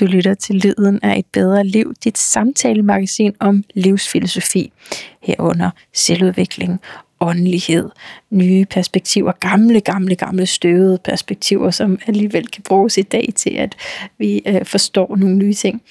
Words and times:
Du 0.00 0.04
lytter 0.06 0.34
til 0.34 0.56
Lyden 0.56 1.00
af 1.02 1.18
et 1.18 1.26
bedre 1.26 1.66
liv, 1.66 1.94
dit 2.04 2.18
samtalemagasin 2.18 3.34
om 3.40 3.64
livsfilosofi, 3.74 4.72
herunder 5.22 5.70
selvudvikling, 5.92 6.80
åndelighed, 7.20 7.90
nye 8.30 8.64
perspektiver, 8.64 9.32
gamle, 9.32 9.80
gamle, 9.80 10.16
gamle 10.16 10.46
støvede 10.46 10.98
perspektiver, 11.04 11.70
som 11.70 11.98
alligevel 12.06 12.48
kan 12.48 12.62
bruges 12.62 12.98
i 12.98 13.02
dag 13.02 13.28
til, 13.36 13.50
at 13.50 13.76
vi 14.18 14.42
øh, 14.46 14.64
forstår 14.64 15.16
nogle 15.16 15.36
nye 15.36 15.54
ting. 15.54 15.82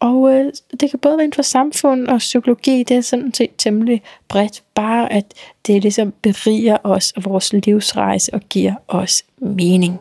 Og 0.00 0.34
øh, 0.34 0.52
det 0.80 0.90
kan 0.90 0.98
både 0.98 1.16
være 1.16 1.24
inden 1.24 1.36
for 1.36 1.42
samfund 1.42 2.06
og 2.06 2.18
psykologi, 2.18 2.82
det 2.82 2.96
er 2.96 3.00
sådan 3.00 3.34
set 3.34 3.50
temmelig 3.58 4.02
bredt, 4.28 4.62
bare 4.74 5.12
at 5.12 5.24
det 5.66 5.82
ligesom 5.82 6.14
beriger 6.22 6.76
os 6.84 7.10
og 7.10 7.24
vores 7.24 7.52
livsrejse 7.52 8.34
og 8.34 8.40
giver 8.40 8.74
os 8.88 9.24
mening. 9.38 9.98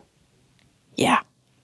Ja, 0.97 1.15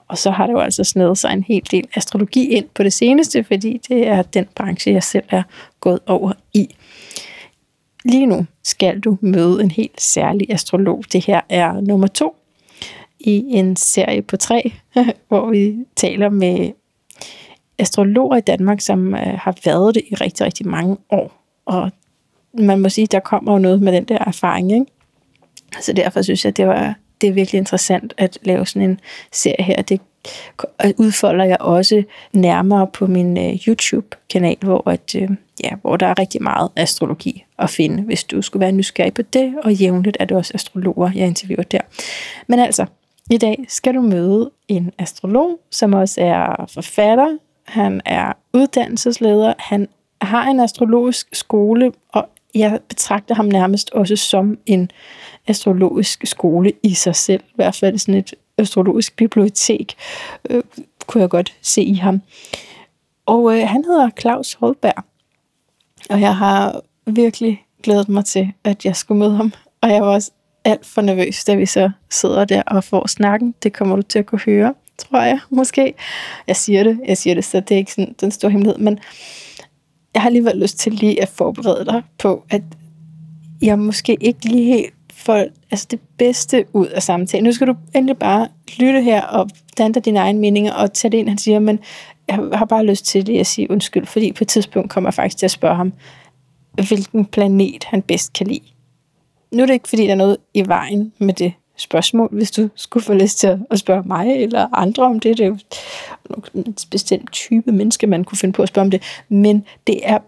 og 0.08 0.18
så 0.18 0.30
har 0.30 0.46
det 0.46 0.52
jo 0.52 0.58
altså 0.58 0.84
snedet 0.84 1.18
sig 1.18 1.32
en 1.32 1.42
hel 1.42 1.62
del 1.70 1.88
astrologi 1.94 2.48
ind 2.48 2.66
på 2.74 2.82
det 2.82 2.92
seneste, 2.92 3.44
fordi 3.44 3.80
det 3.88 4.06
er 4.06 4.22
den 4.22 4.46
branche, 4.54 4.92
jeg 4.92 5.02
selv 5.02 5.24
er 5.28 5.42
gået 5.80 6.00
over 6.06 6.32
i. 6.54 6.74
Lige 8.04 8.26
nu 8.26 8.46
skal 8.64 9.00
du 9.00 9.18
møde 9.20 9.62
en 9.62 9.70
helt 9.70 10.00
særlig 10.00 10.50
astrolog. 10.50 11.04
Det 11.12 11.24
her 11.24 11.40
er 11.48 11.80
nummer 11.80 12.06
to 12.06 12.36
i 13.20 13.44
en 13.48 13.76
serie 13.76 14.22
på 14.22 14.36
tre, 14.36 14.72
hvor 15.28 15.50
vi 15.50 15.76
taler 15.96 16.28
med 16.28 16.72
astrologer 17.78 18.36
i 18.36 18.40
Danmark, 18.40 18.80
som 18.80 19.14
øh, 19.14 19.38
har 19.38 19.56
været 19.64 19.94
det 19.94 20.02
i 20.10 20.14
rigtig, 20.14 20.46
rigtig 20.46 20.66
mange 20.66 20.96
år. 21.10 21.44
Og 21.66 21.90
man 22.58 22.80
må 22.80 22.88
sige, 22.88 23.06
der 23.06 23.20
kommer 23.20 23.52
jo 23.52 23.58
noget 23.58 23.82
med 23.82 23.92
den 23.92 24.04
der 24.04 24.18
erfaring. 24.26 24.72
Ikke? 24.72 24.86
Så 25.80 25.92
derfor 25.92 26.22
synes 26.22 26.44
jeg, 26.44 26.56
det 26.56 26.66
var 26.66 26.94
det 27.22 27.28
er 27.28 27.32
virkelig 27.32 27.58
interessant 27.58 28.14
at 28.18 28.38
lave 28.42 28.66
sådan 28.66 28.90
en 28.90 29.00
serie 29.32 29.64
her. 29.64 29.82
Det 29.82 30.00
udfolder 30.98 31.44
jeg 31.44 31.56
også 31.60 32.02
nærmere 32.32 32.86
på 32.86 33.06
min 33.06 33.38
øh, 33.38 33.54
YouTube-kanal, 33.66 34.56
hvor, 34.60 34.90
at, 34.90 35.14
øh, 35.14 35.30
ja, 35.64 35.70
hvor 35.82 35.96
der 35.96 36.06
er 36.06 36.18
rigtig 36.18 36.42
meget 36.42 36.68
astrologi 36.76 37.44
at 37.58 37.70
finde, 37.70 38.02
hvis 38.02 38.24
du 38.24 38.42
skulle 38.42 38.60
være 38.60 38.72
nysgerrig 38.72 39.14
på 39.14 39.22
det, 39.22 39.54
og 39.64 39.72
jævnligt 39.72 40.16
er 40.20 40.24
det 40.24 40.36
også 40.36 40.52
astrologer, 40.54 41.10
jeg 41.14 41.26
interviewer 41.26 41.62
der. 41.62 41.80
Men 42.46 42.58
altså, 42.58 42.86
i 43.30 43.36
dag 43.36 43.64
skal 43.68 43.94
du 43.94 44.00
møde 44.00 44.50
en 44.68 44.92
astrolog, 44.98 45.60
som 45.70 45.92
også 45.92 46.20
er 46.20 46.70
forfatter, 46.74 47.36
han 47.64 48.00
er 48.04 48.32
uddannelsesleder, 48.52 49.54
han 49.58 49.88
har 50.22 50.50
en 50.50 50.60
astrologisk 50.60 51.28
skole, 51.32 51.92
og 52.12 52.28
jeg 52.54 52.80
betragter 52.88 53.34
ham 53.34 53.46
nærmest 53.46 53.90
også 53.90 54.16
som 54.16 54.58
en 54.66 54.90
astrologisk 55.46 56.26
skole 56.26 56.72
i 56.82 56.94
sig 56.94 57.16
selv. 57.16 57.42
I 57.48 57.52
hvert 57.54 57.74
fald 57.74 57.98
sådan 57.98 58.14
et 58.14 58.34
astrologisk 58.58 59.16
bibliotek, 59.16 59.94
øh, 60.50 60.62
kunne 61.06 61.20
jeg 61.20 61.30
godt 61.30 61.56
se 61.62 61.82
i 61.82 61.94
ham. 61.94 62.22
Og 63.26 63.58
øh, 63.58 63.68
han 63.68 63.84
hedder 63.84 64.10
Claus 64.20 64.54
Holberg. 64.54 65.04
Og 66.10 66.20
jeg 66.20 66.36
har 66.36 66.80
virkelig 67.06 67.64
glædet 67.82 68.08
mig 68.08 68.24
til, 68.24 68.52
at 68.64 68.84
jeg 68.84 68.96
skulle 68.96 69.18
møde 69.18 69.36
ham. 69.36 69.52
Og 69.80 69.90
jeg 69.90 70.02
var 70.02 70.08
også 70.08 70.30
alt 70.64 70.86
for 70.86 71.02
nervøs, 71.02 71.44
da 71.44 71.54
vi 71.54 71.66
så 71.66 71.90
sidder 72.10 72.44
der 72.44 72.62
og 72.62 72.84
får 72.84 73.06
snakken. 73.06 73.54
Det 73.62 73.72
kommer 73.72 73.96
du 73.96 74.02
til 74.02 74.18
at 74.18 74.26
kunne 74.26 74.40
høre, 74.46 74.74
tror 74.98 75.22
jeg, 75.22 75.40
måske. 75.50 75.94
Jeg 76.46 76.56
siger 76.56 76.84
det, 76.84 77.00
jeg 77.08 77.18
siger 77.18 77.34
det, 77.34 77.44
så 77.44 77.60
det 77.60 77.74
er 77.74 77.78
ikke 77.78 77.92
sådan 77.92 78.14
den 78.20 78.30
store 78.30 78.50
hemmelighed. 78.50 78.78
Men 78.78 78.98
jeg 80.14 80.22
har 80.22 80.28
alligevel 80.28 80.56
lyst 80.56 80.78
til 80.78 80.92
lige 80.92 81.22
at 81.22 81.28
forberede 81.28 81.84
dig 81.84 82.02
på, 82.18 82.44
at 82.50 82.62
jeg 83.62 83.78
måske 83.78 84.16
ikke 84.20 84.44
lige 84.44 84.64
helt 84.64 84.94
får 85.22 85.44
altså 85.70 85.86
det 85.90 86.00
bedste 86.18 86.64
ud 86.72 86.86
af 86.86 87.02
samtalen. 87.02 87.44
Nu 87.44 87.52
skal 87.52 87.66
du 87.66 87.74
endelig 87.94 88.18
bare 88.18 88.48
lytte 88.78 89.02
her 89.02 89.22
og 89.22 89.50
danne 89.78 89.94
dine 89.94 90.18
egne 90.18 90.38
meninger 90.38 90.72
og 90.72 90.92
tage 90.92 91.12
det 91.12 91.18
ind, 91.18 91.28
han 91.28 91.38
siger, 91.38 91.58
men 91.58 91.78
jeg 92.28 92.36
har 92.52 92.64
bare 92.64 92.84
lyst 92.84 93.04
til 93.04 93.26
det 93.26 93.38
at 93.38 93.46
sige 93.46 93.70
undskyld, 93.70 94.06
fordi 94.06 94.32
på 94.32 94.44
et 94.44 94.48
tidspunkt 94.48 94.90
kommer 94.90 95.08
jeg 95.08 95.14
faktisk 95.14 95.36
til 95.36 95.46
at 95.46 95.50
spørge 95.50 95.76
ham, 95.76 95.92
hvilken 96.72 97.24
planet 97.24 97.84
han 97.84 98.02
bedst 98.02 98.32
kan 98.32 98.46
lide. 98.46 98.60
Nu 99.50 99.62
er 99.62 99.66
det 99.66 99.74
ikke, 99.74 99.88
fordi 99.88 100.04
der 100.04 100.10
er 100.10 100.14
noget 100.14 100.36
i 100.54 100.68
vejen 100.68 101.12
med 101.18 101.34
det 101.34 101.52
spørgsmål, 101.76 102.28
hvis 102.32 102.50
du 102.50 102.68
skulle 102.74 103.04
få 103.04 103.14
lyst 103.14 103.38
til 103.38 103.58
at 103.70 103.78
spørge 103.78 104.02
mig 104.06 104.42
eller 104.42 104.68
andre 104.72 105.04
om 105.04 105.20
det. 105.20 105.38
Det 105.38 105.44
er 105.44 105.48
jo 105.48 105.58
en 106.54 106.76
bestemt 106.90 107.32
type 107.32 107.72
menneske, 107.72 108.06
man 108.06 108.24
kunne 108.24 108.38
finde 108.38 108.52
på 108.52 108.62
at 108.62 108.68
spørge 108.68 108.84
om 108.84 108.90
det. 108.90 109.02
Men 109.28 109.64
det 109.86 110.00
er, 110.02 110.18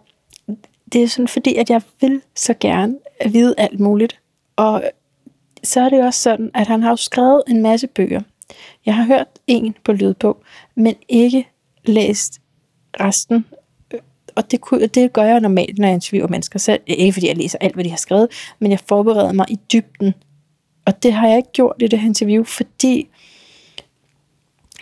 det 0.93 1.03
er 1.03 1.09
sådan 1.09 1.29
fordi, 1.29 1.55
at 1.55 1.71
jeg 1.71 1.83
vil 2.01 2.21
så 2.37 2.55
gerne 2.61 2.97
vide 3.27 3.55
alt 3.59 3.81
muligt. 3.81 4.21
Og 4.57 4.83
så 5.65 5.81
er 5.81 5.89
det 5.89 6.05
også 6.05 6.21
sådan, 6.21 6.51
at 6.55 6.67
han 6.67 6.83
har 6.83 6.91
jo 6.91 6.97
skrevet 6.97 7.43
en 7.49 7.63
masse 7.63 7.87
bøger. 7.87 8.21
Jeg 8.87 8.95
har 8.95 9.05
hørt 9.05 9.27
en 9.47 9.75
på 9.85 9.93
lydbog, 9.93 10.43
men 10.75 10.95
ikke 11.09 11.49
læst 11.85 12.41
resten. 13.01 13.45
Og 14.37 14.51
det, 14.51 14.61
kunne, 14.61 14.87
det 14.87 15.13
gør 15.13 15.23
jeg 15.23 15.41
normalt, 15.41 15.79
når 15.79 15.87
jeg 15.87 15.95
interviewer 15.95 16.29
mennesker 16.29 16.59
selv. 16.59 16.81
Ikke 16.87 17.13
fordi 17.13 17.29
jeg 17.29 17.37
læser 17.37 17.59
alt, 17.61 17.75
hvad 17.75 17.85
de 17.85 17.91
har 17.91 17.97
skrevet, 17.97 18.29
men 18.59 18.71
jeg 18.71 18.81
forbereder 18.89 19.33
mig 19.33 19.47
i 19.51 19.59
dybden. 19.73 20.15
Og 20.87 21.03
det 21.03 21.13
har 21.13 21.29
jeg 21.29 21.37
ikke 21.37 21.53
gjort 21.53 21.77
i 21.81 21.87
det 21.87 21.99
her 21.99 22.09
interview, 22.09 22.45
fordi 22.45 23.09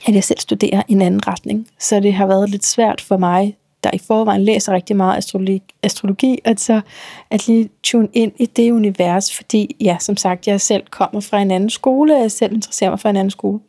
at 0.07 0.15
jeg 0.15 0.25
selv 0.25 0.39
studerer 0.39 0.83
en 0.89 1.03
anden 1.03 1.29
retning. 1.29 1.69
Så 1.79 2.01
det 2.01 2.15
har 2.15 2.27
været 2.27 2.51
lidt 2.51 2.65
svært 2.65 3.01
for 3.01 3.17
mig 3.17 3.57
der 3.85 3.91
i 3.93 3.99
forvejen 3.99 4.45
læser 4.45 4.73
rigtig 4.73 4.97
meget 4.97 5.19
astrologi, 5.19 5.63
astrologi 5.83 6.39
at 6.45 6.61
så 6.61 6.81
at 7.31 7.49
lige 7.49 7.69
tune 7.83 8.09
ind 8.13 8.33
i 8.39 8.47
det 8.47 8.71
univers, 8.71 9.37
fordi 9.37 9.77
ja, 9.81 9.97
som 10.01 10.17
sagt, 10.17 10.47
jeg 10.47 10.61
selv 10.61 10.83
kommer 10.91 11.21
fra 11.21 11.43
en 11.43 11.51
anden 11.51 11.71
skole, 11.71 12.15
og 12.15 12.21
jeg 12.21 12.31
selv 12.31 12.53
interesserer 12.53 12.91
mig 12.91 13.01
for 13.01 13.09
en 13.09 13.17
anden 13.17 13.31
skole. 13.31 13.61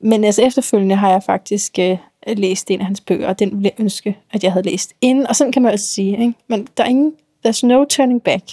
Men 0.00 0.24
altså 0.24 0.42
efterfølgende 0.42 0.94
har 0.94 1.10
jeg 1.10 1.22
faktisk 1.22 1.78
øh, 1.78 1.98
læst 2.26 2.70
en 2.70 2.80
af 2.80 2.86
hans 2.86 3.00
bøger, 3.00 3.28
og 3.28 3.38
den 3.38 3.50
ville 3.50 3.64
jeg 3.64 3.80
ønske, 3.80 4.18
at 4.32 4.44
jeg 4.44 4.52
havde 4.52 4.66
læst 4.66 4.92
inden, 5.00 5.26
og 5.26 5.36
sådan 5.36 5.52
kan 5.52 5.62
man 5.62 5.72
også 5.72 5.86
sige, 5.86 6.12
ikke? 6.12 6.34
men 6.48 6.68
der 6.76 6.84
er 6.84 6.88
ingen, 6.88 7.12
there's 7.46 7.66
no 7.66 7.84
turning 7.84 8.22
back. 8.22 8.44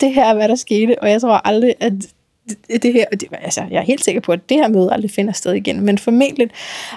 Det 0.00 0.14
her 0.14 0.24
er, 0.24 0.34
hvad 0.34 0.48
der 0.48 0.54
skete, 0.54 1.02
og 1.02 1.10
jeg 1.10 1.20
tror 1.20 1.40
aldrig, 1.48 1.74
at 1.80 1.92
det 2.82 2.92
her, 2.92 3.04
det, 3.04 3.28
altså, 3.32 3.64
jeg 3.70 3.78
er 3.78 3.84
helt 3.84 4.04
sikker 4.04 4.20
på, 4.20 4.32
at 4.32 4.48
det 4.48 4.56
her 4.56 4.68
møde 4.68 4.92
aldrig 4.92 5.10
finder 5.10 5.32
sted 5.32 5.52
igen, 5.52 5.80
men 5.80 5.98
formentlig 5.98 6.50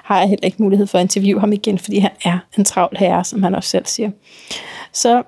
har 0.04 0.20
jeg 0.20 0.30
heller 0.30 0.46
ikke 0.46 0.64
mulighed 0.64 0.88
for 0.88 0.98
at 0.98 1.02
interviewe 1.02 1.40
ham 1.40 1.54
igen, 1.54 1.80
fordi 1.80 2.00
han 2.00 2.12
er 2.26 2.40
en 2.58 2.66
travl 2.66 2.98
herre, 3.00 3.24
som 3.24 3.44
han 3.44 3.56
også 3.56 3.70
selv 3.70 3.86
siger. 3.86 4.12
Så 4.92 5.24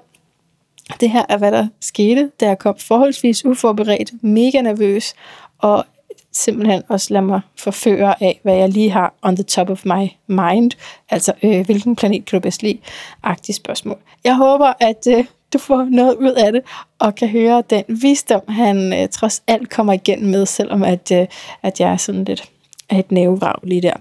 det 0.99 1.09
her 1.09 1.25
er, 1.29 1.37
hvad 1.37 1.51
der 1.51 1.67
skete, 1.79 2.31
da 2.39 2.47
jeg 2.47 2.59
kom 2.59 2.77
forholdsvis 2.77 3.45
uforberedt, 3.45 4.23
mega 4.23 4.61
nervøs, 4.61 5.13
og 5.57 5.85
simpelthen 6.31 6.83
også 6.87 7.13
lade 7.13 7.25
mig 7.25 7.41
forføre 7.57 8.23
af, 8.23 8.39
hvad 8.43 8.55
jeg 8.55 8.69
lige 8.69 8.91
har 8.91 9.13
on 9.21 9.35
the 9.35 9.43
top 9.43 9.69
of 9.69 9.85
my 9.85 10.07
mind, 10.27 10.71
altså 11.09 11.33
øh, 11.43 11.65
hvilken 11.65 11.95
planet 11.95 12.25
kan 12.25 12.37
du 12.37 12.41
bedst 12.41 12.63
lide, 12.63 12.77
agtige 13.23 13.55
spørgsmål. 13.55 13.97
Jeg 14.23 14.35
håber, 14.35 14.73
at 14.79 15.07
øh, 15.09 15.25
du 15.53 15.57
får 15.57 15.83
noget 15.83 16.15
ud 16.15 16.31
af 16.31 16.51
det, 16.51 16.61
og 16.99 17.15
kan 17.15 17.27
høre 17.27 17.63
den 17.69 17.83
visdom, 17.87 18.41
han 18.47 18.93
øh, 18.93 19.09
trods 19.09 19.43
alt 19.47 19.69
kommer 19.69 19.93
igennem 19.93 20.31
med, 20.31 20.45
selvom 20.45 20.83
at, 20.83 21.11
øh, 21.11 21.27
at 21.63 21.79
jeg 21.79 21.91
er 21.91 21.97
sådan 21.97 22.23
lidt 22.23 22.49
af 22.89 22.99
et 22.99 23.11
nævevrag 23.11 23.55
lige 23.63 23.81
der. 23.81 23.93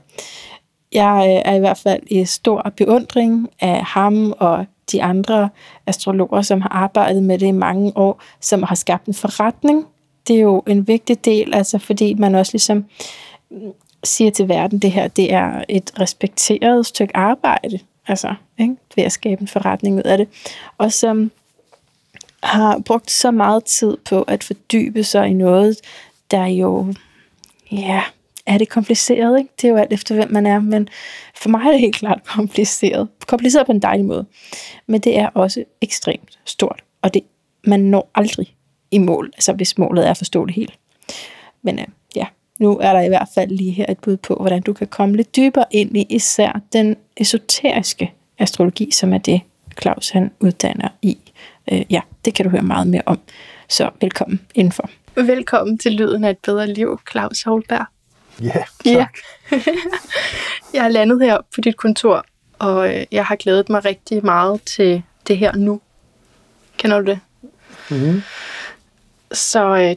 Jeg 0.92 1.26
øh, 1.28 1.52
er 1.52 1.56
i 1.56 1.58
hvert 1.58 1.78
fald 1.78 2.02
i 2.06 2.24
stor 2.24 2.72
beundring 2.76 3.48
af 3.60 3.84
ham 3.84 4.34
og 4.38 4.66
de 4.92 5.02
andre 5.02 5.48
astrologer, 5.86 6.42
som 6.42 6.60
har 6.60 6.68
arbejdet 6.68 7.22
med 7.22 7.38
det 7.38 7.46
i 7.46 7.50
mange 7.50 7.92
år, 7.96 8.22
som 8.40 8.62
har 8.62 8.74
skabt 8.74 9.06
en 9.06 9.14
forretning. 9.14 9.86
Det 10.28 10.36
er 10.36 10.40
jo 10.40 10.62
en 10.66 10.88
vigtig 10.88 11.24
del, 11.24 11.54
altså 11.54 11.78
fordi 11.78 12.14
man 12.14 12.34
også 12.34 12.52
ligesom 12.52 12.84
mm, 13.50 13.72
siger 14.04 14.30
til 14.30 14.48
verden, 14.48 14.78
det 14.78 14.92
her 14.92 15.08
det 15.08 15.32
er 15.32 15.64
et 15.68 15.92
respekteret 16.00 16.86
stykke 16.86 17.16
arbejde, 17.16 17.78
altså 18.06 18.34
ikke? 18.58 18.76
ved 18.96 19.04
at 19.04 19.12
skabe 19.12 19.40
en 19.40 19.48
forretning 19.48 19.96
ud 19.96 20.02
af 20.02 20.18
det. 20.18 20.28
Og 20.78 20.92
som 20.92 21.30
har 22.42 22.78
brugt 22.78 23.10
så 23.10 23.30
meget 23.30 23.64
tid 23.64 23.96
på 24.04 24.22
at 24.22 24.44
fordybe 24.44 25.04
sig 25.04 25.28
i 25.28 25.32
noget, 25.32 25.76
der 26.30 26.46
jo, 26.46 26.94
ja, 27.70 28.02
er 28.46 28.58
det 28.58 28.68
kompliceret, 28.68 29.38
ikke? 29.38 29.50
Det 29.56 29.64
er 29.64 29.72
jo 29.72 29.76
alt 29.76 29.92
efter, 29.92 30.14
hvem 30.14 30.32
man 30.32 30.46
er, 30.46 30.60
men 30.60 30.88
for 31.34 31.48
mig 31.48 31.66
er 31.66 31.70
det 31.70 31.80
helt 31.80 31.96
klart 31.96 32.24
kompliceret. 32.36 33.08
Kompliceret 33.26 33.66
på 33.66 33.72
en 33.72 33.82
dejlig 33.82 34.04
måde. 34.04 34.26
Men 34.86 35.00
det 35.00 35.18
er 35.18 35.28
også 35.28 35.64
ekstremt 35.80 36.38
stort, 36.44 36.84
og 37.02 37.14
det, 37.14 37.22
man 37.64 37.80
når 37.80 38.10
aldrig 38.14 38.54
i 38.90 38.98
mål, 38.98 39.30
altså 39.34 39.52
hvis 39.52 39.78
målet 39.78 40.06
er 40.06 40.10
at 40.10 40.16
forstå 40.16 40.46
det 40.46 40.54
helt. 40.54 40.78
Men 41.62 41.78
øh, 41.78 41.86
ja, 42.16 42.26
nu 42.58 42.78
er 42.78 42.92
der 42.92 43.00
i 43.00 43.08
hvert 43.08 43.28
fald 43.34 43.50
lige 43.50 43.70
her 43.70 43.86
et 43.88 43.98
bud 43.98 44.16
på, 44.16 44.34
hvordan 44.34 44.62
du 44.62 44.72
kan 44.72 44.86
komme 44.86 45.16
lidt 45.16 45.36
dybere 45.36 45.64
ind 45.70 45.96
i 45.96 46.06
især 46.10 46.60
den 46.72 46.96
esoteriske 47.16 48.12
astrologi, 48.38 48.90
som 48.90 49.12
er 49.12 49.18
det, 49.18 49.40
Claus 49.80 50.10
han 50.10 50.30
uddanner 50.40 50.88
i 51.02 51.18
øh, 51.72 51.82
ja, 51.90 52.00
det 52.24 52.34
kan 52.34 52.44
du 52.44 52.50
høre 52.50 52.62
meget 52.62 52.86
mere 52.86 53.02
om. 53.06 53.18
Så 53.68 53.90
velkommen 54.00 54.40
indenfor. 54.54 54.90
Velkommen 55.14 55.78
til 55.78 55.92
Lyden 55.92 56.24
af 56.24 56.30
et 56.30 56.38
bedre 56.38 56.66
liv, 56.66 57.00
Claus 57.10 57.42
Holberg. 57.42 57.86
Ja, 58.42 58.52
tak. 58.52 58.66
Ja. 58.84 59.06
jeg 60.74 60.84
er 60.84 60.88
landet 60.88 61.22
her 61.22 61.38
på 61.54 61.60
dit 61.60 61.76
kontor, 61.76 62.24
og 62.58 62.94
øh, 62.96 63.06
jeg 63.12 63.26
har 63.26 63.36
glædet 63.36 63.68
mig 63.68 63.84
rigtig 63.84 64.24
meget 64.24 64.62
til 64.62 65.02
det 65.28 65.38
her 65.38 65.56
nu. 65.56 65.80
Kender 66.76 67.00
du 67.00 67.06
det? 67.06 67.20
Mm. 67.90 68.22
Så, 69.32 69.76
øh, 69.76 69.96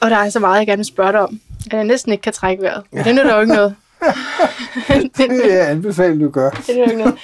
og 0.00 0.10
der 0.10 0.16
er 0.16 0.30
så 0.30 0.40
meget, 0.40 0.58
jeg 0.58 0.66
gerne 0.66 0.78
vil 0.78 0.86
spørge 0.86 1.12
dig 1.12 1.20
om, 1.20 1.40
at 1.66 1.76
jeg 1.76 1.84
næsten 1.84 2.12
ikke 2.12 2.22
kan 2.22 2.32
trække 2.32 2.62
vejret. 2.62 2.82
Men 2.90 3.16
det 3.16 3.26
er 3.26 3.34
jo 3.34 3.40
ikke 3.40 3.54
noget. 3.54 3.76
det 5.16 5.30
vil 5.30 5.40
jeg 5.50 5.70
anbefale, 5.70 6.24
du 6.24 6.30
gør. 6.30 6.50
det 6.50 6.70
er 6.70 6.78
jo 6.78 6.82
ikke 6.84 6.96
noget. 6.98 7.14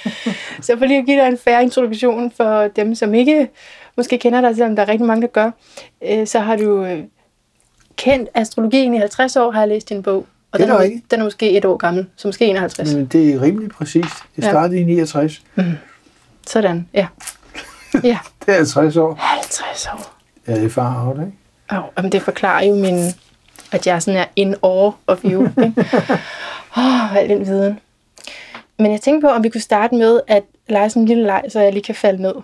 Så 0.61 0.75
for 0.77 0.85
lige 0.85 0.99
at 0.99 1.05
give 1.05 1.21
dig 1.21 1.27
en 1.27 1.37
færre 1.37 1.63
introduktion 1.63 2.31
for 2.37 2.67
dem, 2.75 2.95
som 2.95 3.13
ikke 3.13 3.49
måske 3.97 4.17
kender 4.17 4.41
dig, 4.41 4.55
selvom 4.55 4.75
der 4.75 4.83
er 4.83 4.87
rigtig 4.87 5.07
mange, 5.07 5.21
der 5.21 5.27
gør, 5.27 5.51
øh, 6.09 6.27
så 6.27 6.39
har 6.39 6.55
du 6.55 6.83
øh, 6.85 6.99
kendt 7.95 8.29
astrologien 8.33 8.93
i 8.93 8.97
50 8.97 9.35
år, 9.35 9.51
har 9.51 9.59
jeg 9.59 9.69
læst 9.69 9.89
din 9.89 10.03
bog. 10.03 10.25
Og 10.51 10.59
Det 10.59 10.67
den, 10.67 10.75
er, 10.75 10.81
ikke. 10.81 11.01
den 11.11 11.19
er 11.19 11.23
måske 11.23 11.57
et 11.57 11.65
år 11.65 11.77
gammel, 11.77 12.05
så 12.15 12.27
måske 12.27 12.45
51. 12.45 12.93
Men 12.93 13.05
det 13.05 13.33
er 13.33 13.41
rimelig 13.41 13.69
præcist. 13.69 14.13
Ja. 14.41 14.49
startede 14.49 14.79
i 14.79 14.83
69. 14.83 15.41
Sådan, 16.47 16.87
ja. 16.93 17.07
Ja, 18.03 18.17
Det 18.45 18.51
er 18.53 18.55
50 18.55 18.95
år. 18.97 19.13
50 19.19 19.87
år. 19.93 20.15
Ja, 20.47 20.55
det 20.55 20.65
er 20.65 20.69
far 20.69 21.07
out, 21.07 21.17
ikke? 21.19 21.31
Oh, 21.71 21.83
jamen 21.97 22.11
det 22.11 22.21
forklarer 22.21 22.63
jo 22.65 22.75
min, 22.75 22.99
at 23.71 23.87
jeg 23.87 24.01
sådan 24.01 24.19
er 24.19 24.25
in 24.35 24.55
awe 24.63 24.93
of 25.07 25.19
you. 25.25 25.47
Ikke? 25.63 25.73
Oh, 26.77 27.15
al 27.15 27.29
den 27.29 27.45
viden. 27.45 27.79
Men 28.79 28.91
jeg 28.91 29.01
tænkte 29.01 29.27
på, 29.27 29.31
om 29.31 29.43
vi 29.43 29.49
kunne 29.49 29.61
starte 29.61 29.95
med 29.95 30.21
at 30.27 30.43
lege 30.69 30.89
sådan 30.89 31.01
en 31.01 31.07
lille 31.07 31.23
leg, 31.23 31.43
så 31.49 31.59
jeg 31.59 31.73
lige 31.73 31.83
kan 31.83 31.95
falde 31.95 32.21
ned. 32.21 32.33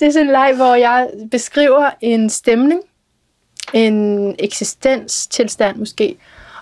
det 0.00 0.08
er 0.08 0.12
sådan 0.12 0.26
en 0.26 0.32
leg, 0.32 0.52
hvor 0.56 0.74
jeg 0.74 1.10
beskriver 1.30 1.90
en 2.00 2.30
stemning, 2.30 2.80
en 3.72 4.34
eksistenstilstand 4.38 5.76
måske, 5.76 6.16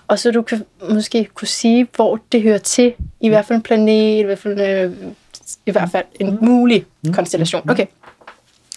og 0.07 0.19
så 0.19 0.31
du 0.31 0.41
kan 0.41 0.65
måske 0.89 1.27
kunne 1.33 1.47
sige, 1.47 1.87
hvor 1.95 2.19
det 2.31 2.41
hører 2.41 2.57
til, 2.57 2.93
i 3.21 3.29
hvert 3.29 3.45
fald 3.45 3.57
en 3.57 3.63
planet, 3.63 4.19
i 4.19 4.21
hvert 4.21 4.39
fald, 4.39 4.61
øh, 4.61 4.91
i 5.65 5.71
hvert 5.71 5.91
fald 5.91 6.05
en 6.19 6.37
mulig 6.41 6.85
konstellation. 7.13 7.69
Okay. 7.69 7.85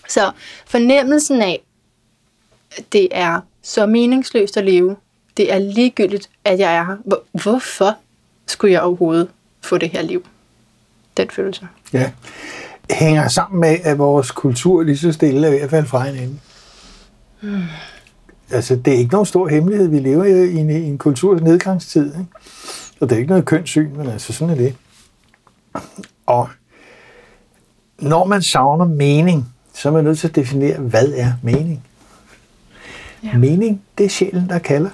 Så 0.08 0.30
fornemmelsen 0.66 1.42
af, 1.42 1.60
det 2.92 3.08
er 3.10 3.40
så 3.62 3.86
meningsløst 3.86 4.56
at 4.56 4.64
leve, 4.64 4.96
det 5.38 5.52
er 5.52 5.58
ligegyldigt, 5.58 6.30
at 6.44 6.58
jeg 6.58 6.74
er 6.74 6.84
her. 6.84 6.96
Hvor, 7.04 7.22
hvorfor 7.42 7.96
skulle 8.46 8.72
jeg 8.72 8.82
overhovedet 8.82 9.28
få 9.60 9.78
det 9.78 9.90
her 9.90 10.02
liv? 10.02 10.26
Den 11.16 11.30
følelse. 11.30 11.68
Ja. 11.92 12.10
Hænger 12.90 13.28
sammen 13.28 13.60
med, 13.60 13.76
at 13.84 13.98
vores 13.98 14.30
kultur 14.30 14.82
lige 14.82 14.98
så 14.98 15.12
stille 15.12 15.46
er 15.46 15.50
ved 15.50 15.60
at 15.60 15.70
falde 15.70 15.88
fra 15.88 16.04
hinanden. 16.04 16.40
Mm. 17.40 17.62
Altså, 18.50 18.76
det 18.76 18.94
er 18.94 18.98
ikke 18.98 19.12
nogen 19.12 19.26
stor 19.26 19.48
hemmelighed. 19.48 19.88
Vi 19.88 19.98
lever 19.98 20.24
i 20.24 20.54
en, 20.54 20.70
i 20.70 20.84
en 20.84 20.98
kulturs 20.98 21.40
nedgangstid. 21.40 22.06
Ikke? 22.06 22.26
Og 23.00 23.08
det 23.08 23.12
er 23.12 23.18
ikke 23.18 23.28
noget 23.28 23.44
kønssyn, 23.44 23.96
men 23.96 24.06
altså, 24.06 24.32
sådan 24.32 24.54
er 24.54 24.58
det. 24.58 24.74
Og 26.26 26.48
når 27.98 28.24
man 28.24 28.42
savner 28.42 28.84
mening, 28.84 29.54
så 29.74 29.88
er 29.88 29.92
man 29.92 30.04
nødt 30.04 30.18
til 30.18 30.28
at 30.28 30.34
definere, 30.34 30.78
hvad 30.78 31.12
er 31.16 31.32
mening? 31.42 31.84
Ja. 33.24 33.36
Mening, 33.36 33.82
det 33.98 34.06
er 34.06 34.10
sjælen, 34.10 34.48
der 34.48 34.58
kalder. 34.58 34.90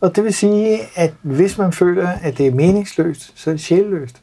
Og 0.00 0.16
det 0.16 0.24
vil 0.24 0.34
sige, 0.34 0.80
at 0.94 1.14
hvis 1.22 1.58
man 1.58 1.72
føler, 1.72 2.08
at 2.08 2.38
det 2.38 2.46
er 2.46 2.54
meningsløst, 2.54 3.32
så 3.34 3.50
er 3.50 3.54
det 3.54 3.60
sjælløst. 3.60 4.22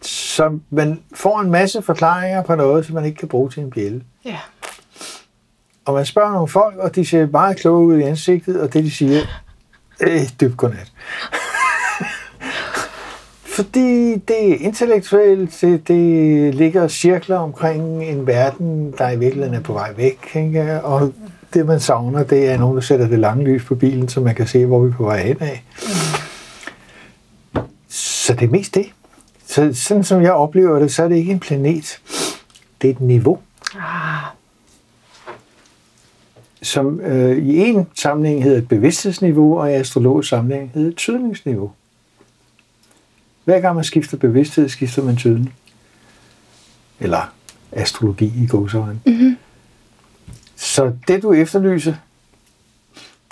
Så 0.00 0.58
man 0.70 1.02
får 1.14 1.40
en 1.40 1.50
masse 1.50 1.82
forklaringer 1.82 2.42
på 2.42 2.54
noget, 2.54 2.86
som 2.86 2.94
man 2.94 3.04
ikke 3.04 3.18
kan 3.18 3.28
bruge 3.28 3.50
til 3.50 3.62
en 3.62 3.70
bjælle. 3.70 4.02
Ja. 4.24 4.38
Og 5.84 5.94
man 5.94 6.06
spørger 6.06 6.32
nogle 6.32 6.48
folk, 6.48 6.76
og 6.76 6.94
de 6.94 7.06
ser 7.06 7.26
meget 7.26 7.56
kloge 7.56 7.86
ud 7.86 7.98
i 7.98 8.02
ansigtet, 8.02 8.60
og 8.60 8.72
det 8.72 8.84
de 8.84 8.90
siger, 8.90 9.20
øh, 10.00 10.20
dybt 10.40 10.56
godnat. 10.56 10.92
Fordi 13.56 14.16
det 14.16 14.52
er 14.52 14.56
intellektuelt, 14.60 15.58
det, 15.60 15.88
det 15.88 16.54
ligger 16.54 16.88
cirkler 16.88 17.36
omkring 17.36 18.04
en 18.04 18.26
verden, 18.26 18.94
der 18.98 19.10
i 19.10 19.18
virkeligheden 19.18 19.54
er 19.54 19.60
på 19.60 19.72
vej 19.72 19.92
væk. 19.96 20.36
Ikke? 20.36 20.82
Og 20.82 21.12
det, 21.54 21.66
man 21.66 21.80
savner, 21.80 22.22
det 22.22 22.48
er 22.48 22.58
nogen, 22.58 22.76
der 22.76 22.82
sætter 22.82 23.08
det 23.08 23.18
lange 23.18 23.44
lys 23.44 23.64
på 23.64 23.74
bilen, 23.74 24.08
så 24.08 24.20
man 24.20 24.34
kan 24.34 24.46
se, 24.46 24.66
hvor 24.66 24.80
vi 24.80 24.88
er 24.88 24.96
på 24.96 25.04
vej 25.04 25.22
hen 25.22 25.36
af. 25.40 25.64
Så 27.88 28.34
det 28.34 28.42
er 28.42 28.50
mest 28.50 28.74
det. 28.74 28.86
Så 29.46 29.70
sådan 29.74 30.04
som 30.04 30.22
jeg 30.22 30.32
oplever 30.32 30.78
det, 30.78 30.92
så 30.92 31.04
er 31.04 31.08
det 31.08 31.16
ikke 31.16 31.32
en 31.32 31.40
planet. 31.40 32.00
Det 32.82 32.90
er 32.90 32.94
et 32.94 33.00
niveau. 33.00 33.38
Ah, 33.74 34.24
som 36.62 37.00
øh, 37.00 37.38
i 37.38 37.58
en 37.58 37.86
sammenhæng 37.94 38.44
hedder 38.44 38.58
et 38.58 38.68
bevidsthedsniveau, 38.68 39.60
og 39.60 39.70
i 39.70 39.74
astrologisk 39.74 40.28
sammenhæng 40.28 40.70
hedder 40.74 40.88
et 40.88 40.96
tydningsniveau. 40.96 41.72
Hver 43.44 43.60
gang 43.60 43.74
man 43.74 43.84
skifter 43.84 44.16
bevidsthed, 44.16 44.68
skifter 44.68 45.02
man 45.02 45.16
tydning. 45.16 45.54
Eller 47.00 47.32
astrologi 47.72 48.32
i 48.36 48.46
gåsøjne. 48.46 49.00
Mm-hmm. 49.06 49.36
Så 50.58 50.92
det, 51.08 51.22
du 51.22 51.32
efterlyser, 51.32 51.94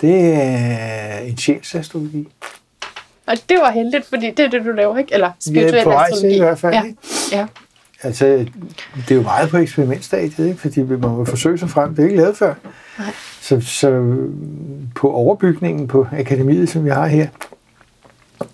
det 0.01 0.33
er 0.33 1.17
en 1.17 1.37
sjælsastrologi. 1.37 2.27
og 3.27 3.35
det 3.49 3.57
var 3.61 3.71
heldigt, 3.71 4.05
fordi 4.05 4.31
det 4.31 4.39
er 4.39 4.49
det, 4.49 4.65
du 4.65 4.71
laver, 4.71 4.97
ikke? 4.97 5.13
Eller 5.13 5.27
er 5.27 5.31
spirituel 5.39 5.83
på 5.83 5.89
vej 5.89 6.09
til 6.19 6.35
i 6.35 6.39
hvert 6.39 6.59
fald. 6.59 6.73
Ja. 6.73 6.83
ikke? 6.83 6.97
ja. 7.31 7.45
Altså, 8.03 8.25
det 8.95 9.11
er 9.11 9.15
jo 9.15 9.21
meget 9.21 9.49
på 9.49 9.57
eksperimentstadiet, 9.57 10.47
ikke? 10.47 10.59
fordi 10.59 10.81
man 10.81 10.99
må 10.99 11.25
forsøge 11.25 11.57
sig 11.57 11.69
frem. 11.69 11.95
Det 11.95 11.99
er 11.99 12.07
ikke 12.07 12.21
lavet 12.21 12.37
før. 12.37 12.53
Nej. 12.99 13.07
Så, 13.41 13.61
så 13.61 14.15
på 14.95 15.11
overbygningen 15.11 15.87
på 15.87 16.07
akademiet, 16.11 16.69
som 16.69 16.85
vi 16.85 16.89
har 16.89 17.07
her, 17.07 17.27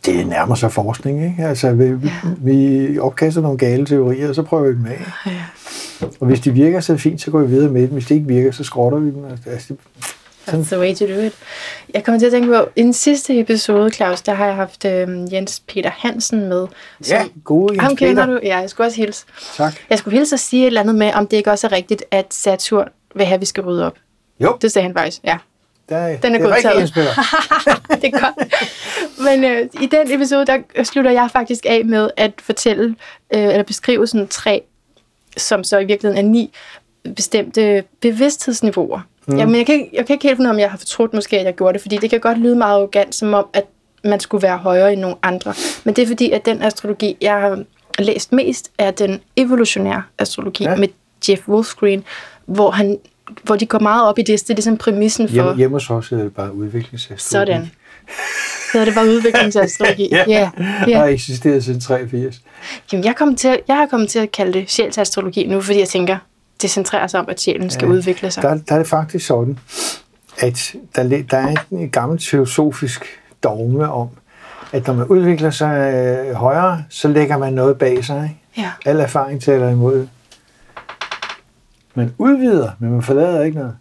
det 0.06 0.28
nærmer 0.28 0.56
sig 0.56 0.72
forskning. 0.72 1.24
Ikke? 1.26 1.48
Altså, 1.48 1.72
vi, 1.72 1.86
ja. 1.86 1.98
vi 2.38 3.00
opkaster 3.00 3.42
nogle 3.42 3.58
gale 3.58 3.86
teorier, 3.86 4.30
og 4.30 4.36
så 4.36 4.44
prøver 4.44 4.64
vi 4.64 4.74
dem 4.74 4.86
af. 4.86 5.12
ja. 5.26 5.32
Og 6.20 6.28
hvis 6.28 6.40
de 6.40 6.52
virker, 6.52 6.80
så 6.80 6.94
det 6.94 7.02
fint, 7.02 7.22
så 7.22 7.32
går 7.32 7.40
vi 7.40 7.48
videre 7.48 7.72
med 7.72 7.82
dem. 7.82 7.90
Hvis 7.90 8.06
de 8.06 8.14
ikke 8.14 8.28
virker, 8.28 8.52
så 8.52 8.64
skrotter 8.64 9.00
vi 9.00 9.10
dem. 9.12 9.26
Altså, 9.26 9.66
det- 9.74 9.78
That's 10.48 10.68
the 10.68 10.80
way 10.80 10.96
to 10.96 11.06
do 11.06 11.20
it. 11.20 11.34
Jeg 11.94 12.04
kommer 12.04 12.20
til 12.20 12.26
at 12.26 12.32
tænke 12.32 12.48
på, 12.48 12.70
i 12.76 12.82
den 12.82 12.94
sidste 12.94 13.40
episode, 13.40 13.90
Claus, 13.92 14.22
der 14.22 14.34
har 14.34 14.46
jeg 14.46 14.56
haft 14.56 14.86
øh, 14.86 15.34
Jens 15.34 15.62
Peter 15.68 15.90
Hansen 15.98 16.40
med. 16.50 16.68
Som, 17.02 17.18
ja, 17.18 17.24
gode 17.44 17.80
ham 17.80 17.90
Jens 17.90 18.00
kender 18.00 18.26
Peter. 18.26 18.40
du? 18.40 18.40
Ja, 18.44 18.58
jeg 18.58 18.70
skulle 18.70 18.88
også 18.88 18.98
hilse. 18.98 19.26
Tak. 19.58 19.74
Jeg 19.90 19.98
skulle 19.98 20.18
hilse 20.18 20.34
at 20.36 20.40
sige 20.40 20.64
et 20.64 20.68
eller 20.68 20.82
andet 20.82 20.96
med, 20.96 21.12
om 21.14 21.28
det 21.28 21.38
ikke 21.38 21.52
også 21.52 21.68
er 21.68 21.72
rigtigt, 21.72 22.04
at 22.12 22.26
Saturn 22.34 22.88
vil 23.16 23.26
have, 23.26 23.36
at 23.36 23.42
vi 23.42 23.46
skal 23.46 23.64
rydde 23.64 23.86
op. 23.86 23.96
Jo, 24.40 24.58
Det 24.62 24.72
sagde 24.72 24.84
han 24.88 24.96
faktisk, 24.96 25.20
ja. 25.24 25.38
der, 25.90 26.18
Den 26.18 26.36
er 26.36 26.40
det 26.40 26.48
er 26.50 26.56
rigtig 26.56 26.72
Jens 26.80 26.92
Peter. 26.92 27.12
det 28.02 28.14
er 28.14 28.20
godt. 28.20 28.54
Men 29.26 29.44
øh, 29.44 29.70
i 29.82 29.86
den 29.86 30.12
episode, 30.12 30.46
der 30.46 30.84
slutter 30.84 31.12
jeg 31.12 31.30
faktisk 31.34 31.66
af 31.70 31.86
med 31.86 32.10
at 32.18 32.32
fortælle, 32.42 32.96
øh, 33.34 33.42
eller 33.44 33.64
beskrive 33.64 34.08
sådan 34.08 34.28
tre, 34.28 34.64
som 35.38 35.64
så 35.64 35.78
i 35.80 35.86
virkeligheden 35.86 36.26
er 36.26 36.30
ni 36.32 36.54
bestemte 37.16 37.84
bevidsthedsniveauer. 38.02 39.00
Mm. 39.28 39.38
Jamen, 39.38 39.56
jeg, 39.56 39.66
kan, 39.66 39.76
ikke- 39.76 39.90
jeg 39.94 40.06
kan 40.06 40.14
ikke 40.14 40.28
helt 40.28 40.38
finde 40.38 40.50
om 40.50 40.60
jeg 40.60 40.72
har 40.72 40.78
fortrudt 40.78 41.14
måske, 41.14 41.40
at 41.40 41.46
jeg 41.46 41.56
gjorde 41.56 41.74
det, 41.74 41.82
fordi 41.82 41.98
det 41.98 42.10
kan 42.10 42.20
godt 42.20 42.38
lyde 42.38 42.56
meget 42.56 42.76
arrogant, 42.78 43.16
som 43.16 43.34
om, 43.34 43.48
at 43.54 43.64
man 44.04 44.20
skulle 44.20 44.44
være 44.44 44.58
højere 44.58 44.94
end 44.94 45.02
nogle 45.02 45.16
andre. 45.24 45.54
Men 45.84 45.96
det 45.96 46.02
er 46.02 46.08
fordi, 46.08 46.32
at 46.32 46.46
den 46.46 46.62
astrologi, 46.62 47.18
jeg 47.22 47.34
har 47.42 47.64
læst 48.00 48.32
mest, 48.32 48.72
er 48.78 48.92
den 48.92 49.22
evolutionære 49.36 50.04
astrologi 50.18 50.64
Ja. 50.64 50.76
med 50.76 50.88
Jeff 51.30 51.48
Wolfsgreen, 51.48 52.04
hvor, 52.46 52.72
han, 52.72 53.00
hvor 53.44 53.56
de 53.56 53.66
går 53.66 53.80
meget 53.80 54.08
op 54.08 54.20
i 54.20 54.22
det. 54.22 54.40
Det 54.42 54.50
er 54.50 54.54
ligesom 54.54 54.78
præmissen 54.78 55.28
for... 55.28 55.34
Hjemme, 55.34 55.56
hjemme 55.56 55.76
hos 55.76 55.90
os 55.90 56.12
er 56.12 56.18
det 56.18 56.34
bare 56.36 56.54
udviklingsastrologi. 56.54 57.52
Sådan. 57.52 57.72
Så 58.74 58.80
er 58.80 58.86
det 58.86 58.94
bare 58.96 59.06
udviklingsastrologi. 59.06 60.10
Ja. 60.12 60.24
ja. 60.28 60.50
Har 60.58 60.88
ja. 60.88 61.04
eksisteret 61.04 61.64
siden 61.64 61.80
83. 61.80 62.42
Jamen, 62.92 63.06
jeg, 63.06 63.16
kom 63.16 63.36
til, 63.36 63.60
jeg 63.68 63.76
har 63.76 63.86
kommet 63.86 64.10
til 64.10 64.20
at 64.20 64.32
kalde 64.32 64.54
det 64.54 64.72
sjælsastrologi 64.72 65.48
nu, 65.48 65.62
fordi 65.62 65.80
jeg 65.80 65.88
tænker, 65.88 66.18
det 66.62 66.70
centrerer 66.70 67.08
sig 67.08 67.20
om, 67.20 67.26
at 67.30 67.42
sjælen 67.42 67.70
skal 67.70 67.86
Ja. 67.88 67.92
udvikle 67.94 68.32
sig. 68.32 68.44
Der, 68.44 68.56
der 68.56 68.74
er 68.74 68.78
det 68.78 68.88
faktisk 68.88 69.26
sådan, 69.28 69.60
at 70.40 70.74
der, 70.96 71.04
der 71.32 71.38
er 71.38 71.56
en 71.72 71.90
gammel 71.90 72.20
teosofisk 72.20 73.06
dogme 73.44 73.92
om, 73.92 74.08
at 74.72 74.88
når 74.88 74.94
man 74.94 75.08
udvikler 75.08 75.50
sig 75.52 75.94
øh, 75.94 76.34
højere, 76.34 76.84
så 76.90 77.08
lægger 77.08 77.38
man 77.38 77.54
noget 77.54 77.78
bag 77.78 78.06
sig. 78.06 78.24
Ikke? 78.24 78.68
Ja. 78.86 78.90
Al 78.92 79.00
erfaring 79.00 79.42
taler 79.42 79.70
imod. 79.70 80.08
Man 81.96 82.14
udvider, 82.18 82.72
men 82.80 82.92
man 82.92 83.02
forlader 83.02 83.44
ikke 83.44 83.58
noget. 83.58 83.76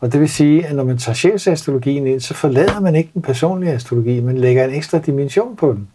Og 0.00 0.12
det 0.12 0.20
vil 0.20 0.28
sige, 0.28 0.66
at 0.66 0.76
når 0.76 0.84
man 0.84 0.98
tager 0.98 1.14
sjælsastrologien 1.14 2.06
ind, 2.06 2.20
så 2.20 2.34
forlader 2.34 2.80
man 2.80 2.94
ikke 2.94 3.10
den 3.14 3.22
personlige 3.22 3.72
astrologi, 3.72 4.20
man 4.20 4.38
lægger 4.38 4.64
en 4.64 4.74
ekstra 4.74 4.98
dimension 4.98 5.56
på 5.56 5.72
den. 5.72 5.88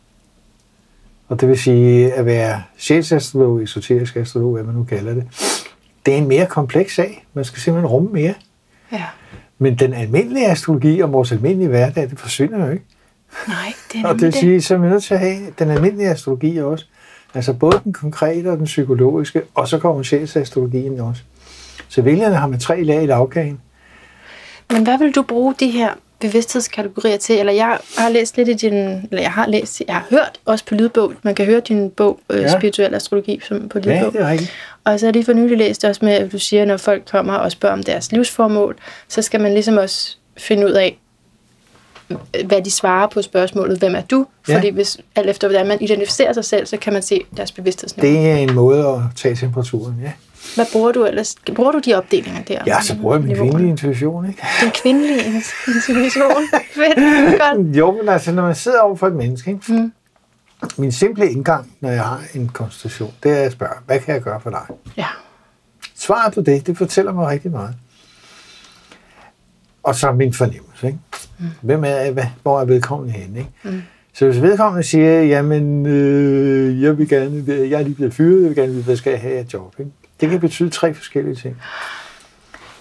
Og 1.28 1.42
det 1.42 1.50
vil 1.50 1.58
sige, 1.58 2.14
at 2.14 2.26
være 2.26 2.64
sjælsastrolog, 2.78 3.64
esoterisk 3.64 4.16
astrolog, 4.16 4.54
hvad 4.54 4.64
man 4.64 4.76
nu 4.76 4.84
kalder 4.84 5.14
det, 5.14 5.24
det 6.06 6.14
er 6.14 6.18
en 6.18 6.28
mere 6.28 6.46
kompleks 6.46 6.96
sag. 6.96 7.26
Man 7.34 7.46
skal 7.46 7.62
simpelthen 7.62 7.88
rumme 7.88 8.10
mere. 8.10 8.34
ja. 8.92 9.04
Men 9.58 9.76
den 9.76 9.94
almindelige 9.94 10.48
astrologi 10.48 11.00
og 11.00 11.14
vores 11.14 11.32
almindelige 11.32 11.68
hverdag, 11.68 12.10
det 12.10 12.20
forsvinder 12.20 12.66
jo 12.66 12.72
ikke. 12.72 12.86
Nej, 13.48 13.74
det 13.94 14.02
er 14.02 14.08
Og 14.10 14.14
det 14.16 14.22
vil 14.22 14.34
sige, 14.34 14.62
så 14.62 14.74
er 14.74 14.78
vi 14.78 14.88
nødt 14.88 15.04
til 15.04 15.14
at 15.14 15.20
have 15.20 15.38
den 15.60 15.72
almindelige 15.72 16.10
astrologi 16.10 16.58
også. 16.58 16.86
Altså 17.34 17.54
både 17.54 17.82
den 17.84 17.94
konkrete 17.94 18.52
og 18.52 18.58
den 18.58 18.66
psykologiske, 18.66 19.42
og 19.54 19.68
så 19.68 19.80
kommer 19.80 20.04
sjælsastrologien 20.04 21.00
også. 21.00 21.22
Så 21.90 22.02
vælgerne 22.02 22.36
har 22.36 22.48
med 22.48 22.60
tre 22.60 22.84
lag 22.84 23.04
i 23.04 23.06
lavkagen. 23.06 23.60
Men 24.72 24.84
hvad 24.84 24.98
vil 24.98 25.12
du 25.12 25.22
bruge 25.22 25.56
de 25.60 25.70
her 25.70 25.90
bevidsthedskategorier 26.20 27.18
til, 27.18 27.40
eller 27.40 27.54
jeg 27.54 27.78
har 27.98 28.10
læst 28.10 28.38
lidt 28.38 28.50
i 28.50 28.54
din, 28.54 28.74
eller 28.74 29.22
jeg 29.22 29.32
har 29.32 29.48
læst, 29.48 29.82
jeg 29.88 29.96
har 29.96 30.06
hørt 30.10 30.40
også 30.46 30.66
på 30.66 30.76
lydbog, 30.76 31.14
man 31.24 31.36
kan 31.36 31.46
høre 31.46 31.60
din 31.60 31.90
bog, 31.90 32.20
øh, 32.30 32.42
Ja. 32.42 32.60
Spirituel 32.60 32.96
Astrologi, 32.96 33.40
som 33.48 33.70
på 33.70 33.78
lydbog. 33.80 33.92
Ja, 33.94 34.06
det 34.06 34.22
er 34.22 34.30
rigtigt. 34.30 34.52
Og 34.84 35.00
så 35.00 35.06
har 35.06 35.08
jeg 35.08 35.14
lige 35.14 35.26
for 35.26 35.34
nylig 35.34 35.58
læst 35.58 35.84
også 35.84 36.06
med, 36.06 36.14
at 36.14 36.32
du 36.32 36.40
siger, 36.40 36.62
at 36.62 36.68
når 36.68 36.78
folk 36.78 37.04
kommer 37.12 37.34
og 37.34 37.52
spørger 37.52 37.74
om 37.74 37.84
deres 37.84 38.12
livsformål, 38.12 38.76
så 39.08 39.22
skal 39.22 39.42
man 39.42 39.54
ligesom 39.54 39.78
også 39.78 40.18
finde 40.38 40.66
ud 40.66 40.72
af, 40.72 40.98
hvad 42.46 42.62
de 42.62 42.72
svarer 42.72 43.08
på 43.08 43.22
spørgsmålet, 43.22 43.80
hvem 43.80 43.96
er 43.96 44.02
du? 44.02 44.26
Ja. 44.48 44.56
Fordi 44.56 44.70
hvis, 44.70 44.98
alt 45.16 45.30
efter 45.30 45.48
hvordan 45.48 45.68
man 45.68 45.78
identificerer 45.82 46.34
sig 46.34 46.46
selv, 46.46 46.66
så 46.66 46.78
kan 46.78 46.94
man 46.94 47.02
se 47.02 47.22
deres 47.38 47.52
bevidsthedsniveau. 47.52 48.14
Det 48.14 48.30
er 48.32 48.36
en 48.36 48.54
måde 48.54 48.88
at 48.88 49.00
tage 49.16 49.36
temperaturen, 49.36 49.96
ja. 50.04 50.12
Hvad 50.56 50.66
bruger 50.72 50.92
du 50.92 51.06
ellers? 51.06 51.36
Bruger 51.56 51.72
du 51.72 51.80
de 51.80 51.94
opdelinger 51.94 52.44
der? 52.44 52.60
Ja, 52.68 52.82
så 52.82 52.98
bruger 53.02 53.16
jeg 53.16 53.22
min 53.22 53.28
Niveauerne? 53.30 53.52
kvindelige 53.52 53.70
intuition, 53.70 54.28
ikke? 54.28 54.42
Den 54.64 54.72
kvindelige 54.72 55.20
intuition. 55.26 56.32
Fedt, 56.76 57.42
godt. 57.42 57.76
Jo, 57.78 57.92
men 57.92 58.10
altså, 58.10 58.32
når 58.32 58.42
man 58.44 58.56
sidder 58.56 58.80
over 58.80 58.96
for 58.96 59.08
et 59.08 59.14
menneske, 59.16 59.52
ikke? 59.52 59.74
Mm. 59.74 59.92
min 60.78 60.92
simple 60.92 61.32
indgang, 61.32 61.72
når 61.82 61.90
jeg 61.90 62.04
har 62.04 62.22
en 62.34 62.48
konsultation, 62.48 63.12
det 63.24 63.32
er 63.32 63.46
at 63.46 63.52
spørge, 63.52 63.74
hvad 63.86 64.00
kan 64.00 64.14
jeg 64.14 64.22
gøre 64.24 64.42
for 64.42 64.50
dig? 64.50 64.62
Ja. 64.98 65.08
Svaret 65.96 66.34
på 66.34 66.42
det, 66.42 66.68
det 66.68 66.78
fortæller 66.78 67.14
mig 67.14 67.28
rigtig 67.28 67.52
meget. 67.52 67.76
Og 69.84 69.96
så 69.96 70.12
min 70.12 70.34
fornemmelse. 70.34 70.88
Ikke? 70.88 71.00
Mm. 71.40 71.46
Hvem 71.62 71.84
er, 71.84 72.12
hvad, 72.12 72.24
hvor 72.44 72.62
er 72.62 72.66
vedkommende 72.66 73.14
henne? 73.14 73.40
Ikke? 73.40 73.52
Mm. 73.64 73.82
Så 74.14 74.26
hvis 74.26 74.42
vedkommende 74.42 74.84
siger, 74.88 75.22
jamen, 75.22 75.86
øh, 75.86 76.82
jeg 76.82 76.98
vil 76.98 77.10
gerne, 77.10 77.44
jeg 77.48 77.80
er 77.80 77.84
lige 77.84 77.96
blevet 77.96 78.14
fyret, 78.14 78.42
jeg 78.42 78.50
vil 78.50 78.56
gerne 78.56 78.72
vide, 78.72 78.84
hvad 78.84 78.96
skal 78.96 79.12
jeg 79.12 79.22
have 79.22 79.38
af 79.38 79.46
job? 79.54 79.76
Ikke? 79.80 79.92
Det 80.22 80.30
kan 80.30 80.40
betyde 80.40 80.70
tre 80.70 80.94
forskellige 80.94 81.36
ting. 81.36 81.58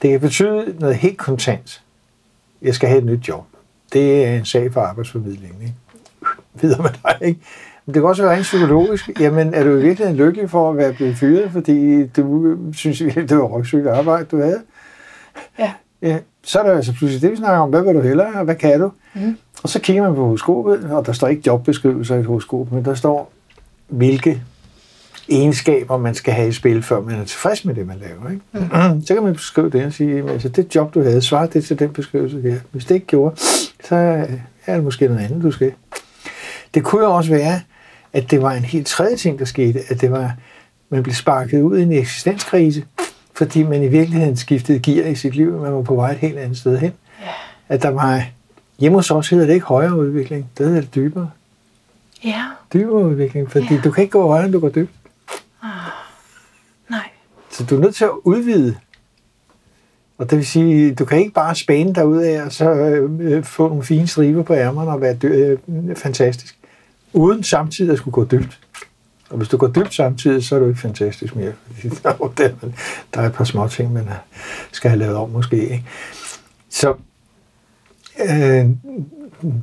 Det 0.03 0.11
kan 0.11 0.21
betyde 0.21 0.77
noget 0.79 0.97
helt 0.97 1.19
kontant. 1.19 1.83
Jeg 2.63 2.75
skal 2.75 2.89
have 2.89 2.99
et 2.99 3.05
nyt 3.05 3.29
job. 3.29 3.45
Det 3.93 4.25
er 4.25 4.37
en 4.37 4.45
sag 4.45 4.73
for 4.73 4.81
arbejdsformidlingen. 4.81 5.63
Ikke? 5.63 5.75
Videre 6.55 6.83
med 6.83 6.91
dig, 6.91 7.29
ikke? 7.29 7.41
Men 7.87 7.95
det 7.95 8.03
kan 8.03 8.09
også 8.09 8.23
være 8.23 8.35
rent 8.35 8.43
psykologisk. 8.43 9.11
Jamen, 9.21 9.55
er 9.55 9.65
du 9.65 9.71
i 9.71 9.83
virkeligheden 9.83 10.17
lykkelig 10.17 10.51
for 10.51 10.71
at 10.71 10.77
være 10.77 10.93
blevet 10.93 11.17
fyret, 11.17 11.51
fordi 11.53 12.07
du 12.07 12.57
synes 12.73 13.05
virkelig, 13.05 13.29
det 13.29 13.37
var 13.37 13.45
røgsygt 13.45 13.87
arbejde, 13.87 14.25
du 14.25 14.37
havde? 14.37 14.63
Ja. 15.59 15.73
Ja, 16.03 16.19
så 16.43 16.59
er 16.59 16.67
der 16.67 16.77
altså 16.77 16.93
pludselig 16.93 17.23
det, 17.23 17.31
vi 17.31 17.37
snakker 17.37 17.59
om. 17.59 17.71
Hvad 17.71 17.83
vil 17.83 17.95
du 17.95 18.01
hellere, 18.01 18.39
og 18.39 18.45
hvad 18.45 18.55
kan 18.55 18.81
du? 18.81 18.91
Mm. 19.15 19.37
Og 19.63 19.69
så 19.69 19.81
kigger 19.81 20.03
man 20.03 20.15
på 20.15 20.25
horoskopet, 20.25 20.85
og 20.91 21.07
der 21.07 21.13
står 21.13 21.29
ikke 21.29 21.43
jobbeskrivelser 21.47 22.17
i 22.17 22.21
et 22.21 22.27
horoskop, 22.27 22.73
men 22.73 22.85
der 22.85 22.95
står, 22.95 23.33
hvilke 23.89 24.43
egenskaber, 25.29 25.97
man 25.99 26.15
skal 26.15 26.35
have 26.35 26.49
i 26.49 26.53
spil, 26.53 26.83
før 26.83 27.01
man 27.01 27.15
er 27.21 27.25
tilfreds 27.25 27.65
med 27.65 27.75
det, 27.75 27.87
man 27.87 27.97
laver. 27.99 28.31
Ikke? 28.31 28.43
Mm. 28.93 29.07
Så 29.07 29.15
kan 29.15 29.23
man 29.23 29.33
beskrive 29.35 29.71
det 29.71 29.85
og 29.85 29.93
sige, 29.93 30.31
altså, 30.31 30.49
det 30.49 30.75
job, 30.75 30.95
du 30.95 31.03
havde, 31.03 31.21
svarer 31.23 31.47
det 31.47 31.65
til 31.65 31.79
den 31.79 31.93
beskrivelse 31.93 32.41
her. 32.43 32.57
Hvis 32.73 32.85
det 32.85 32.95
ikke 32.95 33.07
gjorde, 33.07 33.37
så 33.85 33.97
er 34.67 34.75
det 34.75 34.85
måske 34.85 35.09
noget 35.09 35.21
andet, 35.25 35.43
du 35.43 35.51
skal. 35.51 35.73
Det 36.75 36.85
kunne 36.85 37.05
jo 37.05 37.15
også 37.15 37.31
være, 37.31 37.61
at 38.13 38.31
det 38.31 38.43
var 38.43 38.53
en 38.53 38.65
helt 38.65 38.87
tredje 38.87 39.17
ting, 39.17 39.39
der 39.39 39.45
skete, 39.45 39.81
at 39.89 40.01
det 40.01 40.11
var, 40.11 40.33
man 40.91 41.03
blev 41.03 41.15
sparket 41.15 41.63
ud 41.63 41.79
i 41.79 41.83
en 41.83 41.93
eksistenskrise, 41.93 42.85
fordi 43.35 43.63
man 43.63 43.83
i 43.83 43.89
virkeligheden 43.89 44.37
skiftede 44.37 44.79
gear 44.79 45.07
i 45.09 45.15
sit 45.15 45.35
liv, 45.37 45.61
man 45.61 45.73
var 45.73 45.83
på 45.83 45.95
vej 45.95 46.11
et 46.11 46.17
helt 46.19 46.39
andet 46.39 46.59
sted 46.59 46.79
hen. 46.79 46.93
At 47.69 47.83
der 47.83 47.89
var, 47.89 48.23
hjemme 48.79 48.99
hos 48.99 49.11
os 49.11 49.29
hedder 49.29 49.47
det 49.47 49.55
ikke 49.55 49.67
højere 49.67 49.97
udvikling, 49.99 50.47
det 50.59 50.67
hedder 50.67 50.81
det 50.81 50.95
dybere. 50.95 51.31
Ja. 52.25 52.43
Dybere 52.73 53.05
udvikling, 53.05 53.51
fordi 53.51 53.67
Ja. 53.75 53.81
du 53.85 53.91
kan 53.91 54.03
ikke 54.03 54.13
gå 54.13 54.27
højere, 54.27 54.45
end 54.45 54.53
du 54.53 54.61
går 54.61 54.69
dybt. 54.69 54.91
Så 57.55 57.65
du 57.65 57.77
er 57.77 57.81
nødt 57.81 57.95
til 57.95 58.05
at 58.05 58.11
udvide. 58.25 58.77
Og 60.19 60.31
det 60.31 60.39
vil 60.39 60.47
sige, 60.47 60.95
du 60.95 61.05
kan 61.05 61.19
ikke 61.19 61.31
bare 61.33 61.55
spæne 61.55 61.95
dig 61.95 62.07
ud 62.07 62.23
af, 62.23 62.43
og 62.43 62.53
så 62.53 62.71
øh, 62.71 63.45
få 63.45 63.69
nogle 63.69 63.83
fine 63.85 64.07
striber 64.07 64.43
på 64.43 64.55
ærmerne 64.55 64.91
og 64.91 65.01
være 65.01 65.15
dø- 65.15 65.57
øh, 65.69 65.97
fantastisk, 65.97 66.59
uden 67.13 67.43
samtidig 67.43 67.93
at 67.93 67.99
skulle 67.99 68.13
gå 68.13 68.25
dybt. 68.25 68.61
Og 69.31 69.37
hvis 69.37 69.49
du 69.49 69.57
går 69.57 69.67
dybt 69.67 69.95
samtidig, 69.95 70.45
så 70.45 70.55
er 70.55 70.59
du 70.61 70.69
ikke 70.69 70.81
fantastisk 70.81 71.37
mere. 71.37 71.53
Der, 72.03 72.09
er 72.09 72.51
der, 73.15 73.21
er 73.21 73.27
et 73.27 73.33
par 73.33 73.45
små 73.45 73.69
ting, 73.69 73.93
man 73.93 74.05
øh, 74.05 74.15
skal 74.73 74.91
have 74.91 74.99
lavet 74.99 75.17
om 75.17 75.31
måske. 75.31 75.57
Ikke? 75.57 75.85
Så 76.71 76.95
øh, 78.31 78.67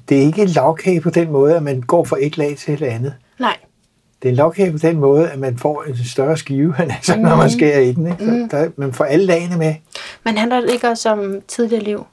det 0.10 0.18
er 0.18 0.22
ikke 0.22 0.46
lavkage 0.46 1.02
på 1.02 1.10
den 1.10 1.32
måde, 1.32 1.56
at 1.56 1.64
man 1.64 1.82
går 1.82 2.04
fra 2.06 2.18
et 2.20 2.38
lag 2.38 2.58
til 2.58 2.74
et 2.74 2.82
andet. 2.82 3.14
Nej. 3.40 3.58
Det 4.24 4.30
er 4.32 4.36
lavkage 4.36 4.72
på 4.72 4.78
den 4.78 4.98
måde, 5.00 5.30
at 5.30 5.40
man 5.40 5.58
får 5.58 5.84
en 5.88 5.98
større 6.06 6.38
skive, 6.38 6.76
altså, 6.90 7.16
når 7.16 7.36
man 7.36 7.50
skærer 7.52 7.80
i 7.80 7.92
den. 7.92 8.08
Ikke? 8.08 8.48
Så 8.52 8.58
der, 8.58 8.70
man 8.76 8.94
får 8.94 9.04
alle 9.06 9.26
lagene 9.26 9.58
med. 9.58 9.76
Men 10.26 10.38
handler 10.38 10.62
det 10.62 10.72
ikke 10.72 10.88
også 10.88 11.10
om 11.10 11.36
tidligere 11.48 11.84
liv? 11.84 12.06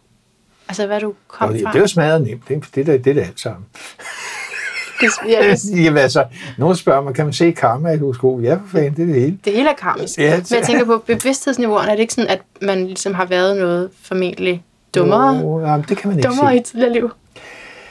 Altså, 0.68 0.86
hvad 0.86 1.00
du 1.00 1.12
kom 1.28 1.48
Og 1.48 1.54
det, 1.54 1.62
fra? 1.62 1.70
det 1.72 1.76
er 1.76 1.80
jo 1.80 1.86
smadret 1.86 2.22
nemt. 2.22 2.48
Det, 2.48 2.64
det, 2.74 2.86
det, 2.86 3.04
det 3.04 3.10
er 3.10 3.14
det 3.14 3.20
alt 3.20 3.40
sammen. 3.40 3.64
det, 5.00 5.08
ja, 5.28 5.50
det, 5.50 5.82
Jamen 5.84 5.98
altså, 5.98 6.24
nogen 6.58 6.76
spørger 6.76 7.00
mig, 7.02 7.14
kan 7.14 7.24
man 7.24 7.32
se 7.32 7.52
karma 7.52 7.90
i 7.90 7.94
et 7.94 8.00
horoskop? 8.00 8.42
Ja, 8.42 8.54
for 8.54 8.60
fanden, 8.72 8.94
det 8.96 9.02
er 9.02 9.06
det 9.06 9.14
hele. 9.22 9.38
det 9.44 9.52
hele 9.52 9.68
er 9.70 9.74
karmisk. 9.74 10.18
Ja, 10.18 10.36
Men 10.36 10.44
jeg 10.50 10.62
tænker 10.66 10.84
på 10.84 10.98
bevidsthedsniveauerne. 11.06 11.90
Er 11.90 11.94
det 11.94 12.00
ikke 12.00 12.14
sådan, 12.14 12.30
at 12.30 12.40
man 12.62 12.86
ligesom 12.86 13.14
har 13.14 13.24
været 13.24 13.56
noget 13.56 13.90
formentlig 14.02 14.64
dummere, 14.94 15.36
Jo, 15.36 15.60
jamen, 15.60 15.86
det 15.88 15.96
kan 15.96 16.08
man 16.08 16.18
ikke 16.18 16.28
dummere 16.28 16.52
se. 16.52 16.56
i 16.56 16.62
tidligere 16.62 16.92
liv? 16.92 17.10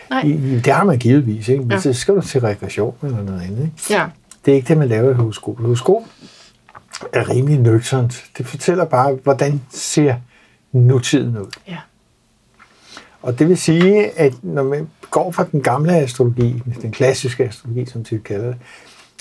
Nej. 0.09 0.21
I, 0.25 0.61
har 0.65 0.83
man 0.83 0.97
givetvis, 0.97 1.47
ikke? 1.47 1.61
Men 1.61 1.71
Ja. 1.71 1.79
så 1.79 1.93
skal 1.93 2.15
du 2.15 2.21
til 2.21 2.41
regression 2.41 2.95
eller 3.03 3.23
noget 3.23 3.41
andet. 3.41 3.59
Ikke? 3.63 3.73
Ja. 3.89 4.05
Det 4.45 4.51
er 4.51 4.55
ikke 4.55 4.67
det, 4.67 4.77
man 4.77 4.87
laver 4.87 5.11
i 5.11 5.13
horoskop. 5.13 5.57
Horoskop 5.59 6.01
er 7.13 7.29
rimelig 7.29 7.59
nøgternt. 7.59 8.25
Det 8.37 8.45
fortæller 8.47 8.85
bare, 8.85 9.17
hvordan 9.23 9.61
ser 9.71 10.15
nutiden 10.71 11.37
ud. 11.37 11.47
Ja. 11.67 11.77
Og 13.21 13.39
det 13.39 13.49
vil 13.49 13.57
sige, 13.57 14.19
at 14.19 14.33
når 14.43 14.63
man 14.63 14.87
går 15.11 15.31
fra 15.31 15.45
den 15.51 15.61
gamle 15.61 15.95
astrologi, 15.95 16.61
den 16.81 16.91
klassiske 16.91 17.43
astrologi, 17.43 17.85
som 17.85 18.03
de 18.03 18.19
kalder 18.19 18.47
det, 18.47 18.55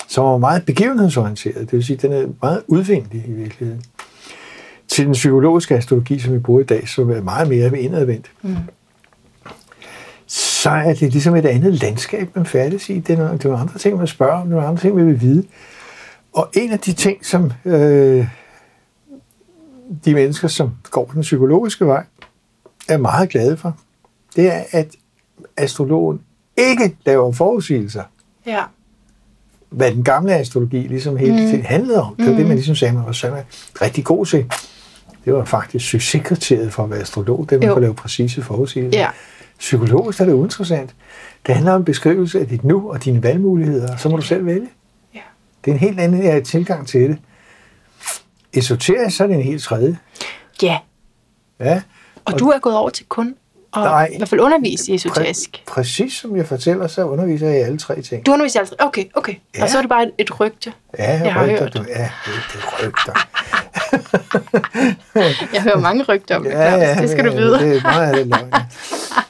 som 0.07 0.25
er 0.25 0.37
meget 0.37 0.65
begivenhedsorienteret, 0.65 1.55
det 1.61 1.71
vil 1.73 1.83
sige, 1.85 1.95
at 1.97 2.01
den 2.01 2.11
er 2.13 2.27
meget 2.41 2.63
udvendig 2.67 3.23
i 3.27 3.31
virkeligheden, 3.31 3.83
til 4.87 5.05
den 5.05 5.13
psykologiske 5.13 5.75
astrologi, 5.75 6.19
som 6.19 6.33
vi 6.33 6.39
bruger 6.39 6.61
i 6.61 6.63
dag, 6.63 6.87
som 6.87 7.09
er 7.09 7.21
meget 7.21 7.47
mere 7.49 7.79
indadvendt, 7.81 8.31
Mm. 8.41 8.55
Så 10.63 10.69
er 10.69 10.93
det 10.93 11.11
ligesom 11.11 11.35
et 11.35 11.45
andet 11.45 11.73
landskab, 11.73 12.35
man 12.35 12.45
færdes 12.45 12.89
i. 12.89 12.99
Det 12.99 13.13
er, 13.13 13.17
nogle, 13.17 13.33
det 13.33 13.45
er 13.45 13.49
nogle 13.49 13.61
andre 13.61 13.79
ting, 13.79 13.97
man 13.97 14.07
spørger 14.07 14.33
om, 14.33 14.41
det 14.41 14.51
er 14.51 14.55
nogle 14.55 14.67
andre 14.67 14.81
ting, 14.81 14.95
man 14.95 15.07
vil 15.07 15.21
vide. 15.21 15.43
Og 16.33 16.49
en 16.53 16.71
af 16.71 16.79
de 16.79 16.93
ting, 16.93 17.25
som 17.25 17.51
øh, 17.65 18.27
de 20.05 20.13
mennesker, 20.13 20.47
som 20.47 20.71
går 20.91 21.05
den 21.13 21.21
psykologiske 21.21 21.85
vej, 21.85 22.03
er 22.89 22.97
meget 22.97 23.29
glade 23.29 23.57
for, 23.57 23.77
det 24.35 24.53
er, 24.55 24.63
at 24.71 24.87
astrologen 25.57 26.21
ikke 26.57 26.97
laver 27.05 27.31
forudsigelser. 27.31 28.03
Ja. 28.45 28.63
Hvad 29.69 29.91
den 29.91 30.03
gamle 30.03 30.35
astrologi 30.35 30.77
ligesom 30.77 31.17
hele 31.17 31.37
tiden 31.37 31.65
handlede 31.65 32.01
om. 32.01 32.15
Det 32.15 32.25
var 32.25 32.33
det, 32.37 32.45
man 32.45 32.55
ligesom 32.55 32.75
sagde, 32.75 32.93
man 32.93 33.05
var 33.05 33.11
sådan 33.11 33.43
rigtig 33.81 34.05
god 34.05 34.25
til. 34.25 34.45
Det 35.25 35.33
var 35.33 35.45
faktisk 35.45 35.89
succeskriteriet 35.89 36.73
for 36.73 36.83
at 36.83 36.89
være 36.89 36.99
astrolog, 36.99 37.47
det 37.49 37.59
man 37.59 37.67
Jo. 37.67 37.73
kunne 37.73 37.81
lave 37.81 37.93
præcise 37.93 38.41
forudsigelser. 38.41 38.99
Ja. 38.99 39.09
Psykologisk 39.59 40.19
er 40.21 40.25
det 40.25 40.33
uinteressant. 40.33 40.95
Det 41.47 41.55
handler 41.55 41.73
om 41.73 41.85
beskrivelse 41.85 42.39
af 42.39 42.47
dit 42.47 42.63
nu 42.63 42.91
og 42.91 43.03
dine 43.03 43.23
valgmuligheder, 43.23 43.93
og 43.93 43.99
så 43.99 44.09
må 44.09 44.15
du 44.17 44.21
selv 44.21 44.45
vælge. 44.45 44.67
Ja. 45.15 45.19
Det 45.65 45.71
er 45.71 45.75
en 45.75 45.79
helt 45.79 45.99
anden 45.99 46.21
ja, 46.23 46.39
tilgang 46.39 46.87
til 46.87 47.01
det. 47.01 47.17
Esoterisk, 48.53 49.17
så 49.17 49.23
er 49.23 49.27
det 49.27 49.35
en 49.35 49.41
helt 49.41 49.63
tredje. 49.63 49.97
Ja. 50.61 50.77
Ja, 51.59 51.81
Og 52.25 52.39
du 52.39 52.49
er 52.49 52.59
gået 52.59 52.75
over 52.75 52.89
til 52.89 53.05
kun 53.05 53.35
at 53.75 53.81
Nej. 53.83 54.09
i 54.13 54.17
hvert 54.17 54.29
fald 54.29 54.41
undervise 54.41 54.91
i 54.91 54.95
esoterisk. 54.95 55.49
præ- 55.69 55.73
præcis 55.73 56.13
som 56.13 56.35
jeg 56.37 56.47
fortæller, 56.47 56.87
så 56.87 57.03
underviser 57.05 57.47
jeg 57.47 57.57
i 57.59 57.61
alle 57.61 57.77
tre 57.77 58.01
ting. 58.01 58.25
Du 58.25 58.31
underviser 58.33 58.59
altid. 58.59 58.75
Okay, 58.79 59.05
okay. 59.13 59.35
Ja. 59.57 59.63
Og 59.63 59.69
så 59.69 59.77
er 59.77 59.81
det 59.81 59.89
bare 59.89 60.03
et, 60.03 60.11
et 60.17 60.39
rygte. 60.39 60.73
Ja, 60.99 61.19
Jeg 61.23 61.33
har 61.33 61.43
rygter, 61.43 61.59
hørt. 61.63 61.73
du. 61.73 61.83
Ja, 61.89 62.09
det, 62.25 62.33
det 62.53 62.61
er 62.61 62.87
rygter. 62.87 63.13
Jeg 65.53 65.61
hører 65.61 65.79
mange 65.79 66.03
rygter 66.03 66.35
om 66.35 66.43
det, 66.43 66.49
Ja, 66.51 66.75
ja, 66.75 66.95
det 67.01 67.09
skal 67.09 67.25
du 67.25 67.29
ja, 67.31 67.37
vide. 67.37 67.59
Det 67.59 67.77
er 67.77 67.81
meget 67.81 68.07
af 68.09 68.15
det 68.15 68.27
løgn. 68.27 68.53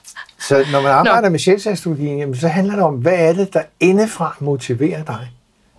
Så 0.48 0.66
når 0.72 0.82
man 0.82 0.92
arbejder 0.92 1.30
med 1.30 1.40
sjælsastrologien, 1.40 2.20
jamen, 2.20 2.36
så 2.36 2.48
handler 2.48 2.76
det 2.76 2.84
om, 2.84 2.94
hvad 2.94 3.14
er 3.14 3.34
det, 3.34 3.54
der 3.54 3.62
indefra 3.80 4.38
motiverer 4.40 5.04
dig? 5.04 5.32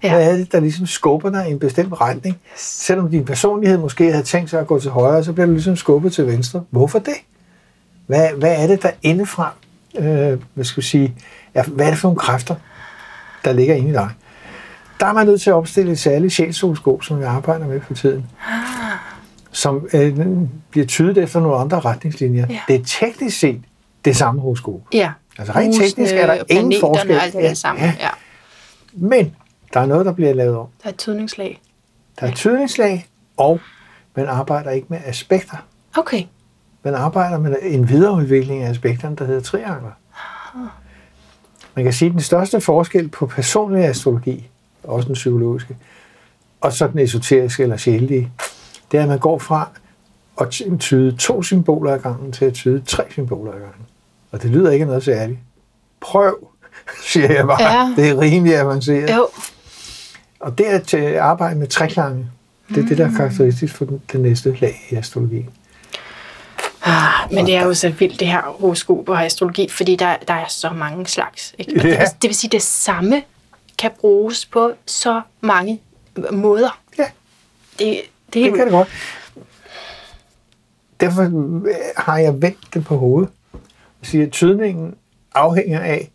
Ja. 0.03 0.15
Hvad 0.15 0.33
er 0.33 0.37
det, 0.37 0.53
der 0.53 0.61
ligesom 0.61 0.87
skubber 0.87 1.31
dig 1.31 1.49
i 1.49 1.53
en 1.53 1.59
bestemt 1.59 2.01
retning? 2.01 2.39
Selvom 2.57 3.11
din 3.11 3.25
personlighed 3.25 3.79
måske 3.79 4.11
havde 4.11 4.25
tænkt 4.25 4.51
sig 4.51 4.61
at 4.61 4.67
gå 4.67 4.79
til 4.79 4.91
højre, 4.91 5.25
så 5.25 5.33
bliver 5.33 5.47
du 5.47 5.53
ligesom 5.53 5.77
skubbet 5.77 6.13
til 6.13 6.27
venstre. 6.27 6.65
Hvorfor 6.71 6.99
det? 6.99 7.15
Hvad, 8.07 8.29
hvad 8.39 8.63
er 8.63 8.67
det, 8.67 8.83
der 8.83 8.91
indefra, 9.03 9.53
øh, 9.99 10.39
hvad 10.55 10.65
skal 10.65 10.83
vi 10.83 10.87
sige, 10.87 11.15
er, 11.55 11.65
hvad 11.65 11.87
er 11.87 11.91
det 11.91 11.99
for 11.99 12.09
nogle 12.09 12.19
kræfter, 12.19 12.55
der 13.45 13.53
ligger 13.53 13.75
inde 13.75 13.89
i 13.89 13.93
dig? 13.93 14.09
Der 15.01 15.07
er 15.07 15.13
man 15.13 15.27
nødt 15.27 15.41
til 15.41 15.51
at 15.51 15.55
opstille 15.55 15.93
et 15.93 15.99
særligt 15.99 16.33
sjælshoroskop, 16.33 17.03
som 17.03 17.21
jeg 17.21 17.29
arbejder 17.29 17.67
med 17.67 17.81
for 17.81 17.95
tiden. 17.95 18.27
Som 19.53 19.89
øh, 19.93 20.19
bliver 20.71 20.87
tydet 20.87 21.19
efter 21.19 21.41
nogle 21.41 21.57
andre 21.57 21.81
retningslinjer. 21.81 22.47
Ja. 22.51 22.61
Det 22.69 22.81
er 22.81 22.85
teknisk 22.85 23.39
set 23.39 23.61
det 24.05 24.17
samme 24.17 24.41
horoskop. 24.41 24.81
Ja. 24.93 25.13
Altså 25.39 25.53
rent 25.53 25.67
Husene 25.67 25.87
teknisk 25.87 26.15
er 26.15 26.27
der 26.27 26.43
ingen 26.49 26.81
forskel. 26.81 27.17
og 27.17 27.23
alt 27.23 27.33
det 27.33 27.41
Ja, 27.43 27.55
sammen. 27.55 27.85
ja. 27.85 27.95
Ja. 28.01 28.09
Men 28.93 29.37
der 29.75 29.81
er 29.81 29.87
noget, 29.87 30.07
der 30.07 30.13
bliver 30.13 30.33
lavet 30.35 30.57
om. 30.57 30.67
Der 30.83 30.89
er 30.89 30.95
tydningslag. 30.95 31.61
Der 32.21 32.27
er 32.27 32.35
tydningslag, 32.35 33.07
og 33.37 33.61
man 34.17 34.27
arbejder 34.27 34.71
ikke 34.71 34.87
med 34.91 34.99
aspekter. 35.05 35.57
Okay. 35.97 36.23
Man 36.85 36.95
arbejder 36.95 37.39
med 37.39 37.57
en 37.63 37.89
videreudvikling 37.89 38.63
af 38.63 38.71
aspekterne, 38.71 39.17
der 39.17 39.25
hedder 39.25 39.41
triangler. 39.41 39.91
Man 41.75 41.85
kan 41.85 41.93
sige, 41.93 42.07
at 42.09 42.13
den 42.13 42.21
største 42.21 42.61
forskel 42.61 43.09
på 43.09 43.27
personlig 43.27 43.85
astrologi, 43.85 44.49
også 44.85 45.07
den 45.07 45.15
psykologiske, 45.15 45.77
og 46.61 46.73
så 46.73 46.87
den 46.89 46.99
esoteriske 46.99 47.63
eller 47.63 47.77
sjældige, 47.77 48.33
det 48.93 48.99
er, 48.99 49.03
at 49.03 49.09
man 49.09 49.19
går 49.19 49.39
fra 49.39 49.69
at 50.41 50.49
tyde 50.81 51.17
to 51.17 51.43
symboler 51.43 51.93
ad 51.93 51.99
gangen 51.99 52.33
til 52.33 52.45
at 52.45 52.55
tyde 52.55 52.83
tre 52.87 53.03
symboler 53.11 53.53
ad 53.53 53.59
gangen. 53.59 53.87
Og 54.33 54.43
det 54.43 54.51
lyder 54.51 54.71
ikke 54.71 54.85
noget 54.85 55.05
særligt. 55.05 55.39
Prøv, 56.01 56.49
siger 57.05 57.33
jeg 57.33 57.47
bare. 57.47 57.63
Ja. 57.63 57.95
Det 57.97 58.09
er 58.11 58.21
rimelig 58.21 58.57
avanceret. 58.57 59.17
Jo. 59.17 59.29
Og 60.41 60.59
det 60.59 60.65
at 60.65 60.95
arbejde 61.17 61.59
med 61.59 61.67
treklange. 61.67 62.31
Det 62.69 62.85
er 62.85 62.89
det, 62.89 62.99
der 62.99 63.07
er 63.07 63.17
karakteristisk 63.17 63.75
for 63.77 63.85
den, 63.85 64.03
den 64.13 64.23
næste 64.23 64.57
lag 64.61 64.87
i 64.91 64.95
astrologi. 64.95 65.47
Ah, 66.83 67.33
men 67.33 67.47
det 67.47 67.55
er 67.55 67.65
jo 67.65 67.75
så 67.75 67.89
vildt, 67.89 68.21
det 68.21 68.29
her 68.29 68.41
horoskop 68.61 69.09
og 69.09 69.25
astrologi, 69.25 69.69
fordi 69.69 69.97
der, 69.97 70.17
der 70.29 70.35
er 70.35 70.47
så 70.49 70.71
mange 70.71 71.07
slags. 71.07 71.55
Ikke? 71.59 71.73
Og 71.77 71.83
det, 71.83 71.89
Ja. 71.89 71.99
vil, 71.99 72.07
det 72.23 72.29
vil 72.29 72.35
sige, 72.35 72.49
at 72.49 72.53
det 72.53 72.63
samme 72.63 73.23
kan 73.79 73.91
bruges 74.01 74.47
på 74.47 74.73
så 74.87 75.21
mange 75.41 75.81
måder. 76.33 76.81
Ja, 76.99 77.05
Det, 77.79 78.01
det 78.35 78.43
er 78.43 78.47
det 78.47 78.55
kan 78.55 78.65
det 78.65 78.73
godt. 78.73 78.89
Derfor 81.01 81.23
øh, 81.23 81.75
har 81.97 82.19
jeg 82.19 82.43
vendt 82.43 82.59
det 82.75 82.85
på 82.85 82.97
hovedet. 82.97 83.31
Og 84.01 84.07
siger, 84.07 84.27
at 84.27 84.33
tydningen 84.33 84.95
afhænger 85.35 85.81
af, 85.81 86.11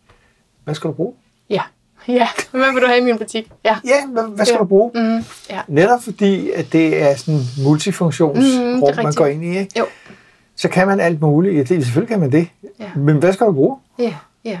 hvad 0.64 0.74
skal 0.74 0.88
du 0.88 0.94
bruge? 0.94 1.14
Ja. 1.50 1.62
Ja, 2.08 2.28
hvad 2.50 2.72
vil 2.72 2.82
du 2.82 2.86
have 2.86 2.98
i 2.98 3.04
min 3.04 3.18
butik? 3.18 3.50
Ja. 3.64 3.76
Ja, 3.84 4.06
hvad, 4.12 4.22
hvad 4.36 4.44
skal 4.46 4.54
Ja. 4.54 4.58
du 4.58 4.64
bruge? 4.64 4.90
Mm, 4.94 5.24
ja. 5.50 5.60
Netop 5.68 6.02
fordi, 6.02 6.50
at 6.50 6.66
det 6.72 7.02
er 7.02 7.14
sådan 7.16 7.34
en 7.34 7.40
multifunktionsrum, 7.64 8.64
mm, 8.96 9.02
man 9.04 9.12
går 9.12 9.26
ind 9.26 9.44
i, 9.44 9.58
ikke? 9.58 9.78
Jo. 9.78 9.86
så 10.56 10.68
kan 10.68 10.86
man 10.86 11.00
alt 11.00 11.20
muligt. 11.20 11.54
Ja, 11.54 11.58
det, 11.58 11.68
selvfølgelig 11.84 12.08
kan 12.08 12.20
man 12.20 12.32
det. 12.32 12.48
Ja. 12.80 12.90
Men 12.96 13.16
hvad 13.16 13.32
skal 13.32 13.46
du 13.46 13.52
bruge? 13.52 13.76
Ja, 13.98 14.14
ja. 14.44 14.60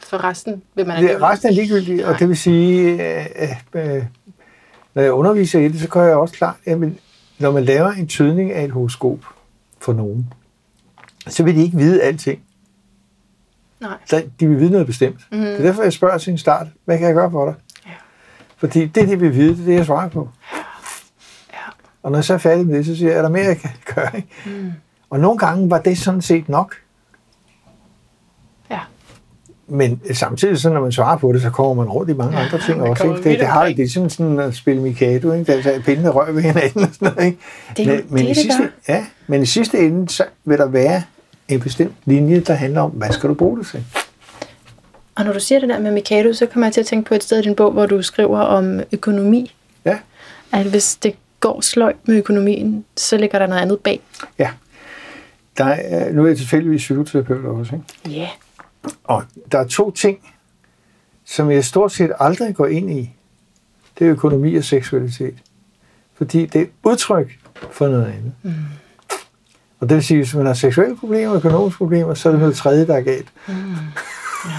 For 0.00 0.24
resten 0.24 0.62
vil 0.74 0.86
man 0.86 1.02
Det, 1.02 1.22
resten 1.22 1.48
er 1.48 1.52
ligegyldigt, 1.52 2.02
og 2.04 2.10
Nej. 2.10 2.18
det 2.18 2.28
vil 2.28 2.36
sige, 2.36 3.02
at 3.02 3.56
øh, 3.74 4.02
når 4.94 5.02
jeg 5.02 5.12
underviser 5.12 5.60
i 5.60 5.68
det, 5.68 5.80
så 5.80 5.88
gør 5.88 6.04
jeg 6.06 6.16
også 6.16 6.34
klart, 6.34 6.56
at 6.66 6.78
når 7.38 7.50
man 7.50 7.64
laver 7.64 7.90
en 7.90 8.06
tydning 8.06 8.52
af 8.52 8.64
et 8.64 8.70
horoskop 8.70 9.18
for 9.80 9.92
nogen, 9.92 10.32
så 11.28 11.42
vil 11.42 11.56
de 11.56 11.62
ikke 11.62 11.76
vide 11.76 12.02
alting. 12.02 12.40
Nej. 13.80 13.96
Så 14.06 14.22
De 14.40 14.46
vil 14.48 14.60
vide 14.60 14.70
noget 14.70 14.86
bestemt. 14.86 15.20
Mm. 15.32 15.38
Det 15.38 15.54
er 15.58 15.62
derfor, 15.62 15.82
jeg 15.82 15.92
spørger 15.92 16.18
til 16.18 16.30
en 16.30 16.38
start, 16.38 16.66
hvad 16.84 16.98
kan 16.98 17.06
jeg 17.06 17.14
gøre 17.14 17.30
for 17.30 17.44
dig? 17.44 17.54
Ja. 17.86 17.90
Fordi 18.56 18.86
det, 18.86 19.08
de 19.08 19.18
vil 19.20 19.34
vide, 19.34 19.52
det 19.56 19.60
er 19.60 19.64
det, 19.66 19.74
jeg 19.74 19.86
svarer 19.86 20.08
på. 20.08 20.28
Ja. 21.52 21.58
Og 22.02 22.10
når 22.10 22.18
jeg 22.18 22.24
så 22.24 22.34
er 22.34 22.38
færdig 22.38 22.66
med 22.66 22.78
det, 22.78 22.86
så 22.86 22.96
siger 22.96 23.10
jeg, 23.10 23.18
er 23.18 23.22
der 23.22 23.28
mere, 23.28 23.44
jeg 23.44 23.58
kan 23.58 23.70
gøre? 23.94 24.16
Ikke? 24.16 24.28
Mm. 24.46 24.72
Og 25.10 25.20
nogle 25.20 25.38
gange 25.38 25.70
var 25.70 25.78
det 25.78 25.98
sådan 25.98 26.22
set 26.22 26.48
nok. 26.48 26.74
Ja. 28.70 28.80
Men 29.68 30.00
samtidig, 30.12 30.58
så 30.58 30.70
når 30.70 30.80
man 30.80 30.92
svarer 30.92 31.16
på 31.18 31.32
det, 31.32 31.42
så 31.42 31.50
kommer 31.50 31.74
man 31.84 31.92
rundt 31.92 32.10
i 32.10 32.14
mange 32.14 32.38
Ja, 32.38 32.44
andre 32.44 32.58
ting 32.58 32.82
også. 32.82 33.04
Ikke? 33.04 33.16
Det, 33.30 33.38
det, 33.38 33.48
har, 33.48 33.66
det 33.66 33.78
er 33.78 33.88
sådan, 33.88 34.10
sådan 34.10 34.38
at 34.38 34.54
spille 34.54 34.82
Mikado, 34.82 35.32
ikke? 35.32 35.62
der 35.62 35.70
er 35.70 35.80
pindene 35.80 36.08
rør 36.10 36.32
ved 36.32 36.42
hinanden. 36.42 36.82
Og 36.82 36.88
sådan 36.92 37.12
noget, 37.14 37.26
ikke? 37.26 37.38
Det 37.76 37.88
er 37.88 37.94
jo 37.94 37.96
men, 37.96 38.14
men, 38.14 38.18
det, 38.18 38.24
i 38.24 38.28
det 38.28 38.36
sidste, 38.36 38.62
gør. 38.62 38.94
ja, 38.94 39.06
men 39.26 39.42
i 39.42 39.46
sidste 39.46 39.78
ende, 39.78 40.08
så 40.08 40.24
vil 40.44 40.58
der 40.58 40.66
være 40.66 41.02
en 41.54 41.60
bestemt 41.60 41.94
linje, 42.04 42.40
der 42.40 42.54
handler 42.54 42.80
om, 42.80 42.90
hvad 42.90 43.10
skal 43.10 43.28
du 43.28 43.34
bruge 43.34 43.58
det 43.58 43.66
til? 43.66 43.84
Og 45.14 45.24
når 45.24 45.32
du 45.32 45.40
siger 45.40 45.60
det 45.60 45.68
der 45.68 45.78
med 45.78 45.90
Mikado, 45.92 46.32
så 46.32 46.46
kommer 46.46 46.66
jeg 46.66 46.74
til 46.74 46.80
at 46.80 46.86
tænke 46.86 47.08
på 47.08 47.14
et 47.14 47.22
sted 47.22 47.38
i 47.38 47.42
din 47.42 47.54
bog, 47.54 47.72
hvor 47.72 47.86
du 47.86 48.02
skriver 48.02 48.38
om 48.40 48.80
økonomi. 48.92 49.54
Ja, 49.84 49.98
At 50.52 50.66
hvis 50.66 50.94
det 50.96 51.14
går 51.40 51.60
sløjt 51.60 51.96
med 52.08 52.16
økonomien, 52.16 52.84
så 52.96 53.16
ligger 53.16 53.38
der 53.38 53.46
noget 53.46 53.62
andet 53.62 53.78
bag. 53.80 54.00
ja. 54.38 54.50
Der 55.58 55.64
er, 55.64 56.12
nu 56.12 56.22
er 56.24 56.28
jeg 56.28 56.36
tilfældigvis 56.36 56.80
psykoterapeut 56.80 57.44
også, 57.44 57.74
ikke? 57.74 58.18
Ja. 58.18 58.28
Og 59.04 59.24
der 59.52 59.58
er 59.58 59.66
to 59.66 59.90
ting, 59.90 60.18
som 61.24 61.50
jeg 61.50 61.64
stort 61.64 61.92
set 61.92 62.12
aldrig 62.20 62.54
går 62.54 62.66
ind 62.66 62.90
i. 62.90 63.10
Det 63.98 64.06
er 64.06 64.10
økonomi 64.12 64.54
og 64.56 64.64
seksualitet. 64.64 65.34
Fordi 66.14 66.46
det 66.46 66.60
er 66.62 66.66
udtryk 66.82 67.38
for 67.70 67.88
noget 67.88 68.04
andet. 68.06 68.32
Mm. 68.42 68.52
Og 69.82 69.88
det 69.88 69.94
vil 69.94 70.04
sige, 70.04 70.18
at 70.18 70.24
hvis 70.24 70.34
man 70.34 70.46
har 70.46 70.54
seksuelle 70.54 70.96
problemer, 70.96 71.34
økonomiske 71.34 71.78
problemer, 71.78 72.14
så 72.14 72.28
er 72.28 72.32
det 72.32 72.40
noget 72.40 72.56
tredje, 72.56 72.86
der 72.86 72.94
er 72.96 73.00
galt. 73.00 73.32
Ja, 73.48 73.54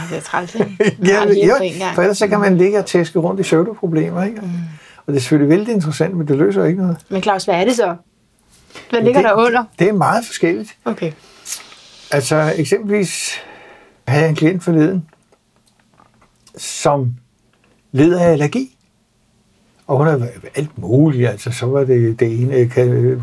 det 0.10 0.18
er 0.18 0.22
træls, 0.22 0.56
ikke? 0.56 0.78
Ja, 1.08 1.26
gang. 1.80 1.96
for 1.96 2.02
ellers 2.02 2.18
så 2.18 2.28
kan 2.28 2.40
man 2.40 2.58
ligge 2.58 2.80
og 2.80 2.86
tæske 2.86 3.20
rundt 3.20 3.40
i 3.40 3.44
pseudoproblemer. 3.44 4.24
Ikke? 4.24 4.42
Mm. 4.42 4.48
Og 5.06 5.14
det 5.14 5.16
er 5.16 5.20
selvfølgelig 5.22 5.50
vældig 5.50 5.74
interessant, 5.74 6.18
men 6.18 6.28
det 6.28 6.38
løser 6.38 6.66
ikke 6.66 6.82
noget. 6.82 6.98
Men 7.10 7.24
Claus, 7.24 7.46
hvad 7.46 7.56
er 7.56 7.66
det 7.66 7.76
så? 7.76 7.96
Hvad 8.90 9.02
ligger 9.02 9.22
det, 9.22 9.30
der 9.30 9.34
under? 9.34 9.64
Det 9.80 9.90
er 9.90 9.94
meget 9.94 10.26
forskelligt. 10.26 10.78
Okay. 10.86 11.12
Altså 12.12 12.54
eksempelvis 12.58 13.32
havde 14.08 14.22
jeg 14.22 14.30
en 14.30 14.36
klient 14.36 14.64
forleden, 14.64 15.06
som 16.58 17.14
led 17.92 18.16
af 18.16 18.32
allergi. 18.32 18.78
Og 19.88 19.98
hun 19.98 20.08
havde 20.08 20.30
alt 20.56 20.78
muligt, 20.78 21.30
altså 21.30 21.52
så 21.52 21.66
var 21.66 21.84
det 21.84 22.20
det 22.20 22.42
ene 22.42 22.72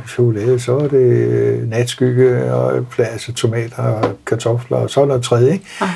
chokolade, 0.08 0.60
så 0.60 0.72
var 0.72 0.88
det 0.88 0.98
øh, 0.98 1.68
natskygge 1.68 2.54
og 2.54 2.86
altså 2.98 3.32
tomater 3.32 3.82
og 3.82 4.16
kartofler, 4.26 4.76
og 4.76 4.90
så 4.90 5.00
er 5.00 5.06
der 5.06 5.20
tredje. 5.20 5.52
Ikke? 5.52 5.64
Ah. 5.80 5.88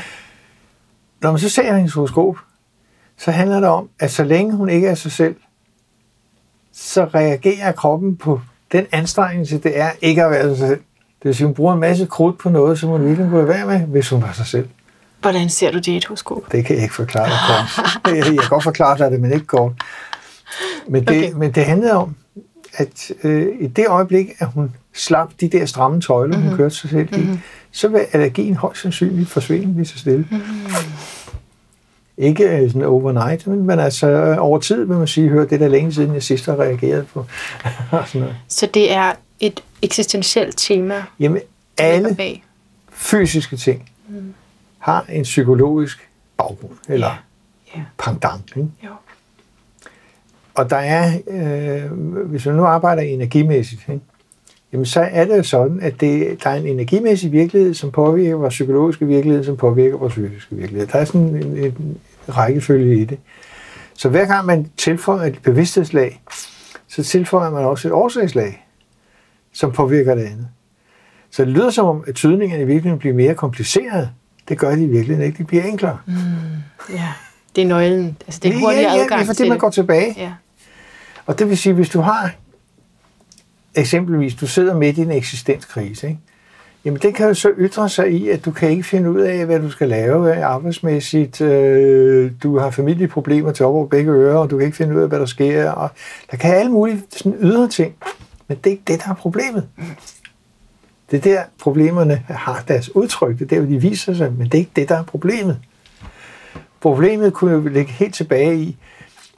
Når 1.20 1.30
man 1.30 1.40
så 1.40 1.48
ser 1.48 1.76
hendes 1.76 1.92
horoskop, 1.92 2.36
så 3.18 3.30
handler 3.30 3.60
det 3.60 3.68
om, 3.68 3.88
at 4.00 4.10
så 4.10 4.24
længe 4.24 4.56
hun 4.56 4.68
ikke 4.68 4.88
er 4.88 4.94
sig 4.94 5.12
selv, 5.12 5.34
så 6.72 7.04
reagerer 7.04 7.72
kroppen 7.72 8.16
på 8.16 8.40
den 8.72 8.86
anstrengelse, 8.92 9.58
det 9.58 9.80
er 9.80 9.90
ikke 10.00 10.24
at 10.24 10.30
være 10.30 10.48
sig 10.48 10.68
selv. 10.68 10.80
Det 11.18 11.28
vil 11.28 11.34
sige, 11.34 11.46
hun 11.46 11.54
bruger 11.54 11.74
en 11.74 11.80
masse 11.80 12.06
krudt 12.06 12.38
på 12.38 12.48
noget, 12.48 12.78
som 12.78 12.88
hun 12.88 13.06
virkelig 13.06 13.30
kunne 13.30 13.48
være 13.48 13.66
med, 13.66 13.80
hvis 13.80 14.08
hun 14.08 14.22
var 14.22 14.32
sig 14.32 14.46
selv. 14.46 14.68
Hvordan 15.20 15.48
ser 15.48 15.70
du 15.70 15.76
det 15.76 15.88
i 15.88 15.96
et 15.96 16.04
horoskop? 16.06 16.52
Det 16.52 16.64
kan 16.64 16.76
jeg 16.76 16.82
ikke 16.82 16.94
forklare 16.94 17.28
dig 17.28 17.38
kort. 17.48 18.14
Jeg 18.14 18.16
jeg 18.16 18.24
kan 18.24 18.48
godt 18.48 18.62
forklare 18.62 18.98
dig 18.98 19.10
det, 19.10 19.20
men 19.20 19.32
ikke 19.32 19.46
kort. 19.46 19.72
Men 20.88 21.04
det, 21.06 21.16
Okay. 21.18 21.32
men 21.32 21.50
det 21.52 21.64
handlede 21.64 21.92
om, 21.92 22.14
at 22.76 23.12
øh, 23.24 23.46
i 23.60 23.66
det 23.66 23.86
øjeblik, 23.88 24.28
at 24.38 24.48
hun 24.54 24.74
slap 24.94 25.30
de 25.40 25.48
der 25.48 25.66
stramme 25.66 26.00
tøjler, 26.00 26.36
mm-hmm. 26.36 26.48
hun 26.48 26.56
kørte 26.56 26.74
sig 26.74 26.90
selv 26.90 27.08
i, 27.12 27.16
mm-hmm. 27.20 27.38
så 27.72 27.88
vil 27.88 28.00
allergien 28.12 28.56
højst 28.56 28.80
sandsynligt 28.82 29.28
forsvinde 29.30 29.74
lige 29.76 29.86
så 29.86 29.98
stille. 29.98 30.26
Mm-hmm. 30.30 30.44
Ikke 32.16 32.44
øh, 32.44 32.68
sådan 32.70 32.82
overnight, 32.82 33.46
men, 33.46 33.66
men 33.66 33.78
altså 33.78 34.06
øh, 34.08 34.36
over 34.38 34.58
tid 34.58 34.84
vil 34.84 34.96
man 34.96 35.06
sige, 35.06 35.28
hør, 35.28 35.40
det 35.44 35.52
er 35.52 35.58
da 35.58 35.66
længe 35.66 35.92
siden, 35.92 36.14
jeg 36.14 36.22
sidst 36.22 36.46
har 36.46 36.56
reageret 36.60 37.06
på. 37.06 37.26
sådan 38.06 38.20
noget. 38.20 38.36
Så 38.48 38.66
det 38.74 38.92
er 38.92 39.12
et 39.40 39.62
eksistentielt 39.82 40.54
tema, 40.58 41.04
Jamen, 41.20 41.42
der 41.78 41.84
alle 41.84 42.14
bag. 42.14 42.44
fysiske 42.90 43.56
ting 43.56 43.90
mm. 44.08 44.34
har 44.78 45.04
en 45.08 45.22
psykologisk 45.22 46.08
baggrund, 46.36 46.76
eller 46.88 47.06
ja. 47.74 47.78
Ja. 47.78 47.84
pendant. 47.98 48.52
Ikke? 48.56 48.68
Jo. 48.84 48.90
Og 50.54 50.70
der 50.70 50.76
er, 50.76 51.12
øh, 51.28 51.92
hvis 52.26 52.46
man 52.46 52.54
nu 52.54 52.64
arbejder 52.64 53.02
energimæssigt, 53.02 53.82
ikke? 53.88 54.00
jamen 54.72 54.86
så 54.86 55.00
er 55.00 55.24
det 55.24 55.36
jo 55.36 55.42
sådan, 55.42 55.80
at 55.82 56.00
det, 56.00 56.44
der 56.44 56.50
er 56.50 56.54
en 56.54 56.66
energimæssig 56.66 57.32
virkelighed, 57.32 57.74
som 57.74 57.90
påvirker 57.90 58.36
vores 58.36 58.54
psykologiske 58.54 59.06
virkelighed, 59.06 59.44
som 59.44 59.56
påvirker 59.56 59.96
vores 59.98 60.14
fysiske 60.14 60.56
virkelighed. 60.56 60.86
Der 60.86 60.98
er 60.98 61.04
sådan 61.04 61.36
en, 61.36 61.56
en 61.56 61.96
rækkefølge 62.28 63.00
i 63.00 63.04
det. 63.04 63.18
Så 63.94 64.08
hver 64.08 64.26
gang 64.26 64.46
man 64.46 64.70
tilføjer 64.76 65.26
et 65.26 65.38
bevidsthedslag, 65.42 66.22
så 66.88 67.02
tilføjer 67.02 67.50
man 67.50 67.64
også 67.64 67.88
et 67.88 67.92
årsagslag, 67.92 68.66
som 69.52 69.72
påvirker 69.72 70.14
det 70.14 70.22
andet. 70.22 70.48
Så 71.30 71.44
det 71.44 71.52
lyder 71.52 71.70
som 71.70 71.86
om, 71.86 72.04
at 72.06 72.14
tydningerne 72.14 72.62
i 72.62 72.66
virkeligheden 72.66 72.98
bliver 72.98 73.14
mere 73.14 73.34
komplicerede. 73.34 74.10
Det 74.48 74.58
gør 74.58 74.74
de 74.74 74.82
i 74.82 74.86
virkeligheden 74.86 75.26
ikke. 75.26 75.38
De 75.38 75.44
bliver 75.44 75.62
enklere. 75.62 75.98
Mm, 76.06 76.14
ja. 76.92 77.08
Det 77.56 77.62
er 77.62 77.68
nøglen. 77.68 78.16
Altså, 78.26 78.40
det 78.42 78.48
er 78.48 78.54
en 78.54 78.60
hurtig 78.60 78.80
ja, 78.80 78.94
ja, 78.94 79.02
adgang 79.02 79.18
det 79.18 79.22
er 79.22 79.26
fordi, 79.26 79.36
til 79.36 79.48
man 79.48 79.54
det. 79.54 79.60
går 79.60 79.70
tilbage. 79.70 80.14
Ja. 80.16 80.32
Og 81.26 81.38
det 81.38 81.48
vil 81.48 81.58
sige, 81.58 81.72
hvis 81.72 81.88
du 81.88 82.00
har 82.00 82.34
eksempelvis, 83.74 84.34
du 84.34 84.46
sidder 84.46 84.74
midt 84.74 84.98
i 84.98 85.00
en 85.00 85.10
eksistenskrise, 85.10 86.08
ikke? 86.08 86.20
jamen 86.84 87.00
det 87.02 87.14
kan 87.14 87.28
jo 87.28 87.34
så 87.34 87.50
ytre 87.58 87.88
sig 87.88 88.12
i, 88.12 88.28
at 88.28 88.44
du 88.44 88.50
kan 88.50 88.70
ikke 88.70 88.82
finde 88.82 89.10
ud 89.10 89.20
af, 89.20 89.46
hvad 89.46 89.60
du 89.60 89.70
skal 89.70 89.88
lave 89.88 90.36
øh, 90.36 90.46
arbejdsmæssigt. 90.46 91.40
Øh, 91.40 92.32
Du 92.42 92.58
har 92.58 92.70
familieproblemer 92.70 93.52
til 93.52 93.66
op 93.66 93.74
over 93.74 93.86
begge 93.86 94.12
ører, 94.12 94.38
og 94.38 94.50
du 94.50 94.58
kan 94.58 94.66
ikke 94.66 94.76
finde 94.76 94.96
ud 94.96 95.02
af, 95.02 95.08
hvad 95.08 95.20
der 95.20 95.26
sker. 95.26 95.70
Og 95.70 95.90
der 96.30 96.36
kan 96.36 96.54
alle 96.54 96.72
mulige 96.72 97.02
sådan 97.10 97.38
ydre 97.40 97.68
ting, 97.68 97.94
men 98.48 98.56
det 98.56 98.66
er 98.66 98.70
ikke 98.70 98.82
det, 98.86 99.04
der 99.04 99.10
er 99.10 99.14
problemet. 99.14 99.68
Det 101.10 101.16
er 101.16 101.20
der, 101.20 101.42
problemerne 101.60 102.22
har 102.28 102.64
deres 102.68 102.96
udtryk. 102.96 103.38
Det 103.38 103.44
er 103.44 103.48
der, 103.48 103.60
hvor 103.60 103.68
de 103.68 103.80
viser 103.80 104.14
sig, 104.14 104.32
men 104.32 104.46
det 104.46 104.54
er 104.54 104.58
ikke 104.58 104.72
det, 104.76 104.88
der 104.88 104.98
er 104.98 105.02
problemet. 105.02 105.58
Problemet 106.80 107.32
kunne 107.32 107.52
jo 107.52 107.60
ligge 107.60 107.92
helt 107.92 108.14
tilbage 108.14 108.56
i, 108.56 108.76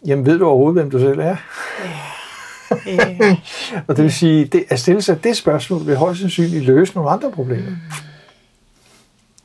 jamen 0.07 0.27
ved 0.27 0.39
du 0.39 0.47
overhovedet, 0.47 0.83
hvem 0.83 0.91
du 0.91 0.99
selv 0.99 1.19
er? 1.21 1.37
Øh, 2.89 3.37
Og 3.87 3.97
det 3.97 4.05
vil 4.05 4.13
sige, 4.13 4.45
det, 4.45 4.65
at 4.69 4.79
stille 4.81 5.03
sig 5.03 5.25
det 5.25 5.37
spørgsmål 5.37 5.87
vil 5.87 5.97
højst 5.97 6.21
sandsynligt 6.21 6.65
løse 6.65 6.95
nogle 6.95 7.11
andre 7.11 7.31
problemer. 7.31 7.73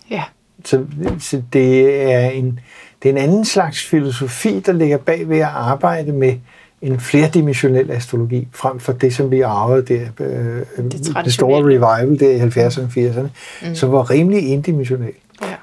ja. 0.09 0.23
Så, 0.65 0.85
så 1.19 1.41
det, 1.53 2.01
er 2.11 2.29
en, 2.29 2.59
det 3.03 3.09
er 3.09 3.13
en 3.13 3.21
anden 3.21 3.45
slags 3.45 3.85
filosofi, 3.85 4.59
der 4.59 4.71
ligger 4.71 4.97
bag 4.97 5.29
ved 5.29 5.39
at 5.39 5.47
arbejde 5.47 6.11
med, 6.11 6.33
en 6.81 6.99
flerdimensionel 6.99 7.91
astrologi, 7.91 8.47
frem 8.51 8.79
for 8.79 8.93
det, 8.93 9.15
som 9.15 9.31
vi 9.31 9.41
arvede 9.41 9.85
der, 9.93 10.07
øh, 10.19 10.61
det, 10.77 11.17
det 11.25 11.33
store 11.33 11.63
revival 11.63 12.19
der 12.19 12.29
i 12.29 12.39
70'erne 12.39 12.81
og 12.81 12.89
80'erne, 12.97 13.29
mm. 13.67 13.75
som 13.75 13.91
var 13.91 14.09
rimelig 14.09 14.47
indimensionel. 14.47 15.13
Ja. 15.41 15.55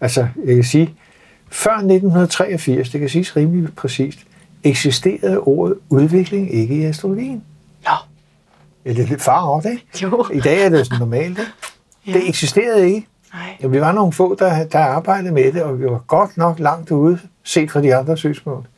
Altså, 0.00 0.26
jeg 0.46 0.54
kan 0.54 0.64
sige, 0.64 0.94
før 1.50 1.70
1983, 1.70 2.90
det 2.90 3.00
kan 3.00 3.08
siges 3.08 3.36
rimelig 3.36 3.74
præcist, 3.74 4.18
eksisterede 4.64 5.38
ordet 5.38 5.76
udvikling 5.88 6.54
ikke 6.54 6.74
i 6.74 6.84
astrologien. 6.84 7.42
Nå. 7.84 7.90
Ja, 8.84 8.90
det 8.92 9.02
er 9.04 9.08
lidt 9.08 9.22
far 9.22 9.40
over, 9.42 9.66
ikke? 9.70 9.84
Jo. 10.02 10.26
I 10.34 10.40
dag 10.40 10.62
er 10.64 10.68
det 10.68 10.86
sådan 10.86 10.98
normalt, 10.98 11.38
ikke? 11.38 11.50
Ja. 12.06 12.12
Det 12.12 12.28
eksisterede 12.28 12.86
ikke. 12.86 13.06
Nej. 13.34 13.56
Ja, 13.62 13.66
vi 13.66 13.80
var 13.80 13.92
nogle 13.92 14.12
få, 14.12 14.34
der, 14.34 14.64
der 14.64 14.78
arbejdede 14.78 15.32
med 15.32 15.52
det, 15.52 15.62
og 15.62 15.80
vi 15.80 15.84
var 15.84 15.98
godt 16.06 16.36
nok 16.36 16.58
langt 16.58 16.90
ude, 16.90 17.18
set 17.44 17.70
fra 17.70 17.82
de 17.82 17.94
andre 17.96 18.16
synspunkter. 18.16 18.70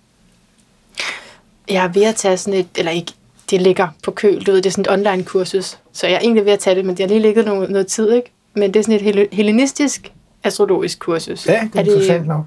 Jeg 1.69 1.85
er 1.85 1.89
ved 1.89 2.03
at 2.05 2.15
tage 2.17 2.37
sådan 2.37 2.61
et, 2.61 2.67
eller 2.77 2.93
ikke, 2.93 3.13
det 3.51 3.63
ligger 3.63 3.89
på 4.05 4.11
køl, 4.11 4.45
du 4.45 4.51
ved, 4.53 4.63
det 4.63 4.67
er 4.67 4.71
sådan 4.71 4.95
et 5.01 5.07
online 5.09 5.25
kursus, 5.25 5.79
så 5.93 6.07
jeg 6.07 6.15
er 6.15 6.19
egentlig 6.21 6.45
ved 6.45 6.53
at 6.53 6.59
tage 6.59 6.77
det, 6.77 6.85
men 6.85 6.97
det 6.97 7.03
har 7.03 7.09
lige 7.09 7.21
ligget 7.21 7.45
noget, 7.45 7.71
noget 7.71 7.87
tid, 7.87 8.13
ikke? 8.13 8.31
Men 8.55 8.75
det 8.75 8.81
er 8.81 8.85
sådan 8.85 8.95
et 8.97 9.03
helle- 9.03 9.29
hellenistisk 9.33 10.13
astrologisk 10.45 10.99
kursus. 10.99 11.47
Ja, 11.47 11.53
det 11.53 11.75
er, 11.75 11.81
er 11.81 11.85
interessant 11.85 12.27
nok. 12.27 12.45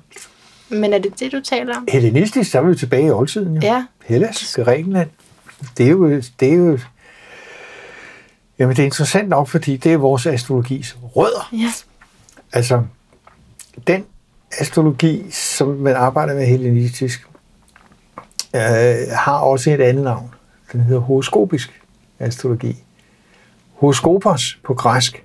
Men 0.69 0.93
er 0.93 0.97
det 0.97 1.19
det, 1.19 1.31
du 1.31 1.41
taler 1.41 1.77
om? 1.77 1.87
Hellenistisk, 1.91 2.51
så 2.51 2.57
er 2.57 2.61
vi 2.61 2.67
jo 2.67 2.75
tilbage 2.75 3.07
i 3.07 3.11
oldtiden. 3.11 3.55
Jo. 3.55 3.61
Ja. 3.63 3.85
Hellas, 4.05 4.55
Grækenland. 4.63 5.09
Det 5.77 5.85
er 5.85 5.89
jo, 5.89 6.21
det 6.39 6.49
er 6.49 6.55
jo 6.55 6.79
Jamen, 8.59 8.75
det 8.75 8.81
er 8.81 8.85
interessant 8.85 9.29
nok, 9.29 9.47
fordi 9.47 9.77
det 9.77 9.93
er 9.93 9.97
vores 9.97 10.25
astrologis 10.25 10.97
rødder. 11.15 11.49
Ja. 11.53 11.71
Altså, 12.53 12.83
den 13.87 14.05
astrologi, 14.59 15.31
som 15.31 15.67
man 15.67 15.95
arbejder 15.95 16.35
med 16.35 16.45
hellenistisk, 16.45 17.27
øh, 18.55 18.61
har 19.11 19.37
også 19.37 19.71
et 19.71 19.81
andet 19.81 20.03
navn. 20.03 20.33
Den 20.71 20.81
hedder 20.81 21.01
horoskopisk 21.01 21.81
astrologi. 22.19 22.83
Horoskopos 23.73 24.59
på 24.63 24.73
græsk 24.73 25.23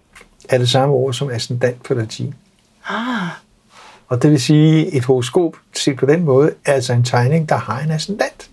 er 0.48 0.59
det 0.59 0.68
samme 0.68 0.94
ord 0.94 1.12
som 1.12 1.30
ascendant 1.30 1.83
på 1.83 1.94
latin. 1.94 2.35
Ah, 2.88 3.28
Og 4.08 4.22
det 4.22 4.30
vil 4.30 4.40
sige, 4.40 4.86
et 4.94 5.04
horoskop, 5.04 5.56
set 5.74 5.96
på 5.96 6.06
den 6.06 6.24
måde, 6.24 6.52
er 6.64 6.72
altså 6.72 6.92
en 6.92 7.04
tegning, 7.04 7.48
der 7.48 7.56
har 7.56 7.80
en 7.80 7.90
ascendant. 7.90 8.50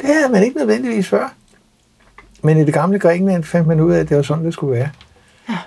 Det 0.00 0.06
havde 0.14 0.28
man 0.28 0.42
ikke 0.42 0.58
nødvendigvis 0.58 1.08
før. 1.08 1.34
Men 2.42 2.58
i 2.58 2.64
det 2.64 2.74
gamle 2.74 2.98
Grækenland 2.98 3.44
fandt 3.44 3.68
man 3.68 3.80
ud 3.80 3.92
af, 3.92 4.00
at 4.00 4.08
det 4.08 4.16
var 4.16 4.22
sådan, 4.22 4.44
det 4.44 4.54
skulle 4.54 4.78
være. 4.78 4.90
Ja. 5.48 5.58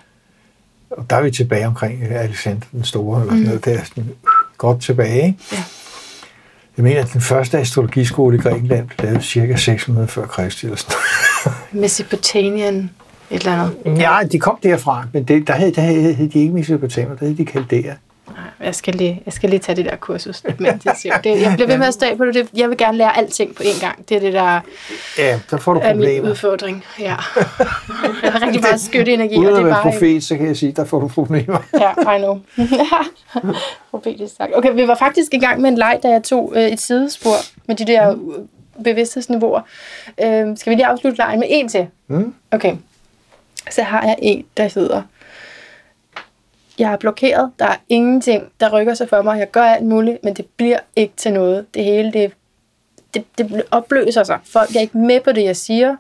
Og 0.90 1.10
der 1.10 1.16
er 1.16 1.22
vi 1.22 1.32
tilbage 1.32 1.68
omkring 1.68 2.04
Alexander 2.04 2.66
den 2.72 2.84
Store, 2.84 3.22
eller 3.22 3.34
sådan 3.34 3.46
noget, 3.46 3.66
der 3.66 3.80
er 3.80 3.84
sådan 3.84 4.10
godt 4.58 4.82
tilbage. 4.82 5.26
Ikke? 5.28 5.40
Ja. 5.52 5.64
Jeg 6.78 6.84
mener, 6.84 7.02
at 7.02 7.14
den 7.14 7.22
første 7.22 7.58
astrologiskole 7.58 8.38
i 8.38 8.40
Grækenland 8.40 8.88
blev 8.88 9.12
lavet 9.12 9.24
cirka 9.24 9.56
600 9.56 10.08
før 10.08 10.26
Kristi. 10.28 10.66
Eller 10.66 10.78
sådan 10.78 10.96
Mesopotamian, 11.72 12.90
et 13.32 13.40
eller 13.40 13.52
andet. 13.86 14.00
Ja, 14.02 14.18
de 14.32 14.40
kom 14.40 14.60
derfra, 14.64 15.04
men 15.14 15.24
det, 15.24 15.48
der, 15.48 15.54
havde, 15.54 15.72
der 15.72 15.82
havde 15.82 16.30
de 16.34 16.40
ikke 16.40 16.54
Mesopotamere, 16.54 17.12
der 17.14 17.26
havde 17.26 17.38
de 17.38 17.46
Kaldæer. 17.46 17.94
Jeg 18.64 18.76
skal, 18.76 18.94
lige, 18.96 19.22
jeg 19.26 19.34
skal 19.34 19.50
lige 19.50 19.60
tage 19.60 19.76
det 19.76 19.86
der 19.86 19.96
kursus 19.96 20.44
lidt 20.44 20.60
mere 20.60 20.74
intensivt. 20.74 21.14
Det, 21.24 21.42
jeg 21.42 21.52
bliver 21.56 21.68
ved 21.68 21.78
med 21.78 21.88
at 21.88 21.94
stå 21.94 22.06
på 22.18 22.26
det. 22.26 22.48
Jeg 22.56 22.70
vil 22.70 22.78
gerne 22.78 22.98
lære 22.98 23.18
alting 23.18 23.56
på 23.56 23.64
én 23.64 23.82
gang. 23.82 24.10
Det 24.10 24.18
er 24.18 24.22
det, 24.22 24.34
der 24.34 24.60
Ja, 25.18 25.40
så 25.50 25.58
får 25.58 25.74
du 25.74 25.80
er 25.80 25.94
min 25.94 25.98
problemer. 26.04 26.30
udfordring. 26.30 26.84
Ja. 27.00 27.06
Jeg 28.24 28.32
har 28.32 28.42
rigtig 28.46 28.62
meget 28.62 28.82
skytte 28.82 29.14
energi, 29.14 29.38
Uden 29.38 29.50
og 29.50 29.52
at 29.52 29.56
det 29.58 29.62
er 29.62 29.66
være 29.66 29.84
bare... 29.84 29.92
profet, 29.92 30.24
så 30.24 30.38
kan 30.38 30.48
jeg 30.48 30.58
sige, 30.58 30.72
der 30.72 30.86
får 30.86 31.00
du 31.00 31.08
problemer. 31.08 31.58
Ja, 32.06 32.16
I 32.16 32.18
know. 32.20 32.40
Profetisk 33.92 34.36
sagt. 34.38 34.52
Okay, 34.56 34.74
vi 34.74 34.88
var 34.88 34.96
faktisk 34.96 35.34
i 35.34 35.38
gang 35.40 35.62
med 35.62 35.70
en 35.70 35.78
leg, 35.78 36.00
da 36.04 36.08
jeg 36.10 36.24
tog 36.24 36.54
øh, 36.56 36.62
et 36.64 36.82
sidespor 36.82 37.36
med 37.68 37.76
de 37.76 37.86
der 37.86 38.12
øh, 38.12 38.18
bevidsthedsniveauer. 38.84 39.62
Øh, 40.24 40.58
skal 40.58 40.70
vi 40.72 40.76
lige 40.76 40.86
afslutte 40.86 41.18
lejen 41.18 41.40
med 41.40 41.48
en 41.50 41.68
til? 41.70 41.88
Mm. 42.08 42.34
Okay. 42.52 42.76
Så 43.72 43.84
har 43.84 44.02
jeg 44.04 44.16
en, 44.22 44.46
der 44.58 44.70
hedder... 44.76 45.02
Jeg 46.80 46.92
er 46.94 46.98
blokeret. 46.98 47.52
Der 47.60 47.66
er 47.66 47.76
ingenting, 47.90 48.44
der 48.60 48.74
rykker 48.74 48.94
sig 48.94 49.10
for 49.10 49.22
mig. 49.22 49.40
Jeg 49.40 49.52
gør 49.52 49.64
alt 49.64 49.86
muligt, 49.86 50.24
men 50.24 50.34
det 50.34 50.46
bliver 50.58 50.80
ikke 50.96 51.14
til 51.18 51.34
noget. 51.34 51.66
Det 51.74 51.84
hele, 51.84 52.12
det, 52.14 52.34
det, 53.14 53.24
det 53.38 53.64
opløser 53.72 54.24
sig. 54.24 54.40
Folk 54.44 54.76
er 54.76 54.80
ikke 54.80 54.98
med 54.98 55.20
på 55.22 55.32
det, 55.32 55.44
jeg 55.44 55.56
siger. 55.58 55.96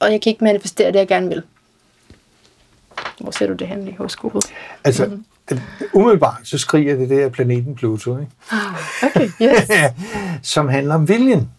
Og 0.00 0.12
jeg 0.12 0.20
kan 0.20 0.30
ikke 0.30 0.44
manifestere 0.44 0.92
det, 0.92 0.98
jeg 0.98 1.08
gerne 1.08 1.28
vil. 1.28 1.42
Hvor 3.20 3.30
ser 3.30 3.46
du 3.46 3.52
det 3.52 3.68
hen 3.68 3.88
i 3.88 3.92
horoskopet? 3.94 4.44
Altså, 4.84 5.06
Mhm. 5.06 5.24
mm. 5.50 5.60
umiddelbart 5.92 6.40
så 6.44 6.58
skriger 6.58 6.96
det 6.96 7.10
der 7.10 7.28
planeten 7.28 7.74
Pluto, 7.74 8.18
ikke? 8.18 8.32
Okay, 9.02 9.28
yes. 9.42 9.68
som 10.52 10.68
handler 10.68 10.94
om 10.94 11.08
viljen. 11.08 11.50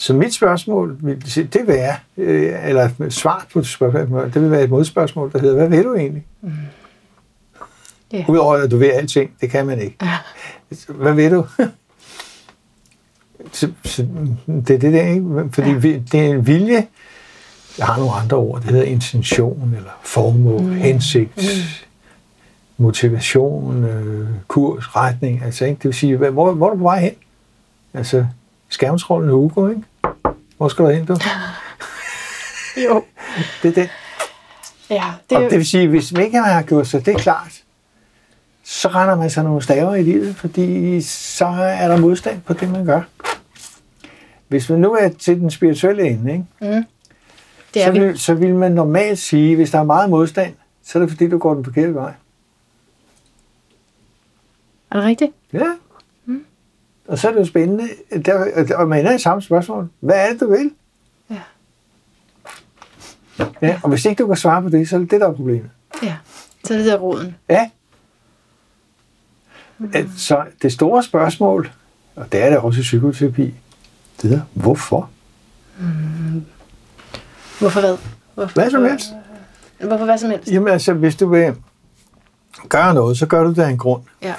Så 0.00 0.14
mit 0.14 0.34
spørgsmål, 0.34 0.96
vil 1.00 1.22
det 1.52 1.66
være, 1.66 1.96
øh, 2.16 2.68
eller 2.68 2.90
svar 3.08 3.46
på 3.52 3.62
spørgsmålet, 3.62 4.34
det 4.34 4.42
vil 4.42 4.50
være 4.50 4.62
et 4.62 4.70
modspørgsmål, 4.70 5.32
der 5.32 5.38
hedder, 5.38 5.54
hvad 5.54 5.68
vil 5.68 5.84
du 5.84 5.94
egentlig? 5.94 6.26
Ja. 8.12 8.24
Udover 8.28 8.56
at 8.56 8.70
du 8.70 8.76
ved 8.76 8.90
alting, 8.90 9.30
det 9.40 9.50
kan 9.50 9.66
man 9.66 9.80
ikke. 9.80 9.96
Hvad 10.88 11.14
vil 11.14 11.30
du? 11.30 11.46
så, 13.52 13.72
så, 13.84 14.06
det 14.46 14.70
er 14.70 14.78
det 14.78 14.92
der, 14.92 15.06
ikke? 15.06 15.48
Fordi 15.52 15.70
ja. 15.70 15.78
det 16.12 16.14
er 16.14 16.30
en 16.30 16.46
vilje, 16.46 16.86
jeg 17.78 17.86
har 17.86 17.98
nogle 17.98 18.12
andre 18.12 18.36
ord, 18.36 18.60
det 18.60 18.70
hedder 18.70 18.84
intention, 18.84 19.74
eller 19.76 19.90
formål, 20.02 20.62
mm. 20.62 20.70
hensigt, 20.70 21.36
mm. 21.36 22.84
motivation, 22.84 23.84
øh, 23.84 24.28
kurs, 24.48 24.96
retning, 24.96 25.42
altså, 25.42 25.64
ikke? 25.64 25.76
det 25.76 25.84
vil 25.84 25.94
sige, 25.94 26.16
hvor, 26.16 26.52
hvor 26.52 26.66
er 26.66 26.70
du 26.70 26.76
på 26.76 26.82
vej 26.82 27.00
hen? 27.00 27.14
Altså, 27.94 28.26
skærmtrollen 28.68 29.30
Hugo, 29.30 29.68
ikke? 29.68 29.82
Hvor 30.60 30.68
skal 30.68 30.84
du 30.84 30.90
hen, 30.90 31.04
du? 31.04 31.16
Jo. 32.84 33.04
Det 33.62 33.68
er 33.68 33.72
det. 33.72 33.90
Ja, 34.90 35.04
Det... 35.30 35.36
Og 35.36 35.42
det, 35.42 35.50
det 35.50 35.58
vil 35.58 35.66
sige, 35.66 35.88
hvis 35.88 36.12
man 36.12 36.24
ikke 36.24 36.38
har 36.38 36.62
gjort 36.62 36.86
sig 36.86 37.06
det 37.06 37.16
klart, 37.16 37.62
så 38.64 38.88
render 38.88 39.14
man 39.14 39.30
sig 39.30 39.44
nogle 39.44 39.62
staver 39.62 39.94
i 39.94 40.02
livet, 40.02 40.36
fordi 40.36 41.00
så 41.00 41.46
er 41.46 41.88
der 41.88 41.96
modstand 41.96 42.40
på 42.40 42.52
det, 42.52 42.70
man 42.70 42.86
gør. 42.86 43.02
Hvis 44.48 44.70
man 44.70 44.78
nu 44.78 44.92
er 44.92 45.08
til 45.08 45.40
den 45.40 45.50
spirituelle 45.50 46.02
ende, 46.02 46.32
ikke? 46.32 46.46
det 47.74 47.82
så, 47.82 47.88
er 47.88 47.90
vi. 47.90 47.98
vil, 47.98 48.18
så 48.18 48.34
vil 48.34 48.54
man 48.54 48.72
normalt 48.72 49.18
sige, 49.18 49.56
hvis 49.56 49.70
der 49.70 49.78
er 49.78 49.84
meget 49.84 50.10
modstand, 50.10 50.54
så 50.84 50.98
er 50.98 51.00
det 51.00 51.10
fordi, 51.10 51.28
du 51.28 51.38
går 51.38 51.54
den 51.54 51.64
forkerte 51.64 51.94
vej. 51.94 52.12
Er 54.90 54.96
det 54.96 55.04
rigtigt? 55.04 55.32
Ja. 55.52 55.72
Og 57.10 57.18
så 57.18 57.28
er 57.28 57.32
det 57.32 57.40
jo 57.40 57.44
spændende, 57.44 57.88
der, 58.24 58.74
og 58.76 58.88
man 58.88 59.00
ender 59.00 59.12
i 59.14 59.18
samme 59.18 59.42
spørgsmål. 59.42 59.88
Hvad 60.00 60.16
er 60.16 60.32
det, 60.32 60.40
du 60.40 60.50
vil? 60.50 60.70
Ja. 61.30 61.40
Ja, 63.62 63.80
og 63.82 63.88
hvis 63.88 64.04
ikke 64.04 64.22
du 64.22 64.26
kan 64.26 64.36
svare 64.36 64.62
på 64.62 64.68
det, 64.68 64.88
så 64.88 64.96
er 64.96 65.00
det 65.00 65.10
det, 65.10 65.20
der 65.20 65.28
er 65.28 65.32
problemet. 65.32 65.70
Ja. 66.02 66.16
Så 66.64 66.74
er 66.74 66.78
det 66.78 66.86
der 66.86 66.96
roden. 66.98 67.36
Ja. 67.48 67.70
At- 69.92 70.06
Så 70.16 70.44
det 70.62 70.72
store 70.72 71.02
spørgsmål, 71.02 71.70
og 72.16 72.32
det 72.32 72.42
er 72.42 72.50
det 72.50 72.58
også 72.58 72.80
i 72.80 72.82
psykoterapi, 72.82 73.54
det 74.22 74.32
er, 74.34 74.40
hvorfor? 74.54 75.10
Hvorfor 77.60 77.80
hvad? 77.80 77.96
Hvorfor, 78.34 78.54
Hvad 78.54 78.70
som 78.70 78.84
helst. 78.84 79.06
Hvorfor 79.80 80.04
hvad 80.04 80.18
som 80.18 80.30
helst? 80.30 80.48
Jamen 80.50 80.68
altså, 80.68 80.92
hvis 80.92 81.16
du 81.16 81.28
vil 81.28 81.54
gøre 82.68 82.94
noget, 82.94 83.18
så 83.18 83.26
gør 83.26 83.42
du 83.44 83.50
det 83.50 83.62
af 83.62 83.68
en 83.68 83.78
grund. 83.78 84.02
Ja. 84.22 84.34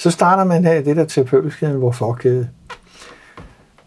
Så 0.00 0.10
starter 0.10 0.44
man 0.44 0.64
her 0.64 0.74
i 0.74 0.82
det 0.82 0.96
der 0.96 1.04
terapeutiske 1.04 1.66
hvorfor-kæde. 1.68 2.48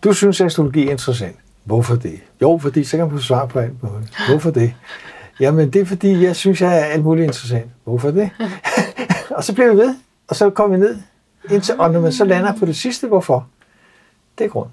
Du 0.04 0.14
synes, 0.14 0.42
at 0.42 0.46
astrologi 0.46 0.88
er 0.88 0.92
interessant. 0.92 1.36
Hvorfor 1.64 1.96
det? 1.96 2.20
Jo, 2.42 2.60
fordi 2.62 2.84
så 2.84 2.98
kan 2.98 3.06
man 3.06 3.18
få 3.18 3.24
svar 3.24 3.46
på 3.46 3.60
alt 3.60 3.84
muligt. 3.84 4.18
Hvorfor 4.30 4.52
det? 4.52 4.74
Jamen, 5.40 5.74
det 5.74 5.82
er 5.82 5.86
fordi, 5.86 6.24
jeg 6.24 6.36
synes, 6.36 6.62
jeg 6.62 6.80
er 6.80 6.86
alt 6.86 7.04
muligt 7.04 7.26
interessant. 7.26 7.72
Hvorfor 7.84 8.12
det? 8.12 8.30
og 9.38 9.44
så 9.44 9.54
bliver 9.54 9.74
vi 9.74 9.78
ved, 9.78 9.96
og 10.28 10.36
så 10.36 10.50
kommer 10.50 10.78
vi 10.78 10.84
ned. 10.84 10.98
Indtil, 11.52 11.80
og 11.80 11.92
når 11.92 12.00
man 12.00 12.14
så 12.14 12.26
lander 12.26 12.54
på 12.60 12.66
det 12.66 12.76
sidste, 12.76 13.08
hvorfor? 13.08 13.48
Det 14.38 14.46
er 14.46 14.50
grund. 14.50 14.70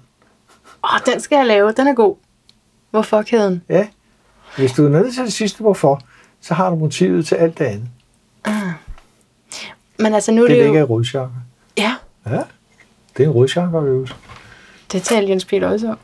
Åh, 0.83 1.13
den 1.13 1.19
skal 1.19 1.35
jeg 1.35 1.45
lave. 1.45 1.71
Den 1.71 1.87
er 1.87 1.93
god. 1.93 2.15
Hvorfor 2.91 3.21
kæden? 3.21 3.63
Ja. 3.69 3.87
Hvis 4.57 4.71
du 4.71 4.85
er 4.85 4.89
nede 4.89 5.11
til 5.11 5.23
det 5.23 5.33
sidste, 5.33 5.61
hvorfor, 5.61 6.01
så 6.41 6.53
har 6.53 6.69
du 6.69 6.75
motivet 6.75 7.25
til 7.25 7.35
alt 7.35 7.59
det 7.59 7.65
andet. 7.65 7.87
Men 10.01 10.13
altså, 10.13 10.31
nu 10.31 10.43
er 10.43 10.47
Det 10.47 10.55
det, 10.57 10.65
ligger 10.65 10.79
i 10.79 11.03
jo... 11.13 11.29
Ja, 11.77 11.95
Ja, 12.29 12.41
det 13.17 13.23
er 13.23 13.27
en 13.27 13.29
rodchakra-øvelse. 13.29 14.13
det 14.91 15.01
talte 15.01 15.29
Jens 15.29 15.45
Pihl 15.45 15.63
også 15.63 15.87
om. 15.89 15.97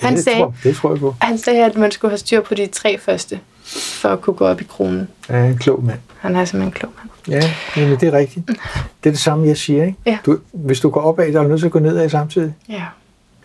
Han, 0.00 0.10
ja, 0.10 0.16
det, 0.16 0.24
sagde, 0.24 0.38
tror, 0.38 0.54
det 0.62 0.76
tror 0.76 0.90
jeg 0.90 1.00
på. 1.00 1.14
han 1.20 1.38
sagde, 1.38 1.64
at 1.64 1.76
man 1.76 1.90
skulle 1.90 2.10
have 2.12 2.18
styr 2.18 2.40
på 2.40 2.54
de 2.54 2.66
tre 2.66 2.98
første, 2.98 3.40
for 3.64 4.08
at 4.08 4.20
kunne 4.20 4.34
gå 4.36 4.46
op 4.46 4.60
i 4.60 4.64
kronen. 4.64 5.08
Ja, 5.28 5.44
en 5.44 5.58
klog 5.58 5.84
mand. 5.84 5.98
Han 6.18 6.36
er 6.36 6.44
simpelthen 6.44 6.68
en 6.68 6.72
klog 6.72 6.92
mand. 6.96 7.10
Ja, 7.42 7.50
jamen, 7.76 8.00
det 8.00 8.08
er 8.08 8.12
rigtigt. 8.12 8.46
Det 8.46 8.56
er 9.04 9.10
det 9.10 9.18
samme, 9.18 9.46
jeg 9.46 9.56
siger. 9.56 9.84
Ikke? 9.84 9.98
Ja. 10.06 10.18
Du, 10.26 10.38
hvis 10.52 10.80
du 10.80 10.90
går 10.90 11.00
opad, 11.00 11.32
så 11.32 11.38
er 11.38 11.42
du 11.42 11.48
nødt 11.48 11.60
til 11.60 11.66
at 11.66 11.72
gå 11.72 11.78
nedad 11.78 12.08
samtidig. 12.08 12.54
Ja. 12.68 12.82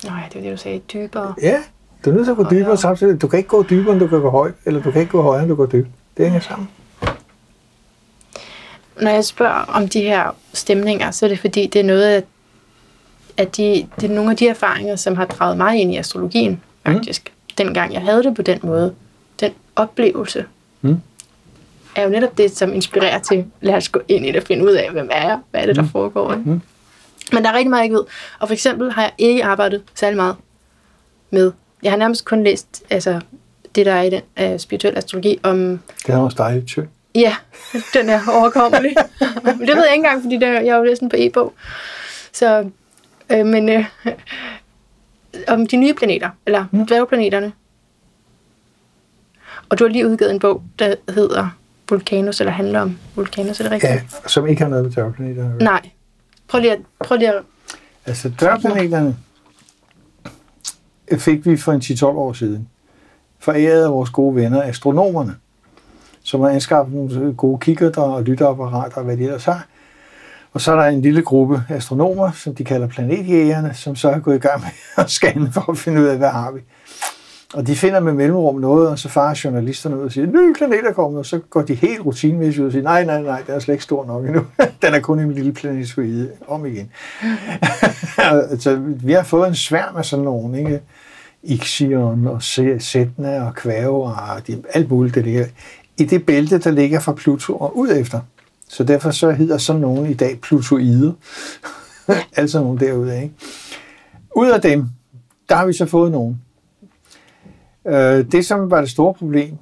Nå 0.03 0.09
ja, 0.09 0.21
det 0.33 0.35
var 0.35 0.41
det, 0.41 0.51
du 0.51 0.57
sagde. 0.57 0.79
Dybere. 0.93 1.33
Ja, 1.41 1.57
du 2.05 2.09
er 2.09 2.13
nødt 2.13 2.25
til 2.25 2.31
at 2.31 2.37
gå 2.37 2.45
dybere 2.51 2.77
samtidig. 2.77 3.21
Du 3.21 3.27
kan 3.27 3.37
ikke 3.37 3.49
gå 3.49 3.65
dybere, 3.69 3.91
end 3.93 3.99
du 3.99 4.07
kan 4.07 4.21
gå 4.21 4.29
højt, 4.29 4.53
eller 4.65 4.81
du 4.81 4.91
kan 4.91 5.01
ikke 5.01 5.11
gå 5.11 5.21
højere, 5.21 5.41
end 5.43 5.49
du 5.49 5.55
går 5.55 5.65
dybt. 5.65 5.89
Det 6.17 6.25
hænger 6.25 6.39
sammen. 6.39 6.69
Når 9.01 9.11
jeg 9.11 9.25
spørger 9.25 9.65
om 9.67 9.87
de 9.87 10.01
her 10.01 10.35
stemninger, 10.53 11.11
så 11.11 11.25
er 11.25 11.29
det 11.29 11.39
fordi, 11.39 11.67
det 11.67 11.79
er 11.79 11.83
noget, 11.83 12.23
at 13.37 13.57
de, 13.57 13.87
det 14.01 14.11
er 14.11 14.15
nogle 14.15 14.31
af 14.31 14.37
de 14.37 14.47
erfaringer, 14.47 14.95
som 14.95 15.15
har 15.15 15.25
draget 15.25 15.57
mig 15.57 15.77
ind 15.77 15.93
i 15.93 15.97
astrologien, 15.97 16.61
faktisk. 16.85 17.23
Mm. 17.35 17.53
Dengang 17.65 17.93
jeg 17.93 18.01
havde 18.01 18.23
det 18.23 18.35
på 18.35 18.41
den 18.41 18.59
måde. 18.63 18.93
Den 19.39 19.51
oplevelse 19.75 20.45
Mm. 20.83 20.97
er 21.95 22.03
jo 22.03 22.09
netop 22.09 22.37
det, 22.37 22.57
som 22.57 22.73
inspirerer 22.73 23.19
til, 23.19 23.45
lad 23.61 23.73
os 23.75 23.89
gå 23.89 24.01
ind 24.07 24.25
i 24.25 24.27
det 24.27 24.35
og 24.41 24.43
finde 24.47 24.65
ud 24.65 24.71
af, 24.71 24.91
hvem 24.91 25.09
er 25.11 25.27
jeg? 25.27 25.39
Hvad 25.51 25.61
er 25.61 25.65
det, 25.65 25.75
der 25.75 25.85
foregår? 25.91 26.31
Ikke? 26.33 26.49
Mm. 26.49 26.61
Men 27.33 27.43
der 27.43 27.49
er 27.49 27.53
rigtig 27.53 27.69
meget, 27.69 27.79
jeg 27.79 27.85
ikke 27.85 27.95
ved. 27.95 28.03
Og 28.39 28.47
for 28.47 28.53
eksempel 28.53 28.91
har 28.91 29.01
jeg 29.01 29.11
ikke 29.17 29.43
arbejdet 29.45 29.83
særlig 29.95 30.15
meget 30.17 30.35
med. 31.31 31.51
Jeg 31.83 31.91
har 31.91 31.97
nærmest 31.97 32.25
kun 32.25 32.43
læst 32.43 32.83
altså, 32.89 33.19
det, 33.75 33.85
der 33.85 33.93
er 33.93 34.01
i 34.01 34.09
den 34.09 34.51
uh, 34.53 34.59
spirituelle 34.59 34.97
astrologi 34.97 35.39
om 35.43 35.79
Det 36.07 36.13
er 36.13 36.17
også 36.17 36.35
dejligt 36.37 36.69
tø. 36.75 36.81
Ja, 37.15 37.35
den 37.93 38.09
er 38.09 38.19
overkommelig. 38.29 38.95
det 39.45 39.45
ved 39.45 39.59
jeg 39.59 39.67
ikke 39.67 39.93
engang, 39.93 40.21
fordi 40.21 40.35
det, 40.37 40.47
jeg 40.47 40.77
jo 40.77 40.83
læst 40.83 41.01
den 41.01 41.09
på 41.09 41.15
e-bog. 41.19 41.53
Så, 42.33 42.69
øh, 43.29 43.45
men 43.45 43.69
øh, 43.69 43.85
om 45.47 45.67
de 45.67 45.77
nye 45.77 45.93
planeter, 45.93 46.29
eller 46.45 46.65
Mm. 46.71 46.85
dværgplaneterne. 46.87 47.51
Og 49.69 49.79
du 49.79 49.83
har 49.83 49.89
lige 49.89 50.07
udgivet 50.07 50.31
en 50.31 50.39
bog, 50.39 50.63
der 50.79 50.95
hedder 51.09 51.49
Vulcanus, 51.89 52.39
eller 52.39 52.51
handler 52.53 52.79
om 52.81 52.97
Vulcanus, 53.15 53.59
er 53.59 53.63
det 53.63 53.71
rigtigt? 53.71 53.91
Ja, 53.93 54.01
som 54.27 54.47
ikke 54.47 54.61
har 54.61 54.69
noget 54.69 54.83
med 54.85 54.91
dværgplaneter. 54.91 55.49
Nej. 55.59 55.89
Prøv 56.47 56.61
lige 56.61 56.71
at, 56.73 56.79
prøv 57.05 57.17
lige 57.17 57.33
at 57.33 57.43
Altså, 58.05 58.29
dværgplaneterne 58.39 59.17
fik 61.17 61.45
vi 61.45 61.57
for 61.57 61.71
en 61.71 61.81
10-12 61.81 62.03
år 62.05 62.33
siden. 62.33 62.69
Foræret 63.39 63.83
af 63.83 63.91
vores 63.91 64.09
gode 64.09 64.35
venner, 64.35 64.63
astronomerne, 64.63 65.35
som 66.23 66.41
har 66.41 66.49
anskaffet 66.49 66.95
nogle 66.95 67.33
gode 67.33 67.59
kikkerter 67.59 68.01
og 68.01 68.23
lytteapparater 68.23 68.97
og 68.97 69.03
hvad 69.03 69.17
de 69.17 69.23
ellers 69.23 69.45
har. 69.45 69.67
Og 70.53 70.61
så 70.61 70.71
er 70.71 70.75
der 70.75 70.83
en 70.83 71.01
lille 71.01 71.21
gruppe 71.21 71.63
astronomer, 71.69 72.31
som 72.31 72.55
de 72.55 72.63
kalder 72.63 72.87
planetjægerne, 72.87 73.73
som 73.73 73.95
så 73.95 74.09
er 74.09 74.19
gået 74.19 74.35
i 74.35 74.39
gang 74.39 74.61
med 74.61 74.69
at 75.05 75.09
scanne 75.11 75.51
for 75.51 75.71
at 75.71 75.77
finde 75.77 76.01
ud 76.01 76.05
af, 76.05 76.17
hvad 76.17 76.29
har 76.29 76.51
vi. 76.51 76.61
Og 77.53 77.67
de 77.67 77.75
finder 77.75 77.99
med 77.99 78.13
mellemrum 78.13 78.55
noget, 78.55 78.89
og 78.89 78.99
så 78.99 79.09
farer 79.09 79.41
journalisterne 79.43 79.97
ud 79.97 80.03
og 80.03 80.11
siger, 80.11 80.27
ny 80.27 80.55
planet 80.57 80.87
er 80.87 80.93
kommet, 80.93 81.19
og 81.19 81.25
så 81.25 81.39
går 81.49 81.61
de 81.61 81.73
helt 81.73 82.05
rutinemæssigt 82.05 82.61
ud 82.61 82.65
og 82.65 82.71
siger, 82.71 82.83
nej, 82.83 83.03
nej, 83.05 83.21
nej, 83.21 83.41
den 83.47 83.55
er 83.55 83.59
slet 83.59 83.73
ikke 83.73 83.83
stor 83.83 84.05
nok 84.05 84.25
endnu. 84.25 84.45
Den 84.81 84.93
er 84.93 84.99
kun 84.99 85.19
en 85.19 85.31
lille 85.31 85.53
planetoide. 85.53 86.31
Om 86.47 86.65
igen. 86.65 86.91
altså, 88.51 88.75
vi 88.85 89.13
har 89.13 89.23
fået 89.23 89.47
en 89.47 89.55
sværm 89.55 89.95
af 89.95 90.05
sådan 90.05 90.25
nogle, 90.25 90.59
ikke? 90.59 90.81
Ixion 91.43 92.27
og 92.27 92.43
Setna 92.79 93.45
og 93.47 93.55
Kvæve 93.55 94.03
og 94.03 94.47
de, 94.47 94.63
alt 94.73 94.89
muligt, 94.89 95.15
det 95.15 95.23
ligger 95.23 95.45
i 95.97 96.05
det 96.05 96.25
bælte, 96.25 96.57
der 96.57 96.71
ligger 96.71 96.99
fra 96.99 97.13
Pluto 97.13 97.57
og 97.57 97.77
ud 97.77 97.89
efter. 97.91 98.19
Så 98.69 98.83
derfor 98.83 99.11
så 99.11 99.31
hedder 99.31 99.57
sådan 99.57 99.81
nogen 99.81 100.11
i 100.11 100.13
dag 100.13 100.39
Plutoide. 100.41 101.15
altså 102.37 102.59
nogen 102.59 102.79
derude, 102.79 103.23
ikke? 103.23 103.35
Ud 104.35 104.49
af 104.49 104.61
dem, 104.61 104.85
der 105.49 105.55
har 105.55 105.65
vi 105.65 105.73
så 105.73 105.85
fået 105.85 106.11
nogen. 106.11 106.41
Øh, 107.87 108.31
det, 108.31 108.45
som 108.45 108.71
var 108.71 108.81
det 108.81 108.89
store 108.89 109.13
problem, 109.13 109.57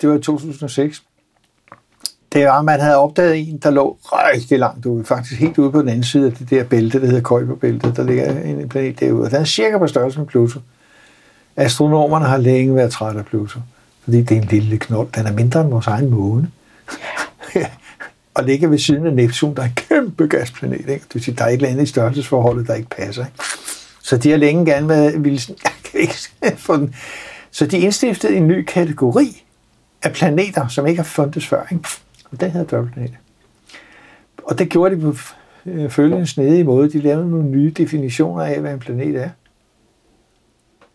det 0.00 0.08
var 0.08 0.14
i 0.14 0.22
2006, 0.22 1.02
det 2.32 2.46
var, 2.46 2.58
at 2.58 2.64
man 2.64 2.80
havde 2.80 2.96
opdaget 2.96 3.48
en, 3.48 3.58
der 3.58 3.70
lå 3.70 3.98
rigtig 4.04 4.58
langt 4.58 4.86
ude, 4.86 5.04
faktisk 5.04 5.40
helt 5.40 5.58
ude 5.58 5.72
på 5.72 5.80
den 5.80 5.88
anden 5.88 6.04
side 6.04 6.26
af 6.26 6.32
det 6.32 6.50
der 6.50 6.64
bælte, 6.64 7.00
der 7.00 7.06
hedder 7.06 7.20
Kuiperbæltet. 7.20 7.96
Der 7.96 8.04
ligger 8.04 8.40
en 8.42 8.68
planet 8.68 9.00
derude, 9.00 9.30
den 9.30 9.40
er 9.40 9.44
cirka 9.44 9.78
på 9.78 9.86
størrelse 9.86 10.18
med 10.18 10.26
Pluto. 10.26 10.60
Astronomerne 11.56 12.24
har 12.24 12.36
længe 12.36 12.74
været 12.74 12.92
trætte 12.92 13.20
af 13.20 13.26
Pluto, 13.26 13.60
fordi 14.04 14.22
det 14.22 14.36
er 14.36 14.42
en 14.42 14.48
lille 14.48 14.78
knold. 14.78 15.08
Den 15.14 15.26
er 15.26 15.32
mindre 15.32 15.60
end 15.60 15.70
vores 15.70 15.86
egen 15.86 16.10
måne. 16.10 16.50
og 18.34 18.44
ligger 18.44 18.68
ved 18.68 18.78
siden 18.78 19.06
af 19.06 19.12
Neptun, 19.12 19.54
der 19.54 19.62
er 19.62 19.66
en 19.66 19.74
kæmpe 19.74 20.26
gasplanet. 20.26 20.80
Ikke? 20.80 20.92
Det 20.92 21.14
vil 21.14 21.24
sige, 21.24 21.34
der 21.34 21.44
er 21.44 21.48
et 21.48 21.54
eller 21.54 21.68
andet 21.68 21.82
i 21.82 21.86
størrelsesforholdet, 21.86 22.66
der 22.66 22.74
ikke 22.74 22.88
passer. 22.88 23.24
Ikke? 23.24 23.38
Så 24.02 24.16
de 24.16 24.30
har 24.30 24.36
længe 24.36 24.66
gerne 24.66 24.88
været, 24.88 25.24
ville, 25.24 25.40
ikke 25.94 26.14
få 26.56 26.76
den. 26.76 26.94
Så 27.50 27.66
de 27.66 27.78
indstiftede 27.78 28.36
en 28.36 28.48
ny 28.48 28.64
kategori 28.64 29.44
af 30.02 30.12
planeter, 30.12 30.68
som 30.68 30.86
ikke 30.86 30.98
har 30.98 31.04
fundet 31.04 31.44
før. 31.44 31.66
Ikke? 31.72 31.84
Og 32.30 32.40
den 32.40 32.50
hedder 32.50 32.66
dværgplaneter. 32.66 33.14
Og 34.44 34.58
det 34.58 34.68
gjorde 34.68 34.96
de 34.96 35.00
på 35.00 35.16
øh, 35.66 35.90
følgende 35.90 36.26
snedige 36.26 36.64
måde. 36.64 36.92
De 36.92 37.00
lavede 37.00 37.30
nogle 37.30 37.48
nye 37.48 37.70
definitioner 37.70 38.44
af, 38.44 38.60
hvad 38.60 38.72
en 38.72 38.78
planet 38.78 39.16
er. 39.16 39.30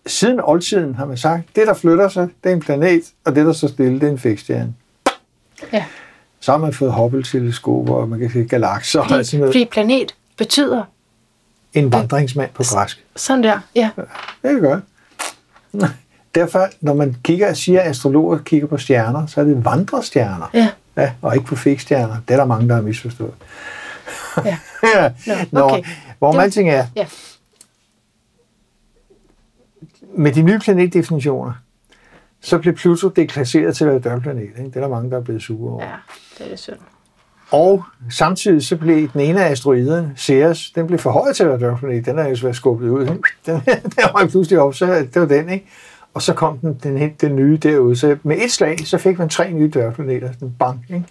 Siden 0.07 0.39
oldtiden 0.43 0.95
har 0.95 1.05
man 1.05 1.17
sagt, 1.17 1.43
det 1.55 1.67
der 1.67 1.73
flytter 1.73 2.09
sig, 2.09 2.27
det 2.43 2.49
er 2.49 2.53
en 2.53 2.59
planet, 2.59 3.01
og 3.25 3.35
det 3.35 3.45
der 3.45 3.53
står 3.53 3.67
stille, 3.67 3.93
det 3.99 4.03
er 4.03 4.11
en 4.11 4.19
fikstjerne. 4.19 4.73
Ja. 5.73 5.85
Så 6.39 6.51
har 6.51 6.59
man 6.59 6.73
fået 6.73 6.93
Hubble-teleskoper, 6.93 7.93
og 7.93 8.09
man 8.09 8.19
kan 8.19 8.31
se 8.31 8.43
galakser 8.43 8.99
og 8.99 9.09
sådan 9.25 9.39
noget. 9.39 9.53
fordi 9.53 9.65
planet 9.71 10.15
betyder 10.37 10.83
En 11.73 11.91
vandringsmand 11.91 12.49
på 12.53 12.63
græsk. 12.63 13.05
sådan 13.15 13.43
der. 13.43 13.59
Ja. 13.75 13.89
Det 14.41 14.51
er 14.51 14.59
godt. 14.59 14.83
Derfor, 16.35 16.67
når 16.81 16.93
man 16.93 17.15
kigger 17.23 17.53
siger, 17.53 17.81
at 17.81 17.89
astrologer 17.89 18.37
kigger 18.37 18.67
på 18.67 18.77
stjerner, 18.77 19.25
så 19.27 19.41
er 19.41 19.45
det 19.45 19.65
vandrestjerner. 19.65 20.49
Ja. 20.53 20.69
Ja, 20.97 21.11
og 21.21 21.35
ikke 21.35 21.47
på 21.47 21.55
fikstjerner. 21.55 22.15
Det 22.27 22.33
er 22.33 22.37
der 22.37 22.45
mange, 22.45 22.67
der 22.69 22.75
har 22.75 22.81
misforstået. 22.81 23.33
Ja. 24.45 24.57
ja. 24.95 25.11
Nå, 25.51 25.59
okay. 25.61 25.83
Hvor 26.19 26.31
Det 26.31 26.37
var- 26.37 26.43
alting 26.43 26.69
er, 26.69 26.85
Ja. 26.95 27.05
Med 30.19 30.31
de 30.31 30.41
nye 30.41 30.59
planetdefinitioner, 30.59 31.53
så 32.41 32.57
blev 32.57 32.75
Pluto 32.75 33.07
deklasseret 33.07 33.75
til 33.75 33.85
at 33.85 33.91
være 33.91 33.99
dørplanet. 33.99 34.41
Ikke? 34.41 34.63
Det 34.63 34.75
er 34.75 34.79
der 34.79 34.87
mange, 34.87 35.11
der 35.11 35.17
er 35.17 35.21
blevet 35.21 35.41
sure 35.41 35.73
over. 35.73 35.83
ja, 35.83 35.91
det 36.37 36.45
er 36.45 36.49
det 36.49 36.59
synd. 36.59 36.75
Og 37.51 37.83
samtidig 38.09 38.65
så 38.65 38.77
blev 38.77 39.09
den 39.13 39.21
ene 39.21 39.45
af 39.45 39.51
asteroiderne, 39.51 40.13
Ceres, 40.17 40.71
den 40.71 40.87
blev 40.87 40.99
forhøjet 40.99 41.35
til 41.35 41.43
at 41.43 41.49
være 41.49 41.59
dørplanet. 41.59 42.05
Den 42.05 42.19
er 42.19 42.27
jo 42.27 42.35
været 42.41 42.55
skubbet 42.55 42.89
ud. 42.89 43.05
Den, 43.05 43.21
den 43.95 44.15
røg 44.15 44.29
pludselig 44.29 44.59
op, 44.59 44.75
så 44.75 44.85
det 44.85 45.21
var 45.21 45.25
den, 45.25 45.49
ikke? 45.49 45.65
Og 46.13 46.21
så 46.21 46.33
kom 46.33 46.57
den, 46.57 46.79
den, 46.83 46.95
den, 46.95 47.13
den 47.21 47.35
nye 47.35 47.57
derude. 47.57 47.95
Så 47.95 48.17
med 48.23 48.37
et 48.37 48.51
slag, 48.51 48.79
så 48.79 48.97
fik 48.97 49.17
man 49.17 49.29
tre 49.29 49.51
nye 49.51 49.69
dørplaneter. 49.69 50.31
Sådan 50.33 50.55
bang, 50.59 50.85
ikke? 50.89 51.05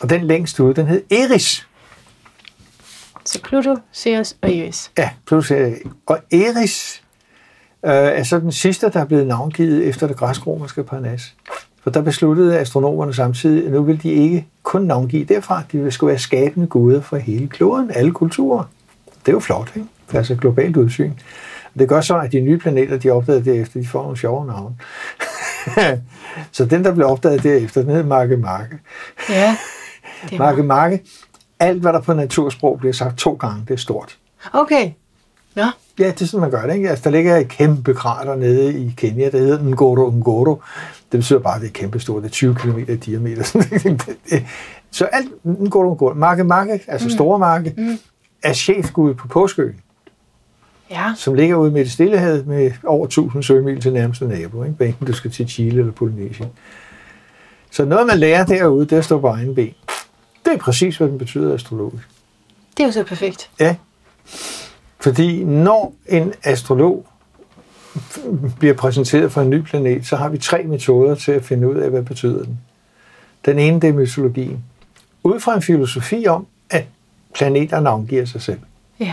Og 0.00 0.10
den 0.10 0.24
længst 0.24 0.60
ude, 0.60 0.74
den 0.74 0.86
hed 0.86 1.02
Eris. 1.10 1.68
Så 3.24 3.42
Pluto, 3.42 3.76
Ceres 3.92 4.36
og 4.42 4.50
Iris. 4.50 4.92
Ja, 4.98 5.10
plus, 5.26 5.50
øh, 5.50 5.72
og 6.06 6.18
Eris 6.32 7.01
øh, 7.84 7.92
er 7.92 8.22
så 8.22 8.38
den 8.38 8.52
sidste, 8.52 8.90
der 8.90 9.00
er 9.00 9.04
blevet 9.04 9.26
navngivet 9.26 9.84
efter 9.86 10.06
det 10.06 10.16
græsk-romerske 10.16 10.84
Parnas. 10.84 11.34
For 11.82 11.90
der 11.90 12.02
besluttede 12.02 12.58
astronomerne 12.58 13.14
samtidig, 13.14 13.66
at 13.66 13.72
nu 13.72 13.82
vil 13.82 14.02
de 14.02 14.10
ikke 14.10 14.46
kun 14.62 14.82
navngive 14.82 15.24
derfra, 15.24 15.62
de 15.72 15.78
vil 15.78 15.92
skulle 15.92 16.08
være 16.08 16.18
skabende 16.18 16.66
guder 16.66 17.00
for 17.00 17.16
hele 17.16 17.48
kloden, 17.48 17.90
alle 17.94 18.12
kulturer. 18.12 18.64
Det 19.06 19.28
er 19.28 19.32
jo 19.32 19.40
flot, 19.40 19.72
ikke? 19.76 19.88
Det 20.06 20.14
er 20.14 20.18
altså 20.18 20.34
globalt 20.34 20.76
udsyn. 20.76 21.12
Det 21.78 21.88
gør 21.88 22.00
så, 22.00 22.18
at 22.18 22.32
de 22.32 22.40
nye 22.40 22.58
planeter, 22.58 22.96
de 22.98 23.10
opdagede 23.10 23.44
derefter, 23.44 23.80
de 23.80 23.86
får 23.86 24.02
nogle 24.02 24.16
sjove 24.18 24.46
navne. 24.46 24.74
så 26.52 26.64
den, 26.64 26.84
der 26.84 26.94
blev 26.94 27.06
opdaget 27.06 27.42
derefter, 27.42 27.80
den 27.80 27.90
hedder 27.90 28.06
Marke 28.06 28.36
Marke. 28.36 28.78
Ja. 29.30 29.56
Det 30.30 30.38
Marke 30.38 30.62
Marke. 30.62 31.02
Alt, 31.60 31.80
hvad 31.80 31.92
der 31.92 32.00
på 32.00 32.12
natursprog 32.14 32.78
bliver 32.78 32.92
sagt 32.92 33.18
to 33.18 33.32
gange, 33.32 33.64
det 33.68 33.74
er 33.74 33.78
stort. 33.78 34.18
Okay. 34.52 34.90
Nå. 35.54 35.62
Ja, 35.62 35.70
det 35.98 36.22
er 36.22 36.24
sådan, 36.26 36.40
man 36.40 36.50
gør 36.50 36.66
det. 36.66 36.74
Ikke? 36.74 36.90
Altså, 36.90 37.04
der 37.04 37.10
ligger 37.10 37.36
et 37.36 37.48
kæmpe 37.48 37.94
krater 37.94 38.36
nede 38.36 38.78
i 38.78 38.94
Kenya, 38.96 39.30
der 39.30 39.38
hedder 39.38 39.62
Ngoro 39.64 40.10
Ngoro. 40.10 40.62
Det 41.12 41.20
betyder 41.20 41.38
bare, 41.38 41.54
at 41.54 41.60
det 41.60 41.68
er 41.68 41.72
kæmpestort. 41.72 42.22
Det 42.22 42.28
er 42.28 42.32
20 42.32 42.54
km 42.54 42.78
i 42.78 42.96
diameter. 42.96 43.44
Så 44.90 45.04
alt 45.04 45.28
Ngoro 45.44 45.94
Ngoro. 45.94 46.14
Marke 46.14 46.44
Marke, 46.44 46.80
altså 46.86 47.06
mm. 47.06 47.10
store 47.10 47.38
marke, 47.38 47.74
mm. 47.76 47.98
er 48.42 48.52
chefgud 48.52 49.14
på 49.14 49.28
Påskeøen, 49.28 49.74
Ja. 50.90 51.12
som 51.16 51.34
ligger 51.34 51.56
ude 51.56 51.70
midt 51.70 51.86
i 51.86 51.90
Stillehavet 51.90 52.46
med 52.46 52.72
over 52.84 53.04
1000 53.04 53.42
sømil 53.42 53.80
til 53.80 53.92
nærmeste 53.92 54.28
nabo. 54.28 54.64
Ikke? 54.64 54.86
Enten 54.86 55.06
du 55.06 55.12
skal 55.12 55.30
til 55.30 55.48
Chile 55.48 55.78
eller 55.78 55.92
Polynesien. 55.92 56.48
Så 57.70 57.84
noget, 57.84 58.06
man 58.06 58.18
lærer 58.18 58.44
derude, 58.44 58.84
det 58.84 58.92
er 58.92 58.98
at 58.98 59.04
stå 59.04 59.20
på 59.20 59.26
egen 59.26 59.54
ben. 59.54 59.74
Det 60.44 60.52
er 60.52 60.58
præcis, 60.58 60.96
hvad 60.96 61.08
den 61.08 61.18
betyder 61.18 61.54
astrologisk. 61.54 62.08
Det 62.76 62.82
er 62.82 62.86
jo 62.86 62.92
så 62.92 63.04
perfekt. 63.04 63.50
Ja. 63.60 63.76
Fordi 65.02 65.44
når 65.44 65.94
en 66.06 66.32
astrolog 66.44 67.06
bliver 68.58 68.74
præsenteret 68.74 69.32
for 69.32 69.42
en 69.42 69.50
ny 69.50 69.60
planet, 69.60 70.06
så 70.06 70.16
har 70.16 70.28
vi 70.28 70.38
tre 70.38 70.62
metoder 70.62 71.14
til 71.14 71.32
at 71.32 71.44
finde 71.44 71.68
ud 71.68 71.76
af, 71.76 71.90
hvad 71.90 72.02
betyder 72.02 72.44
den. 72.44 72.58
Den 73.44 73.58
ene, 73.58 73.80
det 73.80 73.88
er 73.88 73.92
mytologien. 73.92 74.64
Ud 75.24 75.40
fra 75.40 75.54
en 75.54 75.62
filosofi 75.62 76.26
om, 76.26 76.46
at 76.70 76.84
planeter 77.34 77.80
navngiver 77.80 78.24
sig 78.24 78.42
selv. 78.42 78.58
Ja. 79.00 79.12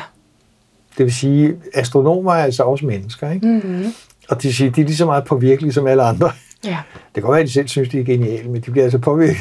Det 0.97 1.05
vil 1.05 1.13
sige, 1.13 1.55
astronomer 1.73 2.33
er 2.33 2.43
altså 2.43 2.63
også 2.63 2.85
mennesker, 2.85 3.31
ikke? 3.31 3.47
Mm-hmm. 3.47 3.93
Og 4.29 4.41
de 4.41 4.53
siger, 4.53 4.71
de 4.71 4.81
er 4.81 4.85
lige 4.85 4.97
så 4.97 5.05
meget 5.05 5.23
påvirkelige 5.25 5.73
som 5.73 5.87
alle 5.87 6.03
andre. 6.03 6.31
Ja. 6.65 6.77
Det 6.95 7.13
kan 7.13 7.23
godt 7.23 7.31
være, 7.31 7.41
at 7.41 7.47
de 7.47 7.53
selv 7.53 7.67
synes, 7.67 7.89
de 7.89 7.99
er 7.99 8.03
geniale, 8.03 8.49
men 8.49 8.61
de 8.61 8.71
bliver 8.71 8.83
altså 8.83 8.97
påvirket. 8.97 9.37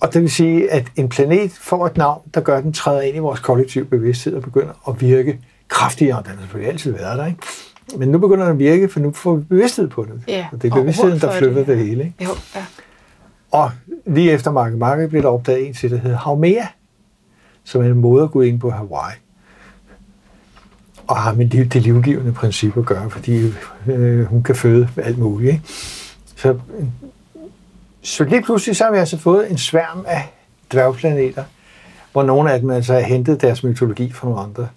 Og 0.00 0.14
det 0.14 0.22
vil 0.22 0.30
sige, 0.30 0.70
at 0.70 0.86
en 0.96 1.08
planet 1.08 1.50
får 1.52 1.86
et 1.86 1.96
navn, 1.96 2.22
der 2.34 2.40
gør, 2.40 2.56
at 2.58 2.64
den 2.64 2.72
træder 2.72 3.00
ind 3.00 3.16
i 3.16 3.18
vores 3.18 3.40
kollektive 3.40 3.84
bevidsthed 3.84 4.34
og 4.34 4.42
begynder 4.42 4.88
at 4.88 5.00
virke 5.00 5.38
kraftigere. 5.68 6.22
Den 6.22 6.30
har 6.30 6.40
selvfølgelig 6.40 6.72
altid 6.72 6.92
været 6.92 7.18
der, 7.18 7.26
ikke? 7.26 7.38
Men 7.96 8.08
nu 8.08 8.18
begynder 8.18 8.44
den 8.44 8.52
at 8.52 8.58
virke, 8.58 8.88
for 8.88 9.00
nu 9.00 9.12
får 9.12 9.36
vi 9.36 9.44
bevidsthed 9.44 9.88
på 9.88 10.04
det. 10.04 10.22
Ja, 10.28 10.46
Og 10.52 10.62
det 10.62 10.72
er 10.72 10.74
bevidstheden, 10.74 11.20
der 11.20 11.32
flytter 11.32 11.56
det, 11.58 11.66
det, 11.66 11.76
ja. 11.76 11.82
hele. 11.84 12.04
Ikke? 12.04 12.24
Jo, 12.24 12.30
ja. 12.54 12.64
Og 13.50 13.70
lige 14.06 14.32
efter 14.32 14.50
Marke 14.50 14.76
Marke 14.76 15.08
blev 15.08 15.22
der 15.22 15.28
opdaget 15.28 15.66
en 15.66 15.74
til, 15.74 15.90
der 15.90 15.96
hedder 15.96 16.16
Haumea, 16.16 16.66
som 17.64 17.82
er 17.82 17.86
en 17.86 17.94
modergudinde 17.94 18.58
på 18.58 18.70
Hawaii. 18.70 19.16
og 21.06 21.16
har 21.16 21.32
med 21.34 21.48
det, 21.48 21.72
det 21.72 21.82
livgivende 21.82 22.32
princip 22.32 22.76
at 22.76 22.86
gøre, 22.86 23.10
fordi 23.10 23.52
øh, 23.86 24.24
hun 24.24 24.42
kan 24.42 24.54
føde 24.56 24.88
alt 24.96 25.18
muligt. 25.18 25.52
Ikke? 25.52 25.62
Så, 26.36 26.58
så 28.08 28.24
lige 28.24 28.42
pludselig 28.42 28.76
så 28.76 28.84
har 28.84 28.90
vi 28.90 28.98
altså 28.98 29.18
fået 29.18 29.50
en 29.50 29.58
sværm 29.58 30.04
af 30.08 30.32
dværgplaneter, 30.72 31.44
hvor 32.12 32.22
nogle 32.22 32.52
af 32.52 32.60
dem 32.60 32.70
altså 32.70 32.92
har 32.92 33.00
hentet 33.00 33.40
deres 33.42 33.62
mytologi 33.64 34.12
fra 34.12 34.28
nogle 34.28 34.42
andre. 34.42 34.68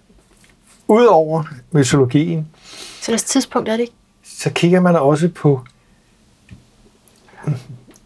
Udover 0.88 1.44
mytologien, 1.72 2.48
Så 3.02 3.12
deres 3.12 3.22
tidspunkt 3.22 3.68
er 3.68 3.72
det 3.72 3.80
ikke? 3.80 3.92
så 4.24 4.50
kigger 4.50 4.80
man 4.80 4.96
også 4.96 5.28
på 5.28 5.60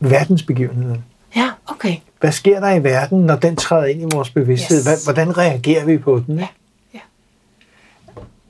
verdensbegivenhederne. 0.01 1.03
Ja, 1.37 1.51
okay. 1.67 1.97
Hvad 2.21 2.33
sker 2.33 2.61
der 2.61 2.71
i 2.75 2.85
verden, 2.85 3.19
når 3.19 3.37
den 3.37 3.57
træder 3.57 3.85
ind 3.85 4.03
i 4.03 4.15
vores 4.15 4.31
bevidsthed? 4.31 4.93
Yes. 4.93 5.05
Hvordan 5.05 5.39
reagerer 5.39 5.85
vi 5.85 5.99
på 5.99 6.23
den? 6.27 6.39
Ja. 6.39 6.47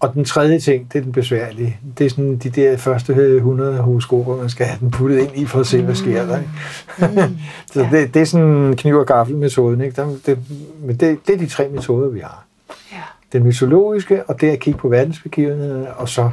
Og 0.01 0.15
den 0.15 0.25
tredje 0.25 0.59
ting, 0.59 0.93
det 0.93 0.99
er 0.99 1.03
den 1.03 1.13
besværlige. 1.13 1.77
Det 1.99 2.07
er 2.07 2.11
sådan 2.11 2.37
de 2.37 2.51
der 2.51 2.77
første 2.77 3.13
100 3.37 3.79
horoskoper, 3.79 4.37
man 4.37 4.51
skal 4.51 4.67
have 4.67 4.79
den 4.81 4.91
puttet 4.91 5.19
ind 5.19 5.31
i 5.35 5.47
for 5.47 5.61
at 5.61 5.67
se, 5.67 5.83
hvad 5.83 5.95
sker 5.95 6.27
der. 6.27 6.39
Ikke? 6.39 7.21
Mm. 7.27 7.37
Så 7.73 7.81
Ja. 7.81 7.89
det, 7.93 8.15
det 8.15 8.23
er 8.23 8.27
sådan 8.27 8.75
kniv 8.77 8.97
og 8.97 9.07
gaffel-metoden. 9.07 9.81
Ikke? 9.81 9.97
Der, 9.97 10.17
det, 10.27 10.39
men 10.81 10.97
det, 10.97 11.27
det 11.27 11.35
er 11.35 11.39
de 11.39 11.47
tre 11.47 11.69
metoder, 11.69 12.09
vi 12.09 12.21
har. 12.21 12.45
Ja. 12.93 12.97
Den 13.33 13.43
mytologiske, 13.45 14.25
og 14.25 14.41
det 14.41 14.49
at 14.51 14.61
kigge 14.61 14.79
på 14.79 14.89
verdensbegivenhederne, 14.89 15.95
og 15.95 16.09
så 16.09 16.31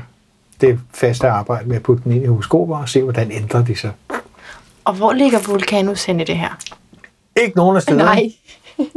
det 0.62 0.80
faste 0.94 1.28
arbejde 1.30 1.70
med 1.70 1.76
at 1.76 1.84
putte 1.84 2.04
den 2.04 2.12
ind 2.12 2.24
i 2.24 2.28
horoskoper 2.28 2.78
og 2.78 2.90
se, 2.90 3.02
hvordan 3.02 3.32
ændrer 3.32 3.64
de 3.66 3.76
sig. 3.76 3.92
Og 4.86 4.94
hvor 4.94 5.14
ligger 5.14 5.40
Vulkanus 5.48 6.04
hen 6.06 6.20
i 6.20 6.24
det 6.24 6.38
her? 6.38 6.58
Ikke 7.42 7.58
nogen 7.58 7.76
af 7.76 7.82
stederne. 7.82 8.04
Nej. 8.04 8.32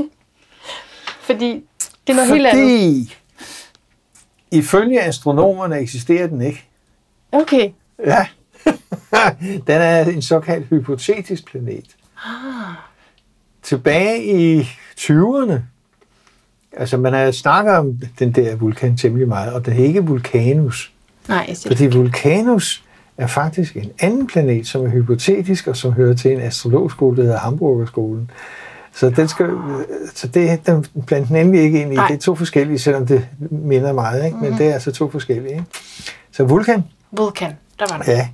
Fordi 1.26 1.64
det 2.06 2.12
er 2.12 2.14
noget 2.16 2.30
helt 2.32 2.46
andet. 2.46 3.16
Ifølge 4.56 5.02
astronomerne 5.02 5.78
eksisterer 5.78 6.26
den 6.26 6.40
ikke. 6.40 6.68
Okay. 7.32 7.70
Ja. 8.06 8.26
den 9.66 9.80
er 9.80 10.04
en 10.04 10.22
såkaldt 10.22 10.66
hypotetisk 10.66 11.50
planet. 11.50 11.96
Ah. 12.26 12.74
Tilbage 13.62 14.24
i 14.24 14.62
20'erne, 15.00 15.54
altså 16.72 16.96
man 16.96 17.12
har 17.12 17.30
snakket 17.30 17.74
om 17.74 18.00
den 18.18 18.32
der 18.32 18.56
vulkan 18.56 18.96
temmelig 18.96 19.28
meget, 19.28 19.52
og 19.52 19.66
det 19.66 19.80
er 19.80 19.84
ikke 19.84 20.04
Vulcanus. 20.04 20.92
Nej, 21.28 21.54
Fordi 21.66 21.86
Vulcanus 21.86 22.84
er 23.16 23.26
faktisk 23.26 23.76
en 23.76 23.90
anden 23.98 24.26
planet, 24.26 24.66
som 24.66 24.84
er 24.84 24.90
hypotetisk, 24.90 25.66
og 25.66 25.76
som 25.76 25.92
hører 25.92 26.14
til 26.14 26.32
en 26.32 26.40
astrologskole, 26.40 27.16
der 27.16 27.22
hedder 27.22 27.38
Hamburgerskolen. 27.38 28.30
Så, 28.96 29.10
den 29.10 29.28
skal, 29.28 29.50
så 30.14 30.28
det 30.28 30.66
den 30.66 30.84
blandt 31.06 31.28
den 31.28 31.36
endelig 31.36 31.60
ikke 31.60 31.80
ind 31.82 31.92
i. 31.92 31.96
Nej. 31.96 32.06
Det 32.08 32.14
er 32.14 32.18
to 32.18 32.34
forskellige, 32.34 32.78
selvom 32.78 33.06
det 33.06 33.28
minder 33.50 33.92
meget, 33.92 34.24
ikke? 34.26 34.36
men 34.36 34.52
det 34.52 34.66
er 34.66 34.72
altså 34.74 34.92
to 34.92 35.10
forskellige. 35.10 35.52
Ikke? 35.52 35.64
Så 36.32 36.44
Vulkan 36.44 36.84
Vulkan. 37.12 37.52
Der 37.78 37.86
var 37.90 38.02
den. 38.02 38.12
ja, 38.12 38.28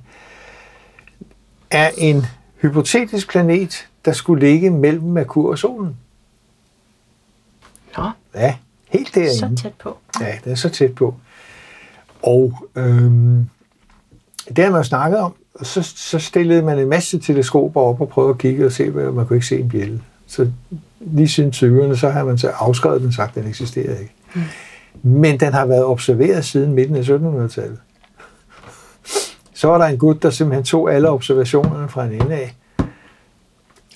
er 1.71 1.89
en 1.97 2.25
hypotetisk 2.61 3.29
planet, 3.29 3.87
der 4.05 4.11
skulle 4.11 4.45
ligge 4.47 4.69
mellem 4.69 5.03
Merkur 5.03 5.51
og 5.51 5.57
Solen. 5.57 5.97
Nå, 7.97 8.09
Ja, 8.35 8.55
helt 8.89 9.15
derinde. 9.15 9.37
så 9.57 9.63
tæt 9.63 9.73
på. 9.83 9.97
Ja, 10.21 10.35
det 10.43 10.51
er 10.51 10.55
så 10.55 10.69
tæt 10.69 10.95
på. 10.95 11.15
Og 12.21 12.67
øhm, 12.75 13.49
det 14.55 14.63
har 14.63 14.71
man 14.71 14.79
jo 14.79 14.83
snakket 14.83 15.19
om, 15.19 15.33
og 15.53 15.65
så, 15.65 15.81
så 15.83 16.19
stillede 16.19 16.61
man 16.61 16.79
en 16.79 16.89
masse 16.89 17.19
teleskoper 17.19 17.81
op 17.81 18.01
og 18.01 18.09
prøvede 18.09 18.31
at 18.33 18.37
kigge 18.37 18.65
og 18.65 18.71
se, 18.71 18.89
hvad 18.89 19.11
man 19.11 19.27
kunne 19.27 19.37
ikke 19.37 19.47
se 19.47 19.59
en 19.59 19.69
bjælle. 19.69 20.01
Så 20.33 20.47
lige 20.99 21.27
siden 21.27 21.49
20'erne, 21.49 21.95
så 21.95 22.09
har 22.09 22.23
man 22.23 22.37
så 22.37 22.49
afskrevet 22.49 23.01
den 23.01 23.11
sagt, 23.11 23.37
at 23.37 23.43
den 23.43 23.49
eksisterer 23.49 23.99
ikke. 23.99 24.13
Mm. 24.35 24.41
Men 25.03 25.39
den 25.39 25.53
har 25.53 25.65
været 25.65 25.85
observeret 25.85 26.45
siden 26.45 26.73
midten 26.73 26.95
af 26.95 27.01
1700-tallet. 27.01 27.77
Så 29.53 29.67
var 29.67 29.77
der 29.77 29.85
en 29.85 29.97
gut, 29.97 30.23
der 30.23 30.29
simpelthen 30.29 30.63
tog 30.63 30.93
alle 30.93 31.09
observationerne 31.09 31.89
fra 31.89 32.05
en 32.05 32.11
ende 32.11 32.35
af, 32.35 32.55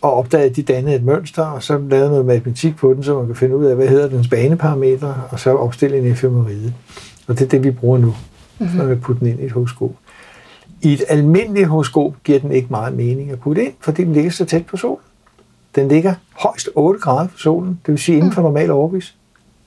og 0.02 0.14
opdagede, 0.14 0.50
at 0.50 0.56
de 0.56 0.64
dannede 0.64 0.96
et 0.96 1.04
mønster, 1.04 1.44
og 1.44 1.64
så 1.64 1.78
lavede 1.78 2.10
noget 2.10 2.26
matematik 2.26 2.76
på 2.76 2.94
den, 2.94 3.04
så 3.04 3.18
man 3.18 3.26
kan 3.26 3.36
finde 3.36 3.58
ud 3.58 3.66
af, 3.66 3.76
hvad 3.76 3.88
hedder 3.88 4.10
dens 4.10 4.28
baneparametre, 4.28 5.22
og 5.30 5.40
så 5.40 5.56
opstille 5.56 5.98
en 5.98 6.12
efemeride. 6.12 6.74
Og 7.28 7.40
det 7.40 7.46
er 7.46 7.50
det, 7.50 7.64
vi 7.64 7.72
bruger 7.72 7.98
nu, 7.98 8.16
mm-hmm. 8.60 8.78
når 8.78 8.86
vi 8.86 8.96
putter 8.96 9.20
den 9.20 9.28
ind 9.28 9.40
i 9.40 9.46
et 9.46 9.52
horoskop. 9.52 9.92
I 10.82 10.94
et 10.94 11.04
almindeligt 11.10 11.68
horoskop 11.68 12.14
giver 12.24 12.40
den 12.40 12.52
ikke 12.52 12.68
meget 12.70 12.94
mening 12.94 13.32
at 13.32 13.40
putte 13.40 13.66
ind, 13.66 13.74
fordi 13.80 14.04
den 14.04 14.14
ligger 14.14 14.32
så 14.32 14.46
tæt 14.46 14.66
på 14.66 14.78
solen. 14.78 15.02
Den 15.78 15.88
ligger 15.88 16.14
højst 16.34 16.70
8 16.76 17.00
grader 17.00 17.28
fra 17.28 17.38
solen, 17.38 17.80
det 17.86 17.92
vil 17.92 18.00
sige 18.00 18.18
inden 18.18 18.32
for 18.32 18.42
normal 18.42 18.72
overvis. 18.72 19.16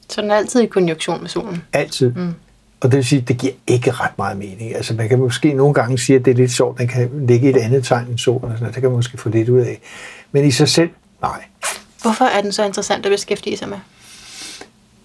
Så 0.09 0.23
den 0.23 0.31
er 0.31 0.35
altid 0.35 0.61
i 0.61 0.67
konjunktion 0.67 1.21
med 1.21 1.29
solen. 1.29 1.63
Altid. 1.73 2.13
Mm. 2.13 2.35
Og 2.81 2.91
det 2.91 2.97
vil 2.97 3.05
sige, 3.05 3.23
at 3.23 3.29
det 3.29 3.39
giver 3.39 3.53
ikke 3.67 3.91
ret 3.91 4.19
meget 4.19 4.37
mening. 4.39 4.77
Altså 4.77 4.95
man 4.95 5.09
kan 5.09 5.19
måske 5.19 5.53
nogle 5.53 5.75
gange 5.75 5.99
sige, 5.99 6.17
at 6.19 6.25
det 6.25 6.31
er 6.31 6.35
lidt 6.35 6.51
sjovt, 6.53 6.79
den 6.79 6.89
kan 6.89 7.11
ligge 7.29 7.47
i 7.47 7.51
et 7.51 7.57
andet 7.57 7.85
tegn 7.85 8.07
end 8.07 8.19
solen, 8.19 8.45
og 8.45 8.51
sådan 8.51 8.61
noget. 8.61 8.75
det 8.75 8.81
kan 8.81 8.91
man 8.91 8.97
måske 8.97 9.19
få 9.19 9.29
lidt 9.29 9.49
ud 9.49 9.61
af. 9.61 9.81
Men 10.33 10.45
i 10.45 10.51
sig 10.51 10.69
selv, 10.69 10.91
nej. 11.23 11.45
Hvorfor 12.03 12.25
er 12.25 12.43
den 12.43 12.53
så 12.53 12.65
interessant 12.65 13.07
at 13.07 13.11
beskæftige 13.13 13.57
sig 13.57 13.69
med? 13.69 13.79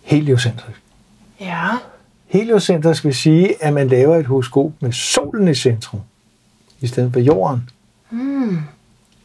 Heliocentrisk. 0.04 0.82
Ja. 1.40 1.68
Heliocentrisk 2.28 3.06
vil 3.06 3.16
sige, 3.16 3.64
at 3.64 3.74
man 3.74 3.88
laver 3.88 4.16
et 4.18 4.26
horoskop 4.26 4.72
med 4.80 4.92
solen 4.92 5.48
i 5.48 5.56
centrum, 5.56 6.02
i 6.82 6.88
stedet 6.88 7.14
for 7.14 7.20
jorden, 7.20 7.70
Mm. 8.10 8.58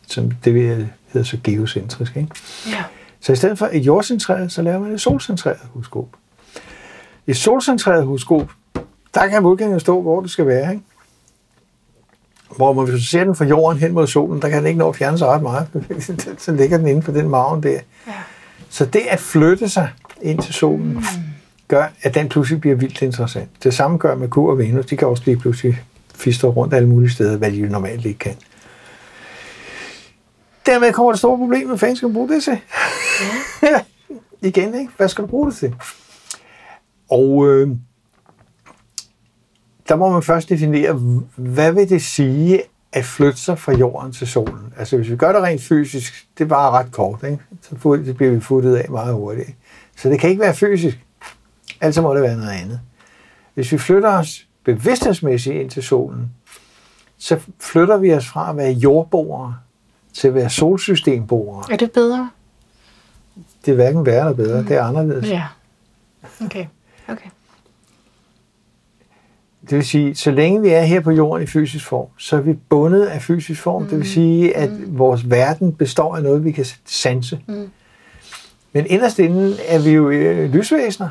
som 0.08 0.30
det 0.44 0.54
vil- 0.54 0.88
hedder 1.12 1.26
så 1.26 1.38
geocentrisk. 1.44 2.16
Ikke? 2.16 2.28
Ja. 2.66 2.84
Så 3.20 3.32
i 3.32 3.36
stedet 3.36 3.58
for 3.58 3.68
et 3.72 3.80
jordcentreret, 3.80 4.52
så 4.52 4.62
laver 4.62 4.78
man 4.78 4.92
et 4.92 5.00
solcentreret 5.00 5.58
horoskop. 5.72 6.08
Et 7.26 7.36
solcentreret 7.36 8.04
horoskop, 8.04 8.50
der 9.14 9.26
kan 9.26 9.72
jo 9.72 9.78
stå, 9.78 10.02
hvor 10.02 10.20
det 10.20 10.30
skal 10.30 10.46
være. 10.46 10.72
Ikke? 10.72 10.84
Hvor 12.56 12.72
man, 12.72 12.84
hvis 12.84 13.00
du 13.00 13.06
ser 13.06 13.24
den 13.24 13.36
fra 13.36 13.44
jorden 13.44 13.78
hen 13.78 13.92
mod 13.92 14.06
solen, 14.06 14.42
der 14.42 14.48
kan 14.48 14.58
den 14.58 14.66
ikke 14.66 14.78
nå 14.78 14.88
at 14.88 14.96
fjerne 14.96 15.18
sig 15.18 15.28
ret 15.28 15.42
meget. 15.42 15.68
så 16.44 16.52
ligger 16.52 16.78
den 16.78 16.86
inde 16.86 17.02
på 17.02 17.12
den 17.12 17.28
maven 17.28 17.62
der. 17.62 17.70
Ja. 18.06 18.12
Så 18.70 18.84
det 18.84 19.02
at 19.08 19.20
flytte 19.20 19.68
sig 19.68 19.88
ind 20.22 20.38
til 20.38 20.54
solen, 20.54 20.92
mm. 20.92 21.02
gør, 21.68 21.86
at 22.02 22.14
den 22.14 22.28
pludselig 22.28 22.60
bliver 22.60 22.76
vildt 22.76 23.02
interessant. 23.02 23.50
Det 23.62 23.74
samme 23.74 23.98
gør 23.98 24.14
Merkur 24.14 24.50
og 24.50 24.58
Venus. 24.58 24.86
De 24.86 24.96
kan 24.96 25.08
også 25.08 25.22
lige 25.26 25.36
pludselig 25.36 25.82
fister 26.14 26.48
rundt 26.48 26.74
alle 26.74 26.88
mulige 26.88 27.10
steder, 27.10 27.36
hvad 27.36 27.52
de 27.52 27.68
normalt 27.68 28.06
ikke 28.06 28.18
kan. 28.18 28.34
Dermed 30.70 30.92
kommer 30.92 31.12
det 31.12 31.18
store 31.18 31.38
problem, 31.38 31.68
hvad 31.68 31.78
fanden 31.78 31.96
skal 31.96 32.08
du 32.08 32.12
bruge 32.12 32.28
det 32.28 32.42
til? 32.42 32.58
Ja. 33.62 33.84
Igen, 34.48 34.74
ikke? 34.74 34.92
Hvad 34.96 35.08
skal 35.08 35.22
du 35.22 35.28
bruge 35.28 35.50
det 35.50 35.56
til? 35.56 35.74
Og 37.10 37.48
øh, 37.48 37.68
der 39.88 39.96
må 39.96 40.10
man 40.10 40.22
først 40.22 40.48
definere, 40.48 40.92
hvad 41.36 41.72
vil 41.72 41.88
det 41.88 42.02
sige 42.02 42.62
at 42.92 43.04
flytte 43.04 43.38
sig 43.38 43.58
fra 43.58 43.72
jorden 43.72 44.12
til 44.12 44.26
solen? 44.26 44.74
Altså 44.78 44.96
hvis 44.96 45.10
vi 45.10 45.16
gør 45.16 45.32
det 45.32 45.42
rent 45.42 45.62
fysisk, 45.62 46.26
det 46.38 46.48
bare 46.48 46.70
ret 46.70 46.92
kort, 46.92 47.22
ikke? 47.24 47.38
så 47.62 48.02
det 48.04 48.16
bliver 48.16 48.32
vi 48.32 48.40
futtet 48.40 48.76
af 48.76 48.90
meget 48.90 49.14
hurtigt. 49.14 49.50
Så 49.96 50.08
det 50.08 50.20
kan 50.20 50.30
ikke 50.30 50.42
være 50.42 50.54
fysisk. 50.54 50.98
Altså 51.80 52.02
må 52.02 52.14
det 52.14 52.22
være 52.22 52.36
noget 52.36 52.52
andet. 52.52 52.80
Hvis 53.54 53.72
vi 53.72 53.78
flytter 53.78 54.10
os 54.18 54.46
bevidsthedsmæssigt 54.64 55.56
ind 55.56 55.70
til 55.70 55.82
solen, 55.82 56.30
så 57.18 57.40
flytter 57.60 57.96
vi 57.96 58.14
os 58.14 58.28
fra 58.28 58.50
at 58.50 58.56
være 58.56 58.72
jordboere 58.72 59.54
til 60.12 60.28
at 60.28 60.34
være 60.34 60.50
solsystemboere. 60.50 61.64
Er 61.70 61.76
det 61.76 61.92
bedre? 61.92 62.30
Det 63.64 63.70
er 63.70 63.74
hverken 63.74 64.06
værre 64.06 64.20
eller 64.20 64.32
bedre, 64.32 64.58
det 64.58 64.70
er 64.70 64.82
anderledes. 64.82 65.30
Ja. 65.30 65.42
Okay. 66.44 66.66
Okay. 67.08 67.30
Det 69.70 69.76
vil 69.76 69.86
sige, 69.86 70.14
så 70.14 70.30
længe 70.30 70.62
vi 70.62 70.68
er 70.68 70.82
her 70.82 71.00
på 71.00 71.10
jorden 71.10 71.42
i 71.42 71.46
fysisk 71.46 71.84
form, 71.84 72.06
så 72.18 72.36
er 72.36 72.40
vi 72.40 72.52
bundet 72.52 73.06
af 73.06 73.22
fysisk 73.22 73.62
form. 73.62 73.82
Mm. 73.82 73.88
Det 73.88 73.98
vil 73.98 74.08
sige, 74.08 74.56
at 74.56 74.70
mm. 74.70 74.98
vores 74.98 75.30
verden 75.30 75.72
består 75.72 76.16
af 76.16 76.22
noget, 76.22 76.44
vi 76.44 76.52
kan 76.52 76.64
sanse. 76.84 77.40
Mm. 77.46 77.70
Men 78.72 78.86
inderst 78.86 79.18
inden 79.18 79.54
er 79.68 79.78
vi 79.78 79.90
jo 79.90 80.10
øh, 80.10 80.52
lysvæsener. 80.52 81.08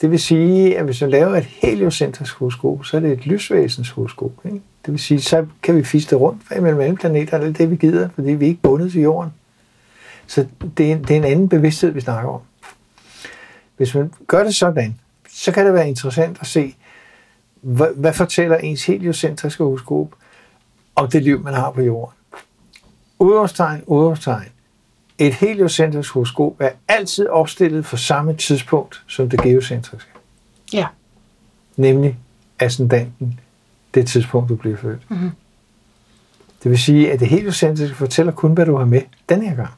Det 0.00 0.10
vil 0.10 0.20
sige, 0.20 0.78
at 0.78 0.84
hvis 0.84 1.00
man 1.00 1.10
laver 1.10 1.36
et 1.36 1.44
heliocentrisk 1.44 2.34
horoskop, 2.34 2.84
så 2.84 2.96
er 2.96 3.00
det 3.00 3.12
et 3.12 3.26
lysvæsens 3.26 3.90
horoskop. 3.90 4.32
Ikke? 4.44 4.60
Det 4.86 4.92
vil 4.92 4.98
sige, 4.98 5.20
så 5.20 5.46
kan 5.62 5.76
vi 5.76 5.84
fiste 5.84 6.16
rundt 6.16 6.42
mellem 6.62 6.80
alle 6.80 6.96
planeter, 6.96 7.38
og 7.38 7.42
det 7.42 7.48
er 7.48 7.52
det, 7.52 7.70
vi 7.70 7.76
gider, 7.76 8.08
fordi 8.14 8.32
vi 8.32 8.44
er 8.44 8.48
ikke 8.48 8.62
bundet 8.62 8.92
til 8.92 9.00
jorden. 9.02 9.32
Så 10.26 10.46
det 10.76 10.92
er, 10.92 10.96
det 10.96 11.10
er 11.10 11.16
en 11.16 11.24
anden 11.24 11.48
bevidsthed, 11.48 11.90
vi 11.90 12.00
snakker 12.00 12.30
om. 12.30 12.40
Hvis 13.76 13.94
man 13.94 14.12
gør 14.26 14.44
det 14.44 14.54
sådan, 14.54 14.96
så 15.30 15.52
kan 15.52 15.66
det 15.66 15.74
være 15.74 15.88
interessant 15.88 16.38
at 16.40 16.46
se, 16.46 16.74
hvad, 17.60 17.88
hvad 17.96 18.12
fortæller 18.12 18.56
ens 18.56 18.86
heliocentriske 18.86 19.64
horoskop 19.64 20.14
om 20.94 21.08
det 21.08 21.22
liv, 21.22 21.42
man 21.42 21.54
har 21.54 21.70
på 21.70 21.82
jorden. 21.82 22.14
Udårstegn, 23.18 23.82
udårstegn. 23.86 24.48
Et 25.20 25.34
heliocentrisk 25.34 26.12
horoskop 26.12 26.56
er 26.60 26.70
altid 26.88 27.26
opstillet 27.26 27.86
for 27.86 27.96
samme 27.96 28.36
tidspunkt 28.36 29.02
som 29.06 29.30
det 29.30 29.42
geocentriske. 29.42 30.10
Ja. 30.72 30.86
Nemlig 31.76 32.18
ascendanten, 32.58 33.40
det 33.94 34.06
tidspunkt, 34.06 34.48
du 34.48 34.56
bliver 34.56 34.76
født. 34.76 35.10
Mhm. 35.10 35.30
Det 36.62 36.70
vil 36.70 36.78
sige, 36.78 37.12
at 37.12 37.20
det 37.20 37.28
heliocentriske 37.28 37.96
fortæller 37.96 38.32
kun, 38.32 38.52
hvad 38.52 38.66
du 38.66 38.76
har 38.76 38.84
med 38.84 39.02
den 39.28 39.42
her 39.42 39.54
gang. 39.54 39.70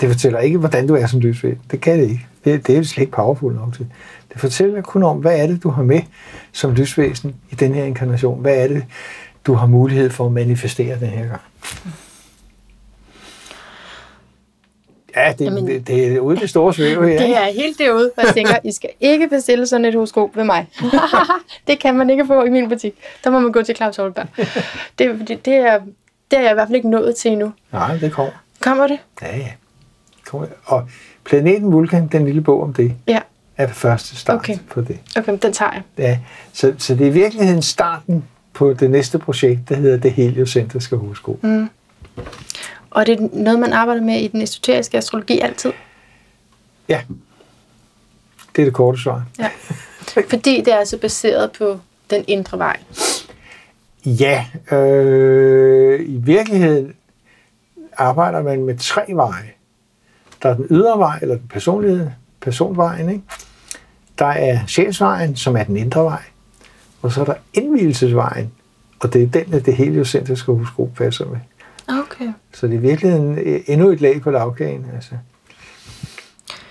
Det 0.00 0.10
fortæller 0.10 0.38
ikke, 0.38 0.58
hvordan 0.58 0.86
du 0.86 0.94
er 0.94 1.06
som 1.06 1.20
lysvæsen. 1.20 1.60
Det 1.70 1.80
kan 1.80 1.98
det 1.98 2.10
ikke. 2.10 2.26
Det, 2.44 2.66
det 2.66 2.76
er 2.76 2.82
slet 2.82 3.02
ikke 3.02 3.12
powerful 3.12 3.54
nok 3.54 3.74
til. 3.74 3.86
Det 4.32 4.40
fortæller 4.40 4.80
kun 4.80 5.02
om, 5.02 5.18
hvad 5.18 5.38
er 5.38 5.46
det, 5.46 5.62
du 5.62 5.70
har 5.70 5.82
med 5.82 6.00
som 6.52 6.72
lysvæsen 6.74 7.34
i 7.50 7.54
den 7.54 7.74
her 7.74 7.84
inkarnation. 7.84 8.40
Hvad 8.40 8.56
er 8.56 8.68
det, 8.68 8.84
du 9.46 9.54
har 9.54 9.66
mulighed 9.66 10.10
for 10.10 10.26
at 10.26 10.32
manifestere 10.32 11.00
den 11.00 11.08
her 11.08 11.26
gang. 11.26 11.40
Ja, 15.16 15.32
det, 15.38 15.44
Jamen- 15.44 15.66
det, 15.66 15.86
det 15.86 16.06
er 16.14 16.20
ude 16.20 16.36
i 16.36 16.40
det 16.40 16.50
store 16.50 16.74
svæve 16.74 17.08
her. 17.08 17.18
Det 17.18 17.24
ikke? 17.24 17.34
er 17.34 17.52
helt 17.52 17.78
derude, 17.78 18.10
hvor 18.14 18.22
jeg 18.26 18.34
tænker, 18.34 18.54
I 18.64 18.72
skal 18.72 18.90
ikke 19.00 19.28
bestille 19.28 19.66
sådan 19.66 19.84
et 19.84 19.94
horoskop 19.94 20.36
ved 20.36 20.44
mig. 20.44 20.66
det 21.66 21.78
kan 21.78 21.94
man 21.94 22.10
ikke 22.10 22.26
få 22.26 22.42
i 22.44 22.50
min 22.50 22.68
butik. 22.68 22.94
Der 23.24 23.30
må 23.30 23.38
man 23.40 23.52
gå 23.52 23.62
til 23.62 23.76
Claus 23.76 23.96
Holberg. 23.96 24.26
Det, 24.98 25.28
det, 25.28 25.44
det, 25.44 25.54
er, 25.54 25.78
det 26.30 26.38
er 26.38 26.42
jeg 26.42 26.50
i 26.50 26.54
hvert 26.54 26.68
fald 26.68 26.76
ikke 26.76 26.90
nået 26.90 27.16
til 27.16 27.32
endnu. 27.32 27.52
Nej, 27.72 27.96
det 27.96 28.12
kommer. 28.12 28.32
Kommer 28.60 28.86
det? 28.86 28.98
Ja, 29.22 29.36
ja. 29.36 29.48
Kommer. 30.26 30.46
Og 30.64 30.88
Planeten 31.24 31.72
Vulkan, 31.72 32.06
den 32.06 32.24
lille 32.24 32.40
bog 32.40 32.62
om 32.62 32.72
det, 32.74 32.92
Ja, 33.06 33.18
er 33.56 33.66
det 33.66 33.74
første 33.74 34.16
start 34.16 34.36
Okay. 34.36 34.58
på 34.70 34.80
det. 34.80 34.98
okay, 35.16 35.38
den 35.42 35.52
tager 35.52 35.70
jeg. 35.72 35.82
Ja, 35.98 36.18
så, 36.52 36.74
så 36.78 36.94
det 36.94 37.06
er 37.06 37.10
i 37.10 37.12
virkeligheden 37.14 37.62
starten 37.62 38.24
på 38.52 38.72
det 38.72 38.90
næste 38.90 39.18
projekt, 39.18 39.68
der 39.68 39.74
hedder 39.74 39.96
det 39.96 40.12
heliocentriske 40.12 40.96
horoskop. 40.96 41.42
Mm. 41.44 41.68
Og 42.94 43.06
det 43.06 43.20
er 43.20 43.28
noget, 43.32 43.60
man 43.60 43.72
arbejder 43.72 44.02
med 44.02 44.20
i 44.20 44.28
den 44.28 44.42
esoteriske 44.42 44.98
astrologi 44.98 45.40
altid. 45.40 45.72
Ja, 46.88 47.00
det 48.56 48.62
er 48.62 48.66
det 48.66 48.74
korte 48.74 49.02
svar. 49.02 49.24
Ja. 49.38 49.50
Fordi 50.28 50.60
det 50.60 50.68
er 50.68 50.76
altså 50.76 50.98
baseret 50.98 51.52
på 51.52 51.78
den 52.10 52.24
indre 52.28 52.58
vej. 52.58 52.76
Ja, 54.04 54.46
øh, 54.76 56.00
i 56.00 56.16
virkeligheden 56.16 56.94
arbejder 57.96 58.42
man 58.42 58.64
med 58.64 58.78
tre 58.78 59.04
veje. 59.08 59.50
Der 60.42 60.48
er 60.48 60.54
den 60.54 60.66
ydre 60.70 60.98
vej, 60.98 61.18
eller 61.22 61.34
den 61.34 61.48
personlige 61.48 62.14
personvejen. 62.40 63.08
Ikke? 63.08 63.22
Der 64.18 64.26
er 64.26 64.66
sjælsvejen, 64.66 65.36
som 65.36 65.56
er 65.56 65.62
den 65.62 65.76
indre 65.76 66.04
vej. 66.04 66.22
Og 67.02 67.12
så 67.12 67.20
er 67.20 67.24
der 67.24 67.34
indvielsesvejen, 67.54 68.52
og 69.00 69.12
det 69.12 69.22
er 69.22 69.26
den, 69.26 69.54
at 69.54 69.66
det 69.66 69.76
heliocentriske 69.76 70.52
horoskop 70.52 70.88
passer 70.96 71.26
med. 71.26 71.38
Okay. 71.88 72.32
Så 72.54 72.66
det 72.66 72.74
er 72.74 72.78
i 72.78 72.82
virkeligheden 72.82 73.38
øh, 73.38 73.60
endnu 73.66 73.90
et 73.90 74.00
lag 74.00 74.20
på 74.20 74.30
lavkagen. 74.30 74.86
Altså. 74.94 75.12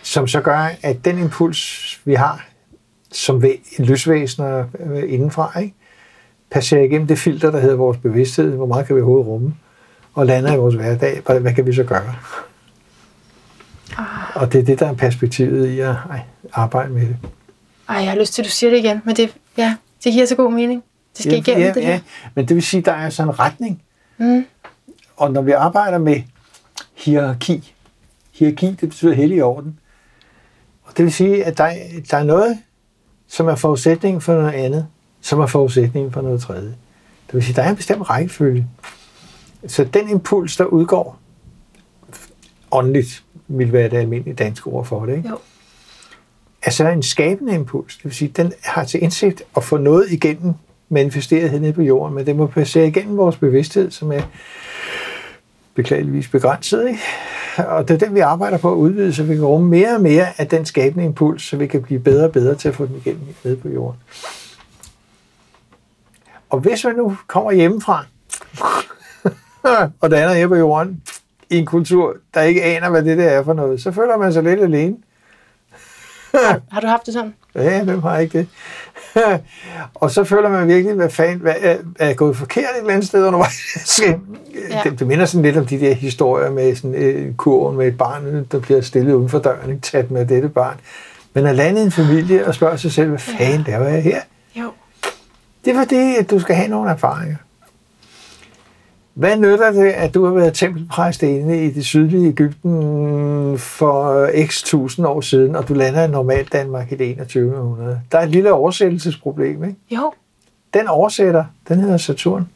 Som 0.02 0.28
så 0.28 0.42
gør, 0.42 0.70
at 0.82 1.06
den 1.06 1.18
impuls, 1.18 2.00
vi 2.06 2.14
har 2.14 2.46
som 3.12 3.44
væ- 3.44 3.82
lysvæsener 3.84 4.66
øh, 4.80 5.04
indenfra, 5.14 5.60
ikke? 5.60 5.76
passerer 6.52 6.84
igennem 6.84 7.08
det 7.08 7.20
filter, 7.20 7.52
der 7.52 7.60
hedder 7.60 7.76
vores 7.76 7.98
bevidsthed. 7.98 8.56
Hvor 8.56 8.66
meget 8.66 8.88
kan 8.88 8.96
vi 8.96 9.02
overhovedet 9.02 9.28
rumme? 9.28 9.56
Og 10.14 10.26
lander 10.26 10.54
i 10.54 10.58
vores 10.58 10.76
hverdag. 10.76 11.22
Hvad 11.26 11.40
hvad 11.40 11.54
kan 11.54 11.66
vi 11.66 11.74
så 11.74 11.84
gøre? 11.84 12.16
Og 14.36 14.54
det 14.54 14.60
er 14.60 14.64
det, 14.64 14.80
der 14.80 14.88
er 14.90 14.94
perspektivet 14.94 15.68
i 15.68 15.80
at 15.80 15.88
ej, 16.10 16.22
arbejde 16.54 16.94
med 16.94 17.02
det. 17.02 17.18
Ej, 17.90 17.96
jeg 17.96 18.10
har 18.10 18.20
lyst 18.20 18.34
til, 18.34 18.42
at 18.42 18.46
du 18.46 18.50
siger 18.52 18.70
det 18.72 18.78
igen, 18.78 19.02
men 19.06 19.16
det, 19.16 19.36
ja, 19.58 19.76
det 20.04 20.14
giver 20.14 20.26
så 20.26 20.36
god 20.36 20.52
mening. 20.52 20.84
Det 21.18 21.24
skal 21.24 21.38
igennem 21.38 21.64
ja, 21.64 21.74
det 21.74 21.84
her. 21.84 21.92
ja, 21.92 22.00
men 22.36 22.48
det 22.48 22.56
vil 22.56 22.64
sige, 22.64 22.80
at 22.80 22.86
der 22.86 22.92
er 22.92 23.10
sådan 23.10 23.30
en 23.30 23.40
retning. 23.40 23.82
Mm. 24.18 24.46
Og 25.22 25.32
når 25.32 25.42
vi 25.42 25.52
arbejder 25.52 25.98
med 25.98 26.22
hierarki, 26.96 27.74
hierarki, 28.32 28.68
det 28.68 28.80
betyder 28.90 29.14
hellig 29.14 29.44
orden. 29.44 29.80
Og 30.84 30.98
det 30.98 31.06
vil 31.06 31.14
sige, 31.14 31.46
at 31.46 31.58
der, 31.58 31.64
er- 31.64 31.76
der 32.12 32.18
er 32.18 32.24
noget, 32.24 32.58
som 33.28 33.48
er 33.48 33.56
forudsætningen 33.56 34.22
for 34.22 34.34
noget 34.34 34.52
andet, 34.54 34.88
som 35.22 35.40
er 35.40 35.46
forudsætningen 35.46 36.12
for 36.12 36.22
noget 36.22 36.42
tredje. 36.42 36.76
Det 37.28 37.34
vil 37.34 37.44
sige, 37.44 37.56
der 37.56 37.62
er 37.64 37.70
en 37.70 37.76
bestemt 37.76 38.10
rækkefølge. 38.10 38.68
Så 39.68 39.84
den 39.84 40.10
impuls, 40.10 40.58
der 40.58 40.64
udgår 40.66 41.20
åndeligt, 42.72 43.24
vil 43.48 43.74
være 43.74 43.90
det 43.90 43.98
almindelige 43.98 44.36
danske 44.36 44.68
ord 44.68 44.86
for 44.86 45.06
det, 45.06 45.18
ikke? 45.18 45.30
Jo. 45.30 45.38
er 46.64 46.72
så 46.72 46.88
en 46.90 47.04
skabende 47.04 47.54
impuls. 47.56 47.96
Det 47.96 48.06
vil 48.06 48.14
sige, 48.14 48.32
den 48.36 48.54
har 48.64 48.84
til 48.84 49.04
indsigt 49.04 49.44
at 49.58 49.64
få 49.64 49.78
noget 49.78 50.12
igennem 50.12 50.54
manifesteret 50.90 51.50
hernede 51.50 51.74
på 51.74 51.82
jorden, 51.82 52.16
men 52.16 52.26
det 52.26 52.36
må 52.36 52.48
passere 52.48 52.88
igennem 52.88 53.18
vores 53.18 53.38
bevidsthed, 53.38 53.92
som 53.92 54.12
er 54.12 54.22
beklageligvis 55.76 56.28
begrænset. 56.28 56.88
Ikke? 56.88 57.00
Og 57.58 57.88
det 57.88 57.94
er 57.94 58.06
den, 58.06 58.16
vi 58.16 58.20
arbejder 58.20 58.58
på 58.58 58.72
at 58.72 58.76
udvide, 58.76 59.14
så 59.14 59.24
vi 59.24 59.36
kan 59.36 59.46
rumme 59.46 59.70
mere 59.70 59.96
og 59.96 60.02
mere 60.02 60.28
af 60.38 60.48
den 60.48 60.66
skabende 60.66 61.06
impuls, 61.06 61.44
så 61.44 61.58
vi 61.58 61.68
kan 61.68 61.82
blive 61.82 62.00
bedre 62.00 62.26
og 62.26 62.32
bedre 62.32 62.56
til 62.56 62.68
at 62.68 62.76
få 62.76 62.86
den 62.86 62.96
igennem 62.96 63.28
nede 63.44 63.56
på 63.56 63.70
jorden. 63.70 64.00
Og 66.50 66.60
hvis 66.60 66.86
man 66.86 66.96
nu 66.96 67.18
kommer 67.28 67.52
hjemmefra, 67.52 68.06
og 70.02 70.10
der 70.12 70.18
er 70.18 70.34
her 70.34 70.48
på 70.48 70.56
jorden, 70.56 71.04
i 71.50 71.58
en 71.58 71.66
kultur, 71.66 72.16
der 72.34 72.42
ikke 72.42 72.64
aner, 72.64 72.90
hvad 72.90 73.04
det 73.04 73.18
der 73.18 73.30
er 73.30 73.44
for 73.44 73.54
noget, 73.54 73.82
så 73.82 73.92
føler 73.92 74.18
man 74.18 74.34
sig 74.34 74.44
lidt 74.44 74.60
alene. 74.60 74.98
Har 76.72 76.82
du 76.82 76.88
haft 76.88 77.06
det 77.06 77.14
sådan? 77.14 77.34
Ja, 77.56 77.84
hvem 77.84 78.02
har 78.02 78.18
ikke 78.18 78.38
det? 78.38 78.48
og 80.02 80.12
så 80.12 80.24
føler 80.24 80.50
man 80.50 80.68
virkelig, 80.68 80.96
hvad 80.96 81.10
fanden, 81.10 81.40
hvad, 81.40 81.54
er, 81.62 81.78
er 82.00 82.08
jeg 82.08 82.16
gået 82.16 82.38
forkert 82.38 82.64
et 82.64 82.80
eller 82.80 82.94
andet 82.94 83.08
sted 83.08 83.26
undervejs? 83.26 84.02
Ja. 84.02 84.14
ja. 84.70 84.82
det, 84.84 85.00
det, 85.00 85.08
minder 85.08 85.26
sådan 85.26 85.44
lidt 85.44 85.58
om 85.58 85.66
de 85.66 85.80
der 85.80 85.94
historier 85.94 86.52
med 86.52 86.76
sådan 86.76 86.96
øh, 86.96 87.36
kurven 87.36 87.78
med 87.78 87.88
et 87.88 87.98
barn, 87.98 88.48
der 88.52 88.60
bliver 88.60 88.82
stillet 88.82 89.14
uden 89.14 89.30
for 89.30 89.40
døren, 89.40 89.70
ikke 89.70 89.82
tæt 89.82 90.12
med 90.12 90.26
dette 90.26 90.50
barn. 90.50 90.76
Men 91.34 91.46
at 91.46 91.56
lande 91.56 91.82
i 91.82 91.84
en 91.84 91.92
familie 91.92 92.48
og 92.48 92.56
spørge 92.56 92.78
sig 92.78 92.92
selv, 92.92 93.10
hvad 93.10 93.20
fanden 93.20 93.64
laver 93.68 93.88
jeg 93.88 94.04
her? 94.04 94.22
Jo. 94.56 94.72
Det 95.66 95.76
er 95.76 95.80
fordi, 95.80 96.16
at 96.20 96.32
du 96.32 96.40
skal 96.40 96.56
have 96.56 96.68
nogle 96.68 96.90
erfaringer. 96.92 97.36
Hvad 99.14 99.38
nytter 99.38 99.72
det, 99.72 99.90
at 99.90 100.14
du 100.14 100.26
har 100.26 100.34
været 100.34 100.54
tempelpræst 100.54 101.24
inde 101.24 101.66
i 101.66 101.72
det 101.72 101.86
sydlige 101.86 102.28
Ægypten 102.28 103.58
for 103.58 104.30
x 104.48 104.64
tusind 104.64 105.06
år 105.06 105.22
siden, 105.22 105.56
og 105.56 105.68
du 105.68 105.74
lander 105.74 106.04
i 106.04 106.08
normalt 106.08 106.54
Danmark 106.54 106.92
i 106.92 106.96
det 106.96 107.18
2100? 107.18 108.02
Der 108.12 108.18
er 108.18 108.24
et 108.24 108.30
lille 108.30 108.54
oversættelsesproblem, 108.54 109.64
ikke? 109.64 109.76
Jo. 109.92 110.14
Den 110.74 110.88
oversætter, 110.88 111.46
den 111.68 111.80
hedder 111.80 111.98
Saturn. 111.98 112.50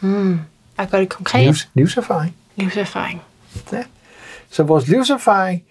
Mm. 0.00 0.38
Jeg 0.78 0.88
gør 0.90 0.98
det 0.98 1.08
konkret. 1.08 1.44
Livs, 1.44 1.70
livserfaring. 1.74 2.36
Livserfaring. 2.56 3.22
Ja. 3.72 3.82
Så 4.50 4.62
vores 4.62 4.88
livserfaring 4.88 5.62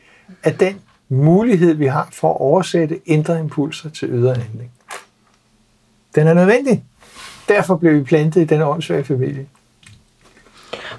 er 0.43 0.51
den 0.51 0.75
mulighed, 1.09 1.73
vi 1.73 1.85
har 1.85 2.09
for 2.11 2.33
at 2.33 2.41
oversætte 2.41 2.99
indre 3.05 3.39
impulser 3.39 3.89
til 3.89 4.09
ydre 4.09 4.35
handling. 4.35 4.71
Den 6.15 6.27
er 6.27 6.33
nødvendig. 6.33 6.83
Derfor 7.47 7.75
blev 7.75 7.93
vi 7.93 8.03
plantet 8.03 8.41
i 8.41 8.45
den 8.45 8.61
åndssvage 8.61 9.03
familie. 9.03 9.45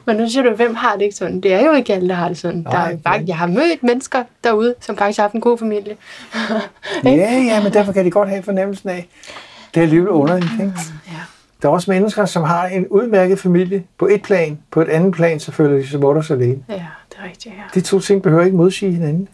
Men 0.04 0.16
nu 0.16 0.28
siger 0.28 0.42
du, 0.42 0.54
hvem 0.54 0.74
har 0.74 0.92
det 0.92 1.02
ikke 1.02 1.16
sådan? 1.16 1.40
Det 1.40 1.52
er 1.54 1.66
jo 1.66 1.72
ikke 1.72 1.94
alle, 1.94 2.08
der 2.08 2.14
har 2.14 2.28
det 2.28 2.38
sådan. 2.38 2.58
Nej, 2.60 2.72
der 2.72 2.96
er 2.96 2.98
faktisk, 3.06 3.28
jeg 3.28 3.36
har 3.38 3.46
mødt 3.46 3.82
mennesker 3.82 4.24
derude, 4.44 4.74
som 4.80 4.96
faktisk 4.96 5.18
har 5.18 5.24
haft 5.24 5.34
en 5.34 5.40
god 5.40 5.58
familie. 5.58 5.96
Ja, 7.04 7.10
ja, 7.46 7.62
men 7.62 7.72
derfor 7.72 7.92
kan 7.92 8.04
de 8.04 8.10
godt 8.10 8.28
have 8.28 8.42
fornemmelsen 8.42 8.88
af, 8.88 9.08
det 9.74 9.80
er 9.80 9.82
alligevel 9.84 10.08
underligt. 10.08 10.52
Ikke? 10.52 10.72
Ja. 11.06 11.12
Der 11.62 11.68
er 11.68 11.72
også 11.72 11.90
mennesker, 11.90 12.24
som 12.24 12.42
har 12.42 12.66
en 12.66 12.86
udmærket 12.88 13.38
familie 13.38 13.84
på 13.98 14.06
et 14.06 14.22
plan. 14.22 14.58
På 14.70 14.80
et 14.80 14.88
andet 14.88 15.14
plan, 15.14 15.40
så 15.40 15.52
føler 15.52 15.76
de 15.76 15.88
sig 15.88 16.00
mutters 16.00 16.30
alene. 16.30 16.64
ja, 16.68 16.74
det 16.74 17.18
er 17.18 17.24
rigtigt, 17.28 17.54
ja. 17.54 17.62
De 17.74 17.80
to 17.80 18.00
ting 18.00 18.22
behøver 18.22 18.44
ikke 18.44 18.56
modsige 18.56 18.92
hinanden. 18.92 19.28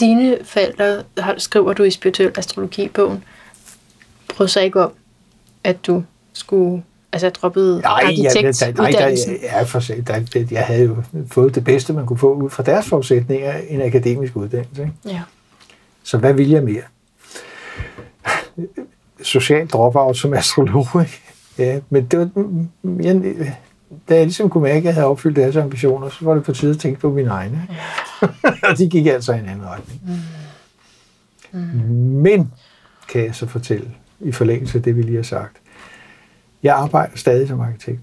Dine 0.00 0.36
forældre, 0.44 1.02
skriver 1.38 1.72
du 1.72 1.82
i 1.82 1.90
Spirituel 1.90 2.32
Astrologi-bogen, 2.38 3.24
brød 4.36 4.48
sig 4.48 4.64
ikke 4.64 4.80
om, 4.84 4.92
at 5.64 5.86
du 5.86 6.02
skulle, 6.32 6.82
altså 7.12 7.30
droppede 7.30 7.80
Nej, 7.80 8.02
jeg, 8.22 8.32
der, 8.34 8.72
nej, 8.72 8.90
der, 8.90 9.36
ja, 9.42 9.62
for, 9.62 9.80
der, 10.06 10.46
jeg 10.50 10.64
havde 10.64 10.84
jo 10.84 10.96
fået 11.26 11.54
det 11.54 11.64
bedste, 11.64 11.92
man 11.92 12.06
kunne 12.06 12.18
få 12.18 12.34
ud 12.34 12.50
fra 12.50 12.62
deres 12.62 12.86
forudsætninger, 12.86 13.52
en 13.68 13.82
akademisk 13.82 14.36
uddannelse. 14.36 14.82
Ikke? 14.82 14.94
Ja. 15.06 15.20
Så 16.02 16.18
hvad 16.18 16.32
vil 16.32 16.48
jeg 16.50 16.62
mere? 16.62 16.82
Social 19.22 19.66
dropout 19.66 20.16
som 20.16 20.34
astrolog, 20.34 20.86
ikke? 21.00 21.20
Ja, 21.58 21.80
men 21.90 22.06
det 22.06 22.18
var, 22.18 22.28
jeg, 23.02 23.22
da 24.08 24.14
jeg 24.14 24.24
ligesom 24.24 24.50
kunne 24.50 24.62
mærke, 24.62 24.78
at 24.78 24.84
jeg 24.84 24.94
havde 24.94 25.06
opfyldt 25.06 25.36
deres 25.36 25.56
ambitioner, 25.56 26.08
så 26.08 26.24
var 26.24 26.34
det 26.34 26.44
på 26.44 26.52
tide 26.52 26.70
at 26.70 26.78
tænke 26.78 27.00
på 27.00 27.10
mine 27.10 27.30
egne. 27.30 27.68
og 28.68 28.78
de 28.78 28.88
gik 28.88 29.06
altså 29.06 29.32
i 29.32 29.38
en 29.38 29.46
anden 29.46 29.66
retning. 29.66 30.00
Mm. 31.52 31.60
Men, 32.22 32.52
kan 33.08 33.24
jeg 33.24 33.34
så 33.34 33.46
fortælle, 33.46 33.90
i 34.20 34.32
forlængelse 34.32 34.78
af 34.78 34.82
det, 34.84 34.96
vi 34.96 35.02
lige 35.02 35.16
har 35.16 35.22
sagt, 35.22 35.56
jeg 36.62 36.74
arbejder 36.74 37.16
stadig 37.16 37.48
som 37.48 37.60
arkitekt. 37.60 38.00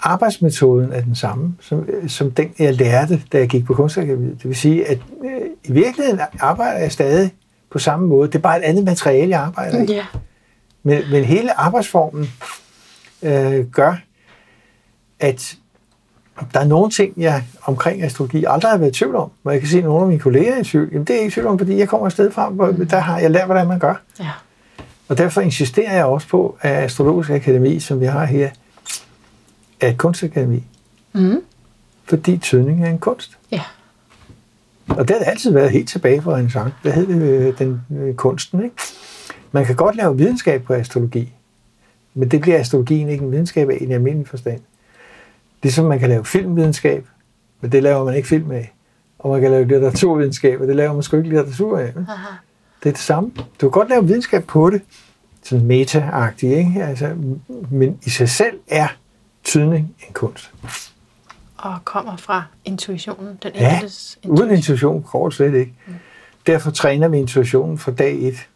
Arbejdsmetoden 0.00 0.92
er 0.92 1.00
den 1.00 1.14
samme, 1.14 1.56
som, 1.60 1.88
som 2.08 2.30
den, 2.30 2.54
jeg 2.58 2.74
lærte, 2.74 3.22
da 3.32 3.38
jeg 3.38 3.48
gik 3.48 3.64
på 3.64 3.74
kunstakademiet. 3.74 4.36
Det 4.38 4.44
vil 4.44 4.56
sige, 4.56 4.88
at 4.88 4.98
øh, 5.24 5.40
i 5.64 5.72
virkeligheden 5.72 6.20
arbejder 6.40 6.78
jeg 6.78 6.92
stadig 6.92 7.34
på 7.70 7.78
samme 7.78 8.06
måde. 8.06 8.28
Det 8.28 8.34
er 8.34 8.42
bare 8.42 8.58
et 8.58 8.62
andet 8.62 8.84
materiale, 8.84 9.30
jeg 9.30 9.40
arbejder 9.40 9.82
i. 9.82 9.86
Ja. 9.86 10.04
Men, 10.82 11.02
men 11.10 11.24
hele 11.24 11.60
arbejdsformen 11.60 12.26
øh, 13.22 13.66
gør, 13.66 13.94
at 15.20 15.56
der 16.54 16.60
er 16.60 16.64
nogle 16.64 16.90
ting, 16.90 17.12
jeg 17.16 17.44
omkring 17.62 18.02
astrologi 18.02 18.44
aldrig 18.48 18.70
har 18.70 18.78
været 18.78 18.90
i 18.90 18.98
tvivl 18.98 19.16
om. 19.16 19.30
Hvor 19.42 19.52
jeg 19.52 19.60
kan 19.60 19.68
se, 19.68 19.78
at 19.78 19.84
nogle 19.84 20.02
af 20.02 20.08
mine 20.08 20.20
kolleger 20.20 20.54
er 20.54 20.60
i 20.60 20.64
tvivl. 20.64 20.88
Jamen, 20.92 21.04
det 21.04 21.10
er 21.10 21.14
jeg 21.14 21.22
ikke 21.22 21.32
i 21.32 21.34
tvivl 21.34 21.46
om, 21.46 21.58
fordi 21.58 21.78
jeg 21.78 21.88
kommer 21.88 22.06
et 22.06 22.12
sted 22.12 22.30
fra, 22.30 22.48
hvor 22.48 22.66
der 22.66 22.98
har 22.98 23.18
jeg 23.18 23.30
lært, 23.30 23.46
hvordan 23.46 23.66
man 23.66 23.78
gør. 23.78 23.94
ja. 24.20 24.30
Og 25.08 25.18
derfor 25.18 25.40
insisterer 25.40 25.94
jeg 25.94 26.04
også 26.04 26.28
på, 26.28 26.58
at 26.60 26.84
Astrologisk 26.84 27.30
Akademi, 27.30 27.80
som 27.80 28.00
vi 28.00 28.06
har 28.06 28.24
her, 28.24 28.50
er 29.80 29.88
et 29.88 29.98
kunstakademi. 29.98 30.64
Mm. 31.12 31.42
Fordi 32.04 32.36
tydning 32.36 32.84
er 32.84 32.90
en 32.90 32.98
kunst. 32.98 33.38
Ja. 33.52 33.62
Og 34.88 35.08
det 35.08 35.10
har 35.10 35.18
det 35.18 35.30
altid 35.30 35.52
været 35.52 35.70
helt 35.70 35.88
tilbage 35.88 36.22
fra 36.22 36.38
en 36.38 36.50
sang. 36.50 36.72
Hvad 36.82 36.92
hed 36.92 37.06
det, 37.06 37.22
øh, 37.22 37.58
den 37.58 37.82
øh, 37.90 38.14
kunsten, 38.14 38.64
ikke? 38.64 38.76
Man 39.52 39.64
kan 39.64 39.76
godt 39.76 39.96
lave 39.96 40.16
videnskab 40.16 40.62
på 40.62 40.72
astrologi, 40.72 41.32
men 42.14 42.30
det 42.30 42.40
bliver 42.40 42.60
astrologien 42.60 43.08
ikke 43.08 43.24
en 43.24 43.32
videnskab 43.32 43.70
af 43.70 43.78
i 43.80 43.84
en 43.84 43.92
almindelig 43.92 44.28
forstand. 44.28 44.60
Ligesom 45.62 45.84
man 45.84 45.98
kan 45.98 46.08
lave 46.08 46.24
filmvidenskab, 46.24 47.06
men 47.60 47.72
det 47.72 47.82
laver 47.82 48.04
man 48.04 48.14
ikke 48.14 48.28
film 48.28 48.50
af. 48.50 48.72
Og 49.18 49.30
man 49.30 49.40
kan 49.40 49.50
lave 49.50 49.64
litteraturvidenskab, 49.64 50.60
og 50.60 50.66
det 50.66 50.76
laver 50.76 50.92
man 50.92 51.02
sgu 51.02 51.16
ikke 51.16 51.28
litteratur 51.28 51.78
af. 51.78 51.92
Aha. 52.08 52.34
Det 52.82 52.88
er 52.88 52.92
det 52.92 52.98
samme. 53.00 53.30
Du 53.36 53.42
kan 53.60 53.70
godt 53.70 53.88
lave 53.88 54.06
videnskab 54.06 54.44
på 54.44 54.70
det, 54.70 54.82
sådan 55.42 55.66
meta-agtigt, 55.66 56.52
ikke? 56.52 56.84
Altså, 56.84 57.14
men 57.70 57.98
i 58.06 58.10
sig 58.10 58.28
selv 58.28 58.58
er 58.68 58.88
tydning 59.44 59.94
en 60.08 60.12
kunst. 60.12 60.50
Og 61.56 61.78
kommer 61.84 62.16
fra 62.16 62.44
intuitionen, 62.64 63.38
den 63.42 63.52
Ja, 63.54 63.72
enkeltes 63.74 64.18
Uden 64.24 64.50
intuition 64.50 65.02
går 65.02 65.28
det 65.28 65.36
slet 65.36 65.54
ikke. 65.54 65.72
Derfor 66.46 66.70
træner 66.70 67.08
vi 67.08 67.18
intuitionen 67.18 67.78
fra 67.78 67.92
dag 67.92 68.28
et 68.28 68.48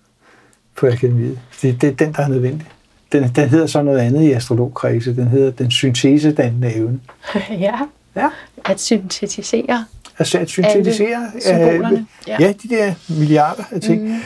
på 0.76 0.86
akademiet. 0.86 1.40
Det, 1.62 1.80
det 1.80 1.88
er 1.88 1.94
den, 1.94 2.12
der 2.12 2.22
er 2.22 2.28
nødvendig. 2.28 2.66
Den, 3.12 3.28
den 3.28 3.48
hedder 3.48 3.66
så 3.66 3.82
noget 3.82 3.98
andet 3.98 4.22
i 4.22 4.32
astrologkredse. 4.32 5.16
Den 5.16 5.28
hedder 5.28 5.50
den 5.50 5.70
syntesedannende 5.70 6.74
evne. 6.74 7.00
ja, 7.50 7.78
Ja. 8.16 8.28
at 8.64 8.80
syntetisere. 8.80 9.84
Altså 10.20 10.38
at 10.38 10.48
syntetisere 10.48 11.30
symbolerne, 11.40 11.96
øh, 11.96 12.28
ja. 12.28 12.36
ja. 12.40 12.52
de 12.52 12.68
der 12.68 12.94
milliarder 13.08 13.62
af 13.70 13.80
ting. 13.80 14.02
Mm. 14.02 14.20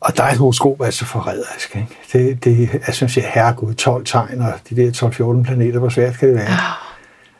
Og 0.00 0.16
der 0.16 0.22
er 0.22 0.30
et 0.30 0.38
horoskop 0.38 0.82
altså 0.82 1.04
forræderisk. 1.04 1.76
Ikke? 1.76 1.88
Det, 2.12 2.44
det, 2.44 2.80
jeg 2.86 2.94
synes, 2.94 3.16
jeg 3.16 3.30
herregud, 3.34 3.74
12 3.74 4.04
tegn 4.04 4.40
og 4.40 4.52
de 4.70 4.76
der 4.76 4.90
12-14 5.40 5.44
planeter, 5.44 5.78
hvor 5.78 5.88
svært 5.88 6.18
kan 6.18 6.28
det 6.28 6.36
være? 6.36 6.46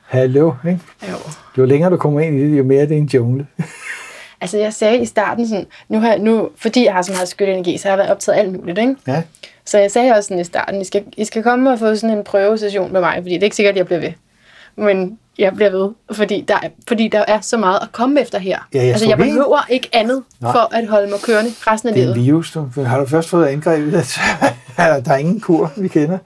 Hallo, 0.07 0.53
ikke? 0.69 0.81
Jo. 1.11 1.17
Jo 1.59 1.65
længere 1.65 1.91
du 1.91 1.97
kommer 1.97 2.21
ind 2.21 2.39
i 2.39 2.51
det, 2.51 2.59
jo 2.59 2.65
mere 2.65 2.83
er 2.83 2.87
det 2.87 2.97
en 2.97 3.11
jungle. 3.15 3.47
Altså 4.41 4.59
jeg 4.59 4.73
sagde 4.73 4.99
i 4.99 5.05
starten 5.05 5.49
sådan, 5.49 5.67
nu, 5.89 6.01
har, 6.01 6.17
nu 6.19 6.49
fordi 6.57 6.85
jeg 6.85 6.93
har 6.93 7.03
så 7.03 7.13
meget 7.13 7.29
skyld 7.29 7.49
energi, 7.49 7.79
så 7.79 7.89
har 7.89 7.91
jeg 7.91 7.99
været 7.99 8.11
optaget 8.11 8.39
alt 8.39 8.53
muligt, 8.53 8.79
ikke? 8.79 8.97
Ja. 9.07 9.23
Så 9.65 9.79
jeg 9.79 9.91
sagde 9.91 10.13
også 10.13 10.29
sådan 10.29 10.41
i 10.41 10.45
starten, 10.45 10.81
I 10.81 10.85
skal, 10.85 11.05
I 11.17 11.25
skal 11.25 11.43
komme 11.43 11.73
og 11.73 11.79
få 11.79 11.97
sådan 11.97 12.19
en 12.19 12.25
prøvesession 12.25 12.93
med 12.93 13.01
mig, 13.01 13.15
fordi 13.17 13.35
det 13.35 13.41
er 13.41 13.45
ikke 13.45 13.57
sikkert, 13.57 13.73
at 13.73 13.77
jeg 13.77 13.87
bliver 13.87 14.01
ved. 14.01 14.13
Men 14.77 15.19
jeg 15.39 15.55
bliver 15.55 15.71
ved, 15.71 15.91
fordi 16.17 16.41
der, 16.49 16.55
er, 16.63 16.69
fordi 16.89 17.09
der 17.09 17.25
er 17.29 17.41
så 17.41 17.57
meget 17.57 17.79
at 17.83 17.89
komme 17.93 18.21
efter 18.21 18.39
her. 18.39 18.59
Ja, 18.75 18.79
jeg 18.79 18.89
altså 18.89 19.09
jeg 19.09 19.17
behøver 19.19 19.67
ikke 19.69 19.89
andet 19.93 20.23
Nej. 20.41 20.53
for 20.53 20.75
at 20.75 20.87
holde 20.89 21.11
mig 21.11 21.19
kørende 21.21 21.51
resten 21.67 21.89
af 21.89 21.95
Det 21.95 22.03
er 22.03 22.07
livet. 22.15 22.25
virus, 22.27 22.53
du. 22.53 22.69
Har 22.87 22.99
du 23.01 23.07
først 23.07 23.29
fået 23.29 23.47
angrebet, 23.47 23.95
at 23.95 24.19
der 25.07 25.13
er 25.13 25.17
ingen 25.17 25.41
kur, 25.41 25.73
vi 25.77 25.89
kender? 25.89 26.19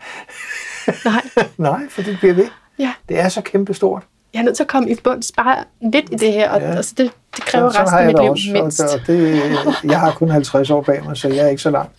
Nej, 1.08 1.22
Nej, 1.70 1.80
for 1.90 2.02
det 2.02 2.16
bliver 2.18 2.34
ved. 2.34 2.46
ja. 2.78 2.92
Det 3.08 3.18
er 3.18 3.28
så 3.28 3.40
kæmpestort. 3.40 4.02
Jeg 4.34 4.40
er 4.40 4.44
nødt 4.44 4.56
til 4.56 4.62
at 4.62 4.68
komme 4.68 4.90
i 4.90 4.94
bunds 5.04 5.32
bare 5.36 5.56
lidt 5.92 6.04
i 6.12 6.14
det 6.16 6.32
her, 6.32 6.50
og 6.50 6.61
Ja. 6.61 6.70
altså 6.76 6.94
det, 6.98 7.11
det 7.36 7.44
kræver 7.44 7.70
Så- 7.70 7.74
så 7.74 7.80
resten 7.82 7.92
har 7.92 7.98
af 7.98 8.02
jeg 8.04 8.12
mit 8.12 8.22
liv 8.22 8.30
også, 8.30 8.48
mindst. 8.52 8.80
Og, 8.80 9.00
det, 9.06 9.42
jeg 9.84 10.00
har 10.00 10.11
kun 10.12 10.30
50 10.30 10.70
år 10.70 10.82
bag 10.82 11.04
mig, 11.04 11.16
så 11.16 11.28
jeg 11.28 11.38
er 11.44 11.48
ikke 11.48 11.62
så 11.62 11.70
langt. 11.70 11.92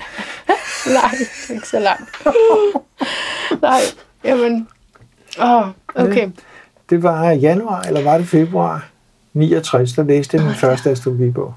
Nej, 0.87 1.11
det 1.19 1.27
er 1.49 1.53
ikke 1.53 1.67
så 1.67 1.79
langt. 1.79 2.09
Nej, 3.61 3.79
jamen... 4.23 4.67
Åh, 5.41 5.67
okay. 5.95 6.25
Det 6.25 6.33
var 6.91 7.29
januar, 7.31 7.81
eller 7.81 8.03
var 8.03 8.17
det 8.17 8.27
februar 8.27 8.87
69, 9.33 9.93
der 9.93 10.03
læste 10.03 10.37
jeg 10.37 10.45
min 10.45 10.55
første 10.55 10.89
astrologibog. 10.89 11.53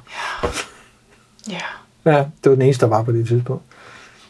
Ja. 1.51 1.61
Ja, 2.05 2.17
det 2.19 2.51
var 2.51 2.55
den 2.55 2.63
eneste, 2.63 2.85
der 2.87 2.91
var 2.91 3.03
på 3.03 3.13
det 3.13 3.29
tidspunkt. 3.29 3.63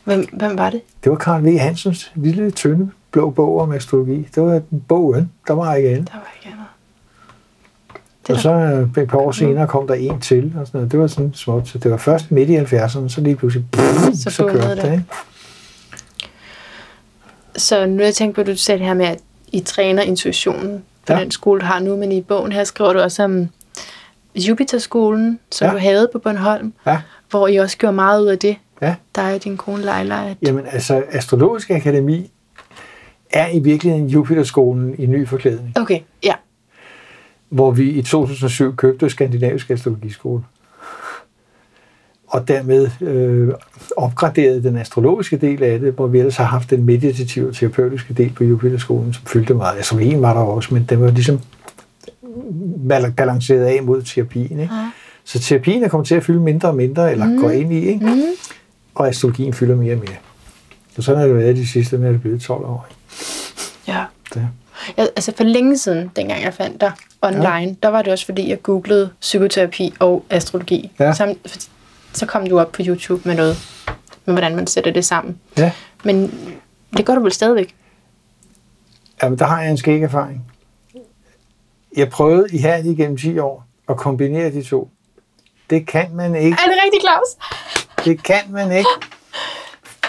Hvem, 0.05 0.29
hvem 0.33 0.59
var 0.59 0.71
det? 0.71 0.81
Det 1.05 1.11
var 1.13 1.17
Karl 1.19 1.45
V. 1.47 1.59
Hansens 1.59 2.13
lille, 2.15 2.51
tynde, 2.51 2.91
blå 3.11 3.31
bog 3.31 3.61
om 3.61 3.73
astrologi. 3.73 4.29
Det 4.35 4.43
var 4.43 4.63
bogen, 4.89 5.31
der 5.47 5.53
var 5.55 5.75
ikke 5.75 5.89
andet. 5.91 6.09
Der 6.09 6.15
var 6.15 6.33
ikke 6.37 6.47
andet. 6.49 6.65
Og 8.29 8.41
så 8.41 8.51
et 9.03 9.09
par 9.09 9.19
år 9.19 9.33
senere 9.33 9.67
kom 9.67 9.87
der 9.87 9.95
en 9.95 10.21
til, 10.21 10.53
og 10.61 10.67
sådan 10.67 10.79
noget. 10.79 10.93
Det 10.93 11.01
var 11.01 11.07
sådan 11.07 11.35
småt. 11.35 11.69
Så 11.69 11.79
det 11.79 11.91
var 11.91 11.97
først 11.97 12.31
midt 12.31 12.51
i 12.51 12.57
70'erne, 12.57 13.09
så 13.09 13.21
lige 13.21 13.37
pludselig, 13.37 13.67
Så 13.75 14.23
så, 14.23 14.31
så 14.31 14.47
kørte 14.49 14.71
det. 14.71 14.83
det. 14.83 14.93
Ikke? 14.93 15.05
Så 17.57 17.87
nu 17.87 17.97
har 17.97 18.05
jeg 18.05 18.15
tænkt 18.15 18.35
på, 18.35 18.41
at 18.41 18.47
du 18.47 18.57
sagde 18.57 18.79
det 18.79 18.87
her 18.87 18.95
med, 18.95 19.07
at 19.07 19.19
I 19.53 19.61
træner 19.61 20.03
intuitionen 20.03 20.83
på 21.07 21.13
Ja. 21.13 21.21
den 21.21 21.31
skole, 21.31 21.61
du 21.61 21.67
har 21.67 21.79
nu, 21.81 21.97
men 21.97 22.13
i 22.13 22.21
bogen 22.23 22.53
her 22.53 22.65
skriver 22.65 22.93
du 22.93 22.99
også 23.01 23.23
om 23.25 23.49
Jupiterskolen, 24.37 25.39
som 25.51 25.67
ja. 25.67 25.73
du 25.73 25.79
havde 25.79 26.09
på 26.13 26.19
Bornholm, 26.19 26.73
Ja, 26.87 27.01
hvor 27.31 27.49
I 27.49 27.57
også 27.57 27.79
gjorde 27.79 27.95
meget 27.95 28.23
ud 28.23 28.27
af 28.27 28.39
det. 28.39 28.57
ja. 28.83 28.95
Dig 29.17 29.35
og 29.35 29.45
din 29.45 29.57
kone 29.57 29.83
Leila. 29.83 30.31
At... 30.31 30.37
Jamen 30.43 30.67
altså, 30.67 31.03
Astrologisk 31.11 31.71
Akademi 31.71 32.31
er 33.33 33.49
i 33.49 33.59
virkeligheden 33.59 34.07
Jupiterskolen 34.09 34.95
i 34.99 35.07
ny 35.07 35.29
forklædning, 35.29 35.79
Okay, 35.79 36.01
ja. 36.25 36.35
hvor 37.49 37.71
vi 37.71 37.91
i 37.91 38.03
2007 38.03 38.77
købte 38.77 39.11
Skandinavisk 39.11 39.71
Astrologiskole. 39.71 40.43
Og 42.35 42.49
dermed 42.49 42.91
øh, 43.01 43.55
opgraderede 43.97 44.63
den 44.63 44.77
astrologiske 44.77 45.37
del 45.37 45.63
af 45.63 45.81
det, 45.81 45.93
hvor 45.93 46.07
vi 46.07 46.19
ellers 46.19 46.37
har 46.37 46.45
haft 46.45 46.71
den 46.71 46.85
meditative 46.85 47.49
og 47.49 47.55
terapeutiske 47.55 48.15
del 48.15 48.33
på 48.33 48.45
Jupiterskolen, 48.45 49.13
som 49.13 49.23
fyldte 49.27 49.55
meget. 49.55 49.79
Astrologien 49.79 50.23
var 50.23 50.35
der 50.35 50.41
også, 50.41 50.75
men 50.75 50.87
den 50.89 51.01
var 51.01 51.11
ligesom 51.11 51.41
bal- 52.89 53.13
balanceret 53.13 53.65
af 53.65 53.83
mod 53.83 54.03
terapien. 54.03 54.61
Ikke? 54.61 54.75
Ja. 54.75 54.91
Så 55.25 55.39
terapien 55.39 55.85
er 55.85 55.89
kommet 55.89 56.09
til 56.09 56.15
at 56.15 56.25
fylde 56.25 56.41
mindre 56.41 56.69
og 56.69 56.77
mindre, 56.77 57.13
eller 57.13 57.27
mm. 57.27 57.41
går 57.41 57.51
ind 57.51 57.73
i, 57.73 57.87
ikke? 57.87 58.07
Mm. 58.07 58.23
og 58.95 59.09
astrologien 59.09 59.53
fylder 59.53 59.77
mere 59.77 59.95
og 59.95 59.99
mere. 59.99 60.17
Og 60.97 61.03
sådan 61.03 61.21
har 61.21 61.27
det 61.27 61.37
været 61.37 61.57
de 61.57 61.67
sidste, 61.67 61.99
med 61.99 62.13
det 62.13 62.21
blevet 62.21 62.41
12 62.41 62.65
år. 62.65 62.87
ikke? 62.91 63.99
ja. 63.99 64.05
Det. 64.35 64.49
Jeg, 64.97 65.09
altså 65.17 65.33
for 65.37 65.45
længe 65.45 65.79
siden, 65.79 66.11
dengang 66.17 66.43
jeg 66.43 66.55
fandt 66.55 66.81
dig 66.81 66.93
online, 67.23 67.49
ja. 67.49 67.75
der 67.83 67.89
var 67.89 68.03
det 68.03 68.13
også 68.13 68.25
fordi, 68.25 68.51
jeg 68.51 68.63
googlede 68.63 69.11
psykoterapi 69.21 69.95
og 69.99 70.25
astrologi. 70.31 70.93
Ja. 71.01 71.13
Sam, 71.13 71.29
så 72.15 72.27
kom 72.27 72.47
du 72.47 72.61
op 72.61 72.73
på 72.73 72.83
YouTube 72.87 73.23
med 73.29 73.35
noget, 73.37 73.57
med 74.25 74.35
hvordan 74.35 74.57
man 74.57 74.67
sætter 74.67 74.91
det 74.93 75.05
sammen. 75.05 75.41
Ja, 75.59 75.73
Men 76.05 76.35
det 76.97 77.07
gør 77.07 77.15
du 77.15 77.21
vel 77.23 77.33
stadigvæk? 77.33 77.75
Jamen, 79.23 79.39
der 79.39 79.45
har 79.47 79.61
jeg 79.63 79.71
en 79.71 79.77
skæg 79.77 80.03
erfaring. 80.03 80.47
Jeg 81.97 82.11
prøvede 82.11 82.47
i 82.53 82.59
her 82.59 82.77
igennem 82.77 83.17
10 83.17 83.39
år 83.39 83.67
at 83.89 83.97
kombinere 83.97 84.51
de 84.51 84.63
to. 84.63 84.91
Det 85.71 85.87
kan 85.87 86.07
man 86.15 86.35
ikke. 86.37 86.57
Er 86.65 86.69
det 86.69 86.79
rigtigt, 86.85 87.03
Claus? 87.03 87.29
Det 88.05 88.23
kan 88.23 88.43
man 88.53 88.73
ikke. 88.73 88.89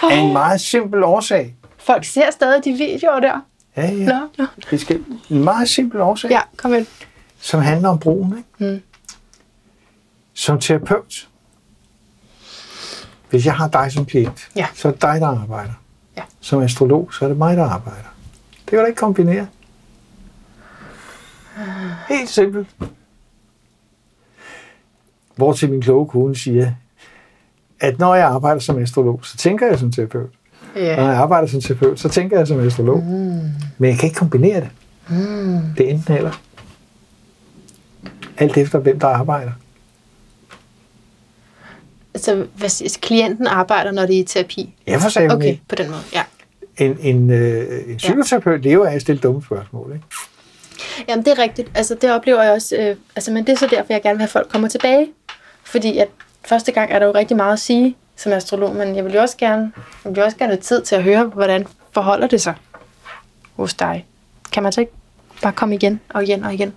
Af 0.02 0.16
en 0.16 0.32
meget 0.32 0.60
simpel 0.60 1.04
årsag. 1.04 1.54
Folk 1.78 2.04
ser 2.04 2.30
stadig 2.30 2.64
de 2.64 2.72
videoer 2.72 3.20
der. 3.20 3.40
Ja, 3.76 3.82
ja. 3.90 4.04
Nå, 4.04 4.26
nå. 4.38 4.46
Det 4.70 4.80
skal 4.80 5.04
en 5.30 5.44
meget 5.44 5.68
simpel 5.68 6.00
årsag, 6.00 6.30
Ja, 6.30 6.40
kom 6.56 6.74
ind. 6.74 6.86
som 7.40 7.60
handler 7.60 7.88
om 7.88 7.98
brugen. 7.98 8.36
Ikke? 8.60 8.72
Mm. 8.74 8.82
Som 10.34 10.60
terapeut, 10.60 11.28
hvis 13.30 13.46
jeg 13.46 13.54
har 13.54 13.68
dig 13.68 13.92
som 13.92 14.06
klient, 14.06 14.48
Ja. 14.56 14.66
så 14.74 14.88
er 14.88 14.92
det 14.92 15.02
dig, 15.02 15.20
der 15.20 15.26
arbejder. 15.42 15.72
Ja. 16.16 16.22
Som 16.40 16.62
astrolog, 16.62 17.14
så 17.14 17.24
er 17.24 17.28
det 17.28 17.38
mig, 17.38 17.56
der 17.56 17.64
arbejder. 17.64 18.14
Det 18.60 18.66
kan 18.70 18.78
du 18.78 18.84
ikke 18.84 18.98
kombinere. 18.98 19.46
Helt 22.08 22.28
simpelt. 22.28 22.68
Hvor 25.36 25.52
til 25.52 25.70
min 25.70 25.82
kloge 25.82 26.08
kone 26.08 26.36
siger, 26.36 26.72
at 27.80 27.98
når 27.98 28.14
jeg 28.14 28.26
arbejder 28.26 28.60
som 28.60 28.78
astrolog, 28.78 29.20
så 29.22 29.36
tænker 29.36 29.66
jeg 29.66 29.78
som 29.78 29.92
terapeut. 29.92 30.30
Ja. 30.76 30.96
Når 30.96 31.02
jeg 31.04 31.16
arbejder 31.16 31.48
som 31.48 31.60
terapeut, 31.60 32.00
så 32.00 32.08
tænker 32.08 32.38
jeg 32.38 32.46
som 32.46 32.60
astrolog. 32.60 32.98
Mm. 33.02 33.40
Men 33.78 33.90
jeg 33.90 33.98
kan 33.98 34.06
ikke 34.06 34.18
kombinere 34.18 34.60
det. 34.60 34.70
Mm. 35.08 35.60
Det 35.78 35.86
er 35.88 35.90
enten 35.94 36.14
eller. 36.14 36.40
Alt 38.38 38.56
efter, 38.56 38.78
hvem 38.78 39.00
der 39.00 39.06
arbejder. 39.08 39.52
Så 42.16 42.46
hvis 42.54 42.98
klienten 43.02 43.46
arbejder, 43.46 43.90
når 43.90 44.06
det 44.06 44.16
er 44.16 44.20
i 44.20 44.24
terapi? 44.24 44.74
Jeg 44.86 45.00
for 45.00 45.08
sagde 45.08 45.34
Okay, 45.34 45.56
på 45.68 45.74
den 45.74 45.90
måde, 45.90 46.02
ja. 46.12 46.22
en, 46.78 46.98
en, 47.00 47.30
øh, 47.30 47.90
en 47.90 47.96
psykoterapeut 47.96 48.62
lever 48.62 48.86
af 48.86 48.94
at 48.94 49.00
stille 49.00 49.20
dumme 49.20 49.42
spørgsmål. 49.42 49.92
Ikke? 49.94 50.04
Jamen, 51.08 51.24
det 51.24 51.32
er 51.32 51.42
rigtigt. 51.42 51.70
Altså, 51.74 51.94
det 51.94 52.12
oplever 52.12 52.42
jeg 52.42 52.52
også. 52.52 52.76
Øh, 52.76 52.96
altså, 53.16 53.32
men 53.32 53.46
det 53.46 53.52
er 53.52 53.56
så 53.56 53.66
derfor, 53.66 53.86
jeg 53.92 54.02
gerne 54.02 54.14
vil 54.14 54.20
have, 54.20 54.28
at 54.28 54.30
folk 54.32 54.48
kommer 54.48 54.68
tilbage. 54.68 55.06
Fordi 55.64 55.98
at 55.98 56.08
første 56.44 56.72
gang 56.72 56.92
er 56.92 56.98
der 56.98 57.06
jo 57.06 57.12
rigtig 57.12 57.36
meget 57.36 57.52
at 57.52 57.58
sige 57.58 57.96
som 58.16 58.32
astrolog, 58.32 58.76
men 58.76 58.96
jeg 58.96 59.04
vil 59.04 59.14
jo 59.14 59.20
også 59.20 59.36
gerne, 59.36 59.72
jeg 60.04 60.12
vil 60.12 60.18
jo 60.18 60.24
også 60.24 60.36
gerne 60.36 60.52
have 60.52 60.60
tid 60.60 60.82
til 60.82 60.94
at 60.94 61.02
høre, 61.02 61.24
hvordan 61.24 61.66
forholder 61.92 62.26
det 62.26 62.40
sig 62.40 62.54
hos 63.56 63.74
dig. 63.74 64.06
Kan 64.52 64.62
man 64.62 64.72
så 64.72 64.80
ikke 64.80 64.92
bare 65.42 65.52
komme 65.52 65.74
igen 65.74 66.00
og 66.08 66.22
igen 66.22 66.44
og 66.44 66.54
igen? 66.54 66.74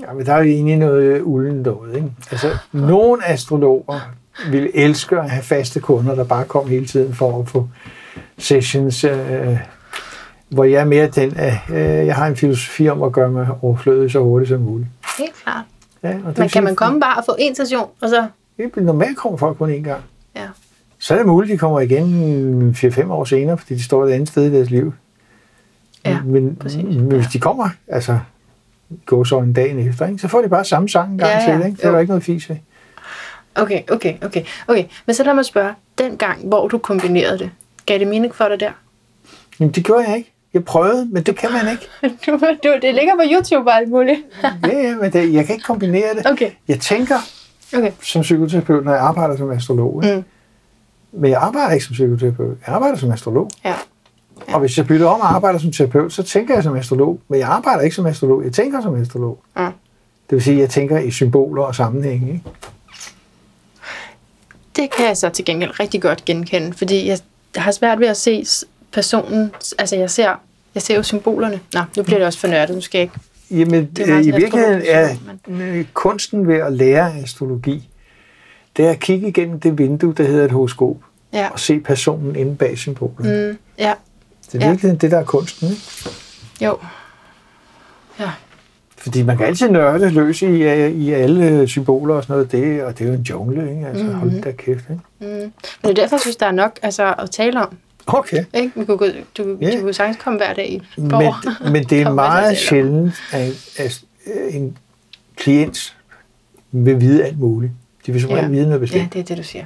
Ja, 0.00 0.12
men 0.12 0.26
der 0.26 0.32
er 0.32 0.38
jo 0.38 0.44
egentlig 0.44 0.76
noget 0.76 1.22
ulden 1.22 1.62
noget. 1.62 1.94
Ikke? 1.94 2.12
Altså, 2.30 2.48
nogle 2.72 3.26
astrologer 3.26 4.00
vil 4.50 4.70
elske 4.74 5.20
at 5.20 5.30
have 5.30 5.42
faste 5.42 5.80
kunder, 5.80 6.14
der 6.14 6.24
bare 6.24 6.44
kom 6.44 6.68
hele 6.68 6.86
tiden 6.86 7.14
for 7.14 7.40
at 7.40 7.48
få 7.48 7.68
sessions, 8.38 9.04
øh, 9.04 9.58
hvor 10.48 10.64
jeg 10.64 10.80
er 10.80 10.84
mere 10.84 11.06
den, 11.06 11.36
at 11.36 11.54
øh, 11.70 11.76
jeg 12.06 12.14
har 12.14 12.26
en 12.26 12.36
filosofi 12.36 12.88
om 12.88 13.02
at 13.02 13.12
gøre 13.12 13.30
mig 13.30 13.48
overflødig 13.62 14.10
så 14.10 14.20
hurtigt 14.20 14.48
som 14.48 14.60
muligt. 14.60 14.88
Helt 15.18 15.34
klart. 15.44 15.64
Ja, 16.02 16.18
og 16.24 16.30
det 16.30 16.38
Men 16.38 16.48
kan 16.48 16.64
man 16.64 16.76
komme 16.76 17.00
bare 17.00 17.16
og 17.16 17.24
få 17.24 17.36
en 17.38 17.54
session, 17.54 17.88
og 18.00 18.08
så... 18.08 18.26
Det 18.56 18.76
er 18.76 18.80
normalt 18.80 19.16
kommer 19.16 19.38
folk 19.38 19.58
kun 19.58 19.70
én 19.70 19.82
gang. 19.82 20.02
Ja. 20.36 20.46
Så 20.98 21.14
er 21.14 21.18
det 21.18 21.26
muligt, 21.26 21.50
at 21.50 21.54
de 21.54 21.58
kommer 21.58 21.80
igen 21.80 22.76
4-5 22.76 23.10
år 23.12 23.24
senere, 23.24 23.58
fordi 23.58 23.74
de 23.74 23.82
står 23.82 24.06
et 24.06 24.12
andet 24.12 24.28
sted 24.28 24.44
i 24.44 24.54
deres 24.54 24.70
liv. 24.70 24.92
Ja. 26.04 26.10
Ja, 26.10 26.22
men, 26.24 26.56
præcis. 26.56 26.84
men 26.84 27.12
hvis 27.12 27.26
de 27.26 27.38
kommer, 27.38 27.68
altså 27.88 28.18
gå 29.06 29.24
så 29.24 29.38
en 29.38 29.52
dagen 29.52 29.88
efter, 29.88 30.06
ikke? 30.06 30.18
så 30.18 30.28
får 30.28 30.42
de 30.42 30.48
bare 30.48 30.64
samme 30.64 30.88
sang 30.88 31.12
en 31.12 31.18
gang 31.18 31.30
Ja, 31.30 31.50
ja. 31.52 31.58
til. 31.58 31.66
Ikke? 31.66 31.76
Det 31.76 31.84
er 31.84 31.90
der 31.92 31.98
ikke 31.98 32.10
noget 32.10 32.24
fis 32.24 32.48
ved. 32.50 32.56
Okay, 33.54 33.82
okay, 33.90 34.14
okay. 34.24 34.42
Okay, 34.68 34.84
men 35.06 35.14
så 35.14 35.24
lad 35.24 35.34
mig 35.34 35.44
spørge. 35.44 35.72
Den 35.98 36.16
gang, 36.16 36.48
hvor 36.48 36.68
du 36.68 36.78
kombinerede 36.78 37.38
det, 37.38 37.50
gav 37.86 37.98
det 37.98 38.08
mening 38.08 38.34
for 38.34 38.48
dig 38.48 38.60
der? 38.60 38.70
Jamen, 39.60 39.72
det 39.72 39.84
gjorde 39.84 40.04
jeg 40.08 40.16
ikke. 40.16 40.32
Jeg 40.54 40.64
prøvede, 40.64 41.08
men 41.12 41.22
det 41.22 41.36
kan 41.36 41.50
man 41.52 41.68
ikke. 41.72 41.88
Du, 42.26 42.32
du, 42.64 42.78
det 42.82 42.94
ligger 42.94 43.14
på 43.16 43.22
YouTube 43.32 43.70
og 43.70 43.76
alt 43.76 43.88
muligt. 43.90 44.18
Ja, 44.66 44.78
ja, 44.78 44.96
men 44.96 45.12
det, 45.12 45.32
jeg 45.34 45.46
kan 45.46 45.54
ikke 45.54 45.64
kombinere 45.66 46.14
det. 46.14 46.26
Okay, 46.30 46.50
Jeg 46.68 46.80
tænker 46.80 47.14
okay. 47.76 47.90
som 48.02 48.22
psykoterapeut, 48.22 48.84
når 48.84 48.92
jeg 48.92 49.00
arbejder 49.02 49.36
som 49.36 49.50
astrolog. 49.50 50.04
Ikke? 50.04 50.16
Mm. 50.16 50.24
Men 51.20 51.30
jeg 51.30 51.38
arbejder 51.40 51.70
ikke 51.72 51.84
som 51.84 51.92
psykoterapeut. 51.92 52.56
Jeg 52.66 52.74
arbejder 52.74 52.96
som 52.98 53.10
astrolog. 53.12 53.50
Ja. 53.64 53.74
Ja. 54.48 54.54
Og 54.54 54.60
hvis 54.60 54.78
jeg 54.78 54.86
bytter 54.86 55.06
om 55.06 55.20
og 55.20 55.34
arbejder 55.34 55.58
som 55.58 55.72
terapeut, 55.72 56.12
så 56.12 56.22
tænker 56.22 56.54
jeg 56.54 56.62
som 56.62 56.76
astrolog. 56.76 57.20
Men 57.28 57.40
jeg 57.40 57.48
arbejder 57.48 57.80
ikke 57.80 57.96
som 57.96 58.06
astrolog. 58.06 58.44
Jeg 58.44 58.52
tænker 58.52 58.80
som 58.82 58.94
astrolog. 59.02 59.38
Ja. 59.58 59.64
Det 60.30 60.36
vil 60.36 60.42
sige, 60.42 60.54
at 60.54 60.60
jeg 60.60 60.70
tænker 60.70 60.98
i 60.98 61.10
symboler 61.10 61.62
og 61.62 61.74
sammenhænge. 61.74 62.28
Ikke? 62.32 62.42
Det 64.76 64.90
kan 64.96 65.06
jeg 65.06 65.16
så 65.16 65.28
til 65.28 65.44
gengæld 65.44 65.80
rigtig 65.80 66.02
godt 66.02 66.24
genkende, 66.24 66.72
fordi 66.72 67.08
jeg 67.08 67.18
har 67.56 67.70
svært 67.70 68.00
ved 68.00 68.06
at 68.06 68.16
se 68.16 68.44
personen, 68.92 69.50
altså 69.78 69.96
jeg 69.96 70.10
ser, 70.10 70.34
jeg 70.74 70.82
ser 70.82 70.96
jo 70.96 71.02
symbolerne. 71.02 71.60
Nå, 71.74 71.80
nu 71.96 72.02
bliver 72.02 72.18
det 72.18 72.26
også 72.26 72.38
for 72.38 72.48
nørdet, 72.48 72.74
nu 72.74 72.80
skal 72.80 72.98
jeg 72.98 73.02
ikke. 73.02 73.14
Jamen, 73.50 73.90
Det 73.96 74.26
i 74.26 74.30
virkeligheden 74.30 74.82
er 74.88 75.14
øh, 75.48 75.84
kunsten 75.94 76.48
ved 76.48 76.54
at 76.56 76.72
lære 76.72 77.14
astrologi, 77.22 77.88
det 78.76 78.86
er 78.86 78.90
at 78.90 79.00
kigge 79.00 79.28
igennem 79.28 79.60
det 79.60 79.78
vindue, 79.78 80.14
der 80.16 80.24
hedder 80.24 80.44
et 80.44 80.50
horoskop, 80.50 80.96
Ja. 81.32 81.48
og 81.52 81.60
se 81.60 81.80
personen 81.80 82.36
inde 82.36 82.56
bag 82.56 82.78
symbolen. 82.78 83.30
Mm. 83.42 83.48
Mm, 83.50 83.58
ja, 83.78 83.92
Det 84.52 84.62
er 84.62 84.66
ja. 84.66 84.70
virkelig 84.72 85.00
det, 85.00 85.10
der 85.10 85.18
er 85.18 85.24
kunsten. 85.24 85.68
Ikke? 85.68 85.80
jo. 86.64 86.78
Ja. 88.20 88.30
Fordi 88.98 89.22
man 89.22 89.36
kan 89.36 89.46
altid 89.46 89.68
nørde 89.68 90.10
løs 90.10 90.42
i, 90.42 90.46
øh, 90.46 90.90
i 90.90 91.12
alle 91.12 91.68
symboler 91.68 92.14
og 92.14 92.22
sådan 92.22 92.34
noget, 92.34 92.52
det, 92.52 92.82
og 92.82 92.98
det 92.98 93.04
er 93.04 93.08
jo 93.08 93.14
en 93.14 93.22
jungle, 93.22 93.70
ikke? 93.70 93.86
Altså, 93.86 94.04
mm-hmm. 94.04 94.18
hold 94.18 94.42
da 94.42 94.52
kæft, 94.52 94.84
ikke? 94.90 95.02
Mm. 95.20 95.26
Men 95.26 95.52
det 95.82 95.90
er 95.90 95.94
derfor, 95.94 96.16
jeg 96.16 96.20
synes, 96.20 96.36
der 96.36 96.46
er 96.46 96.50
nok 96.52 96.78
altså, 96.82 97.14
at 97.18 97.30
tale 97.30 97.60
om. 97.66 97.76
Okay. 98.06 98.44
Ikke? 98.54 98.72
Vi 98.76 98.84
kunne, 98.84 99.14
du, 99.38 99.56
Ja. 99.60 99.70
du 99.76 99.80
kunne 99.80 99.92
sagtens 99.92 100.16
komme 100.22 100.38
hver 100.38 100.52
dag 100.54 100.70
i 100.70 100.82
Men, 100.96 101.22
men 101.72 101.84
det 101.84 102.02
er 102.02 102.12
meget 102.24 102.58
sjældent, 102.58 103.14
at, 103.32 103.70
at 103.78 104.04
en 104.50 104.76
klient 105.36 105.96
vil 106.72 107.00
vide 107.00 107.24
alt 107.24 107.38
muligt. 107.38 107.72
De 108.06 108.12
vil 108.12 108.20
som 108.20 108.30
regel 108.30 108.44
Ja. 108.44 108.48
vide 108.50 108.62
noget 108.62 108.74
Ja, 108.74 108.78
bestemt. 108.80 109.12
det 109.12 109.20
er 109.20 109.24
det, 109.24 109.38
du 109.38 109.42
siger. 109.42 109.64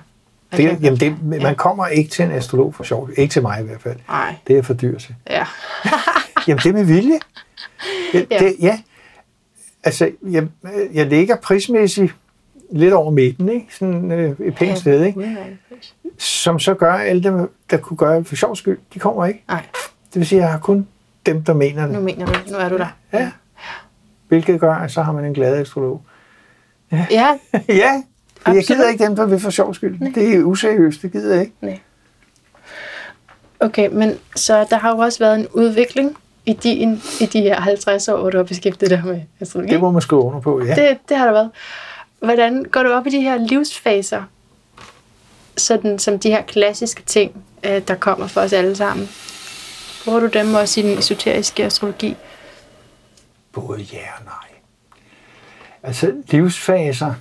Det, 0.57 0.71
Okay. 0.71 0.83
jamen 0.83 1.01
det, 1.01 1.23
man 1.25 1.41
Ja. 1.41 1.55
kommer 1.55 1.87
ikke 1.87 2.11
til 2.11 2.25
en 2.25 2.31
astrolog 2.31 2.75
for 2.75 2.85
sjov. 2.85 3.09
Ikke 3.17 3.33
til 3.33 3.43
mig 3.43 3.61
i 3.61 3.65
hvert 3.65 3.83
fald. 3.83 3.97
Nej, 4.09 4.35
Det 4.47 4.59
er 4.59 4.63
for 4.63 4.75
dyrt 4.75 5.11
ja. 5.31 5.47
Jamen, 6.49 6.59
det 6.59 6.67
er 6.67 6.73
med 6.73 6.85
vilje. 6.85 7.19
Ja. 8.15 8.23
Ja. 8.31 8.39
Det, 8.39 8.57
ja. 8.61 8.79
Altså, 9.85 10.11
jeg, 10.31 10.47
jeg 10.93 11.07
ligger 11.07 11.37
prismæssigt 11.37 12.15
lidt 12.73 12.93
over 12.93 13.11
midten, 13.11 13.49
ikke? 13.49 13.67
Sådan 13.71 14.11
øh, 14.13 14.31
et 14.41 14.55
pænt 14.55 14.71
Ja. 14.71 14.75
sted, 14.75 15.05
ikke? 15.05 15.37
Som 16.19 16.59
så 16.59 16.75
gør 16.75 16.93
alle 16.93 17.23
dem, 17.23 17.51
der 17.71 17.77
kunne 17.77 17.97
gøre 17.97 18.17
det 18.19 18.27
for 18.27 18.37
sjov 18.37 18.57
skyld, 18.57 18.79
de 18.95 18.99
kommer 18.99 19.27
ikke. 19.27 19.45
Nej, 19.49 19.63
Det 20.15 20.19
vil 20.21 20.27
sige, 20.27 20.39
at 20.39 20.43
jeg 20.45 20.53
har 20.53 20.59
kun 20.59 20.87
dem, 21.27 21.43
der 21.45 21.55
mener 21.55 21.87
nu 21.87 21.95
det. 21.95 22.03
mener 22.03 22.27
du, 22.27 22.33
nu 22.51 22.57
er 22.59 22.69
du 22.69 22.79
der. 22.79 22.97
Ja. 23.13 23.31
Hvilket 24.29 24.61
gør, 24.61 24.75
at 24.75 24.91
så 24.91 25.03
har 25.03 25.13
man 25.13 25.25
en 25.25 25.35
glad 25.35 25.57
astrolog. 25.61 26.03
Ja, 26.93 27.07
ja, 27.69 28.03
for 28.45 28.51
jeg 28.51 28.59
Absolut. 28.59 28.79
gider 28.79 28.91
ikke 28.91 29.05
dem, 29.05 29.17
der 29.17 29.27
vil 29.27 29.41
for 29.41 29.51
sjov 29.51 29.75
skyld. 29.75 30.15
Det 30.15 30.35
er 30.35 30.43
useriøst, 30.43 31.03
det 31.03 31.13
gider 31.13 31.35
jeg 31.35 31.43
ikke. 31.43 31.83
okay, 33.61 33.89
men 33.93 34.19
så 34.37 34.67
der 34.71 34.77
har 34.77 34.91
jo 34.91 34.99
også 34.99 35.19
været 35.19 35.41
en 35.41 35.47
udvikling 35.53 36.17
i, 36.47 36.53
din, 36.53 37.03
i 37.21 37.27
de 37.27 37.41
her 37.41 37.61
50 37.61 38.09
år, 38.09 38.17
hvor 38.17 38.31
du 38.31 38.37
har 38.37 38.45
beskæftiget 38.45 38.91
dig 38.91 39.03
med 39.05 39.21
astrologi. 39.41 39.73
Det 39.73 39.81
må 39.81 39.91
man 39.91 40.03
skrive 40.03 40.23
under 40.23 40.41
på, 40.41 40.65
ja. 40.65 40.75
det, 40.75 40.99
det 41.09 41.17
har 41.17 41.25
der 41.25 41.33
været. 41.33 41.51
Hvordan 42.19 42.65
går 42.65 42.83
du 42.83 42.89
op 42.93 43.07
i 43.07 43.11
de 43.11 43.21
her 43.21 43.39
livsfaser? 43.39 44.23
Sådan 45.57 45.99
som 45.99 46.19
de 46.19 46.31
her 46.31 46.43
klassiske 46.43 47.03
ting, 47.03 47.45
øh, 47.65 47.83
der 47.89 47.95
kommer 47.95 48.27
for 48.27 48.41
os 48.41 48.53
alle 48.53 48.77
sammen. 48.77 49.09
Bruger 50.05 50.21
du 50.21 50.27
dem 50.27 50.55
også 50.55 50.81
i 50.81 50.83
den 50.83 50.99
esoteriske 50.99 51.65
astrologi? 51.65 52.17
Både 53.53 53.81
ja 53.81 54.07
og 54.19 54.25
nej. 54.25 54.59
Altså, 55.83 56.13
livsfaser 56.29 57.15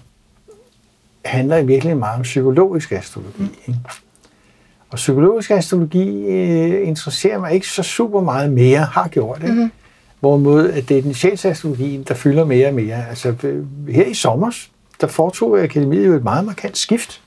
handler 1.26 1.58
i 1.58 1.66
virkeligheden 1.66 2.00
meget 2.00 2.16
om 2.16 2.22
psykologisk 2.22 2.92
astrologi. 2.92 3.44
Ikke? 3.68 3.80
Og 4.90 4.96
psykologisk 4.96 5.52
astrologi 5.52 6.26
øh, 6.28 6.88
interesserer 6.88 7.40
mig 7.40 7.54
ikke 7.54 7.68
så 7.68 7.84
super 7.84 8.22
meget 8.22 8.52
mere, 8.54 8.80
har 8.80 9.08
gjort 9.08 9.42
det. 9.42 9.50
Mm-hmm. 9.50 9.72
Hvorimod, 10.20 10.70
at 10.70 10.90
det 10.90 10.98
er 10.98 11.02
den 11.02 11.14
sjælsastrologien, 11.14 12.04
der 12.04 12.14
fylder 12.14 12.46
mere 12.46 12.68
og 12.68 12.74
mere. 12.74 13.08
Altså, 13.10 13.36
øh, 13.44 13.66
her 13.90 14.06
i 14.06 14.14
sommer, 14.14 14.52
der 15.02 15.08
foretog 15.08 15.60
Akademiet 15.64 16.08
jo 16.08 16.14
et 16.14 16.24
meget 16.24 16.46
markant 16.46 16.78
skift 16.78 17.22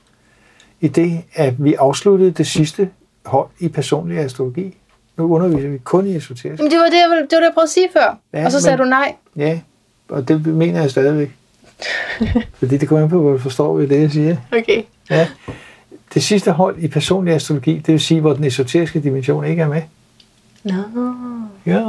i 0.81 0.87
det, 0.87 1.21
at 1.33 1.63
vi 1.63 1.73
afsluttede 1.73 2.31
det 2.31 2.47
sidste 2.47 2.89
hold 3.25 3.47
i 3.59 3.67
personlig 3.67 4.17
astrologi. 4.17 4.77
Nu 5.17 5.33
underviser 5.35 5.69
vi 5.69 5.77
kun 5.77 6.07
i 6.07 6.15
esoterisk. 6.15 6.59
Jamen, 6.59 6.71
det 6.71 6.79
var 6.79 6.85
det, 6.85 6.93
jeg, 7.01 7.09
ville- 7.09 7.21
det, 7.23 7.31
var 7.31 7.39
det, 7.39 7.45
jeg 7.45 7.51
prøvede 7.53 7.65
at 7.65 7.69
sige 7.69 7.87
før. 7.93 8.17
Ja, 8.33 8.45
og 8.45 8.51
så 8.51 8.55
men- 8.57 8.61
sagde 8.61 8.77
du 8.77 8.83
nej. 8.83 9.15
Ja, 9.35 9.59
og 10.09 10.27
det 10.27 10.45
mener 10.45 10.81
jeg 10.81 10.91
stadigvæk. 10.91 11.31
Fordi 12.59 12.77
det 12.77 12.87
kommer 12.89 13.03
an 13.03 13.09
på, 13.09 13.21
hvor 13.21 13.31
du 13.31 13.37
forstår 13.37 13.77
ved 13.77 13.87
det, 13.87 14.01
jeg 14.01 14.11
siger. 14.11 14.37
Okay. 14.51 14.83
Ja. 15.09 15.27
Det 16.13 16.23
sidste 16.23 16.51
hold 16.51 16.77
i 16.79 16.87
personlig 16.87 17.33
astrologi, 17.33 17.73
det 17.77 17.87
vil 17.87 17.99
sige, 17.99 18.21
hvor 18.21 18.33
den 18.33 18.43
esoteriske 18.43 18.99
dimension 19.01 19.45
ikke 19.45 19.61
er 19.61 19.67
med. 19.67 19.81
Nå. 20.63 20.73
Ja. 21.65 21.83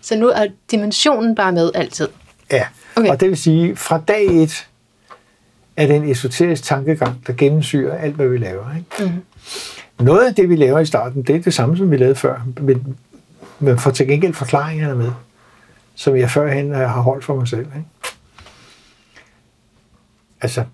Så 0.00 0.16
nu 0.16 0.28
er 0.28 0.46
dimensionen 0.70 1.34
bare 1.34 1.52
med 1.52 1.70
altid. 1.74 2.08
ja. 2.52 2.64
Okay. 2.96 3.08
Og 3.10 3.20
det 3.20 3.28
vil 3.28 3.36
sige, 3.36 3.76
fra 3.76 4.00
dag 4.08 4.26
et 4.42 4.66
er 5.76 5.86
det 5.86 5.96
en 5.96 6.10
esoterisk 6.10 6.64
tankegang, 6.64 7.26
der 7.26 7.32
gennemsyrer 7.32 7.96
alt, 7.98 8.14
hvad 8.14 8.28
vi 8.28 8.38
laver. 8.38 8.64
Ikke? 8.76 9.12
Mhm. 9.12 9.22
Noget 10.06 10.26
af 10.28 10.34
det, 10.34 10.48
vi 10.48 10.56
laver 10.56 10.78
i 10.78 10.86
starten, 10.86 11.22
det 11.22 11.36
er 11.36 11.40
det 11.40 11.54
samme, 11.54 11.76
som 11.76 11.90
vi 11.90 11.96
lavede 11.96 12.14
før, 12.14 12.40
men 12.60 12.96
man 13.58 13.78
får 13.78 13.90
til 13.90 14.06
gengæld 14.06 14.34
forklaringerne 14.34 14.94
med, 14.94 15.10
som 15.94 16.16
jeg 16.16 16.30
førhen 16.30 16.74
har 16.74 17.00
holdt 17.00 17.24
for 17.24 17.36
mig 17.36 17.48
selv. 17.48 17.60
Ikke? 17.76 17.84
Altså, 20.40 20.64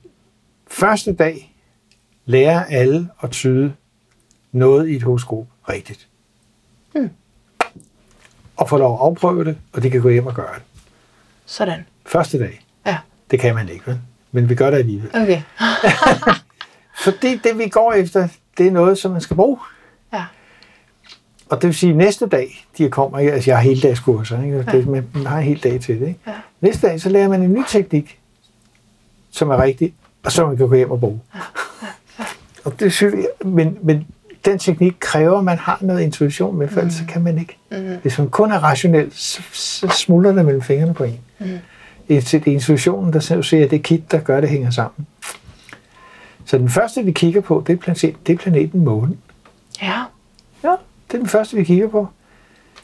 første 0.66 1.14
dag 1.14 1.54
lærer 2.24 2.64
alle 2.64 3.08
at 3.22 3.30
tyde 3.30 3.72
noget 4.52 4.88
i 4.88 4.96
et 4.96 5.02
horoskop 5.02 5.46
rigtigt. 5.68 6.08
Hmm. 6.94 7.10
Og 8.56 8.68
få 8.68 8.76
lov 8.76 8.94
at 8.94 9.00
afprøve 9.00 9.44
det, 9.44 9.58
og 9.72 9.82
de 9.82 9.90
kan 9.90 10.02
gå 10.02 10.08
hjem 10.08 10.26
og 10.26 10.34
gøre 10.34 10.54
det. 10.54 10.62
Sådan. 11.46 11.86
Første 12.06 12.38
dag. 12.38 12.60
Ja. 12.86 12.98
Det 13.30 13.40
kan 13.40 13.54
man 13.54 13.68
ikke, 13.68 13.86
vel? 13.86 14.00
Men 14.32 14.48
vi 14.48 14.54
gør 14.54 14.70
det 14.70 14.78
alligevel. 14.78 15.10
Okay. 15.14 15.42
Fordi 17.04 17.36
det, 17.36 17.58
vi 17.58 17.68
går 17.68 17.92
efter, 17.92 18.28
det 18.58 18.66
er 18.66 18.70
noget, 18.70 18.98
som 18.98 19.12
man 19.12 19.20
skal 19.20 19.36
bruge. 19.36 19.58
Ja. 20.12 20.24
Og 21.50 21.62
det 21.62 21.66
vil 21.66 21.74
sige, 21.74 21.90
at 21.90 21.96
næste 21.96 22.26
dag, 22.26 22.66
de 22.78 22.90
kommer, 22.90 23.18
altså 23.18 23.50
jeg 23.50 23.58
har 23.58 23.62
hele 23.62 23.80
dags 23.80 24.00
kurser, 24.00 24.42
ikke? 24.42 24.62
Det, 24.72 24.86
man 24.86 25.08
man 25.14 25.26
har 25.26 25.38
en 25.38 25.44
hel 25.44 25.62
dag 25.62 25.80
til 25.80 26.00
det. 26.00 26.08
Ikke? 26.08 26.20
Ja. 26.26 26.32
Næste 26.60 26.86
dag, 26.86 27.00
så 27.00 27.08
lærer 27.08 27.28
man 27.28 27.42
en 27.42 27.52
ny 27.52 27.62
teknik, 27.68 28.18
som 29.36 29.50
er 29.50 29.62
rigtig, 29.62 29.94
og 30.24 30.32
som 30.32 30.48
man 30.48 30.56
kan 30.56 30.68
gå 30.68 30.74
hjem 30.74 30.90
og 30.90 31.00
bruge. 31.00 31.20
og 32.64 32.80
det 32.80 32.92
synes 32.92 33.14
jeg, 33.14 33.48
men, 33.50 33.78
men 33.82 34.06
den 34.44 34.58
teknik 34.58 34.96
kræver, 35.00 35.38
at 35.38 35.44
man 35.44 35.58
har 35.58 35.78
noget 35.80 36.00
intuition 36.00 36.58
med, 36.58 36.68
for 36.68 36.80
ellers 36.80 36.94
så 36.94 37.04
kan 37.08 37.22
man 37.22 37.38
ikke. 37.38 37.58
Mm. 37.70 37.96
Hvis 38.02 38.18
man 38.18 38.30
kun 38.30 38.52
er 38.52 38.58
rationel, 38.58 39.12
så, 39.12 39.42
så 39.52 39.88
smuldrer 39.88 40.32
det 40.32 40.44
mellem 40.44 40.62
fingrene 40.62 40.94
på 40.94 41.04
en. 41.04 41.20
Mm. 41.38 41.58
Det 42.08 42.34
er 42.34 42.40
intuitionen, 42.46 43.12
der 43.12 43.20
siger, 43.20 43.64
at 43.64 43.70
det 43.70 43.78
er 43.78 43.82
kit, 43.82 44.10
der 44.10 44.18
gør, 44.18 44.36
at 44.36 44.42
det 44.42 44.50
hænger 44.50 44.70
sammen. 44.70 45.06
Så 46.44 46.58
den 46.58 46.68
første, 46.68 47.04
vi 47.04 47.12
kigger 47.12 47.40
på, 47.40 47.64
det 47.66 47.72
er, 47.72 47.76
planet, 47.76 48.16
det 48.26 48.32
er 48.32 48.36
planeten 48.36 48.84
Månen. 48.84 49.18
Ja. 49.82 50.02
Ja, 50.64 50.70
det 51.08 51.14
er 51.14 51.18
den 51.18 51.28
første, 51.28 51.56
vi 51.56 51.64
kigger 51.64 51.88
på. 51.88 52.08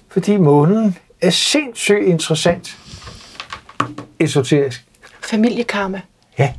Fordi 0.08 0.36
månen 0.36 0.98
er 1.20 1.30
sindssygt 1.30 2.04
interessant 2.04 2.78
esoterisk. 4.18 4.86
Familiekarma. 5.20 6.00
Ja. 6.38 6.52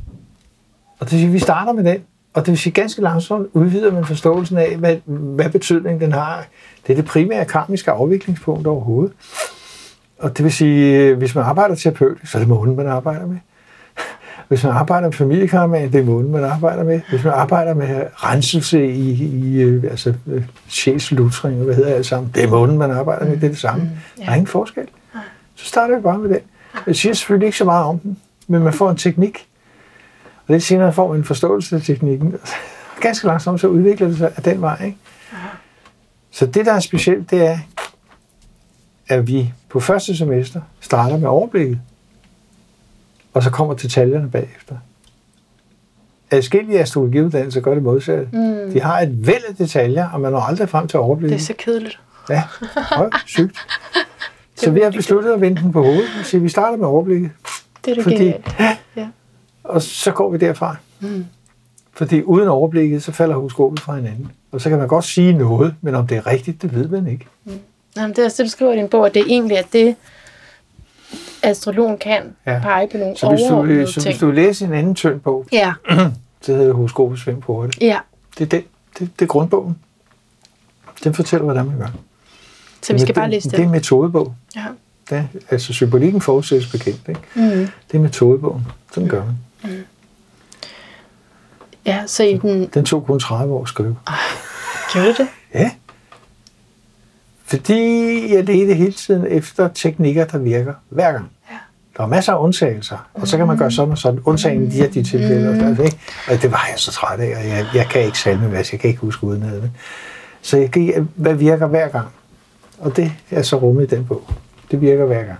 Og 0.98 1.06
det 1.06 1.12
vil 1.12 1.20
sige, 1.20 1.32
vi 1.32 1.38
starter 1.38 1.72
med 1.72 1.84
den. 1.84 1.98
Og 2.34 2.42
det 2.46 2.50
vil 2.50 2.58
sige, 2.58 2.72
ganske 2.72 3.02
langsomt 3.02 3.48
udvider 3.52 3.92
man 3.92 4.04
forståelsen 4.04 4.56
af, 4.56 4.76
hvad, 4.76 4.96
hvad 5.06 5.50
betydning 5.50 6.00
den 6.00 6.12
har. 6.12 6.46
Det 6.86 6.92
er 6.92 6.96
det 6.96 7.04
primære 7.04 7.44
karmiske 7.44 7.90
afviklingspunkt 7.90 8.66
overhovedet. 8.66 9.12
Og 10.18 10.36
det 10.36 10.44
vil 10.44 10.52
sige, 10.52 11.14
hvis 11.14 11.34
man 11.34 11.44
arbejder 11.44 11.74
terapeutisk, 11.74 12.32
så 12.32 12.38
er 12.38 12.40
det 12.40 12.48
månen, 12.48 12.76
man 12.76 12.86
arbejder 12.86 13.26
med. 13.26 13.36
Hvis 14.48 14.64
man 14.64 14.72
arbejder 14.72 15.06
med 15.06 15.12
familiekarma, 15.12 15.82
det 15.82 15.94
er 15.94 16.04
månen, 16.04 16.32
man 16.32 16.44
arbejder 16.44 16.84
med. 16.84 17.00
Hvis 17.10 17.24
man 17.24 17.32
arbejder 17.32 17.74
med 17.74 18.06
renselse 18.14 18.86
i, 18.86 19.12
i 19.24 19.60
øh, 19.60 19.84
altså, 19.90 20.14
øh, 20.26 20.44
sjælslutring, 20.68 21.56
hvad 21.62 21.74
hedder 21.74 21.88
det 21.88 21.96
alt 21.96 22.06
sammen, 22.06 22.30
det 22.34 22.44
er 22.44 22.48
månen, 22.48 22.78
man 22.78 22.90
arbejder 22.90 23.24
med, 23.24 23.36
det 23.36 23.44
er 23.44 23.48
det 23.48 23.58
samme. 23.58 23.90
ja. 24.18 24.22
Der 24.24 24.30
er 24.30 24.34
ingen 24.34 24.46
forskel. 24.46 24.86
Så 25.54 25.66
starter 25.66 25.96
vi 25.96 26.02
bare 26.02 26.18
med 26.18 26.28
den. 26.28 26.38
Jeg 26.86 26.96
siger 26.96 27.12
selvfølgelig 27.12 27.46
ikke 27.46 27.58
så 27.58 27.64
meget 27.64 27.84
om 27.84 27.98
den, 27.98 28.18
men 28.48 28.62
man 28.62 28.72
får 28.72 28.90
en 28.90 28.96
teknik. 28.96 29.46
Og 30.46 30.52
lidt 30.52 30.62
senere 30.62 30.92
får 30.92 31.08
man 31.08 31.16
en 31.16 31.24
forståelse 31.24 31.76
af 31.76 31.82
teknikken. 31.82 32.34
Ganske 33.00 33.26
langsomt 33.26 33.60
så 33.60 33.66
udvikler 33.66 34.08
det 34.08 34.18
sig 34.18 34.32
af 34.36 34.42
den 34.42 34.60
vej. 34.60 34.84
Ikke? 34.84 34.98
Så 36.30 36.46
det, 36.46 36.66
der 36.66 36.72
er 36.72 36.80
specielt, 36.80 37.30
det 37.30 37.46
er, 37.46 37.58
at 39.08 39.26
vi 39.26 39.52
på 39.68 39.80
første 39.80 40.16
semester 40.16 40.60
starter 40.80 41.16
med 41.18 41.28
overblikket, 41.28 41.80
og 43.34 43.42
så 43.42 43.50
kommer 43.50 43.74
detaljerne 43.74 44.30
bagefter. 44.30 44.76
Adskillige 46.30 46.80
astrologiuddannelser 46.80 47.60
gør 47.60 47.74
det 47.74 47.82
modsatte. 47.82 48.28
Mm. 48.32 48.70
De 48.72 48.80
har 48.80 49.00
et 49.00 49.26
væld 49.26 49.44
af 49.48 49.54
detaljer, 49.56 50.08
og 50.10 50.20
man 50.20 50.32
når 50.32 50.40
aldrig 50.40 50.68
frem 50.68 50.88
til 50.88 50.92
Det 50.98 51.00
overblikket. 51.04 51.36
er 51.36 51.40
så 51.40 51.54
kedeligt. 51.58 52.00
Ja, 52.30 52.42
høj, 52.76 53.10
sygt. 53.26 53.56
Så 54.56 54.70
vi 54.70 54.80
har 54.80 54.90
besluttet 54.90 55.32
at 55.32 55.40
vende 55.40 55.62
den 55.62 55.72
på 55.72 55.82
hovedet 55.82 56.34
at 56.34 56.42
vi 56.42 56.48
starter 56.48 56.76
med 56.76 56.86
overblikket, 56.86 57.30
Det 57.84 57.90
er 57.90 57.94
det 57.94 58.02
Fordi- 58.02 58.16
genialt. 58.16 58.56
Og 59.64 59.82
så 59.82 60.10
går 60.12 60.30
vi 60.30 60.38
derfra. 60.38 60.76
Mm. 61.00 61.26
Fordi 61.92 62.22
uden 62.22 62.48
overblikket, 62.48 63.02
så 63.02 63.12
falder 63.12 63.34
horoskopet 63.34 63.80
fra 63.80 63.96
hinanden. 63.96 64.32
Og 64.52 64.60
så 64.60 64.68
kan 64.68 64.78
man 64.78 64.88
godt 64.88 65.04
sige 65.04 65.32
noget, 65.32 65.74
men 65.80 65.94
om 65.94 66.06
det 66.06 66.16
er 66.16 66.26
rigtigt, 66.26 66.62
det 66.62 66.74
ved 66.74 66.88
man 66.88 67.06
ikke. 67.06 67.26
Jamen, 67.96 68.10
det 68.10 68.18
er 68.18 68.24
også 68.24 68.42
det, 68.42 68.46
du 68.48 68.50
skriver 68.50 68.72
i 68.72 68.76
din 68.76 68.88
bog, 68.88 69.06
at 69.06 69.14
det 69.14 69.24
egentlig 69.28 69.56
er 69.56 69.62
det, 69.72 69.96
astrologen 71.42 71.98
kan 71.98 72.22
Ja. 72.46 72.58
pege 72.62 72.88
på 72.92 72.96
nogle 72.98 73.16
Så 73.16 73.28
hvis 73.28 73.40
du, 73.40 73.46
overordnede 73.54 73.86
så 73.86 74.00
ting. 74.00 74.12
hvis 74.12 74.20
du 74.20 74.30
læser 74.30 74.66
en 74.66 74.72
anden 74.72 74.94
tynd 74.94 75.20
bog, 75.20 75.46
Ja, 75.52 75.72
så 76.42 76.52
hedder 76.54 76.72
horoskopets 76.72 77.22
fem 77.22 77.40
porte. 77.40 77.78
ja. 77.80 77.98
Det 78.38 78.44
er, 78.44 78.48
den, 78.48 78.62
det, 78.98 79.10
det 79.18 79.24
er 79.24 79.26
grundbogen. 79.26 79.78
Den 81.04 81.14
fortæller, 81.14 81.44
hvordan 81.44 81.66
man 81.66 81.78
gør. 81.78 81.86
Så 82.82 82.92
vi 82.92 82.98
skal 82.98 83.06
det, 83.06 83.14
bare 83.14 83.30
læse 83.30 83.50
Det 83.50 83.54
er 83.54 83.58
en 83.58 83.64
det. 83.64 83.70
metodebog. 83.72 84.34
Ja. 84.56 84.64
Ja, 85.10 85.24
altså 85.50 85.72
symbolikken 85.72 86.20
forudsættes 86.20 86.70
bekendt. 86.70 87.00
Ikke? 87.08 87.20
Mm. 87.34 87.42
Det 87.90 87.96
er 87.96 87.98
metodebogen. 87.98 88.66
Sådan 88.94 89.08
gør 89.08 89.24
man. 89.24 89.34
Ja, 91.86 92.02
så 92.06 92.22
i 92.22 92.38
den... 92.38 92.66
Den 92.74 92.84
tog 92.84 93.06
kun 93.06 93.20
30 93.20 93.54
år 93.54 93.62
at 93.62 93.68
skrive. 93.68 93.96
Gjorde 94.92 95.14
det? 95.14 95.28
Ja. 95.54 95.70
Fordi 97.44 98.34
jeg 98.34 98.44
ledte 98.44 98.74
hele 98.74 98.92
tiden 98.92 99.26
efter 99.26 99.68
teknikker, 99.68 100.24
der 100.24 100.38
virker 100.38 100.74
hver 100.88 101.12
gang. 101.12 101.30
Ja. 101.50 101.56
Der 101.96 102.02
er 102.02 102.06
masser 102.06 102.32
af 102.32 102.38
undtagelser, 102.42 103.08
og 103.14 103.28
så 103.28 103.36
kan 103.36 103.46
man 103.46 103.58
gøre 103.58 103.70
sådan 103.70 103.92
og 103.92 103.98
sådan. 103.98 104.20
Undtagen 104.24 104.62
i 104.62 104.70
de 104.70 104.76
her 104.76 104.90
de 104.90 105.02
tilfælde. 105.02 105.48
Og, 105.48 105.56
sådan, 105.56 105.84
ikke? 105.84 105.98
og 106.28 106.42
det 106.42 106.52
var 106.52 106.66
jeg 106.70 106.78
så 106.78 106.92
træt 106.92 107.20
af, 107.20 107.36
og 107.36 107.48
jeg, 107.48 107.66
jeg 107.74 107.86
kan 107.86 108.02
ikke 108.02 108.18
salme 108.18 108.46
hvad 108.46 108.64
jeg 108.72 108.80
kan 108.80 108.90
ikke 108.90 109.00
huske 109.00 109.24
udenad. 109.24 109.60
vel? 109.60 109.70
Så 110.42 110.56
jeg 110.56 110.68
gik, 110.68 110.90
hvad 111.14 111.34
virker 111.34 111.66
hver 111.66 111.88
gang? 111.88 112.08
Og 112.78 112.96
det 112.96 113.12
er 113.30 113.42
så 113.42 113.56
rummet 113.56 113.92
i 113.92 113.96
den 113.96 114.06
bog. 114.06 114.30
Det 114.70 114.80
virker 114.80 115.04
hver 115.04 115.24
gang. 115.24 115.38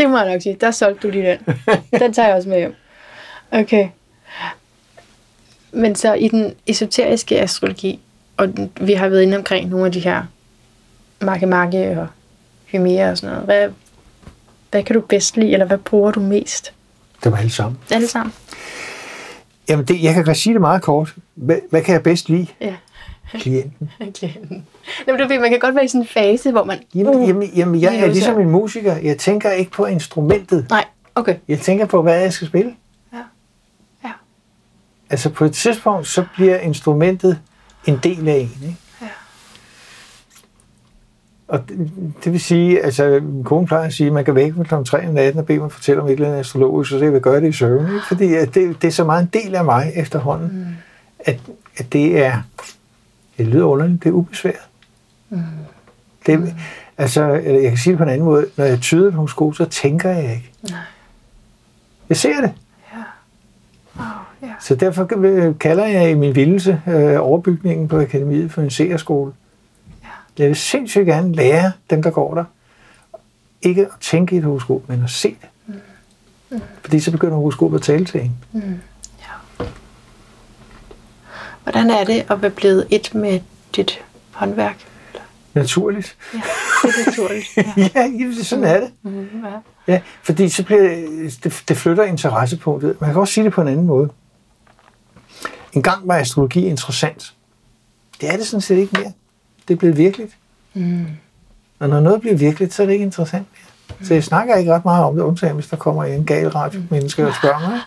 Det 0.00 0.10
må 0.10 0.18
jeg 0.18 0.32
nok 0.32 0.42
sige. 0.42 0.56
Der 0.60 0.70
solgte 0.70 1.08
du 1.08 1.12
lige 1.12 1.24
den. 1.30 1.56
Den 2.00 2.12
tager 2.12 2.28
jeg 2.28 2.36
også 2.36 2.48
med 2.48 2.58
hjem. 2.58 2.74
Okay. 3.50 3.88
Men 5.72 5.94
så 5.94 6.14
i 6.14 6.28
den 6.28 6.54
esoteriske 6.66 7.40
astrologi, 7.40 8.00
og 8.36 8.48
vi 8.80 8.92
har 8.92 9.08
været 9.08 9.22
inde 9.22 9.36
omkring 9.36 9.68
nogle 9.68 9.86
af 9.86 9.92
de 9.92 10.00
her 10.00 10.22
Marke 11.20 12.00
og 12.00 12.06
Hymera 12.66 13.10
og 13.10 13.18
sådan 13.18 13.30
noget. 13.34 13.44
Hvad, 13.44 13.68
hvad 14.70 14.82
kan 14.82 14.94
du 14.94 15.00
bedst 15.00 15.36
lide, 15.36 15.52
eller 15.52 15.66
hvad 15.66 15.78
bruger 15.78 16.10
du 16.10 16.20
mest? 16.20 16.72
Det 17.24 17.32
var 17.32 17.38
alle 17.38 17.50
sammen. 17.50 17.78
Alle 17.90 18.08
sammen? 18.08 18.32
Jamen, 19.68 19.84
det, 19.84 20.02
jeg 20.02 20.24
kan 20.24 20.34
sige 20.34 20.52
det 20.52 20.60
meget 20.60 20.82
kort. 20.82 21.14
Hvad, 21.34 21.56
hvad 21.70 21.82
kan 21.82 21.94
jeg 21.94 22.02
bedst 22.02 22.28
lide? 22.28 22.46
Ja. 22.60 22.74
Klienten. 23.32 23.90
Klienten. 24.18 24.66
Nå, 25.06 25.12
men 25.12 25.20
du 25.20 25.28
ved, 25.28 25.40
man 25.40 25.50
kan 25.50 25.58
godt 25.58 25.74
være 25.74 25.84
i 25.84 25.88
sådan 25.88 26.00
en 26.00 26.06
fase, 26.06 26.50
hvor 26.50 26.64
man... 26.64 26.78
Jamen, 26.94 27.26
jamen, 27.26 27.48
jamen 27.56 27.80
jeg 27.80 27.96
er 27.96 28.06
ligesom 28.06 28.40
en 28.40 28.50
musiker. 28.50 28.96
Jeg 28.96 29.18
tænker 29.18 29.50
ikke 29.50 29.70
på 29.70 29.84
instrumentet. 29.84 30.66
Nej, 30.70 30.84
okay. 31.14 31.36
Jeg 31.48 31.58
tænker 31.58 31.86
på, 31.86 32.02
hvad 32.02 32.20
jeg 32.20 32.32
skal 32.32 32.48
spille. 32.48 32.74
Ja. 33.12 33.18
Ja. 34.04 34.10
Altså 35.10 35.30
på 35.30 35.44
et 35.44 35.52
tidspunkt, 35.52 36.06
så 36.06 36.24
bliver 36.34 36.58
instrumentet 36.58 37.38
en 37.86 38.00
del 38.02 38.28
af 38.28 38.34
en. 38.34 38.50
Ikke? 38.62 38.76
Ja. 39.02 39.06
Og 41.48 41.68
det, 41.68 41.90
det 42.24 42.32
vil 42.32 42.40
sige, 42.40 42.82
altså 42.84 43.20
min 43.22 43.44
kone 43.44 43.66
plejer 43.66 43.86
at 43.86 43.92
sige, 43.92 44.06
at 44.06 44.12
man 44.12 44.24
kan 44.24 44.34
vække 44.34 44.58
mig 44.58 44.66
kl. 44.66 44.74
3 44.86 45.08
om 45.08 45.14
natten 45.14 45.40
og 45.40 45.46
bede 45.46 45.58
mig 45.58 45.72
fortælle 45.72 46.02
om 46.02 46.08
et 46.08 46.12
eller 46.12 46.28
andet 46.28 46.40
astrologisk, 46.40 46.90
så 46.90 46.98
jeg 46.98 47.12
vil 47.12 47.20
gøre 47.20 47.40
det 47.40 47.48
i 47.48 47.52
søvn. 47.52 47.86
Ikke? 47.86 48.00
Fordi 48.08 48.34
at 48.34 48.54
det, 48.54 48.82
det 48.82 48.88
er 48.88 48.92
så 48.92 49.04
meget 49.04 49.22
en 49.22 49.30
del 49.32 49.54
af 49.54 49.64
mig 49.64 49.92
efterhånden, 49.96 50.48
mm. 50.52 50.66
at, 51.18 51.40
at 51.76 51.92
det 51.92 52.24
er, 52.24 52.42
det 53.38 53.46
lyder 53.46 53.64
underligt, 53.64 54.02
det 54.02 54.08
er 54.08 54.12
ubesværet. 54.12 54.69
Mm. 55.30 55.42
Det, 56.26 56.54
altså, 56.98 57.24
jeg 57.24 57.62
kan 57.62 57.76
sige 57.76 57.90
det 57.90 57.98
på 57.98 58.02
en 58.02 58.08
anden 58.10 58.24
måde, 58.24 58.46
når 58.56 58.64
jeg 58.64 58.80
tyder 58.80 59.10
på 59.10 59.16
horoskop, 59.16 59.54
så 59.54 59.64
tænker 59.64 60.10
jeg 60.10 60.32
ikke. 60.32 60.52
Nej. 60.62 60.78
Jeg 62.08 62.16
ser 62.16 62.40
det. 62.40 62.52
Oh, 63.98 64.04
ja. 64.42 64.52
Så 64.60 64.74
derfor 64.74 65.04
kalder 65.60 65.86
jeg 65.86 66.10
i 66.10 66.14
min 66.14 66.34
vildelse 66.34 66.82
øh, 66.86 67.16
overbygningen 67.20 67.88
på 67.88 68.00
akademiet 68.00 68.52
for 68.52 68.62
en 68.62 68.70
seerskole. 68.70 69.32
Jeg 70.38 70.48
vil 70.48 70.56
sindssygt 70.56 71.06
gerne 71.06 71.34
lære 71.34 71.72
dem, 71.90 72.02
der 72.02 72.10
går 72.10 72.34
der, 72.34 72.44
ikke 73.62 73.82
at 73.82 73.92
tænke 74.00 74.34
i 74.34 74.38
et 74.38 74.44
horoskop, 74.44 74.88
men 74.88 75.04
at 75.04 75.10
se 75.10 75.36
det. 75.40 75.48
Mm. 76.50 76.60
Fordi 76.82 77.00
så 77.00 77.10
begynder 77.10 77.36
horoskopet 77.36 77.78
at 77.78 77.82
tale 77.82 78.04
til 78.04 78.20
en. 78.20 78.36
Mm. 78.52 78.80
ja. 79.20 79.64
Hvordan 81.62 81.90
er 81.90 82.04
det 82.04 82.26
at 82.30 82.42
være 82.42 82.50
blevet 82.50 82.86
et 82.90 83.14
med 83.14 83.40
dit 83.76 84.04
håndværk? 84.30 84.89
Naturligt. 85.54 86.16
Ja, 86.34 86.38
det 86.82 87.06
er 87.06 87.10
naturligt. 87.10 87.48
Ja. 87.96 88.06
ja, 88.06 88.42
sådan 88.42 88.64
er 88.64 88.80
det. 88.80 88.90
Mm, 89.02 89.44
ja. 89.44 89.92
Ja, 89.92 90.00
fordi 90.22 90.48
så 90.48 90.64
bliver 90.64 90.80
det, 90.80 91.62
det 91.68 91.76
flytter 91.76 92.04
interessepunktet. 92.04 93.00
Man 93.00 93.10
kan 93.12 93.20
også 93.20 93.34
sige 93.34 93.44
det 93.44 93.52
på 93.52 93.60
en 93.60 93.68
anden 93.68 93.86
måde. 93.86 94.08
En 95.72 95.82
gang 95.82 96.08
var 96.08 96.16
astrologi 96.16 96.66
interessant. 96.66 97.34
Det 98.20 98.32
er 98.32 98.36
det 98.36 98.46
sådan 98.46 98.60
set 98.60 98.76
ikke 98.76 98.92
mere. 98.98 99.12
Det 99.68 99.74
er 99.74 99.78
blevet 99.78 99.96
virkeligt. 99.96 100.36
Mm. 100.74 101.06
Og 101.78 101.88
når 101.88 102.00
noget 102.00 102.20
bliver 102.20 102.36
virkeligt, 102.36 102.74
så 102.74 102.82
er 102.82 102.86
det 102.86 102.92
ikke 102.92 103.04
interessant 103.04 103.46
mere. 103.52 104.06
Så 104.08 104.14
jeg 104.14 104.24
snakker 104.24 104.56
ikke 104.56 104.74
ret 104.74 104.84
meget 104.84 105.04
om 105.04 105.14
det, 105.14 105.22
undtagen 105.22 105.54
hvis 105.54 105.66
der 105.68 105.76
kommer 105.76 106.04
en 106.04 106.26
gal 106.26 106.48
radiomenneske 106.48 107.26
og 107.26 107.34
spørger 107.34 107.60
mig. 107.60 107.80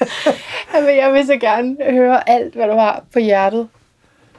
Jamen, 0.74 0.96
jeg 0.96 1.12
vil 1.12 1.26
så 1.26 1.36
gerne 1.36 1.76
høre 1.90 2.30
alt, 2.30 2.54
hvad 2.54 2.66
du 2.66 2.72
har 2.72 3.04
på 3.12 3.18
hjertet. 3.18 3.68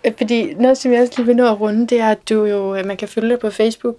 Øh, 0.06 0.12
Fordi 0.18 0.54
noget, 0.54 0.78
som 0.78 0.92
jeg 0.92 1.02
også 1.02 1.14
lige 1.18 1.26
vil 1.28 1.36
nå 1.36 1.48
at 1.52 1.60
runde, 1.62 1.88
det 1.88 2.00
er, 2.00 2.10
at 2.10 2.30
du 2.30 2.46
jo, 2.46 2.76
øh, 2.76 2.86
man 2.86 2.98
kan 2.98 3.08
følge 3.08 3.30
dig 3.30 3.40
på 3.40 3.50
Facebook, 3.50 3.96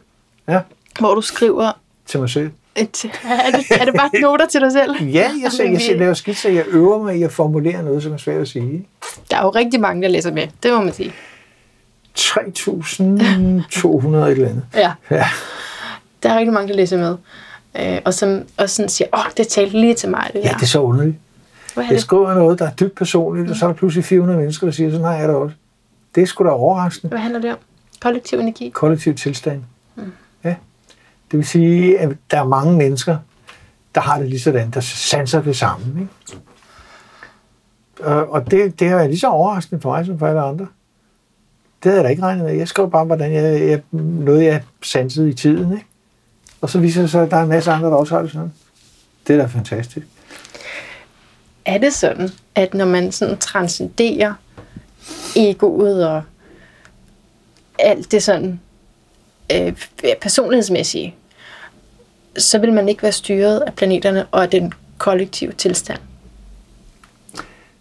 Ja, 0.48 0.61
hvor 1.00 1.14
du 1.14 1.20
skriver... 1.20 1.72
til 2.07 2.20
mig 2.20 2.30
selv. 2.30 2.50
Et, 2.76 3.05
er, 3.05 3.50
det, 3.50 3.64
er 3.80 3.84
det 3.84 3.94
bare 3.94 4.11
noter 4.20 4.46
til 4.46 4.61
dig 4.61 4.72
selv? 4.72 4.90
Ja, 5.14 5.30
jeg, 5.42 5.52
ser, 5.52 5.70
jeg 5.70 5.80
ser, 5.80 5.96
laver 5.96 6.14
skitser, 6.14 6.50
jeg 6.50 6.64
øver 6.66 7.02
mig 7.02 7.16
i 7.16 7.22
at 7.22 7.32
formulere 7.32 7.82
noget, 7.82 8.02
som 8.02 8.12
er 8.12 8.16
svært 8.16 8.40
at 8.40 8.48
sige. 8.48 8.86
Der 9.30 9.36
er 9.36 9.42
jo 9.42 9.50
rigtig 9.50 9.80
mange, 9.80 10.02
der 10.02 10.09
læser 10.09 10.32
med. 10.32 10.46
Det 10.62 10.72
må 10.72 10.80
man 10.82 10.92
sige. 10.92 11.12
3.200 12.18 14.16
et 14.16 14.30
eller 14.30 14.48
andet. 14.48 14.62
Ja, 14.74 14.92
Ja. 15.11 15.24
der 16.22 16.30
er 16.30 16.38
rigtig 16.38 16.52
mange, 16.52 16.68
der 16.68 16.74
læser 16.74 16.96
med. 16.98 17.16
Øh, 17.94 18.00
og 18.05 18.14
som 18.14 18.42
også 18.57 18.76
sådan 18.76 18.88
siger, 18.88 19.09
åh, 19.12 19.20
oh, 19.20 19.26
det 19.36 19.48
talte 19.48 19.80
lige 19.80 19.94
til 19.94 20.09
mig, 20.11 20.30
det 20.32 20.42
der. 20.42 20.48
ja, 20.48 20.55
det 20.55 20.62
er 20.62 20.66
så 20.66 20.80
underligt. 20.80 21.16
Hvad 21.74 21.84
er 21.84 21.88
Jeg 21.88 21.94
det? 21.94 22.02
skriver 22.02 22.34
noget, 22.34 22.59
der 22.59 22.66
er 22.66 22.70
dybt 22.74 22.94
personligt, 22.94 23.50
og 23.50 23.57
så 23.57 23.64
er 23.64 23.68
der 23.68 23.74
pludselig 23.76 24.05
400 24.05 24.38
mennesker, 24.38 24.66
der 24.66 24.72
siger, 24.72 24.90
sådan 24.90 25.05
har 25.05 25.14
jeg 25.14 25.28
det 25.28 25.36
også. 25.36 25.57
Det 26.15 26.23
er 26.23 26.27
sgu 26.27 26.45
da 26.45 26.49
overraskende. 26.51 27.09
Hvad 27.09 27.19
handler 27.19 27.41
det 27.41 27.53
om? 27.53 27.59
Kollektiv 28.01 28.39
energi? 28.39 28.71
kollektiv 28.71 29.15
tilstand. 29.15 29.62
Mm. 29.95 30.12
Ja. 30.45 30.55
Det 31.31 31.39
vil 31.39 31.47
sige, 31.47 31.99
at 31.99 32.17
der 32.31 32.41
er 32.41 32.45
mange 32.45 32.77
mennesker, 32.77 33.17
der 33.95 34.01
har 34.01 34.19
det 34.19 34.29
lige 34.29 34.41
sådan, 34.41 34.71
der 34.71 34.81
sanser 34.81 35.43
det 35.43 35.57
samme. 35.57 36.01
Ikke? 36.01 36.12
Og, 38.01 38.31
og 38.31 38.51
det, 38.51 38.81
det 38.81 38.89
har 38.89 38.97
været 38.97 39.11
lige 39.11 39.21
så 39.21 39.29
overraskende 39.29 39.81
for 39.81 39.91
mig 39.91 40.07
som 40.07 40.19
for 40.19 40.27
alle 40.27 40.41
andre. 40.41 40.67
Det 41.83 41.91
havde 41.91 41.97
jeg 41.97 42.05
da 42.05 42.09
ikke 42.09 42.23
regnet 42.23 42.45
med. 42.45 42.55
Jeg 42.55 42.69
skrev 42.69 42.91
bare, 42.91 43.05
hvordan 43.05 43.33
jeg, 43.33 43.69
jeg, 43.69 43.83
noget, 43.93 44.45
jeg 44.45 44.62
sansede 44.83 45.31
i 45.31 45.35
tiden. 45.35 45.73
Ikke? 45.73 45.87
Og 46.61 46.71
så 46.71 46.79
viser 46.79 47.01
det 47.01 47.11
sig, 47.11 47.23
at 47.23 47.31
der 47.31 47.37
er 47.37 47.43
en 47.43 47.49
masse 47.49 47.71
andre, 47.71 47.89
der 47.89 47.95
også 47.95 48.15
har 48.15 48.23
det 48.23 48.33
sådan. 48.33 48.53
Det 49.27 49.35
er 49.35 49.39
da 49.39 49.47
fantastisk. 49.47 50.07
Er 51.65 51.79
det 51.79 51.93
sådan, 51.93 52.31
at 52.55 52.75
når 52.75 52.85
man 52.85 53.12
sådan 53.12 53.39
transcenderer 53.39 54.35
egoet 55.36 56.09
og 56.09 56.22
alt 57.78 58.12
det 58.12 58.22
sådan 58.22 58.61
øh, 59.52 59.72
personlighedsmæssige, 60.20 61.14
så 62.38 62.59
vil 62.59 62.72
man 62.72 62.88
ikke 62.88 63.02
være 63.02 63.12
styret 63.12 63.61
af 63.61 63.74
planeterne 63.74 64.26
og 64.30 64.42
af 64.42 64.50
den 64.50 64.72
kollektive 64.98 65.52
tilstand. 65.52 65.98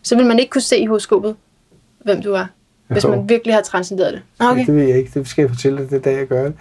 Så 0.04 0.16
vil 0.16 0.26
man 0.26 0.40
ikke 0.40 0.50
kunne 0.50 0.62
se 0.62 0.78
i 0.78 0.86
horoskopet, 0.86 1.36
hvem 2.06 2.22
du 2.22 2.34
er, 2.34 2.46
hvis 2.88 3.04
Jo. 3.04 3.10
man 3.10 3.30
virkelig 3.30 3.54
har 3.56 3.62
transcenderet 3.62 4.14
det. 4.14 4.22
Okay. 4.40 4.52
Okay. 4.52 4.66
Det 4.66 4.76
ved 4.76 4.84
jeg 4.88 4.98
ikke. 4.98 5.20
Det 5.20 5.28
skal 5.28 5.42
jeg 5.42 5.50
fortælle 5.50 5.78
dig, 5.78 5.90
det 5.90 5.96
er 5.98 6.02
da 6.02 6.12
jeg 6.18 6.28
gør 6.28 6.44
det. 6.44 6.54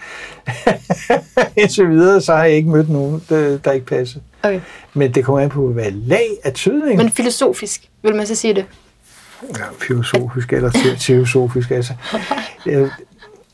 Indtil 1.62 1.88
videre, 1.90 2.20
så 2.20 2.34
har 2.34 2.44
jeg 2.44 2.56
ikke 2.56 2.68
mødt 2.70 2.88
nogen, 2.88 3.22
der, 3.28 3.58
der 3.58 3.72
ikke 3.72 3.86
passer. 3.86 4.20
okay. 4.42 4.60
Men 4.94 5.14
det 5.14 5.24
kommer 5.24 5.40
an 5.40 5.48
på, 5.50 5.68
hvad 5.72 5.90
lag 5.90 6.28
af 6.44 6.52
tydning. 6.52 6.96
Men 6.96 7.10
filosofisk, 7.10 7.90
vil 8.02 8.14
man 8.14 8.26
så 8.26 8.34
sige 8.34 8.54
det? 8.54 8.64
Ja, 9.58 9.64
filosofisk 9.80 10.52
eller 10.52 10.70
te- 10.70 10.96
teosofisk. 10.96 11.70
Altså. 11.70 11.94
Jeg, 12.66 12.90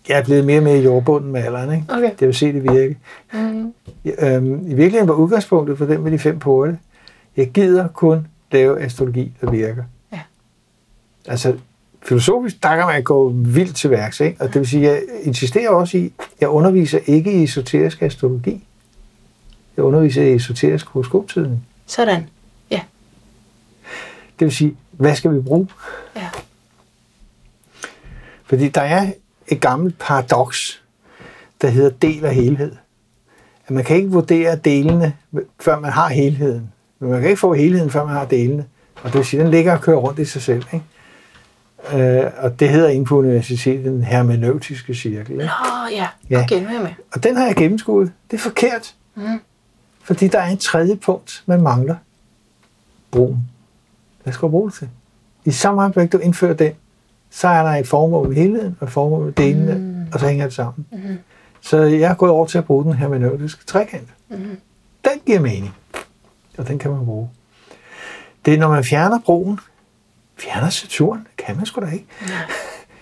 jeg 0.09 0.19
er 0.19 0.25
blevet 0.25 0.45
mere 0.45 0.61
med 0.61 0.77
i 0.79 0.83
jordbunden 0.85 1.33
med 1.33 1.43
alderen. 1.45 1.73
Ikke? 1.73 1.85
Okay. 1.89 2.11
Det 2.21 2.27
vil 2.27 2.35
se 2.35 2.53
det 2.53 2.63
virke. 2.63 2.97
Mm. 3.33 3.73
Øhm, 4.19 4.55
I 4.71 4.75
virkeligheden 4.75 5.09
var 5.09 5.15
udgangspunktet 5.15 5.79
for 5.79 5.85
den 5.87 6.03
med 6.03 6.13
de 6.13 6.19
fem 6.19 6.39
porte. 6.39 6.79
Jeg 7.37 7.51
gider 7.51 7.89
kun 7.89 8.27
lave 8.53 8.81
astrologi, 8.81 9.33
der 9.41 9.51
virker. 9.51 9.85
Ja. 10.13 10.21
Altså, 11.27 11.55
filosofisk, 12.03 12.63
der 12.63 12.77
kan 12.77 12.87
man 12.87 13.03
gå 13.03 13.29
vildt 13.29 13.77
til 13.77 13.91
værks, 13.91 14.21
ikke? 14.21 14.41
Og 14.41 14.49
det 14.49 14.55
vil 14.61 14.69
sige, 14.69 14.83
jeg 14.83 15.03
insisterer 15.23 15.71
også 15.71 15.99
i, 15.99 16.13
jeg 16.41 16.49
underviser 16.49 16.99
ikke 17.07 17.33
i 17.33 17.43
esoterisk 17.43 18.03
astrologi. 18.03 18.65
Jeg 19.77 19.85
underviser 19.85 20.23
i 20.23 20.35
esoterisk 20.35 20.87
horoskoptidning. 20.87 21.67
Sådan. 21.87 22.27
Ja. 22.71 22.81
Det 24.39 24.45
vil 24.45 24.53
sige, 24.53 24.77
hvad 24.99 25.15
skal 25.15 25.35
vi 25.35 25.41
bruge? 25.41 25.69
Ja. 26.17 26.29
Fordi 28.45 28.69
der 28.69 28.81
er 28.81 29.13
et 29.47 29.61
gammelt 29.61 29.99
paradoks, 29.99 30.83
der 31.61 31.69
hedder 31.69 31.91
del 31.91 32.25
og 32.25 32.31
helhed. 32.31 32.73
At 33.67 33.71
man 33.71 33.85
kan 33.85 33.97
ikke 33.97 34.11
vurdere 34.11 34.57
delene, 34.57 35.17
før 35.61 35.79
man 35.81 35.93
har 35.93 36.09
helheden. 36.09 36.73
Men 36.99 37.11
man 37.11 37.21
kan 37.21 37.31
ikke 37.31 37.41
få 37.41 37.55
helheden, 37.55 37.91
før 37.91 38.05
man 38.05 38.15
har 38.15 38.25
delene. 38.25 38.65
Og 39.03 39.05
det 39.05 39.15
vil 39.15 39.25
sige, 39.25 39.43
den 39.43 39.51
ligger 39.51 39.73
og 39.73 39.81
kører 39.81 39.97
rundt 39.97 40.19
i 40.19 40.25
sig 40.25 40.43
selv. 40.43 40.65
Ikke? 40.73 40.85
Øh, 41.95 42.31
og 42.39 42.61
det 42.61 42.69
hedder 42.69 42.89
inde 42.89 43.05
på 43.05 43.19
universitetet 43.19 43.85
den 43.85 44.03
hermeneutiske 44.05 44.95
cirkel. 44.95 45.33
Ikke? 45.33 45.45
Nå, 45.45 45.89
ja. 45.91 46.07
Ja. 46.31 46.43
Okay, 46.43 46.61
nu 46.63 46.69
er 46.69 46.73
jeg 46.73 46.83
med. 46.83 46.91
Og 47.15 47.23
den 47.23 47.37
har 47.37 47.47
jeg 47.47 47.57
gennemskuet. 47.57 48.13
Det 48.31 48.37
er 48.37 48.41
forkert. 48.41 48.95
Mm. 49.15 49.41
Fordi 50.03 50.29
der 50.29 50.39
er 50.39 50.51
en 50.51 50.59
tredje 50.59 50.97
punkt, 50.97 51.43
man 51.47 51.63
mangler. 51.63 51.97
Broen. 53.11 53.49
Hvad 54.29 54.35
skal 54.35 54.47
du 54.47 54.51
bruge 54.51 54.71
det 54.71 54.79
til? 54.79 54.89
I 55.45 55.51
samme 55.51 55.83
øjeblik, 55.83 56.13
du 56.13 56.19
indfører 56.19 56.55
den, 56.55 56.73
så 57.31 57.49
er 57.49 57.63
der 57.63 57.71
et 57.71 57.89
formål 57.89 58.29
med 58.29 58.37
helheden, 58.37 58.77
og 58.81 58.87
et 58.87 58.93
formål 58.93 59.25
med 59.25 59.33
delene, 59.33 59.75
mm. 59.75 60.07
og 60.13 60.21
så 60.21 60.29
hænger 60.29 60.45
det 60.45 60.55
sammen. 60.55 60.87
Mm. 60.93 61.19
Så 61.61 61.77
jeg 61.77 62.11
er 62.11 62.15
gået 62.15 62.33
over 62.33 62.47
til 62.47 62.59
at 62.59 62.65
bruge 62.65 62.85
den 62.85 62.93
her 62.93 62.99
hermeneutiske 62.99 63.65
trekant. 63.67 64.09
Mm. 64.29 64.37
Den 65.05 65.21
giver 65.27 65.41
mening, 65.41 65.75
og 66.59 66.69
den 66.69 66.79
kan 66.79 66.91
man 66.91 67.05
bruge. 67.05 67.31
Det 68.45 68.55
er, 68.55 68.59
når 68.59 68.69
man 68.69 68.85
fjerner 68.85 69.19
broen, 69.19 69.61
fjerner 70.39 70.71
Saturn, 70.71 71.27
kan 71.39 71.57
man 71.57 71.67
sgu 71.67 71.81
da 71.81 71.91
ikke, 71.91 72.07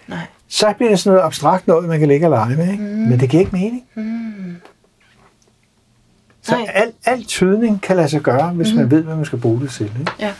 Nej. 0.08 0.18
så 0.48 0.72
bliver 0.76 0.90
det 0.90 0.98
sådan 0.98 1.14
noget 1.14 1.26
abstrakt 1.26 1.66
noget, 1.66 1.88
man 1.88 1.98
kan 1.98 2.08
ligge 2.08 2.26
og 2.26 2.30
lege 2.30 2.56
med, 2.56 2.72
ikke? 2.72 2.84
Mm. 2.84 2.88
men 2.88 3.20
det 3.20 3.30
giver 3.30 3.40
ikke 3.40 3.56
mening. 3.56 3.84
Mm. 3.94 4.56
Så 6.42 6.56
Nej. 6.56 6.70
al, 6.74 6.92
al 7.04 7.24
tydning 7.24 7.82
kan 7.82 7.96
lade 7.96 8.08
sig 8.08 8.20
gøre, 8.20 8.50
hvis 8.50 8.72
mm. 8.72 8.78
man 8.78 8.90
ved, 8.90 9.02
hvad 9.02 9.16
man 9.16 9.24
skal 9.24 9.38
bruge 9.38 9.60
det 9.60 9.70
til. 9.70 9.86
Ikke? 10.00 10.12
Ja. 10.20 10.32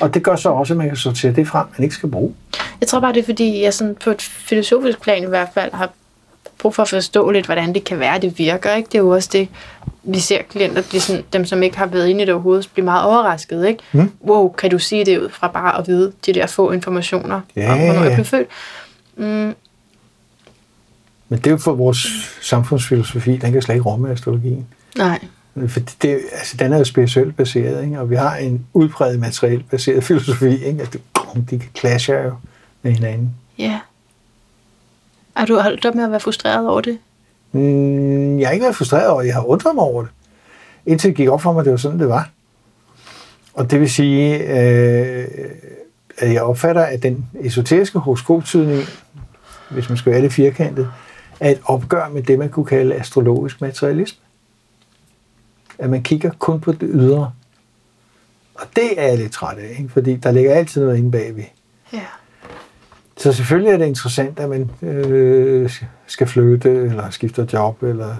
Og 0.00 0.14
det 0.14 0.22
gør 0.22 0.36
så 0.36 0.48
også, 0.48 0.72
at 0.74 0.78
man 0.78 0.88
kan 0.88 0.96
sortere 0.96 1.32
det 1.32 1.48
frem, 1.48 1.66
man 1.78 1.82
ikke 1.82 1.94
skal 1.94 2.10
bruge. 2.10 2.34
Jeg 2.80 2.88
tror 2.88 3.00
bare, 3.00 3.12
det 3.12 3.20
er 3.20 3.24
fordi, 3.24 3.62
jeg 3.62 3.74
sådan 3.74 3.94
på 4.04 4.10
et 4.10 4.22
filosofisk 4.22 5.00
plan 5.02 5.22
i 5.22 5.26
hvert 5.26 5.48
fald 5.54 5.72
har 5.72 5.90
brug 6.58 6.74
for 6.74 6.82
at 6.82 6.88
forstå 6.88 7.30
lidt, 7.30 7.46
hvordan 7.46 7.74
det 7.74 7.84
kan 7.84 7.98
være, 7.98 8.18
det 8.20 8.38
virker. 8.38 8.74
Ikke? 8.74 8.86
Det 8.86 8.94
er 8.94 9.02
jo 9.02 9.08
også 9.08 9.28
det, 9.32 9.48
vi 10.02 10.18
ser 10.20 10.42
klienter, 10.50 10.82
blive 10.82 11.00
sådan, 11.00 11.22
dem 11.32 11.44
som 11.44 11.62
ikke 11.62 11.78
har 11.78 11.86
været 11.86 12.08
inde 12.08 12.22
i 12.22 12.26
det 12.26 12.34
overhovedet, 12.34 12.70
blive 12.74 12.84
meget 12.84 13.04
overrasket. 13.04 13.66
Ikke? 13.66 13.82
Mm. 13.92 14.10
Wow, 14.26 14.48
kan 14.52 14.70
du 14.70 14.78
sige 14.78 15.04
det 15.04 15.18
ud 15.18 15.28
fra 15.30 15.48
bare 15.48 15.78
at 15.78 15.86
vide 15.88 16.12
de 16.26 16.32
der 16.32 16.46
få 16.46 16.70
informationer 16.70 17.40
Ja, 17.56 17.72
om, 17.72 17.78
hvornår 17.78 18.02
jeg 18.04 18.14
blev 18.14 18.24
født? 18.24 18.48
Mm, 19.16 19.54
Men 21.28 21.38
det 21.38 21.46
er 21.46 21.50
jo 21.50 21.56
for 21.56 21.72
vores 21.72 21.98
samfundsfilosofi, 22.42 23.36
den 23.36 23.52
kan 23.52 23.62
slet 23.62 23.74
ikke 23.74 23.88
rumme 23.88 24.10
astrologien. 24.10 24.66
nej. 24.98 25.18
For 25.68 25.80
det, 26.02 26.20
altså, 26.32 26.56
den 26.56 26.72
er 26.72 26.78
jo 26.78 26.84
spirituelt 26.84 27.36
baseret, 27.36 27.84
ikke? 27.84 28.00
og 28.00 28.10
vi 28.10 28.16
har 28.16 28.36
en 28.36 28.66
udbredt 28.72 29.20
materielt 29.20 29.70
baseret 29.70 30.04
filosofi, 30.04 30.64
ikke? 30.64 30.82
At 30.82 30.92
det, 30.92 31.00
de 31.50 31.58
kan 31.58 31.68
clasher 31.78 32.22
jo 32.22 32.32
med 32.82 32.92
hinanden. 32.92 33.34
Ja. 33.58 33.80
Er 35.36 35.44
du 35.44 35.58
holdt 35.58 35.86
op 35.86 35.94
med 35.94 36.04
at 36.04 36.10
være 36.10 36.20
frustreret 36.20 36.68
over 36.68 36.80
det? 36.80 36.98
Mm, 37.52 38.38
jeg 38.38 38.48
har 38.48 38.52
ikke 38.52 38.62
været 38.62 38.76
frustreret 38.76 39.08
over 39.08 39.20
det, 39.20 39.26
jeg 39.26 39.34
har 39.34 39.44
undret 39.48 39.74
mig 39.74 39.84
over 39.84 40.02
det. 40.02 40.10
Indtil 40.86 41.08
det 41.08 41.16
gik 41.16 41.28
op 41.28 41.42
for 41.42 41.52
mig, 41.52 41.60
at 41.60 41.64
det 41.64 41.70
var 41.70 41.76
sådan, 41.76 41.98
det 41.98 42.08
var. 42.08 42.30
Og 43.54 43.70
det 43.70 43.80
vil 43.80 43.90
sige, 43.90 44.38
øh, 44.38 45.26
at 46.18 46.32
jeg 46.32 46.42
opfatter, 46.42 46.82
at 46.82 47.02
den 47.02 47.26
esoteriske 47.40 47.98
horoskoptydning, 47.98 48.82
hvis 49.70 49.88
man 49.88 49.98
skal 49.98 50.12
være 50.12 50.20
lidt 50.20 50.32
firkantet, 50.32 50.90
er 51.40 51.50
et 51.50 51.60
opgør 51.64 52.08
med 52.08 52.22
det, 52.22 52.38
man 52.38 52.48
kunne 52.48 52.66
kalde 52.66 52.94
astrologisk 52.94 53.60
materialisme. 53.60 54.23
At 55.78 55.90
man 55.90 56.02
kigger 56.02 56.30
kun 56.38 56.60
på 56.60 56.72
det 56.72 56.88
ydre. 56.92 57.30
Og 58.54 58.66
det 58.76 59.00
er 59.00 59.06
jeg 59.08 59.18
lidt 59.18 59.32
træt 59.32 59.58
af, 59.58 59.76
ikke? 59.78 59.88
fordi 59.92 60.16
der 60.16 60.32
ligger 60.32 60.54
altid 60.54 60.82
noget 60.84 60.96
inde 60.98 61.10
bagved. 61.10 61.44
Ja. 61.92 62.00
Så 63.16 63.32
selvfølgelig 63.32 63.72
er 63.72 63.76
det 63.76 63.86
interessant, 63.86 64.38
at 64.40 64.48
man 64.48 64.70
øh, 64.82 65.70
skal 66.06 66.26
flytte, 66.26 66.70
eller 66.70 67.10
skifter 67.10 67.46
job, 67.52 67.82
eller 67.82 68.14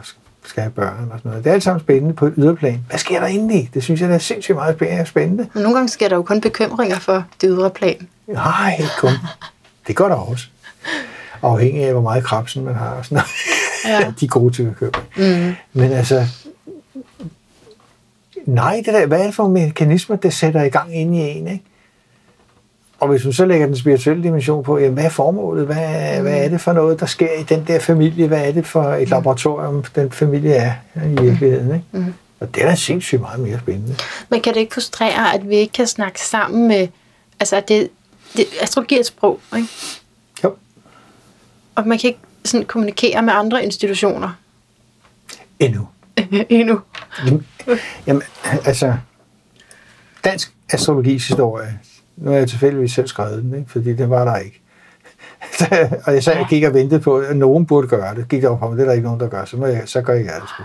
skal 0.45 0.63
have 0.63 0.71
børn 0.73 1.09
og 1.13 1.19
sådan 1.19 1.29
noget. 1.31 1.45
Det 1.45 1.51
er 1.51 1.55
alt 1.55 1.63
sammen 1.63 1.81
spændende 1.81 2.15
på 2.15 2.27
et 2.27 2.35
yderplan. 2.37 2.81
Hvad 2.89 2.99
sker 2.99 3.21
der 3.21 3.27
inde 3.27 3.55
i? 3.55 3.71
Det 3.75 3.83
synes 3.83 4.01
jeg, 4.01 4.09
der 4.09 4.15
er 4.15 4.19
sindssygt 4.19 4.57
meget 4.57 4.83
spæ- 4.83 5.05
spændende. 5.05 5.49
Men 5.55 5.63
nogle 5.63 5.77
gange 5.79 5.89
sker 5.89 6.09
der 6.09 6.17
jo 6.17 6.23
kun 6.23 6.41
bekymringer 6.41 6.99
for 6.99 7.25
det 7.41 7.49
ydre 7.53 7.71
plan. 7.71 8.09
Nej, 8.27 8.77
ikke 8.79 8.91
kun. 8.99 9.11
Det 9.87 9.97
gør 9.97 10.09
der 10.09 10.15
også. 10.15 10.47
Afhængig 11.43 11.85
af, 11.85 11.93
hvor 11.93 12.03
meget 12.03 12.25
krabsen 12.25 12.65
man 12.65 12.75
har. 12.75 12.89
Og 12.91 13.05
sådan 13.05 13.17
noget. 13.87 14.03
Ja. 14.05 14.11
De 14.21 14.25
er 14.25 14.29
gode 14.29 14.55
til 14.55 14.63
at 14.63 14.77
købe. 14.77 14.99
Mm. 15.17 15.55
Men 15.73 15.93
altså, 15.93 16.27
nej, 18.47 18.83
det 18.85 18.95
der, 18.95 19.07
hvad 19.07 19.21
er 19.21 19.25
det 19.25 19.35
for 19.35 19.49
mekanismer, 19.49 20.17
det 20.17 20.33
sætter 20.33 20.63
i 20.63 20.69
gang 20.69 20.97
inde 20.97 21.19
i 21.19 21.21
en, 21.21 21.49
ikke? 21.49 21.65
Og 23.01 23.09
hvis 23.09 23.25
man 23.25 23.33
så 23.33 23.47
lægger 23.47 23.67
den 23.67 23.77
spirituelle 23.77 24.23
dimension 24.23 24.65
på, 24.65 24.79
jamen, 24.79 24.95
hvad 24.95 25.05
er 25.05 25.09
formålet? 25.09 25.67
Hvad, 25.67 26.17
mm. 26.17 26.23
hvad 26.23 26.45
er 26.45 26.49
det 26.49 26.61
for 26.61 26.73
noget, 26.73 27.01
der 27.01 27.07
sker 27.07 27.33
i 27.41 27.43
den 27.43 27.65
der 27.67 27.79
familie? 27.79 28.27
Hvad 28.27 28.49
er 28.49 28.53
det 28.53 28.67
for 28.67 28.83
et 28.83 29.09
laboratorium, 29.09 29.85
den 29.95 30.13
familie 30.13 30.55
er 30.55 30.73
i 30.97 31.09
virkeligheden? 31.09 31.75
Ikke? 31.75 31.87
Mm. 31.93 32.15
Og 32.41 32.55
det 32.55 32.63
er 32.63 32.69
da 32.69 32.75
sindssygt 32.75 33.21
meget 33.21 33.41
mere 33.41 33.59
spændende. 33.59 33.97
Men 34.29 34.41
kan 34.41 34.55
det 34.55 34.61
ikke 34.61 34.75
frustrere, 34.75 35.35
at 35.35 35.49
vi 35.49 35.57
ikke 35.57 35.73
kan 35.73 35.87
snakke 35.87 36.21
sammen 36.21 36.69
med... 36.69 36.89
Altså, 37.41 37.63
det, 37.69 37.89
det, 38.37 38.45
astrologi 38.61 38.95
er 38.95 39.01
et 39.01 39.07
sprog, 39.07 39.41
ikke? 39.57 39.69
Jo. 40.45 40.55
Og 41.75 41.89
man 41.89 41.99
kan 41.99 42.09
ikke 42.09 42.21
sådan 42.45 42.67
kommunikere 42.67 43.23
med 43.23 43.33
andre 43.33 43.65
institutioner 43.65 44.31
Endnu. 45.59 45.89
endnu. 46.49 46.81
Jamen, 47.27 47.47
Jamen, 48.07 48.23
altså, 48.65 48.95
dansk 50.25 50.55
astrologis 50.73 51.29
historie, 51.29 51.79
nu 52.17 52.31
har 52.31 52.39
jeg 52.39 52.49
tilfældigvis 52.49 52.93
selv 52.93 53.07
skrevet 53.07 53.43
den, 53.43 53.55
ikke? 53.55 53.71
fordi 53.71 53.95
det 53.95 54.11
var 54.11 54.25
der 54.25 54.37
ikke. 54.37 54.61
og 56.07 56.15
jeg 56.15 56.25
sad 56.25 56.37
og 56.37 56.47
gik 56.49 56.65
og 56.65 56.75
ventede 56.75 57.01
på, 57.01 57.19
at 57.19 57.37
nogen 57.37 57.67
burde 57.67 57.89
gøre 57.89 58.15
det. 58.15 58.29
Gik 58.29 58.45
op 58.45 58.59
på 58.59 58.69
mig, 58.69 58.77
det 58.77 58.83
er 58.83 58.87
der 58.87 58.93
ikke 58.93 59.05
nogen, 59.05 59.21
der 59.21 59.29
gør, 59.29 59.45
så, 59.45 59.57
må 59.57 59.67
jeg, 59.67 59.83
så 59.87 60.03
gør 60.03 60.15
jeg 60.15 60.41
det 60.41 60.49
sgu. 60.49 60.63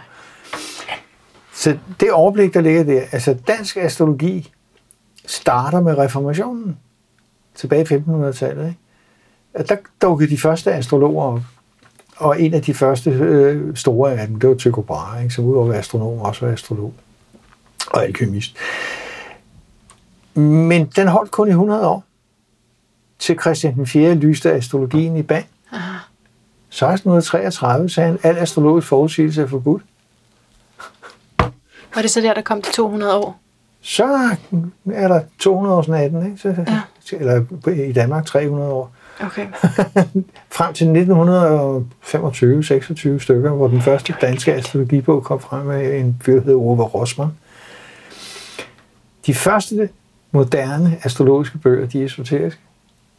Så 1.53 1.77
det 1.99 2.11
overblik, 2.11 2.53
der 2.53 2.61
ligger 2.61 2.83
der, 2.83 3.01
altså 3.11 3.37
dansk 3.47 3.77
astrologi 3.77 4.53
starter 5.25 5.81
med 5.81 5.97
reformationen 5.97 6.77
tilbage 7.55 7.81
i 7.81 7.97
1500-tallet. 7.97 8.67
Ikke? 8.67 8.79
At 9.53 9.69
der 9.69 9.75
dukkede 10.01 10.29
de 10.29 10.37
første 10.37 10.73
astrologer 10.73 11.23
op. 11.23 11.41
Og 12.19 12.41
en 12.41 12.53
af 12.53 12.61
de 12.61 12.73
første 12.73 13.09
øh, 13.09 13.75
store 13.75 14.13
af 14.13 14.27
dem, 14.27 14.39
det 14.39 14.49
var 14.49 14.55
Tycho 14.55 14.81
Brahe, 14.81 15.23
ikke? 15.23 15.35
som 15.35 15.45
udover 15.45 15.65
at 15.65 15.69
være 15.69 15.79
astronom, 15.79 16.19
også 16.19 16.45
var 16.45 16.53
astrolog 16.53 16.93
og 17.91 18.03
alkymist. 18.03 18.55
Men 20.33 20.85
den 20.85 21.07
holdt 21.07 21.31
kun 21.31 21.47
i 21.47 21.51
100 21.51 21.87
år. 21.87 22.03
Til 23.19 23.39
Christian 23.39 23.75
den 23.75 23.87
4. 23.87 24.15
lyste 24.15 24.51
astrologien 24.53 25.17
i 25.17 25.21
band. 25.21 25.45
Aha. 25.71 25.97
1633 26.67 27.89
sagde 27.89 28.09
han, 28.09 28.19
al 28.23 28.37
astrologisk 28.37 28.87
forudsigelse 28.87 29.41
er 29.41 29.47
forbudt. 29.47 29.81
Var 31.95 32.01
det 32.01 32.09
så 32.11 32.21
der, 32.21 32.33
der 32.33 32.41
kom 32.41 32.61
til 32.61 32.73
200 32.73 33.15
år? 33.17 33.39
Så 33.81 34.29
er 34.93 35.07
der 35.07 35.21
200 35.39 35.75
års 35.75 35.87
natten, 35.87 36.25
ikke? 36.25 36.37
Så, 36.37 36.65
Ja. 37.11 37.17
eller 37.17 37.45
i 37.89 37.91
Danmark 37.91 38.25
300 38.25 38.71
år. 38.71 38.91
Okay. 39.19 39.47
frem 40.57 40.73
til 40.73 40.85
1925-26 43.17 43.19
stykker, 43.19 43.51
hvor 43.51 43.67
den 43.67 43.81
første 43.81 44.15
danske 44.21 44.53
astrologibog 44.53 45.23
kom 45.23 45.39
frem 45.39 45.65
med 45.65 45.99
en 45.99 46.21
fyr, 46.21 46.41
hed 46.41 46.53
Ove 46.53 46.83
Rosman. 46.83 47.27
De 49.25 49.33
første 49.33 49.89
moderne 50.31 50.97
astrologiske 51.03 51.57
bøger, 51.57 51.87
de 51.87 52.01
er 52.01 52.05
esoteriske. 52.05 52.61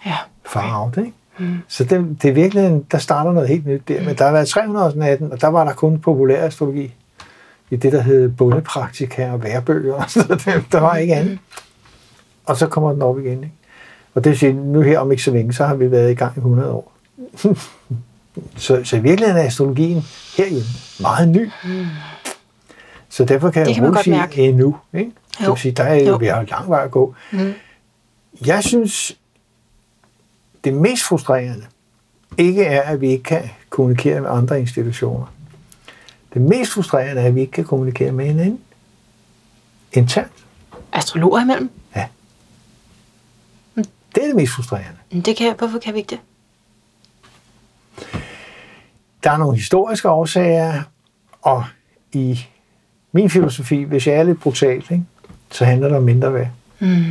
Ja. 0.07 0.17
Farvet, 0.47 0.97
ikke? 0.97 1.13
Mm. 1.39 1.59
Så 1.69 1.85
det, 1.85 2.23
det 2.23 2.29
er 2.31 2.33
virkelig, 2.33 2.83
der 2.93 2.99
starter 2.99 3.33
noget 3.33 3.49
helt 3.49 3.67
nyt 3.67 3.89
der. 3.89 4.05
Men 4.05 4.15
der 4.19 4.25
har 4.25 4.33
været 4.33 4.49
300 4.49 4.87
års 4.87 4.95
natten, 4.95 5.33
og 5.33 5.41
der 5.41 5.49
var 5.49 5.65
der 5.65 5.73
kun 5.73 5.99
populær 5.99 6.47
astrologi. 6.47 6.95
I 7.71 7.77
det, 7.77 7.93
der 7.93 8.01
hed 8.01 8.29
bondepraktika 8.29 9.31
og 9.33 9.43
værbøger. 9.43 9.95
Og 9.95 10.11
sådan 10.11 10.39
noget. 10.47 10.65
Der 10.73 10.81
var 10.81 10.97
ikke 10.97 11.15
andet. 11.15 11.39
Og 12.45 12.57
så 12.57 12.67
kommer 12.67 12.93
den 12.93 13.03
op 13.03 13.19
igen. 13.19 13.45
Ikke? 13.45 13.55
Og 14.15 14.25
det 14.25 14.31
vil 14.31 14.39
sige, 14.39 14.53
nu 14.53 14.81
her 14.81 14.99
om 14.99 15.11
ikke 15.11 15.23
så 15.23 15.31
længe, 15.31 15.53
så 15.53 15.65
har 15.67 15.75
vi 15.75 15.91
været 15.91 16.11
i 16.11 16.15
gang 16.15 16.33
i 16.37 16.39
100 16.39 16.71
år. 16.73 16.93
så, 18.57 18.81
så 18.85 18.97
i 18.97 19.01
virkeligheden 19.01 19.43
er 19.43 19.47
astrologien 19.47 20.03
herhjemme 20.37 20.67
meget 21.01 21.29
ny. 21.29 21.51
Så 23.09 23.25
derfor 23.25 23.51
kan 23.51 23.63
Det 23.63 23.69
jeg 23.69 23.75
kan 23.75 23.85
roligt 23.85 23.95
godt 23.95 24.05
sige 24.05 24.17
mærke. 24.17 24.43
endnu. 24.49 24.77
Ikke? 24.95 25.11
Det 25.39 25.47
Jo. 25.47 25.51
vil 25.53 25.61
sige, 25.61 25.73
der 25.73 25.85
er 25.85 26.05
jo, 26.05 26.17
vi 26.17 26.27
har 26.27 26.43
lang 26.51 26.69
vej 26.71 26.85
at 26.85 26.91
gå. 26.91 27.15
Mm. 27.33 27.53
Jeg 28.47 28.65
synes, 28.65 29.17
det 30.65 30.75
mest 30.75 31.05
frustrerende 31.05 31.65
ikke 32.39 32.65
er, 32.65 32.83
at 32.83 33.01
vi 33.01 33.11
ikke 33.11 33.23
kan 33.25 33.43
kommunikere 33.71 34.21
med 34.21 34.31
andre 34.31 34.61
institutioner. 34.61 35.27
Det 36.35 36.43
mest 36.43 36.73
frustrerende 36.73 37.23
er, 37.23 37.27
at 37.27 37.35
vi 37.35 37.41
ikke 37.41 37.53
kan 37.53 37.65
kommunikere 37.65 38.13
med 38.13 38.27
hinanden. 38.27 38.61
Internt. 39.93 40.33
Astrologer 40.93 41.43
imellem? 41.43 41.71
Det 44.15 44.23
er 44.23 44.27
det 44.27 44.37
mest 44.37 44.53
frustrerende. 44.53 44.99
Det 45.25 45.37
kan, 45.37 45.55
hvorfor 45.59 45.79
kan 45.79 45.95
vi 45.95 45.99
ikke 45.99 46.11
det? 46.11 46.21
Der 49.25 49.31
er 49.31 49.37
nogle 49.37 49.57
historiske 49.57 50.09
årsager, 50.09 50.83
og 51.43 51.65
i 52.13 52.47
min 53.13 53.31
filosofi, 53.31 53.83
hvis 53.83 54.07
jeg 54.07 54.15
er 54.15 54.23
lidt 54.23 54.41
brutal, 54.41 54.77
ikke, 54.77 55.05
så 55.51 55.65
handler 55.65 55.89
det 55.89 55.97
om 55.97 56.03
mindre 56.03 56.35
værd. 56.35 56.49
Mm. 56.79 57.05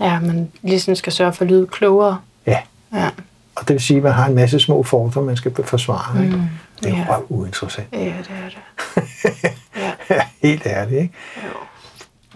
Ja, 0.00 0.20
man 0.20 0.52
ligesom 0.62 0.94
skal 0.94 1.12
sørge 1.12 1.32
for 1.32 1.44
at 1.44 1.50
lyde 1.50 1.66
klogere. 1.66 2.18
Ja, 2.46 2.58
Ja. 2.92 3.10
og 3.54 3.68
det 3.68 3.74
vil 3.74 3.80
sige, 3.80 3.96
at 3.96 4.02
man 4.02 4.12
har 4.12 4.26
en 4.26 4.34
masse 4.34 4.60
små 4.60 4.82
fordomme, 4.82 5.26
man 5.26 5.36
skal 5.36 5.64
forsvare. 5.64 6.24
Ikke? 6.24 6.36
Mm. 6.36 6.42
Det 6.82 6.92
er 6.92 6.96
Ja. 6.96 7.06
røv 7.08 7.26
uinteressant. 7.28 7.88
ja, 7.92 7.98
det 7.98 8.30
er 8.30 8.48
det. 8.48 8.58
Ja. 10.10 10.20
Helt 10.42 10.62
ærligt, 10.66 11.00
ikke? 11.02 11.14
Jo. 11.44 11.48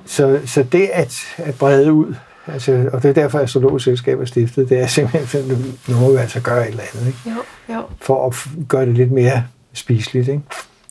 Så, 0.07 0.41
så 0.47 0.63
det 0.63 0.91
at, 0.93 1.15
at 1.37 1.55
brede 1.55 1.93
ud, 1.93 2.15
altså, 2.53 2.91
og 2.93 3.03
det 3.03 3.09
er 3.09 3.13
derfor, 3.13 3.39
at 3.39 3.45
Astrologisk 3.45 3.85
Selskab 3.85 4.21
er 4.21 4.25
stiftet, 4.25 4.69
det 4.69 4.79
er 4.79 4.87
simpelthen, 4.87 5.45
nu, 5.49 5.55
nu 5.89 6.01
må 6.01 6.13
vi 6.13 6.17
altså 6.17 6.41
gøre 6.41 6.63
et 6.63 6.71
eller 6.71 6.83
andet, 6.95 7.07
ikke? 7.07 7.19
Jo, 7.27 7.75
jo. 7.75 7.83
for 8.01 8.27
at 8.27 8.35
gøre 8.69 8.87
det 8.87 8.95
lidt 8.95 9.13
mere 9.13 9.45
spiseligt. 9.73 10.29
Ikke? 10.29 10.43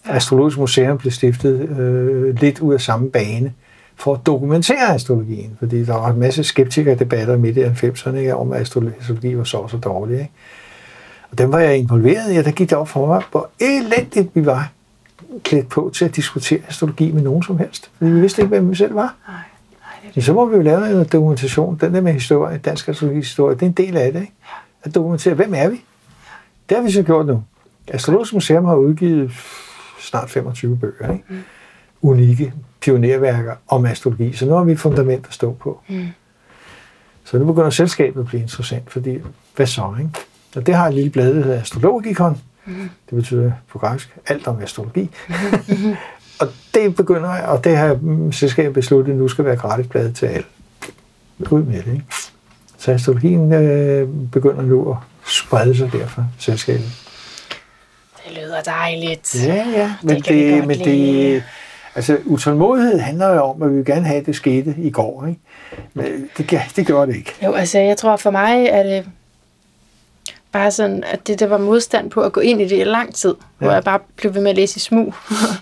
Ja. 0.07 0.15
Astrologisk 0.15 0.57
Museum 0.57 0.97
blev 0.97 1.11
stiftet 1.11 1.69
øh, 1.79 2.35
lidt 2.39 2.59
ud 2.59 2.73
af 2.73 2.81
samme 2.81 3.09
bane 3.09 3.53
for 3.95 4.13
at 4.13 4.19
dokumentere 4.25 4.93
astrologien, 4.93 5.57
fordi 5.59 5.85
der 5.85 5.93
var 5.93 6.11
en 6.11 6.19
masse 6.19 6.43
skeptikere 6.43 6.95
debatter 6.95 7.37
midt 7.37 7.57
i 7.57 7.63
90'erne 7.63 8.15
ikke, 8.15 8.35
om, 8.35 8.51
at 8.51 8.61
astrolo- 8.61 8.99
astrologi 8.99 9.37
var 9.37 9.43
så 9.43 9.67
så 9.67 9.77
dårlig. 9.77 10.19
Ikke? 10.19 10.31
Og 11.31 11.37
dem 11.37 11.51
var 11.51 11.59
jeg 11.59 11.77
involveret 11.77 12.35
i, 12.35 12.37
og 12.37 12.45
der 12.45 12.51
gik 12.51 12.69
det 12.69 12.77
op 12.77 12.87
for 12.87 13.07
mig, 13.07 13.23
hvor 13.31 13.49
elendigt 13.59 14.29
vi 14.33 14.45
var 14.45 14.71
klædt 15.43 15.69
på 15.69 15.91
til 15.93 16.05
at 16.05 16.15
diskutere 16.15 16.59
astrologi 16.67 17.11
med 17.11 17.21
nogen 17.21 17.43
som 17.43 17.57
helst. 17.57 17.91
Fordi 17.97 18.11
vi 18.11 18.19
vidste 18.19 18.41
ikke, 18.41 18.49
hvem 18.49 18.69
vi 18.69 18.75
selv 18.75 18.95
var. 18.95 19.15
Nej, 19.27 19.37
så 20.21 20.33
må 20.33 20.45
vi 20.45 20.55
jo 20.55 20.61
lave 20.61 21.01
en 21.01 21.07
dokumentation. 21.07 21.77
Den 21.81 21.93
der 21.93 22.01
med 22.01 22.13
historie, 22.13 22.57
dansk 22.57 22.89
astrologisk 22.89 23.27
historie, 23.29 23.55
det 23.55 23.61
er 23.61 23.65
en 23.65 23.71
del 23.71 23.97
af 23.97 24.13
det. 24.13 24.21
Ikke? 24.21 24.33
At 24.83 24.95
dokumentere, 24.95 25.33
hvem 25.33 25.53
er 25.55 25.69
vi? 25.69 25.81
Det 26.69 26.77
har 26.77 26.83
vi 26.83 26.91
så 26.91 27.03
gjort 27.03 27.25
nu. 27.25 27.43
Astrologisk 27.87 28.33
Museum 28.33 28.65
har 28.65 28.75
udgivet 28.75 29.31
snart 29.99 30.29
25 30.29 30.77
bøger. 30.77 31.11
Ikke? 31.13 31.23
Mm. 31.29 31.37
Unikke 32.01 32.53
pionerværker 32.81 33.55
om 33.67 33.85
astrologi. 33.85 34.33
Så 34.33 34.45
nu 34.45 34.53
har 34.53 34.63
vi 34.63 34.71
et 34.71 34.79
fundament 34.79 35.27
at 35.27 35.33
stå 35.33 35.53
på. 35.53 35.81
Mm. 35.89 36.07
Så 37.23 37.37
nu 37.37 37.45
begynder 37.45 37.69
selskabet 37.69 38.19
at 38.19 38.27
blive 38.27 38.41
interessant, 38.41 38.91
fordi 38.91 39.17
hvad 39.55 39.67
så? 39.67 39.95
Ikke? 39.99 40.11
Og 40.55 40.65
det 40.65 40.75
har 40.75 40.87
et 40.87 40.93
lille 40.93 41.09
blad, 41.09 41.35
der 41.35 41.43
hedder 41.43 41.61
Astrologikon. 41.61 42.41
Mm. 42.65 42.89
Det 43.09 43.15
betyder 43.15 43.51
på 43.67 43.79
græsk 43.79 44.17
alt 44.27 44.47
om 44.47 44.61
astrologi. 44.61 45.09
og 46.39 46.47
det 46.73 46.95
begynder, 46.95 47.29
og 47.29 47.63
det 47.63 47.77
har 47.77 47.93
mm, 48.01 48.31
selskabet 48.31 48.73
besluttet, 48.73 49.15
nu 49.15 49.27
skal 49.27 49.45
være 49.45 49.55
gratis 49.55 49.87
blad 49.87 50.11
til 50.13 50.25
alle. 50.25 50.45
Ud 51.51 51.63
med 51.63 51.77
det, 51.83 51.93
ikke? 51.93 52.05
Så 52.77 52.91
astrologien 52.91 53.53
øh, 53.53 54.07
begynder 54.31 54.61
nu 54.61 54.91
at 54.91 54.97
sprede 55.27 55.77
sig 55.77 55.91
derfor, 55.93 56.25
selskabet. 56.37 56.89
Det 58.27 58.37
lyder 58.37 58.61
dejligt. 58.61 59.45
Ja, 59.47 59.53
ja, 59.75 59.93
men 60.03 60.15
Det 60.15 60.25
det, 60.25 60.67
men 60.67 60.77
lide. 60.77 61.33
det, 61.35 61.43
altså 61.95 62.17
utålmodighed 62.25 62.99
handler 62.99 63.33
jo 63.33 63.41
om, 63.41 63.61
at 63.63 63.69
vi 63.71 63.75
vil 63.75 63.85
gerne 63.85 64.05
have, 64.05 64.19
at 64.19 64.25
det 64.25 64.35
skete 64.35 64.75
i 64.77 64.89
går, 64.89 65.25
ikke? 65.27 65.39
Men 65.93 66.29
det, 66.37 66.47
gør- 66.49 66.69
det 66.75 66.87
gør 66.87 67.05
det 67.05 67.15
ikke. 67.15 67.33
Jo, 67.43 67.53
altså 67.53 67.79
jeg 67.79 67.97
tror 67.97 68.15
for 68.17 68.31
mig 68.31 68.65
er 68.65 68.83
det 68.83 69.05
bare 70.51 70.71
sådan, 70.71 71.03
at 71.03 71.27
det 71.27 71.39
der 71.39 71.47
var 71.47 71.57
modstand 71.57 72.11
på 72.11 72.21
at 72.21 72.31
gå 72.31 72.39
ind 72.39 72.61
i 72.61 72.67
det 72.67 72.79
i 72.79 72.83
lang 72.83 73.15
tid, 73.15 73.35
ja. 73.39 73.65
hvor 73.65 73.73
jeg 73.73 73.83
bare 73.83 73.99
blev 74.15 74.33
ved 74.33 74.41
med 74.41 74.49
at 74.49 74.55
læse 74.55 74.77
i 74.77 74.79
smug. 74.79 75.13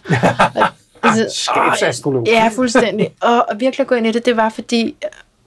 altså, 1.03 1.27
Skabsastrolog. 1.33 2.27
Ja, 2.27 2.49
fuldstændig. 2.55 3.09
Og, 3.21 3.45
og 3.49 3.59
virkelig 3.59 3.83
at 3.83 3.87
gå 3.87 3.95
ind 3.95 4.07
i 4.07 4.11
det, 4.11 4.25
det 4.25 4.37
var 4.37 4.49
fordi, 4.49 4.95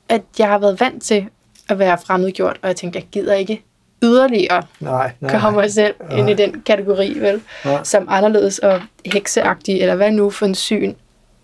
at 0.09 0.23
jeg 0.39 0.49
har 0.49 0.59
været 0.59 0.81
vant 0.81 1.03
til 1.03 1.27
at 1.69 1.79
være 1.79 1.99
fremmedgjort, 2.07 2.59
og 2.63 2.69
jeg 2.69 2.77
tænkte, 2.77 2.99
jeg 2.99 3.07
gider 3.13 3.35
ikke 3.35 3.65
yderligere 4.03 4.63
Nej, 4.81 5.13
nej. 5.21 5.33
gøre 5.33 5.53
mig 5.53 5.73
selv 5.73 5.95
nej. 6.01 6.19
ind 6.19 6.31
i 6.31 6.35
den 6.35 6.63
kategori, 6.67 7.17
vel? 7.21 7.41
Nej. 7.65 7.85
Som 7.85 8.07
anderledes 8.11 8.59
og 8.59 8.81
hekseagtig, 9.07 9.81
eller 9.81 9.95
hvad 9.95 10.11
nu 10.11 10.31
for 10.31 10.47
en 10.47 10.55
syn, 10.55 10.95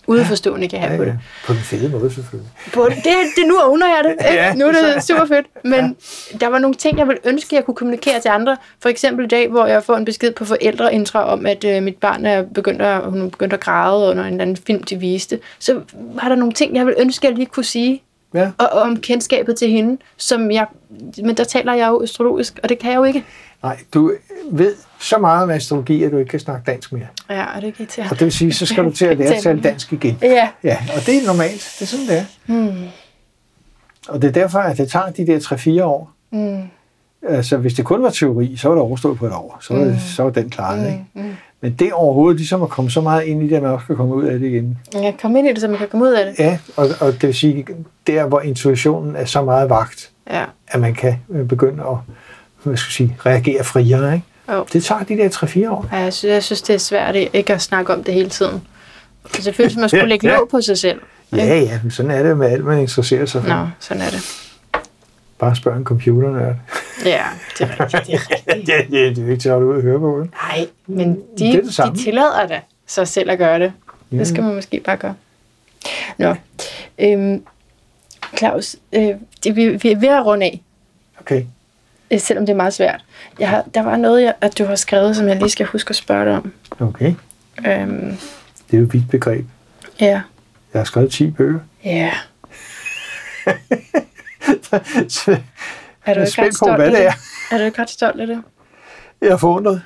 udeforstående 0.06 0.68
kan 0.68 0.78
have 0.78 0.92
Ja, 0.92 0.96
på 0.98 1.04
det. 1.04 1.10
ja. 1.10 1.16
På 1.46 1.52
den 1.52 1.60
fede 1.62 1.88
måde, 1.88 2.14
selvfølgelig. 2.14 2.50
På, 2.74 2.84
det, 2.88 3.04
det 3.36 3.46
nu 3.46 3.54
owner 3.64 3.86
jeg 3.86 4.04
det. 4.04 4.16
Ja. 4.34 4.54
Nu 4.54 4.66
er 4.66 4.72
det 4.72 5.02
super 5.04 5.26
fedt. 5.26 5.46
Men 5.64 5.96
ja. 6.32 6.38
der 6.38 6.46
var 6.46 6.58
nogle 6.58 6.74
ting, 6.74 6.98
jeg 6.98 7.06
ville 7.08 7.20
ønske, 7.24 7.56
jeg 7.56 7.64
kunne 7.64 7.74
kommunikere 7.74 8.20
til 8.20 8.28
andre. 8.28 8.56
For 8.80 8.88
eksempel 8.88 9.24
i 9.24 9.28
dag, 9.28 9.48
hvor 9.48 9.66
jeg 9.66 9.84
får 9.84 9.96
en 9.96 10.04
besked 10.04 10.32
på 10.32 10.44
forældreintra 10.44 11.24
om, 11.32 11.46
at 11.46 11.64
øh, 11.64 11.82
mit 11.82 11.96
barn 11.96 12.26
er 12.26 12.42
begyndt 12.42 12.82
at, 12.82 13.00
hun 13.02 13.20
er 13.20 13.28
begyndt 13.30 13.52
at 13.52 13.60
græde 13.60 14.10
under 14.10 14.24
en 14.24 14.30
eller 14.32 14.42
anden 14.42 14.56
film, 14.66 14.82
de 14.82 14.96
viste. 14.96 15.38
Så 15.58 15.80
var 15.94 16.28
der 16.28 16.34
nogle 16.36 16.52
ting, 16.52 16.76
jeg 16.76 16.86
ville 16.86 17.00
ønske, 17.00 17.26
jeg 17.26 17.34
lige 17.36 17.46
kunne 17.46 17.64
sige. 17.64 18.02
Ja. 18.34 18.50
Og, 18.58 18.68
og 18.72 18.80
om 18.82 18.96
kendskabet 18.96 19.56
til 19.56 19.70
hende, 19.70 19.98
som 20.16 20.50
jeg... 20.50 20.66
Men 21.22 21.36
der 21.36 21.44
taler 21.44 21.74
jeg 21.74 21.88
jo 21.88 22.02
astrologisk, 22.02 22.58
og 22.62 22.68
det 22.68 22.78
kan 22.78 22.90
jeg 22.90 22.96
jo 22.98 23.04
ikke. 23.04 23.24
Nej, 23.62 23.78
du 23.94 24.12
ved 24.52 24.74
så 25.00 25.18
meget 25.18 25.42
om 25.42 25.50
astrologi, 25.50 26.02
at 26.02 26.12
du 26.12 26.18
ikke 26.18 26.28
kan 26.30 26.40
snakke 26.40 26.70
dansk 26.70 26.92
mere. 26.92 27.06
Ja, 27.30 27.44
og 27.56 27.62
det 27.62 27.74
kan 27.74 27.86
jeg 27.96 28.06
Og 28.10 28.18
det 28.18 28.24
vil 28.24 28.32
sige, 28.32 28.52
så 28.52 28.66
skal 28.66 28.84
du 28.84 28.90
til 28.90 29.06
at 29.06 29.16
lære 29.18 29.34
at 29.34 29.42
tale 29.42 29.60
dansk 29.62 29.92
igen. 29.92 30.18
Ja. 30.22 30.48
Ja, 30.64 30.78
og 30.96 31.06
det 31.06 31.16
er 31.22 31.26
normalt. 31.26 31.74
Det 31.78 31.82
er 31.82 31.86
sådan, 31.86 32.06
det 32.06 32.18
er. 32.18 32.24
Hmm. 32.46 32.84
Og 34.08 34.22
det 34.22 34.28
er 34.28 34.32
derfor, 34.32 34.58
at 34.58 34.76
det 34.78 34.90
tager 34.90 35.10
de 35.10 35.26
der 35.26 35.38
3-4 35.80 35.84
år. 35.84 36.10
Mm. 36.32 36.62
Altså, 37.28 37.56
hvis 37.56 37.74
det 37.74 37.84
kun 37.84 38.02
var 38.02 38.10
teori, 38.10 38.56
så 38.56 38.68
var 38.68 38.74
det 38.74 38.82
overstået 38.84 39.18
på 39.18 39.26
et 39.26 39.32
år. 39.32 39.58
Så 39.60 39.74
var, 39.74 39.84
det, 39.84 40.00
så 40.00 40.22
var 40.22 40.30
den 40.30 40.50
klaret, 40.50 40.86
ikke? 40.86 41.04
Mm. 41.14 41.34
Men 41.60 41.72
det 41.72 41.92
overhovedet 41.92 42.36
ligesom 42.36 42.62
at 42.62 42.68
komme 42.68 42.90
så 42.90 43.00
meget 43.00 43.24
ind 43.24 43.42
i 43.42 43.48
det, 43.48 43.56
at 43.56 43.62
man 43.62 43.70
også 43.70 43.84
skal 43.84 43.96
komme 43.96 44.14
ud 44.14 44.24
af 44.24 44.38
det 44.38 44.46
igen. 44.48 44.78
Jeg 44.92 45.14
kom 45.22 45.36
ind 45.36 45.48
i 45.48 45.50
det, 45.52 45.60
så 45.60 45.68
man 45.68 45.78
kan 45.78 45.88
komme 45.88 46.06
ud 46.06 46.12
af 46.12 46.24
det. 46.26 46.38
Ja, 46.44 46.58
og, 46.76 46.88
og 47.00 47.12
det 47.12 47.22
vil 47.22 47.34
sige, 47.34 47.66
der 48.06 48.26
hvor 48.26 48.40
intuitionen 48.40 49.16
er 49.16 49.24
så 49.24 49.42
meget 49.42 49.70
vagt, 49.70 50.10
Ja. 50.30 50.44
at 50.68 50.80
man 50.80 50.94
kan 50.94 51.14
øh, 51.30 51.48
begynde 51.48 51.82
at 51.82 51.96
hvad 52.62 52.76
skal 52.76 52.86
jeg 52.88 52.92
sige, 52.92 53.16
reagere 53.26 53.64
friere, 53.64 54.14
ikke? 54.14 54.26
Jo. 54.52 54.66
Det 54.72 54.84
tager 54.84 55.02
de 55.02 55.16
der 55.16 55.28
3-4 55.28 55.70
år. 55.70 55.86
Ja, 55.92 55.96
jeg 55.96 56.12
synes, 56.12 56.32
jeg 56.34 56.42
synes, 56.44 56.62
det 56.62 56.74
er 56.74 56.78
svært 56.78 57.16
ikke 57.16 57.54
at 57.54 57.62
snakke 57.62 57.92
om 57.94 58.04
det 58.04 58.14
hele 58.14 58.28
tiden. 58.30 58.62
Selvfølgelig, 59.34 59.74
hvis 59.74 59.80
man 59.80 59.88
skulle 59.88 60.06
lægge 60.14 60.28
Ja. 60.28 60.36
låg 60.36 60.48
på 60.48 60.60
sig 60.60 60.78
selv. 60.78 61.00
Ja, 61.36 61.44
ja, 61.60 61.80
men 61.82 61.90
sådan 61.90 62.10
er 62.10 62.22
det 62.22 62.36
med 62.38 62.50
alt, 62.50 62.64
man 62.64 62.78
interesserer 62.80 63.26
sig 63.26 63.42
for. 63.42 63.48
Nå, 63.48 63.66
sådan 63.80 64.02
er 64.02 64.10
det. 64.10 64.20
Bare 65.38 65.56
spørg 65.56 65.76
en 65.76 65.84
computernørd. 65.84 66.54
Ja, 67.04 67.22
det 67.58 67.60
er 67.78 67.80
rigtigt. 67.80 68.06
Det 68.06 68.14
er 68.14 68.20
rigtigt. 68.30 68.68
ja, 68.68 68.74
ja, 68.98 69.08
det 69.08 69.18
er 69.18 69.30
ikke 69.30 69.36
til 69.36 69.48
at 69.48 69.56
ud 69.62 69.76
og 69.76 69.82
høre 69.82 69.98
på. 69.98 70.26
Nej, 70.48 70.66
men 70.86 71.14
de, 71.38 71.44
Det 71.52 71.64
det 71.64 71.74
samme. 71.74 71.94
de 71.98 72.02
tillader 72.02 72.46
da 72.46 72.60
sig 72.86 73.08
selv 73.08 73.30
at 73.30 73.38
gøre 73.38 73.58
det. 73.58 73.72
Ja. 74.12 74.16
Det 74.16 74.26
skal 74.26 74.42
man 74.42 74.54
måske 74.54 74.80
bare 74.84 74.96
gøre. 74.96 75.14
Nå, 76.18 76.34
øhm, 76.98 77.42
Claus, 78.38 78.76
øh, 78.92 79.08
det, 79.44 79.56
vi, 79.56 79.68
vi 79.68 79.90
er 79.92 79.96
ved 79.98 80.08
at 80.08 80.26
runde 80.26 80.46
af, 80.46 80.62
Okay. 81.20 81.44
Øh, 82.10 82.20
selvom 82.20 82.46
det 82.46 82.52
er 82.52 82.56
meget 82.56 82.74
svært. 82.74 83.04
Jeg 83.38 83.48
har, 83.48 83.64
der 83.74 83.82
var 83.82 83.96
noget, 83.96 84.22
jeg, 84.22 84.34
at 84.40 84.58
du 84.58 84.64
har 84.64 84.74
skrevet, 84.76 85.16
som 85.16 85.28
jeg 85.28 85.36
lige 85.36 85.50
skal 85.50 85.66
huske 85.66 85.90
at 85.90 85.96
spørge 85.96 86.24
dig 86.24 86.36
om. 86.36 86.52
Okay. 86.80 87.14
Øhm, 87.66 88.16
Det 88.70 88.76
er 88.76 88.78
jo 88.78 88.82
et 88.84 88.92
vidt 88.92 89.10
begreb. 89.10 89.46
ja, 90.00 90.20
Jeg 90.72 90.80
har 90.80 90.84
skrevet 90.84 91.10
10 91.12 91.30
bøger. 91.30 91.58
ja. 91.84 92.12
Så 95.08 95.30
Er 96.06 96.14
du 96.14 96.20
jeg 96.20 96.20
er 96.20 96.20
ikke 96.20 96.32
spændt 96.32 96.58
på, 96.58 96.72
hvad 96.76 96.90
det 96.90 97.06
er. 97.06 97.12
Er 97.50 97.58
du 97.58 97.64
ikke 97.64 97.82
ret 97.82 97.90
stolt 97.90 98.20
af 98.20 98.26
det? 98.26 98.42
Jeg 99.20 99.28
er 99.28 99.36
forundret. 99.36 99.82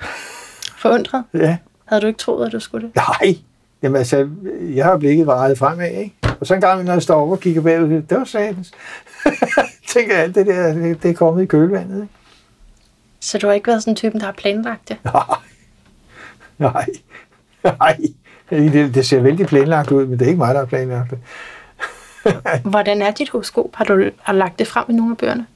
Forundret? 0.78 1.24
Ja. 1.34 1.56
Havde 1.84 2.02
du 2.02 2.06
ikke 2.06 2.18
troet, 2.18 2.46
at 2.46 2.52
du 2.52 2.60
skulle 2.60 2.86
det? 2.86 2.96
Nej. 2.96 3.36
Jamen 3.82 3.96
altså, 3.96 4.28
jeg 4.60 4.84
har 4.84 4.96
blikket 4.96 5.26
vejet 5.26 5.58
fremad, 5.58 5.90
ikke? 5.90 6.14
Og 6.40 6.46
så 6.46 6.54
en 6.54 6.60
gang, 6.60 6.84
når 6.84 6.92
jeg 6.92 7.02
står 7.02 7.22
op 7.22 7.30
og 7.30 7.40
kigger 7.40 7.62
bagud, 7.62 7.88
det 8.02 8.18
var 8.18 8.24
satans. 8.24 8.70
Tænker 9.94 10.14
jeg, 10.14 10.24
alt 10.24 10.34
det 10.34 10.46
der, 10.46 10.72
det, 10.72 11.02
det 11.02 11.10
er 11.10 11.14
kommet 11.14 11.42
i 11.42 11.46
kølvandet, 11.46 12.02
ikke? 12.02 12.14
Så 13.20 13.38
du 13.38 13.46
har 13.46 13.54
ikke 13.54 13.66
været 13.66 13.82
sådan 13.82 13.92
en 13.92 13.96
typen, 13.96 14.20
der 14.20 14.26
har 14.26 14.32
planlagt 14.32 14.88
det? 14.88 14.96
Nej. 15.04 15.22
Nej. 16.58 16.86
Nej. 17.64 17.96
Det, 18.50 18.94
det 18.94 19.06
ser 19.06 19.20
vældig 19.20 19.46
planlagt 19.46 19.90
ud, 19.90 20.06
men 20.06 20.18
det 20.18 20.24
er 20.24 20.28
ikke 20.28 20.38
mig, 20.38 20.54
der 20.54 20.60
har 20.60 20.66
planlagt 20.66 21.10
det. 21.10 21.18
Hvordan 22.70 23.02
er 23.02 23.10
dit 23.10 23.28
horoskop? 23.30 23.74
Har 23.74 23.84
du 23.84 24.10
har 24.22 24.32
lagt 24.32 24.58
det 24.58 24.66
frem 24.66 24.84
i 24.88 24.92
nogle 24.92 25.10
af 25.10 25.16
bøgerne? 25.18 25.46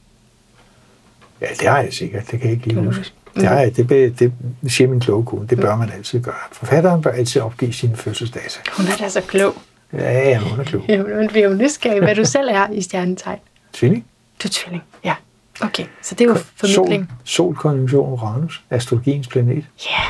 Ja, 1.40 1.46
det 1.60 1.68
har 1.68 1.78
jeg 1.78 1.92
sikkert. 1.92 2.22
Det 2.30 2.40
kan 2.40 2.42
jeg 2.42 2.52
ikke 2.52 2.66
lige 2.66 2.84
huske. 2.84 3.12
Det, 3.34 3.46
har 3.46 3.60
jeg, 3.60 3.76
det, 3.76 3.88
be- 3.88 4.10
det 4.10 4.32
siger 4.68 4.88
min 4.88 5.00
kloge 5.00 5.24
kone. 5.26 5.46
Det 5.46 5.60
bør 5.60 5.76
man 5.76 5.90
altid 5.92 6.20
gøre. 6.20 6.34
Forfatteren 6.52 7.02
bør 7.02 7.10
altid 7.10 7.40
opgive 7.40 7.72
sine 7.72 7.96
fødselsdata. 7.96 8.60
Hun 8.76 8.86
er 8.86 8.96
da 9.00 9.08
så 9.08 9.20
klog. 9.20 9.54
Ja, 9.92 10.28
ja, 10.28 10.38
hun 10.38 10.60
er 10.60 10.64
klog. 10.64 10.82
Jamen, 10.88 11.34
vi 11.34 11.40
er 11.40 11.48
jo 11.48 11.54
nysgerrige, 11.54 12.00
hvad 12.04 12.14
du 12.14 12.24
selv 12.24 12.48
er 12.48 12.70
i 12.72 12.82
stjernetegn. 12.82 13.38
Tvilling. 13.74 14.04
Du 14.42 14.48
er 14.48 14.52
tvilling, 14.52 14.82
ja. 15.04 15.14
Okay, 15.60 15.84
så 16.02 16.14
det 16.14 16.24
er 16.24 16.28
jo 16.28 16.36
Sol, 16.36 16.68
formidling. 16.74 17.12
solkonjunktion 17.24 18.12
Uranus. 18.12 18.64
Astrologiens 18.70 19.28
planet. 19.28 19.64
Ja, 19.90 20.02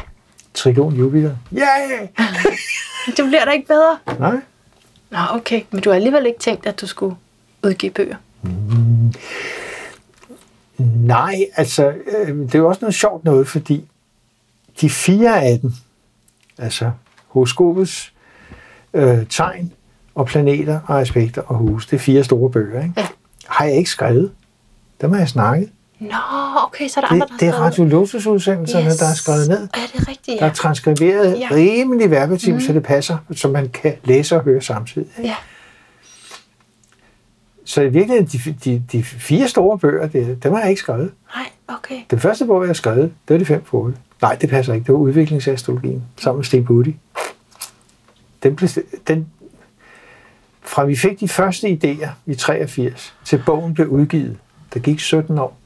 Trigon 0.54 0.94
Jupiter. 0.94 1.36
Ja! 1.52 1.66
Yeah! 1.90 2.08
det 3.16 3.24
bliver 3.26 3.44
da 3.44 3.50
ikke 3.50 3.66
bedre. 3.66 3.98
Nej. 4.18 4.36
Nå, 5.10 5.18
okay, 5.30 5.62
men 5.70 5.80
du 5.80 5.90
har 5.90 5.94
alligevel 5.94 6.26
ikke 6.26 6.38
tænkt, 6.38 6.66
at 6.66 6.80
du 6.80 6.86
skulle 6.86 7.16
udgive 7.64 7.92
bøger. 7.92 8.16
Nej, 10.78 11.34
altså, 11.56 11.88
øh, 11.88 12.28
det 12.36 12.54
er 12.54 12.58
jo 12.58 12.68
også 12.68 12.78
noget 12.80 12.94
sjovt 12.94 13.24
noget, 13.24 13.48
fordi 13.48 13.84
de 14.80 14.90
fire 14.90 15.42
af 15.42 15.58
dem, 15.60 15.72
altså 16.58 16.90
horoskopets 17.28 18.12
øh, 18.94 19.26
tegn 19.26 19.72
og 20.14 20.26
planeter 20.26 20.80
og 20.86 21.00
aspekter 21.00 21.42
og 21.42 21.56
hus, 21.56 21.86
det 21.86 21.96
er 21.96 22.00
fire 22.00 22.24
store 22.24 22.50
bøger, 22.50 22.82
ikke? 22.82 22.94
Ja. 22.96 23.06
Har 23.58 23.64
jeg 23.64 23.76
ikke 23.76 23.90
skrevet. 23.90 24.30
Dem 25.00 25.10
har 25.12 25.18
jeg 25.18 25.28
snakket. 25.28 25.70
Nå, 26.00 26.08
okay, 26.66 26.88
så 26.88 27.00
er 27.00 27.04
der 27.04 27.12
andre, 27.12 27.26
Det, 27.26 27.30
der 27.32 27.36
det 27.38 27.48
er 27.48 27.52
har 27.62 27.70
skrevet- 27.70 27.92
Radio 27.92 27.98
Lotus-udsendelserne, 28.00 28.86
Yes. 28.86 28.96
der 28.96 29.06
er 29.06 29.14
skrevet 29.14 29.48
ned. 29.48 29.58
Ja, 29.76 29.80
det 29.92 30.00
er 30.00 30.08
rigtigt, 30.08 30.26
Der 30.40 30.44
ja. 30.46 30.50
er 30.50 30.54
transkriberet 30.54 31.38
Ja. 31.40 31.48
rimelig 31.52 32.10
verbatim, 32.10 32.60
så 32.60 32.72
det 32.72 32.82
passer, 32.82 33.16
så 33.34 33.48
man 33.48 33.68
kan 33.68 33.94
læse 34.04 34.36
og 34.36 34.42
høre 34.42 34.60
samtidig. 34.62 35.08
Ja. 35.24 35.34
Så 37.64 37.80
i 37.82 37.88
virkeligheden, 37.88 38.26
de, 38.26 38.56
de, 38.64 38.82
de 38.92 39.02
fire 39.04 39.48
store 39.48 39.78
bøger, 39.78 40.06
det, 40.08 40.42
dem 40.42 40.52
har 40.52 40.60
jeg 40.60 40.70
ikke 40.70 40.80
skrevet. 40.80 41.10
Nej, 41.36 41.46
okay. 41.68 42.00
Den 42.10 42.20
første 42.20 42.44
bog, 42.46 42.62
jeg 42.62 42.68
har 42.68 42.74
skrevet, 42.74 43.12
det 43.28 43.34
var 43.34 43.38
de 43.38 43.44
fem 43.44 43.64
forud. 43.64 43.92
Nej, 44.22 44.34
det 44.40 44.50
passer 44.50 44.74
ikke. 44.74 44.84
Det 44.86 44.92
var 44.92 44.98
udviklingsastrologien, 45.00 46.02
sammen 46.20 46.38
med 46.38 46.44
Sten 46.44 46.64
Budi. 46.64 46.96
Den, 48.42 48.56
blev, 48.56 48.68
den, 49.08 49.26
fra 50.64 50.84
vi 50.84 50.96
fik 50.96 51.20
de 51.20 51.28
første 51.28 51.68
idéer 51.68 52.08
i 52.26 52.34
83, 52.34 53.14
til 53.24 53.42
bogen 53.46 53.74
blev 53.74 53.88
udgivet, 53.88 54.36
der 54.74 54.80
gik 54.80 55.00
17 55.00 55.38
år. 55.38 55.56